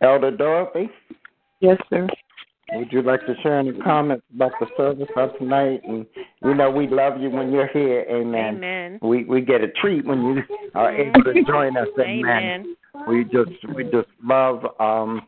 Elder 0.00 0.30
Dorothy, 0.30 0.88
Yes, 1.60 1.76
sir. 1.90 2.06
would 2.72 2.92
you 2.92 3.02
like 3.02 3.20
to 3.26 3.34
share 3.42 3.58
any 3.58 3.72
comments 3.80 4.24
about 4.34 4.52
the 4.60 4.66
service 4.76 5.08
of 5.16 5.36
tonight? 5.38 5.80
And 5.84 6.06
you 6.42 6.54
know 6.54 6.70
we 6.70 6.86
love 6.86 7.20
you 7.20 7.30
when 7.30 7.50
you're 7.50 7.66
here. 7.68 8.04
Amen. 8.08 8.56
Amen. 8.56 8.98
We 9.02 9.24
we 9.24 9.40
get 9.40 9.60
a 9.62 9.68
treat 9.68 10.04
when 10.06 10.22
you 10.24 10.42
are 10.74 10.94
able 10.94 11.24
to 11.24 11.42
join 11.44 11.76
us. 11.76 11.88
Amen. 11.98 12.26
Amen. 12.26 12.76
We 13.08 13.24
just 13.24 13.50
we 13.74 13.84
just 13.84 14.08
love 14.24 14.64
um 14.80 15.22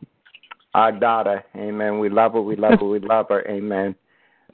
our 0.73 0.91
daughter. 0.93 1.43
Amen. 1.57 1.99
We 1.99 2.09
love 2.09 2.33
her. 2.33 2.41
We 2.41 2.55
love 2.55 2.79
her. 2.79 2.85
We 2.85 2.99
love 2.99 3.25
her. 3.29 3.45
Amen. 3.49 3.93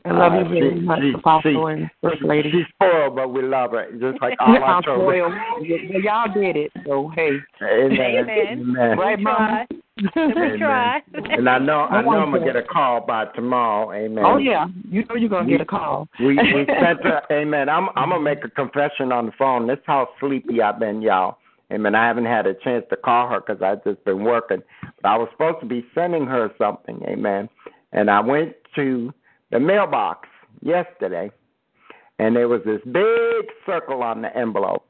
I 0.05 0.11
love 0.13 0.33
Uh, 0.33 0.37
you 0.39 0.45
very 0.45 0.75
she- 0.79 0.79
much, 0.85 1.01
she- 1.01 1.13
Apostle 1.13 1.51
she- 1.67 1.73
and 1.73 1.91
First 2.01 2.21
Lady. 2.23 2.49
She's 2.49 2.65
spoiled, 2.75 3.15
but 3.17 3.27
we 3.29 3.41
love 3.43 3.71
her. 3.71 3.91
Just 3.99 4.21
like 4.21 4.35
all 4.39 4.55
our 4.63 4.77
I'm 4.77 4.83
children. 4.83 5.21
spoiled. 5.59 6.03
Y'all 6.03 6.33
did 6.33 6.55
it, 6.55 6.71
so 6.85 7.09
hey. 7.09 7.37
Amen. 7.61 7.99
Amen. 7.99 8.29
Amen. 8.59 8.97
Right, 8.97 9.17
We 9.17 9.23
Mama? 9.23 9.65
try. 9.69 9.77
We 9.97 10.57
try. 10.57 11.01
And 11.13 11.49
I 11.49 11.57
know 11.57 11.81
I 11.81 12.01
know 12.01 12.11
I'm 12.11 12.31
gonna 12.31 12.45
get 12.45 12.55
a 12.55 12.63
call 12.63 13.05
by 13.05 13.25
tomorrow. 13.35 13.91
Amen. 13.93 14.23
Oh 14.25 14.37
yeah, 14.37 14.67
you 14.89 15.03
know 15.05 15.15
you're 15.15 15.29
gonna 15.29 15.49
get 15.49 15.61
a 15.61 15.65
call. 15.65 16.07
We 16.19 16.27
we 16.37 16.65
sent 16.67 17.03
her. 17.03 17.21
Amen. 17.31 17.69
I'm 17.69 17.89
I'm 17.95 18.09
gonna 18.09 18.21
make 18.21 18.43
a 18.43 18.49
confession 18.49 19.11
on 19.11 19.27
the 19.27 19.31
phone. 19.37 19.67
This 19.67 19.79
how 19.85 20.09
sleepy 20.19 20.61
I've 20.61 20.79
been, 20.79 21.01
y'all. 21.01 21.37
Amen. 21.71 21.95
I 21.95 22.07
haven't 22.07 22.25
had 22.25 22.47
a 22.47 22.53
chance 22.53 22.85
to 22.91 22.95
call 22.95 23.27
her 23.29 23.41
because 23.41 23.61
I've 23.61 23.83
just 23.83 24.03
been 24.05 24.23
working. 24.23 24.61
But 25.01 25.09
I 25.09 25.17
was 25.17 25.27
supposed 25.31 25.59
to 25.61 25.65
be 25.65 25.85
sending 25.93 26.25
her 26.25 26.51
something. 26.57 27.01
Amen. 27.07 27.49
And 27.91 28.09
I 28.09 28.21
went 28.21 28.53
to 28.75 29.13
the 29.51 29.59
mailbox 29.59 30.29
yesterday, 30.61 31.31
and 32.19 32.35
there 32.35 32.47
was 32.47 32.61
this 32.65 32.81
big 32.85 33.51
circle 33.65 34.03
on 34.03 34.21
the 34.21 34.35
envelope, 34.35 34.85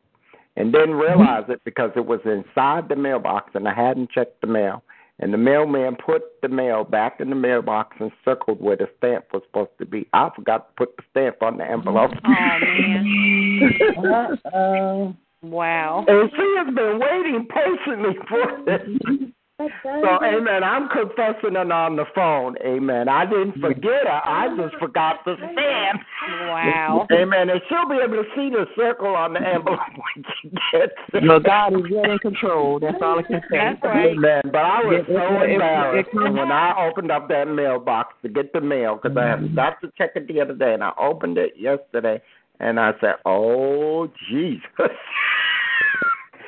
and 0.55 0.71
didn't 0.71 0.95
realize 0.95 1.45
it 1.49 1.61
because 1.63 1.91
it 1.95 2.05
was 2.05 2.19
inside 2.25 2.89
the 2.89 2.95
mailbox, 2.95 3.51
and 3.53 3.67
I 3.67 3.73
hadn't 3.73 4.11
checked 4.11 4.41
the 4.41 4.47
mail. 4.47 4.83
And 5.19 5.33
the 5.33 5.37
mailman 5.37 5.95
put 5.95 6.41
the 6.41 6.47
mail 6.47 6.83
back 6.83 7.19
in 7.19 7.29
the 7.29 7.35
mailbox 7.35 7.97
and 7.99 8.11
circled 8.23 8.61
where 8.61 8.75
the 8.75 8.87
stamp 8.97 9.25
was 9.33 9.41
supposed 9.47 9.71
to 9.79 9.85
be. 9.85 10.07
I 10.13 10.29
forgot 10.35 10.69
to 10.69 10.85
put 10.85 10.95
the 10.95 11.03
stamp 11.09 11.41
on 11.41 11.57
the 11.57 11.65
envelope. 11.65 12.11
Oh 12.23 12.29
man. 12.29 13.73
Uh-oh. 13.97 15.15
Wow. 15.41 16.05
And 16.07 16.31
she 16.31 16.55
has 16.57 16.73
been 16.73 16.99
waiting 16.99 17.47
patiently 17.49 18.15
for 18.27 18.63
this. 18.65 19.29
So, 19.59 20.19
amen. 20.23 20.63
I'm 20.63 20.87
confessing 20.87 21.55
it 21.57 21.71
on 21.71 21.95
the 21.95 22.05
phone. 22.13 22.57
Amen. 22.63 23.09
I 23.09 23.25
didn't 23.25 23.57
mm. 23.57 23.61
forget 23.61 24.05
her. 24.05 24.21
I 24.23 24.55
just 24.55 24.75
forgot 24.77 25.25
the 25.25 25.33
stamp. 25.35 26.01
Wow. 26.45 27.07
Amen. 27.11 27.49
And 27.49 27.59
she'll 27.67 27.89
be 27.89 27.95
able 27.95 28.21
to 28.21 28.29
see 28.35 28.51
the 28.51 28.67
circle 28.75 29.15
on 29.15 29.33
the 29.33 29.39
envelope 29.39 29.79
when 30.13 30.25
she 30.41 30.49
gets 30.49 30.93
it. 31.11 31.23
Well, 31.27 31.39
God 31.39 31.73
is 31.73 31.89
yet 31.89 32.05
in 32.05 32.19
control. 32.19 32.79
That's 32.79 33.01
all 33.01 33.17
I 33.17 33.23
can 33.23 33.41
say. 33.49 33.57
That's 33.57 33.81
right. 33.81 34.11
Amen. 34.11 34.41
But 34.45 34.61
I 34.61 34.85
was 34.85 35.05
It- 35.07 35.11
it- 35.11 35.17
so 35.17 35.41
it- 35.41 35.49
it- 35.49 35.53
embarrassed 35.53 36.09
it- 36.13 36.33
when 36.33 36.51
I 36.51 36.87
opened 36.87 37.11
up 37.11 37.27
that 37.29 37.47
mailbox 37.47 38.13
to 38.21 38.29
get 38.29 38.53
the 38.53 38.61
mail 38.61 38.99
because 39.01 39.17
I 39.17 39.25
had 39.25 39.39
mm. 39.39 39.55
got 39.55 39.81
to 39.81 39.91
check 39.97 40.11
it 40.13 40.27
the 40.27 40.39
other 40.39 40.53
day 40.53 40.75
and 40.75 40.83
I 40.83 40.91
opened 40.99 41.39
it 41.39 41.53
yesterday 41.57 42.21
and 42.59 42.79
I 42.79 42.93
said, 43.01 43.15
"Oh 43.25 44.07
Jesus." 44.29 44.61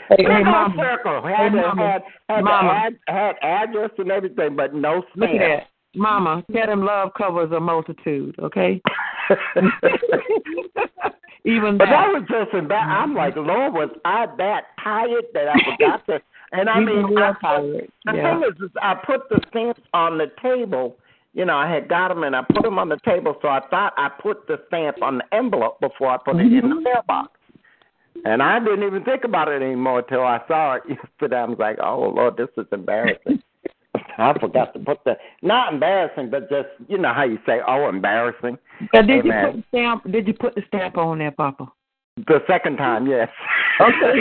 Hey, 0.10 0.24
hey, 0.24 0.44
Mama. 0.44 0.76
circle. 0.80 1.22
Hey, 1.28 1.34
Had, 1.36 1.54
Mama. 1.54 1.84
had, 1.92 2.04
had, 2.30 2.44
Mama. 2.44 2.74
had, 2.74 2.98
had 3.08 3.36
address 3.42 3.92
and 3.98 4.12
everything, 4.12 4.56
but 4.56 4.74
no 4.74 5.04
Look 5.16 5.30
at 5.30 5.36
stamp. 5.38 5.64
that. 5.64 5.70
Mama, 5.96 6.44
tell 6.54 6.68
them 6.68 6.84
love 6.86 7.12
covers 7.18 7.52
a 7.52 7.60
multitude, 7.60 8.36
okay? 8.40 8.80
Even 11.46 11.78
But 11.78 11.86
that 11.86 12.12
that. 12.12 12.14
was 12.14 12.24
just 12.30 12.54
embarrassing. 12.54 12.92
I'm 12.92 13.16
like, 13.16 13.36
Lord, 13.36 13.74
was 13.74 13.90
I 14.06 14.28
that 14.38 14.66
tired 14.84 15.26
that 15.34 15.48
I 15.48 15.56
forgot 15.72 16.06
to? 16.08 16.22
And 16.52 16.70
I 16.70 16.80
mean, 16.80 17.18
I, 17.18 17.34
tired. 17.42 17.92
the 18.06 18.14
Yeah. 18.16 18.40
thing 18.40 18.44
is, 18.50 18.62
is, 18.62 18.72
I 18.82 18.96
put 18.96 19.30
the 19.30 19.40
stamps 19.50 19.82
on 19.94 20.18
the 20.18 20.28
table. 20.42 20.98
You 21.34 21.46
know, 21.46 21.56
I 21.56 21.68
had 21.72 21.88
got 21.88 22.10
them 22.10 22.24
and 22.24 22.36
I 22.36 22.42
put 22.44 22.64
them 22.64 22.78
on 22.80 22.90
the 22.90 22.98
table, 23.06 23.36
so 23.42 23.48
I 23.48 23.62
thought 23.70 23.94
I 23.98 24.10
put 24.10 24.48
the 24.48 24.60
stamp 24.68 25.02
on 25.02 25.20
the 25.20 25.34
envelope 25.36 25.80
before 25.80 26.10
I 26.10 26.18
put 26.18 26.36
it 26.38 26.42
in 26.42 26.70
the 26.70 26.76
Mm-hmm. 26.76 26.84
mailbox. 26.84 27.39
And 28.26 28.42
I 28.44 28.60
didn't 28.60 28.84
even 28.84 29.04
think 29.04 29.24
about 29.24 29.48
it 29.48 29.62
anymore 29.62 30.00
until 30.00 30.22
I 30.22 30.42
saw 30.48 30.76
it 30.76 30.84
yesterday. 30.90 31.38
I 31.38 31.46
was 31.46 31.60
like, 31.60 31.78
oh 31.84 32.12
Lord, 32.16 32.38
this 32.38 32.50
is 32.58 32.66
embarrassing. 32.72 33.42
I 34.18 34.38
forgot 34.40 34.74
to 34.74 34.80
put 34.80 35.04
the 35.06 35.18
not 35.42 35.74
embarrassing, 35.74 36.30
but 36.30 36.50
just 36.50 36.68
you 36.88 36.98
know 36.98 37.14
how 37.14 37.24
you 37.24 37.40
say, 37.46 37.60
oh, 37.66 37.88
embarrassing. 37.90 38.58
But 38.92 39.08
did 39.08 39.26
you 39.26 39.32
put 39.32 39.56
the 39.56 39.64
stamp? 39.70 40.12
Did 40.12 40.28
you 40.28 40.34
put 40.34 40.56
the 40.56 40.62
stamp 40.68 40.98
on 40.98 41.20
there, 41.20 41.32
Papa? 41.32 41.72
The 42.28 42.40
second 42.48 42.78
time, 42.78 43.08
yes. 43.08 43.30
Okay. 43.80 44.20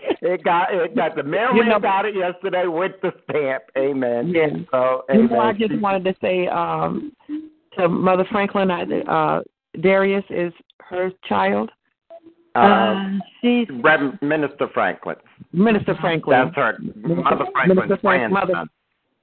it 0.22 0.42
got 0.42 0.72
it 0.72 0.96
got 0.96 1.14
the 1.16 1.22
mailman 1.22 1.56
You 1.56 1.64
know- 1.64 1.78
got 1.78 2.06
it 2.06 2.14
yesterday 2.16 2.66
with 2.66 2.92
the 3.02 3.12
stamp. 3.28 3.64
Amen. 3.76 4.28
Yeah. 4.28 4.48
So 4.70 5.04
You 5.12 5.28
know, 5.28 5.40
I 5.40 5.52
just 5.52 5.78
wanted 5.80 6.04
to 6.04 6.14
say 6.20 6.48
um, 6.48 7.12
to 7.78 7.88
Mother 7.88 8.24
Franklin, 8.30 8.70
I, 8.70 8.84
uh, 9.02 9.42
Darius 9.80 10.24
is 10.30 10.52
her 10.80 11.10
child. 11.28 11.70
Uh, 12.54 12.58
Uh, 12.58 13.10
she's 13.40 13.66
Reverend 13.82 14.18
Minister 14.22 14.68
Franklin. 14.72 15.16
Minister 15.52 15.94
Franklin. 16.00 16.44
That's 16.44 16.56
her 16.56 16.78
Mother 17.06 17.46
Franklin's 17.52 17.68
Minister 17.80 17.96
Frank- 18.00 18.32
mother. 18.32 18.64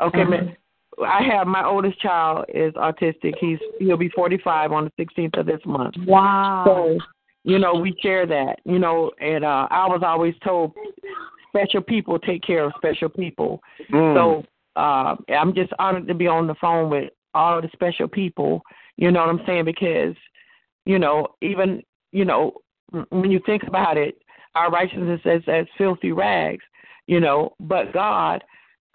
Okay, 0.02 0.24
ma- 0.24 1.06
I 1.08 1.24
have 1.24 1.48
my 1.48 1.64
oldest 1.66 2.00
child 2.02 2.46
is 2.50 2.74
autistic. 2.74 3.34
He's 3.40 3.60
he'll 3.80 3.98
be 3.98 4.10
45 4.10 4.72
on 4.72 4.86
the 4.98 5.04
16th 5.04 5.38
of 5.40 5.46
this 5.46 5.62
month. 5.66 5.96
wow. 6.06 6.64
So, 6.66 6.98
you 7.44 7.58
know, 7.58 7.74
we 7.76 7.96
share 8.02 8.26
that. 8.28 8.60
You 8.66 8.80
know, 8.80 9.12
and 9.20 9.44
uh, 9.46 9.68
I 9.72 9.88
was 9.88 10.02
always 10.04 10.36
told 10.44 10.74
special 11.50 11.82
people 11.82 12.20
take 12.20 12.44
care 12.44 12.64
of 12.66 12.74
special 12.78 13.10
people. 13.10 13.62
Mm. 13.92 14.16
So 14.16 14.80
uh, 14.80 15.16
I'm 15.30 15.54
just 15.54 15.72
honored 15.80 16.08
to 16.08 16.14
be 16.14 16.28
on 16.28 16.48
the 16.48 16.56
phone 16.56 16.90
with 16.90 17.10
all 17.34 17.58
of 17.58 17.64
the 17.64 17.70
special 17.74 18.08
people. 18.08 18.62
You 18.98 19.12
know 19.12 19.22
what 19.22 19.30
I'm 19.30 19.42
saying? 19.46 19.66
Because 19.66 20.16
you 20.86 21.00
know, 21.00 21.28
even 21.42 21.82
you 22.12 22.26
know, 22.26 22.54
when 23.10 23.32
you 23.32 23.40
think 23.46 23.64
about 23.64 23.98
it, 23.98 24.22
our 24.56 24.70
righteousness 24.70 25.22
is 25.26 25.44
as 25.48 25.66
filthy 25.78 26.12
rags, 26.12 26.64
you 27.08 27.20
know, 27.20 27.54
but 27.60 27.94
God 27.94 28.44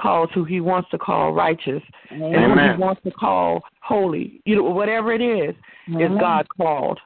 calls 0.01 0.28
who 0.35 0.44
he 0.44 0.60
wants 0.60 0.90
to 0.90 0.98
call 0.98 1.32
righteous 1.32 1.82
and 2.10 2.20
who 2.23 2.73
he 2.73 2.78
wants 2.78 3.02
to 3.05 3.10
call 3.10 3.62
holy. 3.81 4.40
You 4.44 4.56
know, 4.56 4.62
whatever 4.64 5.12
it 5.12 5.23
is, 5.23 5.55
is 5.89 6.10
God 6.20 6.47
called. 6.56 7.01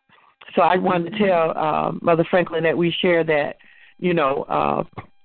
So 0.56 0.62
I 0.62 0.76
wanted 0.76 1.12
to 1.12 1.18
tell 1.18 1.56
uh, 1.56 1.92
Mother 2.02 2.24
Franklin 2.28 2.64
that 2.64 2.76
we 2.76 2.94
share 3.00 3.22
that, 3.24 3.56
you 3.98 4.14
know, 4.14 4.44
uh, 4.48 4.82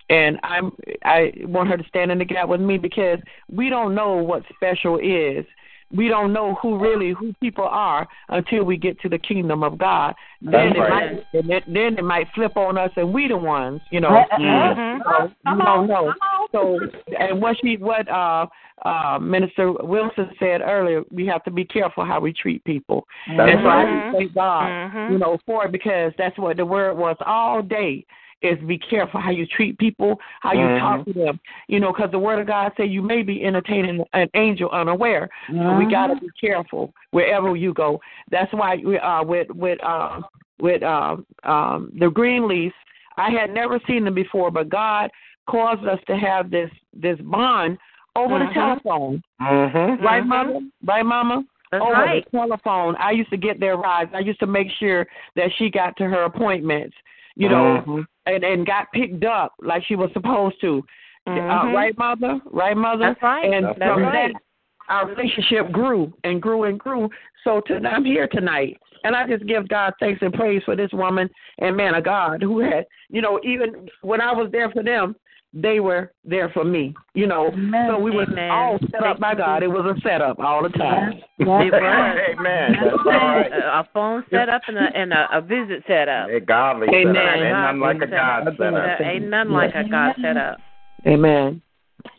and 0.09 0.39
I'm 0.43 0.71
I 1.03 1.33
want 1.45 1.69
her 1.69 1.77
to 1.77 1.83
stand 1.87 2.11
in 2.11 2.19
the 2.19 2.25
gap 2.25 2.47
with 2.47 2.61
me 2.61 2.77
because 2.77 3.17
we 3.51 3.69
don't 3.69 3.95
know 3.95 4.17
what 4.17 4.43
special 4.53 4.99
is. 4.99 5.45
We 5.93 6.07
don't 6.07 6.33
know 6.33 6.55
who 6.61 6.77
really 6.79 7.11
who 7.11 7.33
people 7.41 7.65
are 7.65 8.07
until 8.29 8.63
we 8.63 8.77
get 8.77 8.99
to 9.01 9.09
the 9.09 9.19
kingdom 9.19 9.63
of 9.63 9.77
God. 9.77 10.15
Then 10.41 10.51
That's 10.51 10.75
it 10.75 10.79
right. 10.79 11.13
might 11.13 11.47
then- 11.47 11.63
then 11.67 11.97
it 11.97 12.03
might 12.03 12.27
flip 12.33 12.57
on 12.57 12.77
us 12.77 12.91
and 12.95 13.13
we 13.13 13.27
the 13.27 13.37
ones, 13.37 13.81
you 13.91 13.99
know. 13.99 14.25
Mhm. 14.31 15.01
So 15.03 15.31
don't 15.45 15.87
know. 15.87 16.13
So 16.51 16.79
and 17.19 17.41
what 17.41 17.57
she 17.61 17.77
what 17.77 18.07
uh 18.09 18.47
uh 18.83 19.19
Minister 19.19 19.71
Wilson 19.71 20.31
said 20.39 20.61
earlier, 20.61 21.03
we 21.11 21.25
have 21.27 21.43
to 21.43 21.51
be 21.51 21.63
careful 21.65 22.03
how 22.03 22.19
we 22.19 22.33
treat 22.33 22.63
people. 22.63 23.07
That's 23.37 23.51
and 23.51 23.61
so 23.61 23.67
I 23.67 23.83
right. 23.83 24.03
just 24.05 24.17
thank 24.17 24.33
God, 24.33 24.69
Mhm. 24.69 25.11
you 25.11 25.17
know, 25.17 25.37
for 25.45 25.65
it 25.65 25.71
because 25.71 26.13
that's 26.17 26.37
what 26.37 26.57
the 26.57 26.65
word 26.65 26.97
was 26.97 27.15
all 27.25 27.61
day 27.61 28.05
is 28.45 28.59
be 28.67 28.77
careful 28.77 29.19
how 29.19 29.31
you 29.31 29.45
treat 29.45 29.77
people, 29.77 30.19
how 30.41 30.53
you 30.53 30.59
Mhm. 30.67 30.79
talk 30.79 31.05
to 31.05 31.13
them. 31.13 31.39
You 31.67 31.79
know, 31.79 31.91
because 31.91 32.11
the 32.11 32.19
word 32.19 32.39
of 32.39 32.47
God 32.47 32.71
say 32.77 32.85
you 32.85 33.01
may 33.01 33.23
be 33.23 33.43
entertaining 33.43 34.05
an 34.13 34.29
angel 34.33 34.69
unaware. 34.69 35.29
So 35.47 35.73
we 35.77 35.85
got 35.85 36.07
to 36.07 36.15
be 36.15 36.29
careful 36.39 36.93
wherever 37.11 37.55
you 37.55 37.73
go. 37.73 38.01
That's 38.29 38.51
why 38.53 38.77
we 38.77 38.97
uh 38.99 39.23
with 39.23 39.49
with 39.51 39.83
uh 39.83 40.21
with 40.59 40.83
uh, 40.83 41.17
um 41.43 41.91
the 41.99 42.09
Greenleaf. 42.09 42.73
I 43.17 43.29
had 43.31 43.53
never 43.53 43.79
seen 43.87 44.03
them 44.05 44.13
before, 44.13 44.51
but 44.51 44.69
God 44.69 45.09
caused 45.47 45.85
us 45.85 45.99
to 46.07 46.17
have 46.17 46.49
this 46.51 46.71
this 46.93 47.19
bond 47.21 47.77
over 48.15 48.39
the 48.39 48.45
Mhm. 48.45 48.53
telephone. 48.53 49.23
Mm-hmm. 49.41 50.03
Right, 50.03 50.23
Mhm. 50.23 50.27
mother? 50.27 50.59
Right, 50.83 51.05
mama? 51.05 51.45
That's 51.71 51.83
over 51.83 51.93
right. 51.93 52.25
the 52.31 52.37
telephone. 52.37 52.95
I 52.97 53.11
used 53.11 53.29
to 53.31 53.37
get 53.37 53.59
their 53.59 53.75
rides. 53.75 54.11
I 54.13 54.19
used 54.19 54.39
to 54.39 54.47
make 54.47 54.69
sure 54.71 55.07
that 55.35 55.51
she 55.57 55.69
got 55.69 55.97
to 55.97 56.05
her 56.07 56.23
appointments, 56.23 56.95
you 57.35 57.49
know, 57.49 57.83
Mhm. 57.85 58.05
and 58.25 58.43
and 58.43 58.65
got 58.65 58.91
picked 58.91 59.25
up 59.25 59.53
like 59.61 59.83
she 59.85 59.95
was 59.95 60.11
supposed 60.13 60.59
to. 60.61 60.83
Uh, 61.27 61.31
Mhm. 61.31 61.73
right, 61.73 61.97
mother? 61.97 62.39
Right, 62.45 62.77
mother? 62.77 63.05
That's 63.05 63.23
right. 63.23 63.51
And 63.51 63.65
That's 63.65 63.77
from 63.79 64.03
right. 64.03 64.33
that, 64.33 64.41
our 64.89 65.07
relationship 65.07 65.71
grew 65.71 66.13
and 66.23 66.41
grew 66.41 66.65
and 66.65 66.79
grew. 66.79 67.09
So 67.43 67.61
to, 67.61 67.77
I'm 67.87 68.05
here 68.05 68.27
tonight, 68.27 68.77
and 69.03 69.15
I 69.15 69.27
just 69.27 69.45
give 69.47 69.67
God 69.67 69.93
thanks 69.99 70.21
and 70.21 70.33
praise 70.33 70.63
for 70.63 70.75
this 70.75 70.91
woman 70.93 71.29
and 71.59 71.75
man 71.75 71.95
of 71.95 72.03
God 72.03 72.43
who 72.43 72.59
had, 72.59 72.85
you 73.09 73.21
know, 73.21 73.39
even 73.43 73.89
when 74.01 74.21
I 74.21 74.31
was 74.31 74.51
there 74.51 74.69
for 74.69 74.83
them, 74.83 75.15
they 75.55 75.79
were 75.79 76.11
there 76.25 76.49
for 76.49 76.65
me. 76.65 76.93
You 77.13 77.27
know, 77.27 77.47
Amen. 77.47 77.87
so 77.89 77.97
we 77.97 78.11
were 78.11 78.23
Amen. 78.23 78.51
all 78.51 78.77
set 78.91 79.03
up 79.03 79.19
by 79.19 79.33
God. 79.33 79.63
It 79.63 79.67
was 79.67 79.85
a 79.85 79.99
setup 80.01 80.37
all 80.39 80.61
the 80.61 80.69
time. 80.69 81.13
It 81.39 81.47
was. 81.47 81.71
Amen. 82.37 82.75
That's. 83.05 83.53
A, 83.53 83.79
a 83.79 83.89
phone 83.93 84.25
set 84.29 84.49
up 84.49 84.63
and 84.67 84.77
a 84.77 84.87
and 84.93 85.13
a, 85.13 85.27
a 85.31 85.41
visit 85.41 85.83
set 85.87 86.09
up. 86.09 86.29
A 86.29 86.41
godly 86.41 86.89
Amen. 86.89 87.15
setup. 87.15 87.35
Ain't 87.35 87.51
nothing 87.51 87.79
like 87.79 88.01
a 88.01 88.07
God 88.07 88.43
setup. 88.43 88.57
setup. 88.57 89.01
Ain't 89.01 89.29
nothing 89.29 89.53
like 89.53 89.75
a 89.75 89.89
God 89.89 90.15
set 90.21 90.37
up. 90.37 90.61
Amen. 91.07 91.61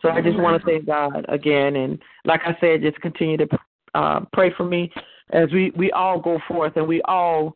So 0.01 0.09
I 0.09 0.21
just 0.21 0.37
want 0.37 0.61
to 0.61 0.65
thank 0.67 0.85
God 0.85 1.25
again, 1.29 1.75
and 1.75 1.99
like 2.25 2.41
I 2.43 2.57
said, 2.59 2.81
just 2.81 2.99
continue 3.01 3.37
to 3.37 3.47
uh, 3.93 4.21
pray 4.33 4.51
for 4.57 4.65
me 4.65 4.91
as 5.31 5.51
we 5.51 5.71
we 5.75 5.91
all 5.91 6.19
go 6.19 6.39
forth 6.47 6.75
and 6.75 6.87
we 6.87 7.01
all 7.03 7.55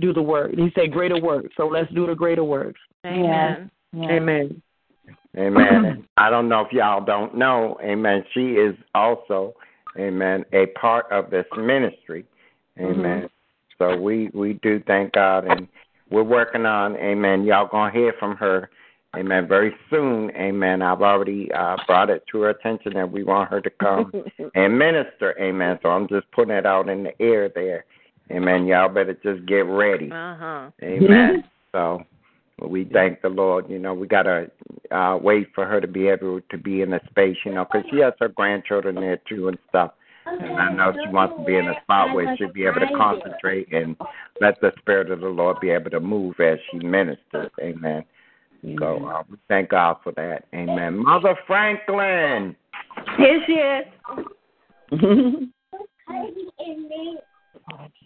do 0.00 0.12
the 0.12 0.22
work. 0.22 0.52
He 0.52 0.70
said 0.74 0.92
greater 0.92 1.20
work, 1.20 1.46
so 1.56 1.66
let's 1.66 1.92
do 1.92 2.06
the 2.06 2.14
greater 2.14 2.44
works. 2.44 2.80
Amen. 3.06 3.70
Amen. 3.94 4.62
Amen. 5.36 6.06
I 6.16 6.30
don't 6.30 6.48
know 6.48 6.60
if 6.60 6.72
y'all 6.72 7.04
don't 7.04 7.36
know, 7.36 7.78
amen. 7.82 8.24
She 8.32 8.52
is 8.52 8.74
also, 8.94 9.54
amen, 9.98 10.44
a 10.52 10.66
part 10.78 11.06
of 11.10 11.30
this 11.30 11.46
ministry. 11.56 12.24
Amen. 12.78 13.28
So 13.78 13.96
we 13.96 14.30
we 14.32 14.54
do 14.54 14.82
thank 14.86 15.12
God 15.12 15.46
and 15.46 15.68
we're 16.10 16.22
working 16.22 16.66
on, 16.66 16.96
amen. 16.96 17.44
Y'all 17.44 17.68
gonna 17.68 17.92
hear 17.92 18.14
from 18.18 18.36
her, 18.36 18.70
amen, 19.16 19.48
very 19.48 19.74
soon, 19.90 20.30
amen. 20.36 20.82
I've 20.82 21.02
already 21.02 21.50
uh, 21.52 21.76
brought 21.86 22.10
it 22.10 22.22
to 22.32 22.42
her 22.42 22.50
attention 22.50 22.94
that 22.94 23.10
we 23.10 23.24
want 23.24 23.50
her 23.50 23.60
to 23.60 23.70
come 23.70 24.12
and 24.54 24.78
minister, 24.78 25.34
amen. 25.40 25.78
So 25.82 25.88
I'm 25.88 26.08
just 26.08 26.30
putting 26.32 26.54
it 26.54 26.66
out 26.66 26.88
in 26.88 27.02
the 27.02 27.20
air 27.20 27.48
there. 27.48 27.84
Amen. 28.30 28.66
Y'all 28.66 28.88
better 28.88 29.14
just 29.14 29.44
get 29.46 29.66
ready. 29.66 30.10
Uh 30.10 30.36
huh. 30.36 30.70
Amen. 30.82 31.44
so 31.72 32.02
we 32.68 32.84
thank 32.92 33.22
the 33.22 33.28
Lord. 33.28 33.68
You 33.68 33.78
know, 33.78 33.94
we 33.94 34.06
got 34.06 34.24
to 34.24 34.50
uh, 34.90 35.16
wait 35.16 35.48
for 35.54 35.66
her 35.66 35.80
to 35.80 35.86
be 35.86 36.08
able 36.08 36.40
to 36.50 36.58
be 36.58 36.82
in 36.82 36.92
a 36.92 37.00
space, 37.10 37.36
you 37.44 37.52
know, 37.52 37.64
because 37.64 37.88
she 37.90 37.98
has 37.98 38.12
her 38.20 38.28
grandchildren 38.28 38.96
there 38.96 39.18
too 39.28 39.48
and 39.48 39.58
stuff. 39.68 39.92
And 40.24 40.58
I 40.60 40.72
know 40.72 40.92
she 40.92 41.10
wants 41.10 41.34
to 41.38 41.44
be 41.44 41.56
in 41.56 41.66
a 41.66 41.74
spot 41.82 42.14
where 42.14 42.36
she'll 42.36 42.52
be 42.52 42.64
able 42.64 42.80
to 42.80 42.96
concentrate 42.96 43.72
and 43.72 43.96
let 44.40 44.60
the 44.60 44.72
Spirit 44.78 45.10
of 45.10 45.20
the 45.20 45.28
Lord 45.28 45.58
be 45.60 45.70
able 45.70 45.90
to 45.90 46.00
move 46.00 46.38
as 46.40 46.58
she 46.70 46.78
ministers. 46.78 47.50
Amen. 47.60 48.04
So 48.78 49.04
uh, 49.08 49.22
we 49.28 49.36
thank 49.48 49.70
God 49.70 49.96
for 50.04 50.12
that. 50.12 50.44
Amen. 50.54 50.96
Mother 50.96 51.36
Franklin. 51.46 52.54
Here 53.16 53.42
she 53.46 53.52
is. 53.52 53.86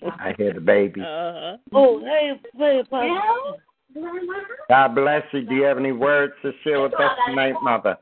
I 0.02 0.32
hear 0.38 0.54
the 0.54 0.60
baby. 0.60 1.00
Uh-huh. 1.02 1.56
Oh, 1.74 2.00
hey, 2.00 2.40
hey, 2.56 2.82
God 4.68 4.94
bless 4.94 5.22
you. 5.32 5.43
Do 5.43 5.55
you 5.55 5.62
have 5.64 5.78
any 5.78 5.93
words 5.93 6.32
to 6.43 6.52
share 6.64 6.80
with 6.80 6.94
us 6.94 7.10
tonight, 7.28 7.55
Mother? 7.62 7.97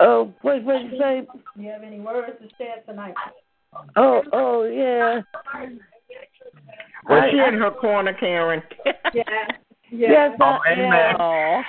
Oh, 0.00 0.32
wait, 0.42 0.64
wait, 0.64 0.90
wait. 0.92 1.26
Do 1.56 1.62
you 1.62 1.70
have 1.70 1.82
any 1.82 2.00
words 2.00 2.32
to 2.42 2.48
share 2.58 2.76
tonight? 2.86 3.14
Oh, 3.96 4.22
oh, 4.32 4.64
yeah. 4.64 5.20
Was 7.08 7.28
she 7.30 7.38
in 7.38 7.54
her 7.60 7.70
corner, 7.70 8.14
Karen? 8.14 8.62
Yeah. 9.12 9.24
Yes, 9.92 10.30
Oh, 10.40 10.44
I 10.64 10.72
amen. 10.72 11.14
Oh. 11.18 11.62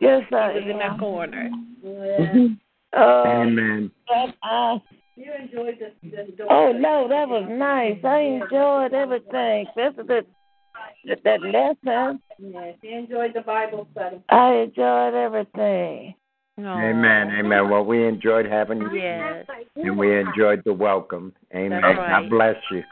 Yes, 0.00 0.22
I 0.30 0.52
was 0.54 0.62
in 0.70 0.78
that 0.78 0.96
corner. 1.00 1.50
Yeah. 1.82 2.46
Oh, 2.92 3.24
Amen. 3.26 3.90
that, 4.08 4.34
uh, 4.48 4.78
You 5.16 5.32
enjoyed 5.42 5.74
this. 5.80 5.90
this 6.04 6.28
oh 6.48 6.70
no, 6.72 7.08
that 7.08 7.28
was 7.28 7.48
nice. 7.50 7.98
I 8.04 8.20
enjoyed 8.20 8.94
everything. 8.94 9.66
Especially 9.68 10.06
that, 10.06 10.26
that, 11.06 11.22
that 11.24 11.40
lesson. 11.42 12.20
Yeah, 12.38 12.72
she 12.82 12.92
enjoyed 12.92 13.32
the 13.34 13.40
Bible 13.40 13.86
study. 13.92 14.22
I 14.30 14.52
enjoyed 14.54 15.14
everything. 15.14 16.14
Amen. 16.58 17.30
Amen. 17.38 17.68
Well, 17.70 17.84
we 17.84 18.06
enjoyed 18.06 18.46
having 18.46 18.80
you, 18.80 18.90
Yes. 18.94 19.46
and 19.76 19.98
we 19.98 20.18
enjoyed 20.18 20.62
the 20.64 20.72
welcome. 20.72 21.34
Amen. 21.54 21.82
That's 21.82 21.98
right. 21.98 22.22
God 22.22 22.30
bless 22.30 22.56
you. 22.70 22.82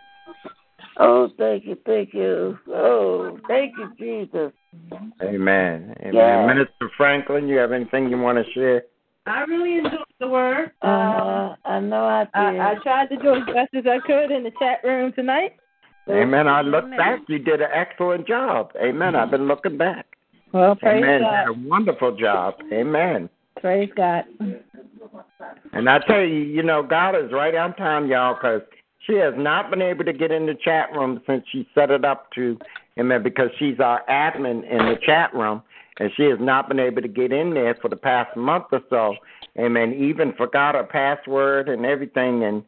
Oh, 0.99 1.29
thank 1.39 1.65
you, 1.65 1.77
thank 1.87 2.15
you. 2.15 2.59
Oh, 2.69 3.39
thank 3.49 3.73
you, 3.79 3.91
Jesus. 3.99 4.53
Amen. 5.23 5.95
Amen. 6.01 6.13
Yes. 6.13 6.47
Minister 6.47 6.91
Franklin, 6.97 7.49
you 7.49 7.57
have 7.57 7.73
anything 7.73 8.09
you 8.09 8.19
want 8.19 8.45
to 8.45 8.53
share? 8.53 8.85
I 9.27 9.45
really 9.45 9.79
enjoyed 9.79 10.05
the 10.21 10.29
word. 10.29 10.73
Um, 10.83 10.91
Uh, 10.91 11.57
I 11.65 11.81
know 11.81 12.05
I 12.05 12.25
did. 12.25 12.61
I, 12.61 12.73
I 12.73 12.75
tried 12.83 13.09
to 13.09 13.17
do 13.17 13.35
as 13.35 13.47
best 13.47 13.75
as 13.75 13.85
I 13.87 13.99
could 14.07 14.31
in 14.31 14.45
the 14.45 14.53
chat 14.59 14.85
room 14.85 15.13
tonight. 15.15 15.57
Amen. 16.09 16.47
I 16.49 16.61
look 16.61 16.85
Amen. 16.85 16.99
back. 16.99 17.21
You 17.29 17.39
did 17.39 17.61
an 17.61 17.69
excellent 17.73 18.27
job. 18.27 18.73
Amen. 18.77 19.15
I've 19.17 19.31
been 19.31 19.49
looking 19.49 19.79
back. 19.79 20.07
Well, 20.53 20.77
praise 20.77 21.03
Amen. 21.03 21.21
You 21.21 21.27
God. 21.27 21.45
did 21.45 21.49
a 21.49 21.69
wonderful 21.69 22.17
job. 22.17 22.55
Amen. 22.73 23.29
Praise 23.61 23.91
God. 23.97 24.25
And 25.73 25.89
I 25.89 25.99
tell 26.01 26.21
you, 26.21 26.37
you 26.37 26.63
know, 26.63 26.83
God 26.83 27.17
is 27.17 27.33
right 27.33 27.55
on 27.55 27.75
time, 27.75 28.09
y'all, 28.09 28.35
because 28.35 28.63
she 29.07 29.15
has 29.15 29.35
not 29.37 29.71
been 29.71 29.83
able 29.83 30.05
to 30.05 30.13
get 30.13 30.31
in 30.31 30.47
the 30.47 30.55
chat 30.55 30.93
room 30.93 31.21
since 31.27 31.45
she 31.51 31.67
set 31.75 31.91
it 31.91 32.05
up 32.05 32.31
to, 32.35 32.59
amen, 32.99 33.23
because 33.23 33.49
she's 33.59 33.81
our 33.81 34.03
admin 34.09 34.71
in 34.71 34.79
the 34.79 34.97
chat 35.05 35.35
room, 35.35 35.63
and 35.99 36.11
she 36.17 36.25
has 36.25 36.39
not 36.41 36.69
been 36.69 36.81
able 36.81 37.03
to 37.03 37.09
get 37.09 37.33
in 37.33 37.55
there 37.55 37.77
for 37.81 37.89
the 37.89 37.97
past 37.97 38.37
month 38.37 38.65
or 38.73 38.81
so, 38.91 39.15
amen, 39.59 39.95
even 39.95 40.33
forgot 40.35 40.75
her 40.75 40.85
password 40.85 41.69
and 41.69 41.85
everything, 41.85 42.45
and 42.45 42.63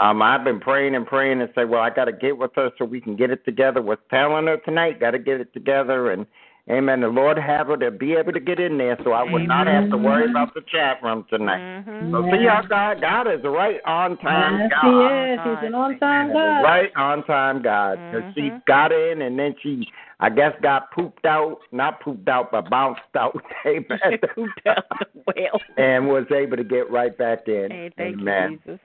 um, 0.00 0.22
I've 0.22 0.44
been 0.44 0.60
praying 0.60 0.94
and 0.94 1.06
praying 1.06 1.40
and 1.40 1.50
say, 1.54 1.64
well, 1.64 1.82
I 1.82 1.90
got 1.90 2.06
to 2.06 2.12
get 2.12 2.36
with 2.38 2.52
her 2.56 2.70
so 2.78 2.84
we 2.84 3.00
can 3.00 3.16
get 3.16 3.30
it 3.30 3.44
together. 3.44 3.82
Was 3.82 3.98
telling 4.08 4.46
her 4.46 4.56
tonight, 4.58 5.00
got 5.00 5.12
to 5.12 5.18
get 5.18 5.40
it 5.40 5.52
together, 5.52 6.10
and 6.12 6.26
Amen. 6.70 7.00
The 7.00 7.08
Lord 7.08 7.36
have 7.38 7.66
her 7.66 7.76
to 7.78 7.90
be 7.90 8.14
able 8.14 8.32
to 8.32 8.38
get 8.38 8.60
in 8.60 8.78
there, 8.78 8.96
so 9.02 9.12
I 9.12 9.24
would 9.24 9.48
not 9.48 9.66
have 9.66 9.90
to 9.90 9.96
worry 9.96 10.30
about 10.30 10.54
the 10.54 10.60
chat 10.70 11.02
room 11.02 11.24
tonight. 11.28 11.58
Mm-hmm. 11.58 12.12
So 12.12 12.22
see 12.30 12.46
how 12.46 12.62
God, 12.62 13.00
God 13.00 13.26
is 13.26 13.40
right 13.42 13.80
on 13.86 14.16
time 14.18 14.58
Yes, 14.60 14.70
God. 14.70 14.84
he 14.84 15.32
is. 15.32 15.58
He's 15.58 15.68
an 15.68 15.74
on-time 15.74 16.28
God. 16.32 16.62
Right 16.62 16.90
on 16.96 17.24
time 17.24 17.62
God. 17.62 17.98
'Cause 18.12 18.22
she 18.34 18.52
got 18.68 18.92
in 18.92 19.22
and 19.22 19.36
then 19.38 19.56
she, 19.62 19.88
I 20.20 20.30
guess, 20.30 20.52
got 20.62 20.92
pooped 20.92 21.24
out, 21.26 21.58
not 21.72 22.00
pooped 22.00 22.28
out, 22.28 22.52
but 22.52 22.70
bounced 22.70 23.00
out. 23.16 23.42
Amen. 23.66 24.18
Pooped 24.34 24.66
out 24.66 24.84
the 25.00 25.22
well. 25.26 25.60
and 25.76 26.08
was 26.08 26.26
able 26.30 26.56
to 26.56 26.64
get 26.64 26.88
right 26.90 27.16
back 27.16 27.48
in. 27.48 27.70
Hey, 27.70 27.90
thank 27.96 28.20
Amen. 28.20 28.52
you, 28.52 28.58
Jesus. 28.58 28.80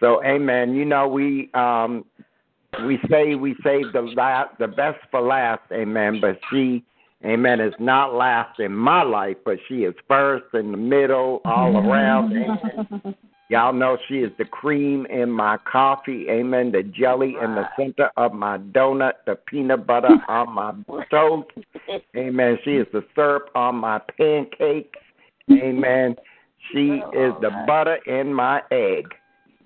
So, 0.00 0.22
amen. 0.24 0.74
You 0.74 0.84
know, 0.84 1.08
we 1.08 1.50
um 1.54 2.04
we 2.84 2.98
say 3.10 3.34
we 3.34 3.56
save 3.64 3.92
the 3.92 4.02
la- 4.02 4.48
the 4.58 4.68
best 4.68 4.98
for 5.10 5.20
last, 5.20 5.62
amen. 5.72 6.20
But 6.20 6.38
she, 6.50 6.84
amen, 7.24 7.60
is 7.60 7.74
not 7.78 8.14
last 8.14 8.60
in 8.60 8.72
my 8.72 9.02
life, 9.02 9.36
but 9.44 9.58
she 9.68 9.84
is 9.84 9.94
first 10.08 10.44
in 10.54 10.72
the 10.72 10.76
middle, 10.76 11.40
all 11.44 11.76
around. 11.78 12.32
Amen. 12.36 13.14
Y'all 13.48 13.72
know 13.72 13.96
she 14.08 14.16
is 14.16 14.32
the 14.38 14.44
cream 14.44 15.06
in 15.06 15.30
my 15.30 15.56
coffee, 15.70 16.26
amen. 16.28 16.72
The 16.72 16.82
jelly 16.82 17.36
in 17.40 17.54
the 17.54 17.68
center 17.78 18.10
of 18.16 18.32
my 18.32 18.58
donut, 18.58 19.12
the 19.24 19.36
peanut 19.36 19.86
butter 19.86 20.16
on 20.28 20.52
my 20.52 20.72
toast, 21.10 21.48
amen. 22.16 22.58
She 22.64 22.72
is 22.72 22.88
the 22.92 23.04
syrup 23.14 23.50
on 23.54 23.76
my 23.76 24.00
pancakes, 24.18 24.98
amen. 25.52 26.16
She 26.72 27.02
is 27.12 27.32
the 27.40 27.64
butter 27.68 27.98
in 28.06 28.34
my 28.34 28.62
egg. 28.72 29.14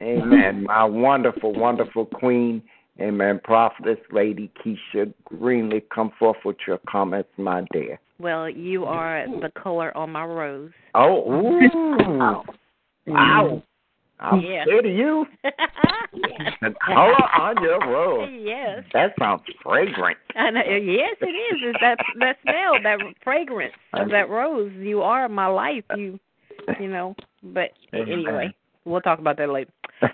Amen. 0.02 0.64
My 0.64 0.84
wonderful, 0.84 1.52
wonderful 1.52 2.06
queen. 2.06 2.62
Amen. 3.00 3.40
Prophetess 3.42 3.98
Lady 4.12 4.50
Kesha 4.64 5.12
Greenleaf, 5.24 5.82
come 5.94 6.12
forth 6.18 6.36
with 6.44 6.56
your 6.66 6.78
comments, 6.88 7.30
my 7.38 7.64
dear. 7.72 7.98
Well, 8.18 8.48
you 8.50 8.84
are 8.84 9.26
the 9.40 9.50
color 9.60 9.96
on 9.96 10.10
my 10.10 10.24
rose. 10.24 10.70
Oh, 10.94 11.30
ooh. 11.32 12.42
Wow. 13.06 13.62
I'm 14.18 14.40
Yeah. 14.42 14.64
scared 14.64 14.86
of 14.86 14.92
you. 14.92 15.26
The 16.60 16.74
color 16.84 17.40
on 17.40 17.62
your 17.62 17.78
rose. 17.80 18.28
yes. 18.42 18.82
That 18.92 19.14
sounds 19.18 19.42
fragrant. 19.62 20.18
I 20.34 20.50
know, 20.50 20.60
yes, 20.60 21.16
it 21.20 21.24
is. 21.26 21.60
It's 21.62 21.78
that 21.80 21.96
that 22.18 22.36
smell, 22.42 22.82
that 22.82 22.98
fragrance 23.22 23.72
of 23.94 24.10
that 24.10 24.28
rose. 24.28 24.72
You 24.74 25.00
are 25.02 25.28
my 25.28 25.46
life. 25.46 25.84
You, 25.96 26.18
you 26.78 26.88
know. 26.88 27.14
But 27.42 27.70
Amen. 27.94 28.12
anyway, 28.12 28.54
we'll 28.84 29.00
talk 29.00 29.18
about 29.18 29.36
that 29.38 29.50
later. 29.50 29.70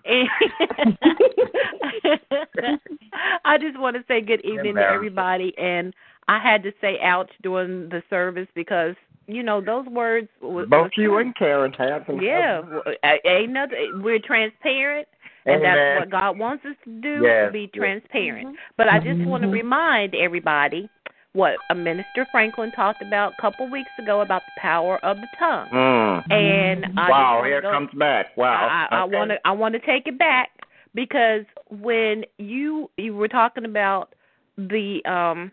I 3.44 3.58
just 3.58 3.78
want 3.78 3.96
to 3.96 4.04
say 4.08 4.20
good 4.20 4.44
evening 4.44 4.74
to 4.74 4.82
everybody, 4.82 5.56
and 5.58 5.94
I 6.28 6.38
had 6.38 6.62
to 6.64 6.72
say 6.80 6.98
ouch 7.02 7.30
during 7.42 7.88
the 7.88 8.02
service 8.10 8.48
because 8.54 8.94
you 9.26 9.42
know 9.42 9.60
those 9.60 9.86
words. 9.86 10.28
Was, 10.40 10.66
Both 10.68 10.84
was 10.84 10.92
you 10.96 11.16
and 11.18 11.34
Karen 11.36 11.72
have 11.74 12.04
some. 12.06 12.20
yeah, 12.20 12.62
w- 12.62 12.82
a- 13.04 13.28
ain't 13.28 13.52
nothing. 13.52 13.92
Eh, 13.94 13.98
we're 14.02 14.18
transparent, 14.18 15.06
and 15.44 15.62
Amen. 15.62 15.76
that's 15.76 16.00
what 16.00 16.10
God 16.10 16.38
wants 16.38 16.64
us 16.64 16.76
to 16.84 17.00
do. 17.00 17.20
Yes, 17.22 17.52
be 17.52 17.60
yes. 17.60 17.70
transparent. 17.74 18.48
Mm-hmm. 18.48 18.56
But 18.76 18.88
I 18.88 18.98
just 18.98 19.20
mm-hmm. 19.20 19.30
want 19.30 19.42
to 19.42 19.48
remind 19.48 20.14
everybody 20.14 20.88
what 21.36 21.58
a 21.68 21.74
minister 21.74 22.26
Franklin 22.30 22.72
talked 22.72 23.02
about 23.02 23.34
a 23.38 23.42
couple 23.42 23.68
weeks 23.68 23.92
ago 23.98 24.22
about 24.22 24.46
the 24.46 24.52
power 24.56 24.98
of 25.04 25.20
the 25.20 25.28
tongue. 25.38 25.68
Mm. 25.68 26.32
And 26.32 26.86
I 26.96 27.10
wow, 27.10 27.42
here 27.44 27.60
go- 27.60 27.70
comes 27.70 27.90
back. 27.98 28.34
Wow. 28.36 28.86
I, 28.90 28.96
I 28.96 29.02
Okay. 29.04 29.14
want 29.14 29.30
to 29.32 29.36
I 29.44 29.52
want 29.52 29.74
to 29.74 29.80
take 29.80 30.06
it 30.06 30.18
back 30.18 30.48
because 30.94 31.44
when 31.68 32.24
you 32.38 32.90
you 32.96 33.14
were 33.14 33.28
talking 33.28 33.66
about 33.66 34.14
the 34.56 35.04
um 35.04 35.52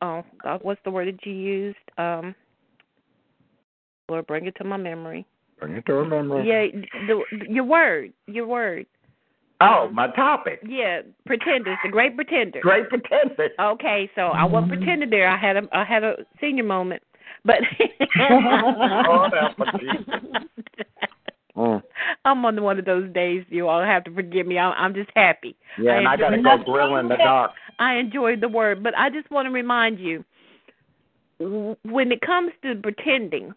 oh 0.00 0.24
God, 0.42 0.60
what's 0.62 0.80
the 0.84 0.90
word 0.90 1.08
that 1.08 1.26
you 1.26 1.34
used 1.34 1.76
um 1.98 2.34
Lord 4.08 4.26
bring 4.26 4.46
it 4.46 4.54
to 4.56 4.64
my 4.64 4.78
memory 4.78 5.26
Bring 5.60 5.74
it 5.74 5.84
to 5.86 5.92
her 5.92 6.04
memory. 6.06 6.48
yeah 6.48 6.80
the 7.06 7.22
your 7.48 7.64
word 7.64 8.12
your 8.26 8.46
word 8.46 8.86
Oh, 9.62 9.88
my 9.92 10.08
topic. 10.08 10.60
yeah 10.66 11.02
pretenders 11.26 11.78
the 11.84 11.90
great 11.90 12.16
pretender 12.16 12.60
Great 12.60 12.88
pretender. 12.88 13.48
okay 13.60 14.10
so 14.14 14.22
I 14.28 14.44
wasn't 14.44 14.72
pretending 14.72 15.10
there 15.10 15.28
I 15.28 15.36
had 15.36 15.56
a 15.56 15.62
I 15.72 15.84
had 15.84 16.04
a 16.04 16.16
senior 16.40 16.64
moment 16.64 17.02
but 17.44 17.58
Oh, 18.20 19.28
that 19.32 19.58
was 19.58 19.68
Jesus. 19.80 20.04
Mm. 21.54 21.82
I'm 22.24 22.42
on 22.46 22.62
one 22.62 22.78
of 22.78 22.86
those 22.86 23.12
days. 23.12 23.44
You 23.50 23.68
all 23.68 23.82
have 23.84 24.04
to 24.04 24.14
forgive 24.14 24.46
me. 24.46 24.58
I'm, 24.58 24.72
I'm 24.74 24.94
just 24.94 25.10
happy. 25.14 25.54
Yeah, 25.78 25.98
and 25.98 26.08
I 26.08 26.16
gotta 26.16 26.40
go 26.40 26.56
grill 26.64 26.96
in 26.96 27.08
the 27.08 27.16
dark. 27.16 27.50
I 27.78 27.96
enjoyed 27.96 28.40
the 28.40 28.48
word, 28.48 28.82
but 28.82 28.96
I 28.96 29.10
just 29.10 29.30
want 29.30 29.44
to 29.46 29.50
remind 29.50 29.98
you, 30.00 30.24
when 31.38 32.10
it 32.10 32.22
comes 32.22 32.52
to 32.62 32.74
pretending, 32.76 33.52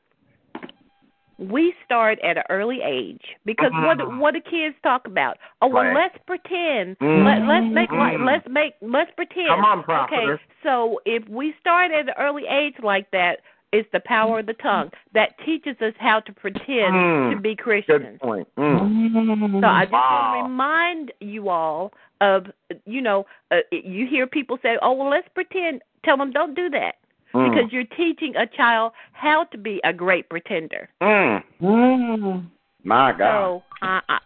we 1.37 1.73
start 1.83 2.17
at 2.19 2.37
an 2.37 2.43
early 2.49 2.81
age 2.81 3.35
because 3.45 3.71
what 3.73 3.97
Mhm. 3.97 4.19
what 4.19 4.33
do 4.33 4.41
kids 4.41 4.75
talk 4.83 5.05
about? 5.05 5.37
Oh 5.61 5.67
well, 5.67 5.83
Right. 5.83 5.93
let's 5.93 6.17
pretend. 6.25 6.97
Mhm. 6.99 7.25
Let 7.25 7.45
let's 7.47 7.67
make 7.73 7.91
like 7.91 8.17
Mhm. 8.17 8.25
let's 8.25 8.47
make 8.47 8.75
let's 8.81 9.11
pretend. 9.11 9.47
Come 9.49 9.65
on, 9.65 9.79
Okay, 10.05 10.37
so 10.63 11.01
if 11.05 11.27
we 11.27 11.53
start 11.59 11.91
at 11.91 12.07
an 12.07 12.13
early 12.17 12.47
age 12.47 12.79
like 12.79 13.11
that, 13.11 13.41
it's 13.73 13.89
the 13.91 13.99
power 13.99 14.39
of 14.39 14.45
the 14.45 14.53
tongue 14.53 14.91
that 15.11 15.37
teaches 15.39 15.81
us 15.81 15.93
how 15.97 16.21
to 16.21 16.31
pretend 16.31 16.93
Mm. 16.95 17.31
to 17.31 17.35
be 17.37 17.55
Christians. 17.55 18.03
Good 18.05 18.19
point. 18.21 18.47
Mm. 18.55 19.59
So 19.61 19.67
I 19.67 19.83
just 19.83 19.91
want 19.91 20.37
to 20.37 20.43
remind 20.43 21.11
you 21.19 21.49
all 21.49 21.91
of, 22.21 22.49
you 22.85 23.01
know, 23.01 23.25
uh, 23.51 23.57
you 23.71 24.05
hear 24.07 24.25
people 24.27 24.57
say, 24.59 24.77
"Oh, 24.81 24.93
well, 24.93 25.09
let's 25.09 25.27
pretend." 25.29 25.81
Tell 26.03 26.15
them, 26.15 26.31
don't 26.31 26.53
do 26.53 26.69
that, 26.69 26.95
Mm. 27.35 27.51
because 27.51 27.71
you're 27.73 27.83
teaching 27.83 28.33
a 28.37 28.47
child 28.47 28.93
how 29.11 29.43
to 29.45 29.57
be 29.57 29.81
a 29.83 29.91
great 29.91 30.29
pretender. 30.29 30.89
Mm. 31.01 31.43
Mm. 31.61 32.49
My 32.83 33.11
God. 33.11 33.17
So 33.17 33.63
I, 33.81 33.99
I, 34.07 34.19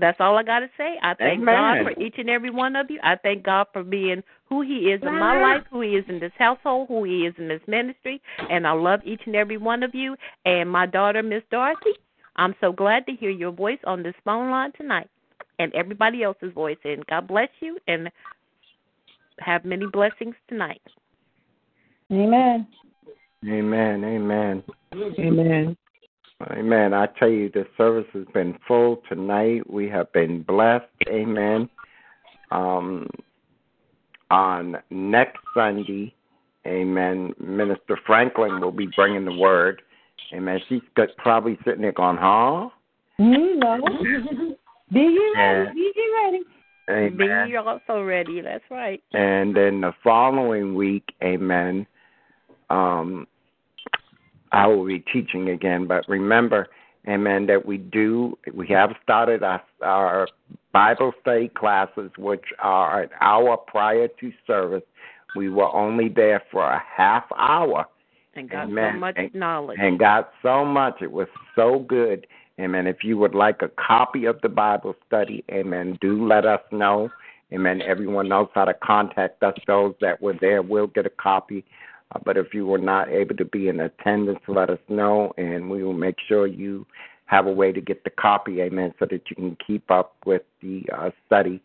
that's 0.00 0.16
all 0.20 0.38
I 0.38 0.42
got 0.42 0.60
to 0.60 0.70
say. 0.78 0.98
I 1.02 1.14
thank 1.14 1.42
Amen. 1.42 1.54
God 1.54 1.76
for 1.84 2.02
each 2.02 2.14
and 2.16 2.30
every 2.30 2.50
one 2.50 2.76
of 2.76 2.90
you. 2.90 2.98
I 3.02 3.16
thank 3.16 3.44
God 3.44 3.66
for 3.72 3.82
being 3.82 4.22
who 4.48 4.62
He 4.62 4.90
is 4.90 5.02
in 5.02 5.18
my 5.18 5.40
life, 5.40 5.64
who 5.70 5.82
He 5.82 5.90
is 5.90 6.04
in 6.08 6.18
this 6.18 6.32
household, 6.38 6.88
who 6.88 7.04
He 7.04 7.26
is 7.26 7.34
in 7.36 7.48
this 7.48 7.60
ministry, 7.66 8.22
and 8.50 8.66
I 8.66 8.72
love 8.72 9.00
each 9.04 9.20
and 9.26 9.36
every 9.36 9.58
one 9.58 9.82
of 9.82 9.94
you. 9.94 10.16
And 10.46 10.70
my 10.70 10.86
daughter, 10.86 11.22
Miss 11.22 11.42
Dorothy, 11.50 11.92
I'm 12.36 12.54
so 12.60 12.72
glad 12.72 13.06
to 13.06 13.12
hear 13.12 13.30
your 13.30 13.52
voice 13.52 13.78
on 13.84 14.02
this 14.02 14.14
phone 14.24 14.50
line 14.50 14.72
tonight, 14.76 15.10
and 15.58 15.74
everybody 15.74 16.22
else's 16.22 16.52
voice. 16.54 16.78
And 16.84 17.04
God 17.06 17.28
bless 17.28 17.50
you, 17.60 17.78
and 17.86 18.10
have 19.40 19.64
many 19.64 19.86
blessings 19.86 20.36
tonight. 20.48 20.82
Amen. 22.12 22.66
Amen. 23.46 24.04
Amen. 24.04 24.62
Amen. 24.94 25.76
Amen. 26.50 26.94
I 26.94 27.06
tell 27.18 27.28
you, 27.28 27.50
the 27.50 27.66
service 27.76 28.06
has 28.12 28.26
been 28.34 28.58
full 28.66 29.02
tonight. 29.08 29.68
We 29.70 29.88
have 29.88 30.12
been 30.12 30.42
blessed. 30.42 30.84
Amen. 31.08 31.68
Um, 32.50 33.08
on 34.30 34.76
next 34.90 35.38
Sunday, 35.54 36.14
Amen. 36.66 37.34
Minister 37.38 37.98
Franklin 38.06 38.60
will 38.60 38.72
be 38.72 38.88
bringing 38.96 39.24
the 39.24 39.34
word. 39.34 39.82
Amen. 40.32 40.60
She's 40.68 40.80
got, 40.96 41.08
probably 41.18 41.58
sitting 41.64 41.82
there 41.82 41.92
going, 41.92 42.16
"Huh?" 42.16 42.70
Mm, 43.20 43.58
no. 43.58 43.80
Be 44.92 45.00
you 45.00 45.32
ready? 45.36 45.66
Yeah. 45.66 45.72
Be 45.72 45.92
you 45.94 46.20
ready? 46.24 46.42
Amen. 46.90 47.48
Be 47.48 47.56
also 47.56 48.02
ready. 48.02 48.40
That's 48.40 48.64
right. 48.70 49.02
And 49.12 49.54
then 49.54 49.82
the 49.82 49.92
following 50.02 50.74
week, 50.74 51.04
amen, 51.22 51.86
um, 52.70 53.26
I 54.52 54.66
will 54.66 54.86
be 54.86 55.00
teaching 55.12 55.48
again. 55.50 55.86
But 55.86 56.08
remember, 56.08 56.68
amen, 57.08 57.46
that 57.46 57.66
we 57.66 57.78
do, 57.78 58.38
we 58.52 58.66
have 58.68 58.90
started 59.02 59.42
our, 59.42 59.62
our 59.82 60.28
Bible 60.72 61.12
study 61.20 61.48
classes, 61.48 62.10
which 62.18 62.44
are 62.60 63.02
an 63.02 63.10
hour 63.20 63.56
prior 63.56 64.08
to 64.08 64.32
service. 64.46 64.82
We 65.36 65.48
were 65.50 65.72
only 65.74 66.08
there 66.08 66.42
for 66.50 66.64
a 66.64 66.80
half 66.96 67.24
hour 67.36 67.86
And 68.34 68.48
got 68.48 68.68
so 68.68 68.98
much 68.98 69.14
And- 69.16 69.34
knowledge. 69.34 69.78
and 69.80 69.98
got 69.98 70.30
so 70.42 70.64
much. 70.64 71.02
It 71.02 71.10
was 71.10 71.28
so 71.56 71.80
good. 71.80 72.26
Amen. 72.60 72.86
If 72.86 73.02
you 73.02 73.18
would 73.18 73.34
like 73.34 73.62
a 73.62 73.68
copy 73.68 74.26
of 74.26 74.40
the 74.42 74.48
Bible 74.48 74.94
study, 75.08 75.42
amen, 75.50 75.98
do 76.00 76.24
let 76.24 76.46
us 76.46 76.60
know. 76.70 77.10
Amen. 77.52 77.82
Everyone 77.82 78.28
knows 78.28 78.48
how 78.54 78.64
to 78.64 78.74
contact 78.74 79.42
us. 79.42 79.54
Those 79.66 79.94
that 80.00 80.22
were 80.22 80.34
there 80.40 80.62
will 80.62 80.86
get 80.86 81.04
a 81.04 81.10
copy. 81.10 81.64
Uh, 82.12 82.18
but 82.24 82.36
if 82.36 82.52
you 82.52 82.66
were 82.66 82.78
not 82.78 83.08
able 83.08 83.36
to 83.36 83.44
be 83.44 83.68
in 83.68 83.80
attendance, 83.80 84.40
let 84.48 84.70
us 84.70 84.78
know, 84.88 85.32
and 85.38 85.68
we 85.70 85.82
will 85.82 85.92
make 85.92 86.16
sure 86.28 86.46
you 86.46 86.86
have 87.26 87.46
a 87.46 87.52
way 87.52 87.72
to 87.72 87.80
get 87.80 88.04
the 88.04 88.10
copy. 88.10 88.60
Amen. 88.60 88.94
So 88.98 89.06
that 89.06 89.22
you 89.30 89.36
can 89.36 89.56
keep 89.66 89.90
up 89.90 90.16
with 90.26 90.42
the 90.60 90.84
uh, 90.96 91.10
study. 91.26 91.62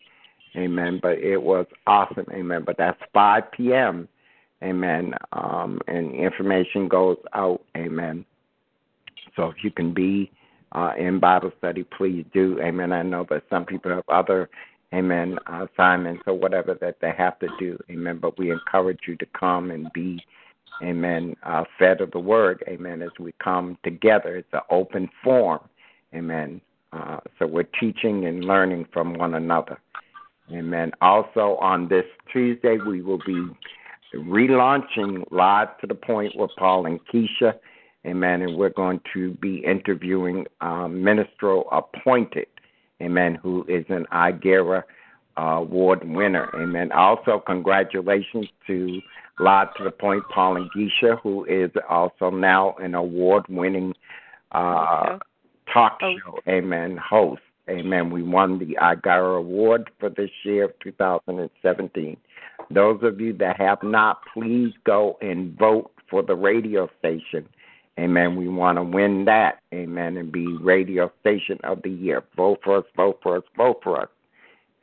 Amen. 0.56 0.98
But 1.02 1.18
it 1.18 1.40
was 1.42 1.66
awesome. 1.86 2.26
Amen. 2.32 2.62
But 2.64 2.76
that's 2.78 3.00
5 3.12 3.52
p.m. 3.52 4.08
Amen. 4.62 5.14
Um, 5.32 5.80
and 5.86 6.12
information 6.12 6.88
goes 6.88 7.18
out. 7.34 7.62
Amen. 7.76 8.24
So 9.36 9.44
if 9.48 9.62
you 9.62 9.70
can 9.70 9.94
be 9.94 10.30
uh, 10.72 10.92
in 10.98 11.18
Bible 11.18 11.52
study, 11.58 11.84
please 11.84 12.24
do. 12.32 12.58
Amen. 12.60 12.92
I 12.92 13.02
know 13.02 13.26
that 13.30 13.44
some 13.50 13.64
people 13.64 13.90
have 13.90 14.08
other, 14.08 14.50
amen, 14.92 15.38
assignments 15.46 16.22
or 16.26 16.34
whatever 16.34 16.74
that 16.80 16.96
they 17.00 17.12
have 17.16 17.38
to 17.40 17.48
do. 17.58 17.78
Amen. 17.90 18.18
But 18.20 18.38
we 18.38 18.50
encourage 18.50 19.00
you 19.06 19.16
to 19.16 19.26
come 19.38 19.70
and 19.70 19.92
be, 19.92 20.22
amen, 20.82 21.36
uh, 21.42 21.64
fed 21.78 22.00
of 22.00 22.10
the 22.10 22.18
word. 22.18 22.64
Amen. 22.68 23.02
As 23.02 23.10
we 23.18 23.32
come 23.42 23.78
together, 23.84 24.36
it's 24.36 24.52
an 24.52 24.60
open 24.70 25.08
forum. 25.22 25.62
Amen. 26.14 26.60
Uh, 26.92 27.18
so 27.38 27.46
we're 27.46 27.62
teaching 27.62 28.26
and 28.26 28.44
learning 28.44 28.86
from 28.92 29.14
one 29.14 29.34
another. 29.34 29.78
Amen. 30.52 30.90
Also 31.00 31.56
on 31.60 31.88
this 31.88 32.04
Tuesday, 32.32 32.78
we 32.84 33.02
will 33.02 33.20
be 33.24 33.46
relaunching 34.14 35.24
Live 35.30 35.78
to 35.80 35.86
the 35.86 35.94
Point 35.94 36.34
with 36.34 36.50
Paul 36.58 36.86
and 36.86 36.98
Kesha. 37.06 37.54
Amen. 38.04 38.42
And 38.42 38.56
we're 38.56 38.70
going 38.70 39.00
to 39.12 39.34
be 39.34 39.58
interviewing 39.58 40.46
um, 40.60 41.04
Ministro 41.04 41.62
Appointed. 41.70 42.48
Amen. 43.00 43.36
Who 43.42 43.64
is 43.68 43.84
an 43.88 44.06
Igera 44.12 44.84
award 45.36 46.08
winner. 46.08 46.50
Amen. 46.54 46.92
Also, 46.92 47.42
congratulations 47.44 48.48
to 48.66 49.00
Live 49.38 49.74
to 49.76 49.84
the 49.84 49.90
Point, 49.90 50.22
Paul 50.32 50.56
and 50.56 50.70
Kesha, 50.72 51.18
who 51.22 51.44
is 51.46 51.70
also 51.88 52.30
now 52.30 52.74
an 52.74 52.94
award 52.94 53.44
winning 53.48 53.94
uh, 54.52 55.18
talk 55.72 55.98
show. 56.00 56.38
Amen. 56.48 56.98
Host. 56.98 57.42
Amen. 57.68 58.10
We 58.10 58.22
won 58.22 58.58
the 58.58 58.76
IGARA 58.82 59.38
Award 59.38 59.90
for 60.00 60.10
this 60.10 60.30
year 60.44 60.64
of 60.64 60.72
2017. 60.80 62.16
Those 62.70 62.98
of 63.02 63.20
you 63.20 63.32
that 63.34 63.60
have 63.60 63.82
not, 63.82 64.20
please 64.34 64.72
go 64.84 65.16
and 65.22 65.56
vote 65.56 65.92
for 66.10 66.22
the 66.22 66.34
radio 66.34 66.88
station. 66.98 67.48
Amen. 67.98 68.36
We 68.36 68.48
want 68.48 68.78
to 68.78 68.82
win 68.82 69.24
that. 69.26 69.60
Amen. 69.74 70.16
And 70.16 70.32
be 70.32 70.46
radio 70.60 71.10
station 71.20 71.58
of 71.64 71.82
the 71.82 71.90
year. 71.90 72.24
Vote 72.36 72.60
for 72.64 72.78
us, 72.78 72.84
vote 72.96 73.18
for 73.22 73.36
us, 73.36 73.44
vote 73.56 73.80
for 73.82 74.00
us. 74.00 74.08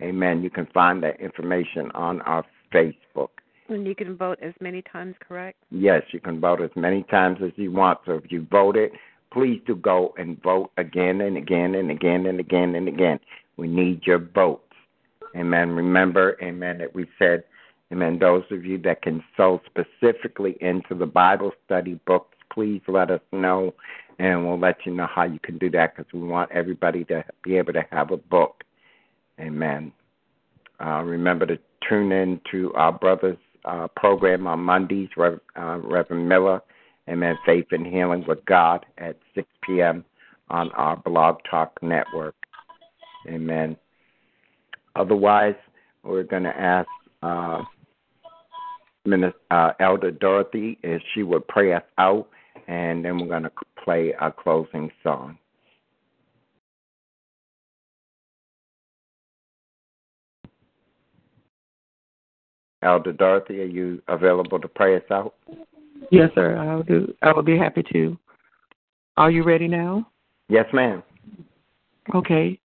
Amen. 0.01 0.43
You 0.43 0.49
can 0.49 0.67
find 0.73 1.01
that 1.03 1.19
information 1.19 1.91
on 1.95 2.21
our 2.21 2.45
Facebook. 2.73 3.29
And 3.69 3.85
you 3.85 3.95
can 3.95 4.15
vote 4.15 4.39
as 4.41 4.53
many 4.61 4.81
times, 4.81 5.15
correct? 5.19 5.57
Yes, 5.71 6.03
you 6.11 6.19
can 6.19 6.39
vote 6.39 6.61
as 6.61 6.69
many 6.75 7.03
times 7.03 7.39
as 7.43 7.51
you 7.55 7.71
want. 7.71 7.99
So 8.05 8.13
if 8.13 8.31
you 8.31 8.47
voted, 8.49 8.91
please 9.31 9.61
do 9.65 9.75
go 9.75 10.13
and 10.17 10.41
vote 10.41 10.71
again 10.77 11.21
and 11.21 11.37
again 11.37 11.75
and 11.75 11.91
again 11.91 12.27
and 12.27 12.39
again 12.39 12.75
and 12.75 12.87
again. 12.87 13.19
We 13.57 13.67
need 13.67 14.05
your 14.05 14.19
votes. 14.19 14.63
Amen. 15.35 15.71
Remember, 15.71 16.37
amen, 16.41 16.77
that 16.77 16.95
we 16.95 17.07
said, 17.19 17.43
amen, 17.91 18.19
those 18.19 18.43
of 18.51 18.65
you 18.65 18.77
that 18.79 19.01
can 19.01 19.23
sow 19.35 19.61
specifically 19.65 20.57
into 20.61 20.95
the 20.95 21.05
Bible 21.05 21.51
study 21.65 21.99
books, 22.05 22.36
please 22.57 22.81
let 22.87 23.11
us 23.11 23.21
know, 23.31 23.71
and 24.17 24.43
we'll 24.43 24.57
let 24.59 24.77
you 24.83 24.91
know 24.91 25.05
how 25.13 25.23
you 25.23 25.37
can 25.39 25.59
do 25.59 25.69
that 25.69 25.95
because 25.95 26.11
we 26.11 26.19
want 26.19 26.51
everybody 26.51 27.03
to 27.05 27.23
be 27.43 27.55
able 27.55 27.73
to 27.73 27.85
have 27.91 28.09
a 28.09 28.17
book. 28.17 28.63
Amen. 29.39 29.91
Uh, 30.83 31.03
remember 31.03 31.45
to 31.45 31.59
tune 31.87 32.11
in 32.11 32.41
to 32.49 32.73
our 32.73 32.91
brother's 32.91 33.37
uh, 33.63 33.87
program 33.95 34.47
on 34.47 34.59
Mondays, 34.59 35.09
Rev, 35.15 35.39
uh, 35.55 35.77
Reverend 35.83 36.27
Miller 36.27 36.61
Amen. 37.09 37.37
Faith 37.45 37.67
and 37.71 37.85
Healing 37.85 38.25
with 38.27 38.43
God 38.45 38.85
at 38.97 39.17
6 39.35 39.47
p.m. 39.63 40.03
on 40.49 40.71
our 40.71 40.97
Blog 40.97 41.37
Talk 41.49 41.77
Network. 41.81 42.35
Amen. 43.27 43.77
Otherwise, 44.95 45.55
we're 46.03 46.23
going 46.23 46.43
to 46.43 46.57
ask 46.57 46.89
uh, 47.21 47.61
Minister, 49.05 49.37
uh, 49.51 49.71
Elder 49.79 50.11
Dorothy 50.11 50.77
if 50.83 51.01
she 51.13 51.23
would 51.23 51.47
pray 51.47 51.73
us 51.73 51.83
out, 51.97 52.27
and 52.67 53.03
then 53.03 53.17
we're 53.17 53.27
going 53.27 53.43
to 53.43 53.51
play 53.83 54.13
a 54.19 54.31
closing 54.31 54.91
song. 55.03 55.37
Elder 62.83 63.13
Dorothy, 63.13 63.61
are 63.61 63.65
you 63.65 64.01
available 64.07 64.59
to 64.59 64.67
pray 64.67 64.95
us 64.95 65.03
out? 65.09 65.33
Yes, 66.11 66.29
sir. 66.35 66.57
I'll 66.57 66.83
do. 66.83 67.13
I 67.21 67.31
will 67.33 67.43
be 67.43 67.57
happy 67.57 67.83
to. 67.91 68.17
Are 69.17 69.31
you 69.31 69.43
ready 69.43 69.67
now? 69.67 70.07
Yes, 70.47 70.65
ma'am. 70.73 71.01
Okay. 72.13 72.59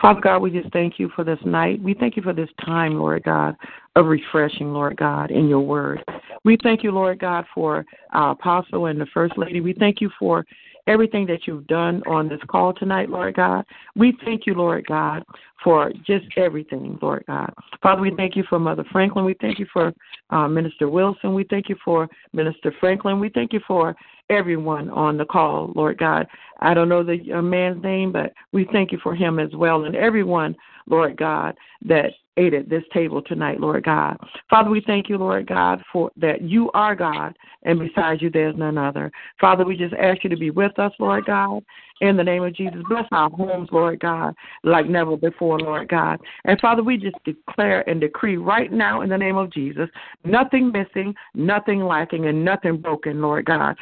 Father 0.00 0.20
God, 0.20 0.38
we 0.38 0.50
just 0.50 0.72
thank 0.72 0.98
you 0.98 1.10
for 1.14 1.24
this 1.24 1.38
night. 1.44 1.82
We 1.82 1.94
thank 1.94 2.16
you 2.16 2.22
for 2.22 2.32
this 2.32 2.48
time, 2.64 2.98
Lord 2.98 3.22
God, 3.22 3.56
of 3.96 4.06
refreshing, 4.06 4.72
Lord 4.72 4.96
God, 4.96 5.30
in 5.30 5.48
your 5.48 5.60
word. 5.60 6.02
We 6.44 6.56
thank 6.62 6.82
you, 6.82 6.90
Lord 6.90 7.18
God, 7.18 7.44
for 7.54 7.84
our 8.12 8.32
apostle 8.32 8.86
and 8.86 9.00
the 9.00 9.06
first 9.12 9.36
lady. 9.36 9.60
We 9.60 9.74
thank 9.74 10.00
you 10.00 10.10
for 10.18 10.44
everything 10.86 11.26
that 11.26 11.46
you've 11.46 11.66
done 11.66 12.02
on 12.06 12.28
this 12.28 12.40
call 12.48 12.72
tonight, 12.72 13.10
Lord 13.10 13.36
God. 13.36 13.64
We 13.94 14.16
thank 14.24 14.46
you, 14.46 14.54
Lord 14.54 14.86
God, 14.86 15.22
for 15.62 15.92
just 16.06 16.26
everything, 16.36 16.98
Lord 17.02 17.24
God. 17.26 17.52
Father, 17.82 18.00
we 18.00 18.14
thank 18.16 18.36
you 18.36 18.44
for 18.48 18.58
Mother 18.58 18.84
Franklin. 18.90 19.24
We 19.24 19.36
thank 19.40 19.58
you 19.58 19.66
for 19.72 19.92
uh, 20.30 20.48
Minister 20.48 20.88
Wilson. 20.88 21.34
We 21.34 21.44
thank 21.44 21.68
you 21.68 21.76
for 21.84 22.08
Minister 22.32 22.74
Franklin. 22.80 23.20
We 23.20 23.28
thank 23.28 23.52
you 23.52 23.60
for 23.66 23.94
everyone 24.30 24.88
on 24.90 25.16
the 25.16 25.24
call, 25.24 25.72
Lord 25.74 25.98
God. 25.98 26.26
I 26.60 26.72
don't 26.72 26.88
know 26.88 27.02
the 27.02 27.18
uh, 27.34 27.42
man's 27.42 27.82
name, 27.82 28.12
but 28.12 28.32
we 28.52 28.68
thank 28.72 28.92
you 28.92 28.98
for 29.02 29.14
him 29.14 29.38
as 29.38 29.50
well 29.54 29.84
and 29.84 29.96
everyone, 29.96 30.56
Lord 30.86 31.16
God, 31.16 31.56
that 31.86 32.12
ate 32.36 32.54
at 32.54 32.68
this 32.68 32.82
table 32.92 33.20
tonight, 33.22 33.60
Lord 33.60 33.84
God. 33.84 34.16
Father, 34.48 34.70
we 34.70 34.82
thank 34.86 35.08
you, 35.08 35.18
Lord 35.18 35.46
God, 35.46 35.82
for 35.92 36.10
that 36.16 36.42
you 36.42 36.70
are 36.72 36.94
God, 36.94 37.36
and 37.64 37.78
besides 37.78 38.22
you, 38.22 38.30
there's 38.30 38.56
none 38.56 38.78
other. 38.78 39.10
Father, 39.40 39.64
we 39.64 39.76
just 39.76 39.94
ask 39.94 40.24
you 40.24 40.30
to 40.30 40.36
be 40.36 40.50
with 40.50 40.78
us, 40.78 40.92
Lord 40.98 41.26
God, 41.26 41.62
in 42.00 42.16
the 42.16 42.24
name 42.24 42.42
of 42.42 42.54
Jesus. 42.54 42.80
Bless 42.88 43.04
our 43.12 43.28
homes, 43.30 43.68
Lord 43.72 44.00
God, 44.00 44.34
like 44.64 44.86
never 44.86 45.16
before, 45.16 45.58
Lord 45.58 45.88
God. 45.88 46.18
And 46.44 46.58
Father, 46.60 46.82
we 46.82 46.96
just 46.96 47.16
declare 47.24 47.88
and 47.88 48.00
decree 48.00 48.36
right 48.36 48.72
now 48.72 49.02
in 49.02 49.10
the 49.10 49.18
name 49.18 49.36
of 49.36 49.52
Jesus 49.52 49.88
nothing 50.24 50.72
missing, 50.72 51.14
nothing 51.34 51.82
lacking, 51.84 52.26
and 52.26 52.44
nothing 52.44 52.78
broken, 52.78 53.20
Lord 53.20 53.44
God. 53.44 53.76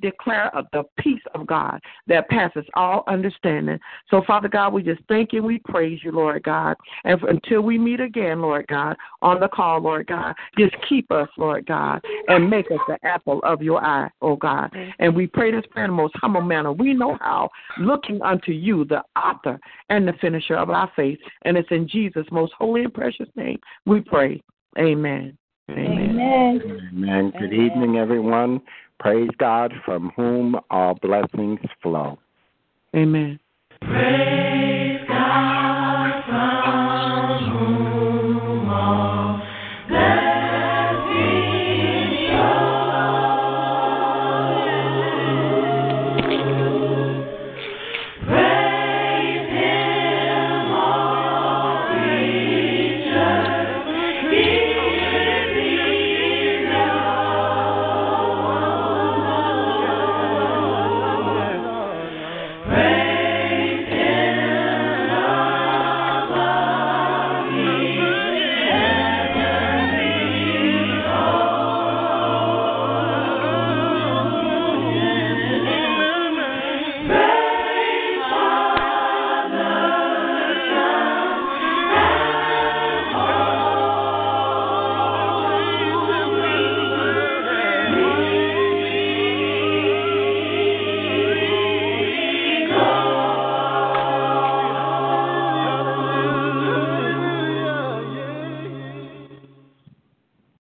Declare 0.00 0.54
of 0.56 0.66
the 0.72 0.84
peace 0.98 1.22
of 1.34 1.46
God 1.46 1.80
that 2.06 2.28
passes 2.28 2.64
all 2.74 3.04
understanding. 3.06 3.78
So, 4.10 4.22
Father 4.26 4.48
God, 4.48 4.72
we 4.72 4.82
just 4.82 5.02
thank 5.08 5.32
you. 5.32 5.42
We 5.42 5.60
praise 5.68 6.00
you, 6.02 6.12
Lord 6.12 6.42
God. 6.42 6.76
And 7.04 7.20
until 7.24 7.62
we 7.62 7.78
meet 7.78 8.00
again, 8.00 8.40
Lord 8.40 8.66
God, 8.68 8.96
on 9.22 9.40
the 9.40 9.48
call, 9.48 9.80
Lord 9.80 10.06
God, 10.06 10.34
just 10.58 10.74
keep 10.88 11.10
us, 11.10 11.28
Lord 11.36 11.66
God, 11.66 12.00
and 12.28 12.48
make 12.48 12.70
us 12.70 12.78
the 12.88 12.98
apple 13.04 13.40
of 13.42 13.62
your 13.62 13.84
eye, 13.84 14.08
oh 14.22 14.36
God. 14.36 14.70
And 14.98 15.14
we 15.14 15.26
pray 15.26 15.50
this 15.50 15.64
prayer 15.70 15.84
in 15.84 15.90
the 15.90 15.96
most 15.96 16.14
humble 16.16 16.42
manner. 16.42 16.72
We 16.72 16.94
know 16.94 17.16
how, 17.20 17.48
looking 17.78 18.20
unto 18.22 18.52
you, 18.52 18.84
the 18.84 19.02
author 19.16 19.58
and 19.88 20.06
the 20.06 20.12
finisher 20.20 20.56
of 20.56 20.70
our 20.70 20.90
faith. 20.96 21.18
And 21.42 21.56
it's 21.56 21.70
in 21.70 21.88
Jesus' 21.88 22.26
most 22.30 22.52
holy 22.58 22.84
and 22.84 22.94
precious 22.94 23.28
name 23.36 23.58
we 23.86 24.00
pray. 24.00 24.42
Amen. 24.78 25.36
Amen. 25.70 26.10
Amen. 26.10 26.80
Amen. 26.92 27.32
Good 27.38 27.52
evening, 27.52 27.96
everyone. 27.96 28.60
Praise 29.00 29.30
God 29.38 29.72
from 29.84 30.12
whom 30.14 30.56
all 30.70 30.94
blessings 30.94 31.60
flow. 31.82 32.18
Amen. 32.94 33.40
Praise 33.80 34.79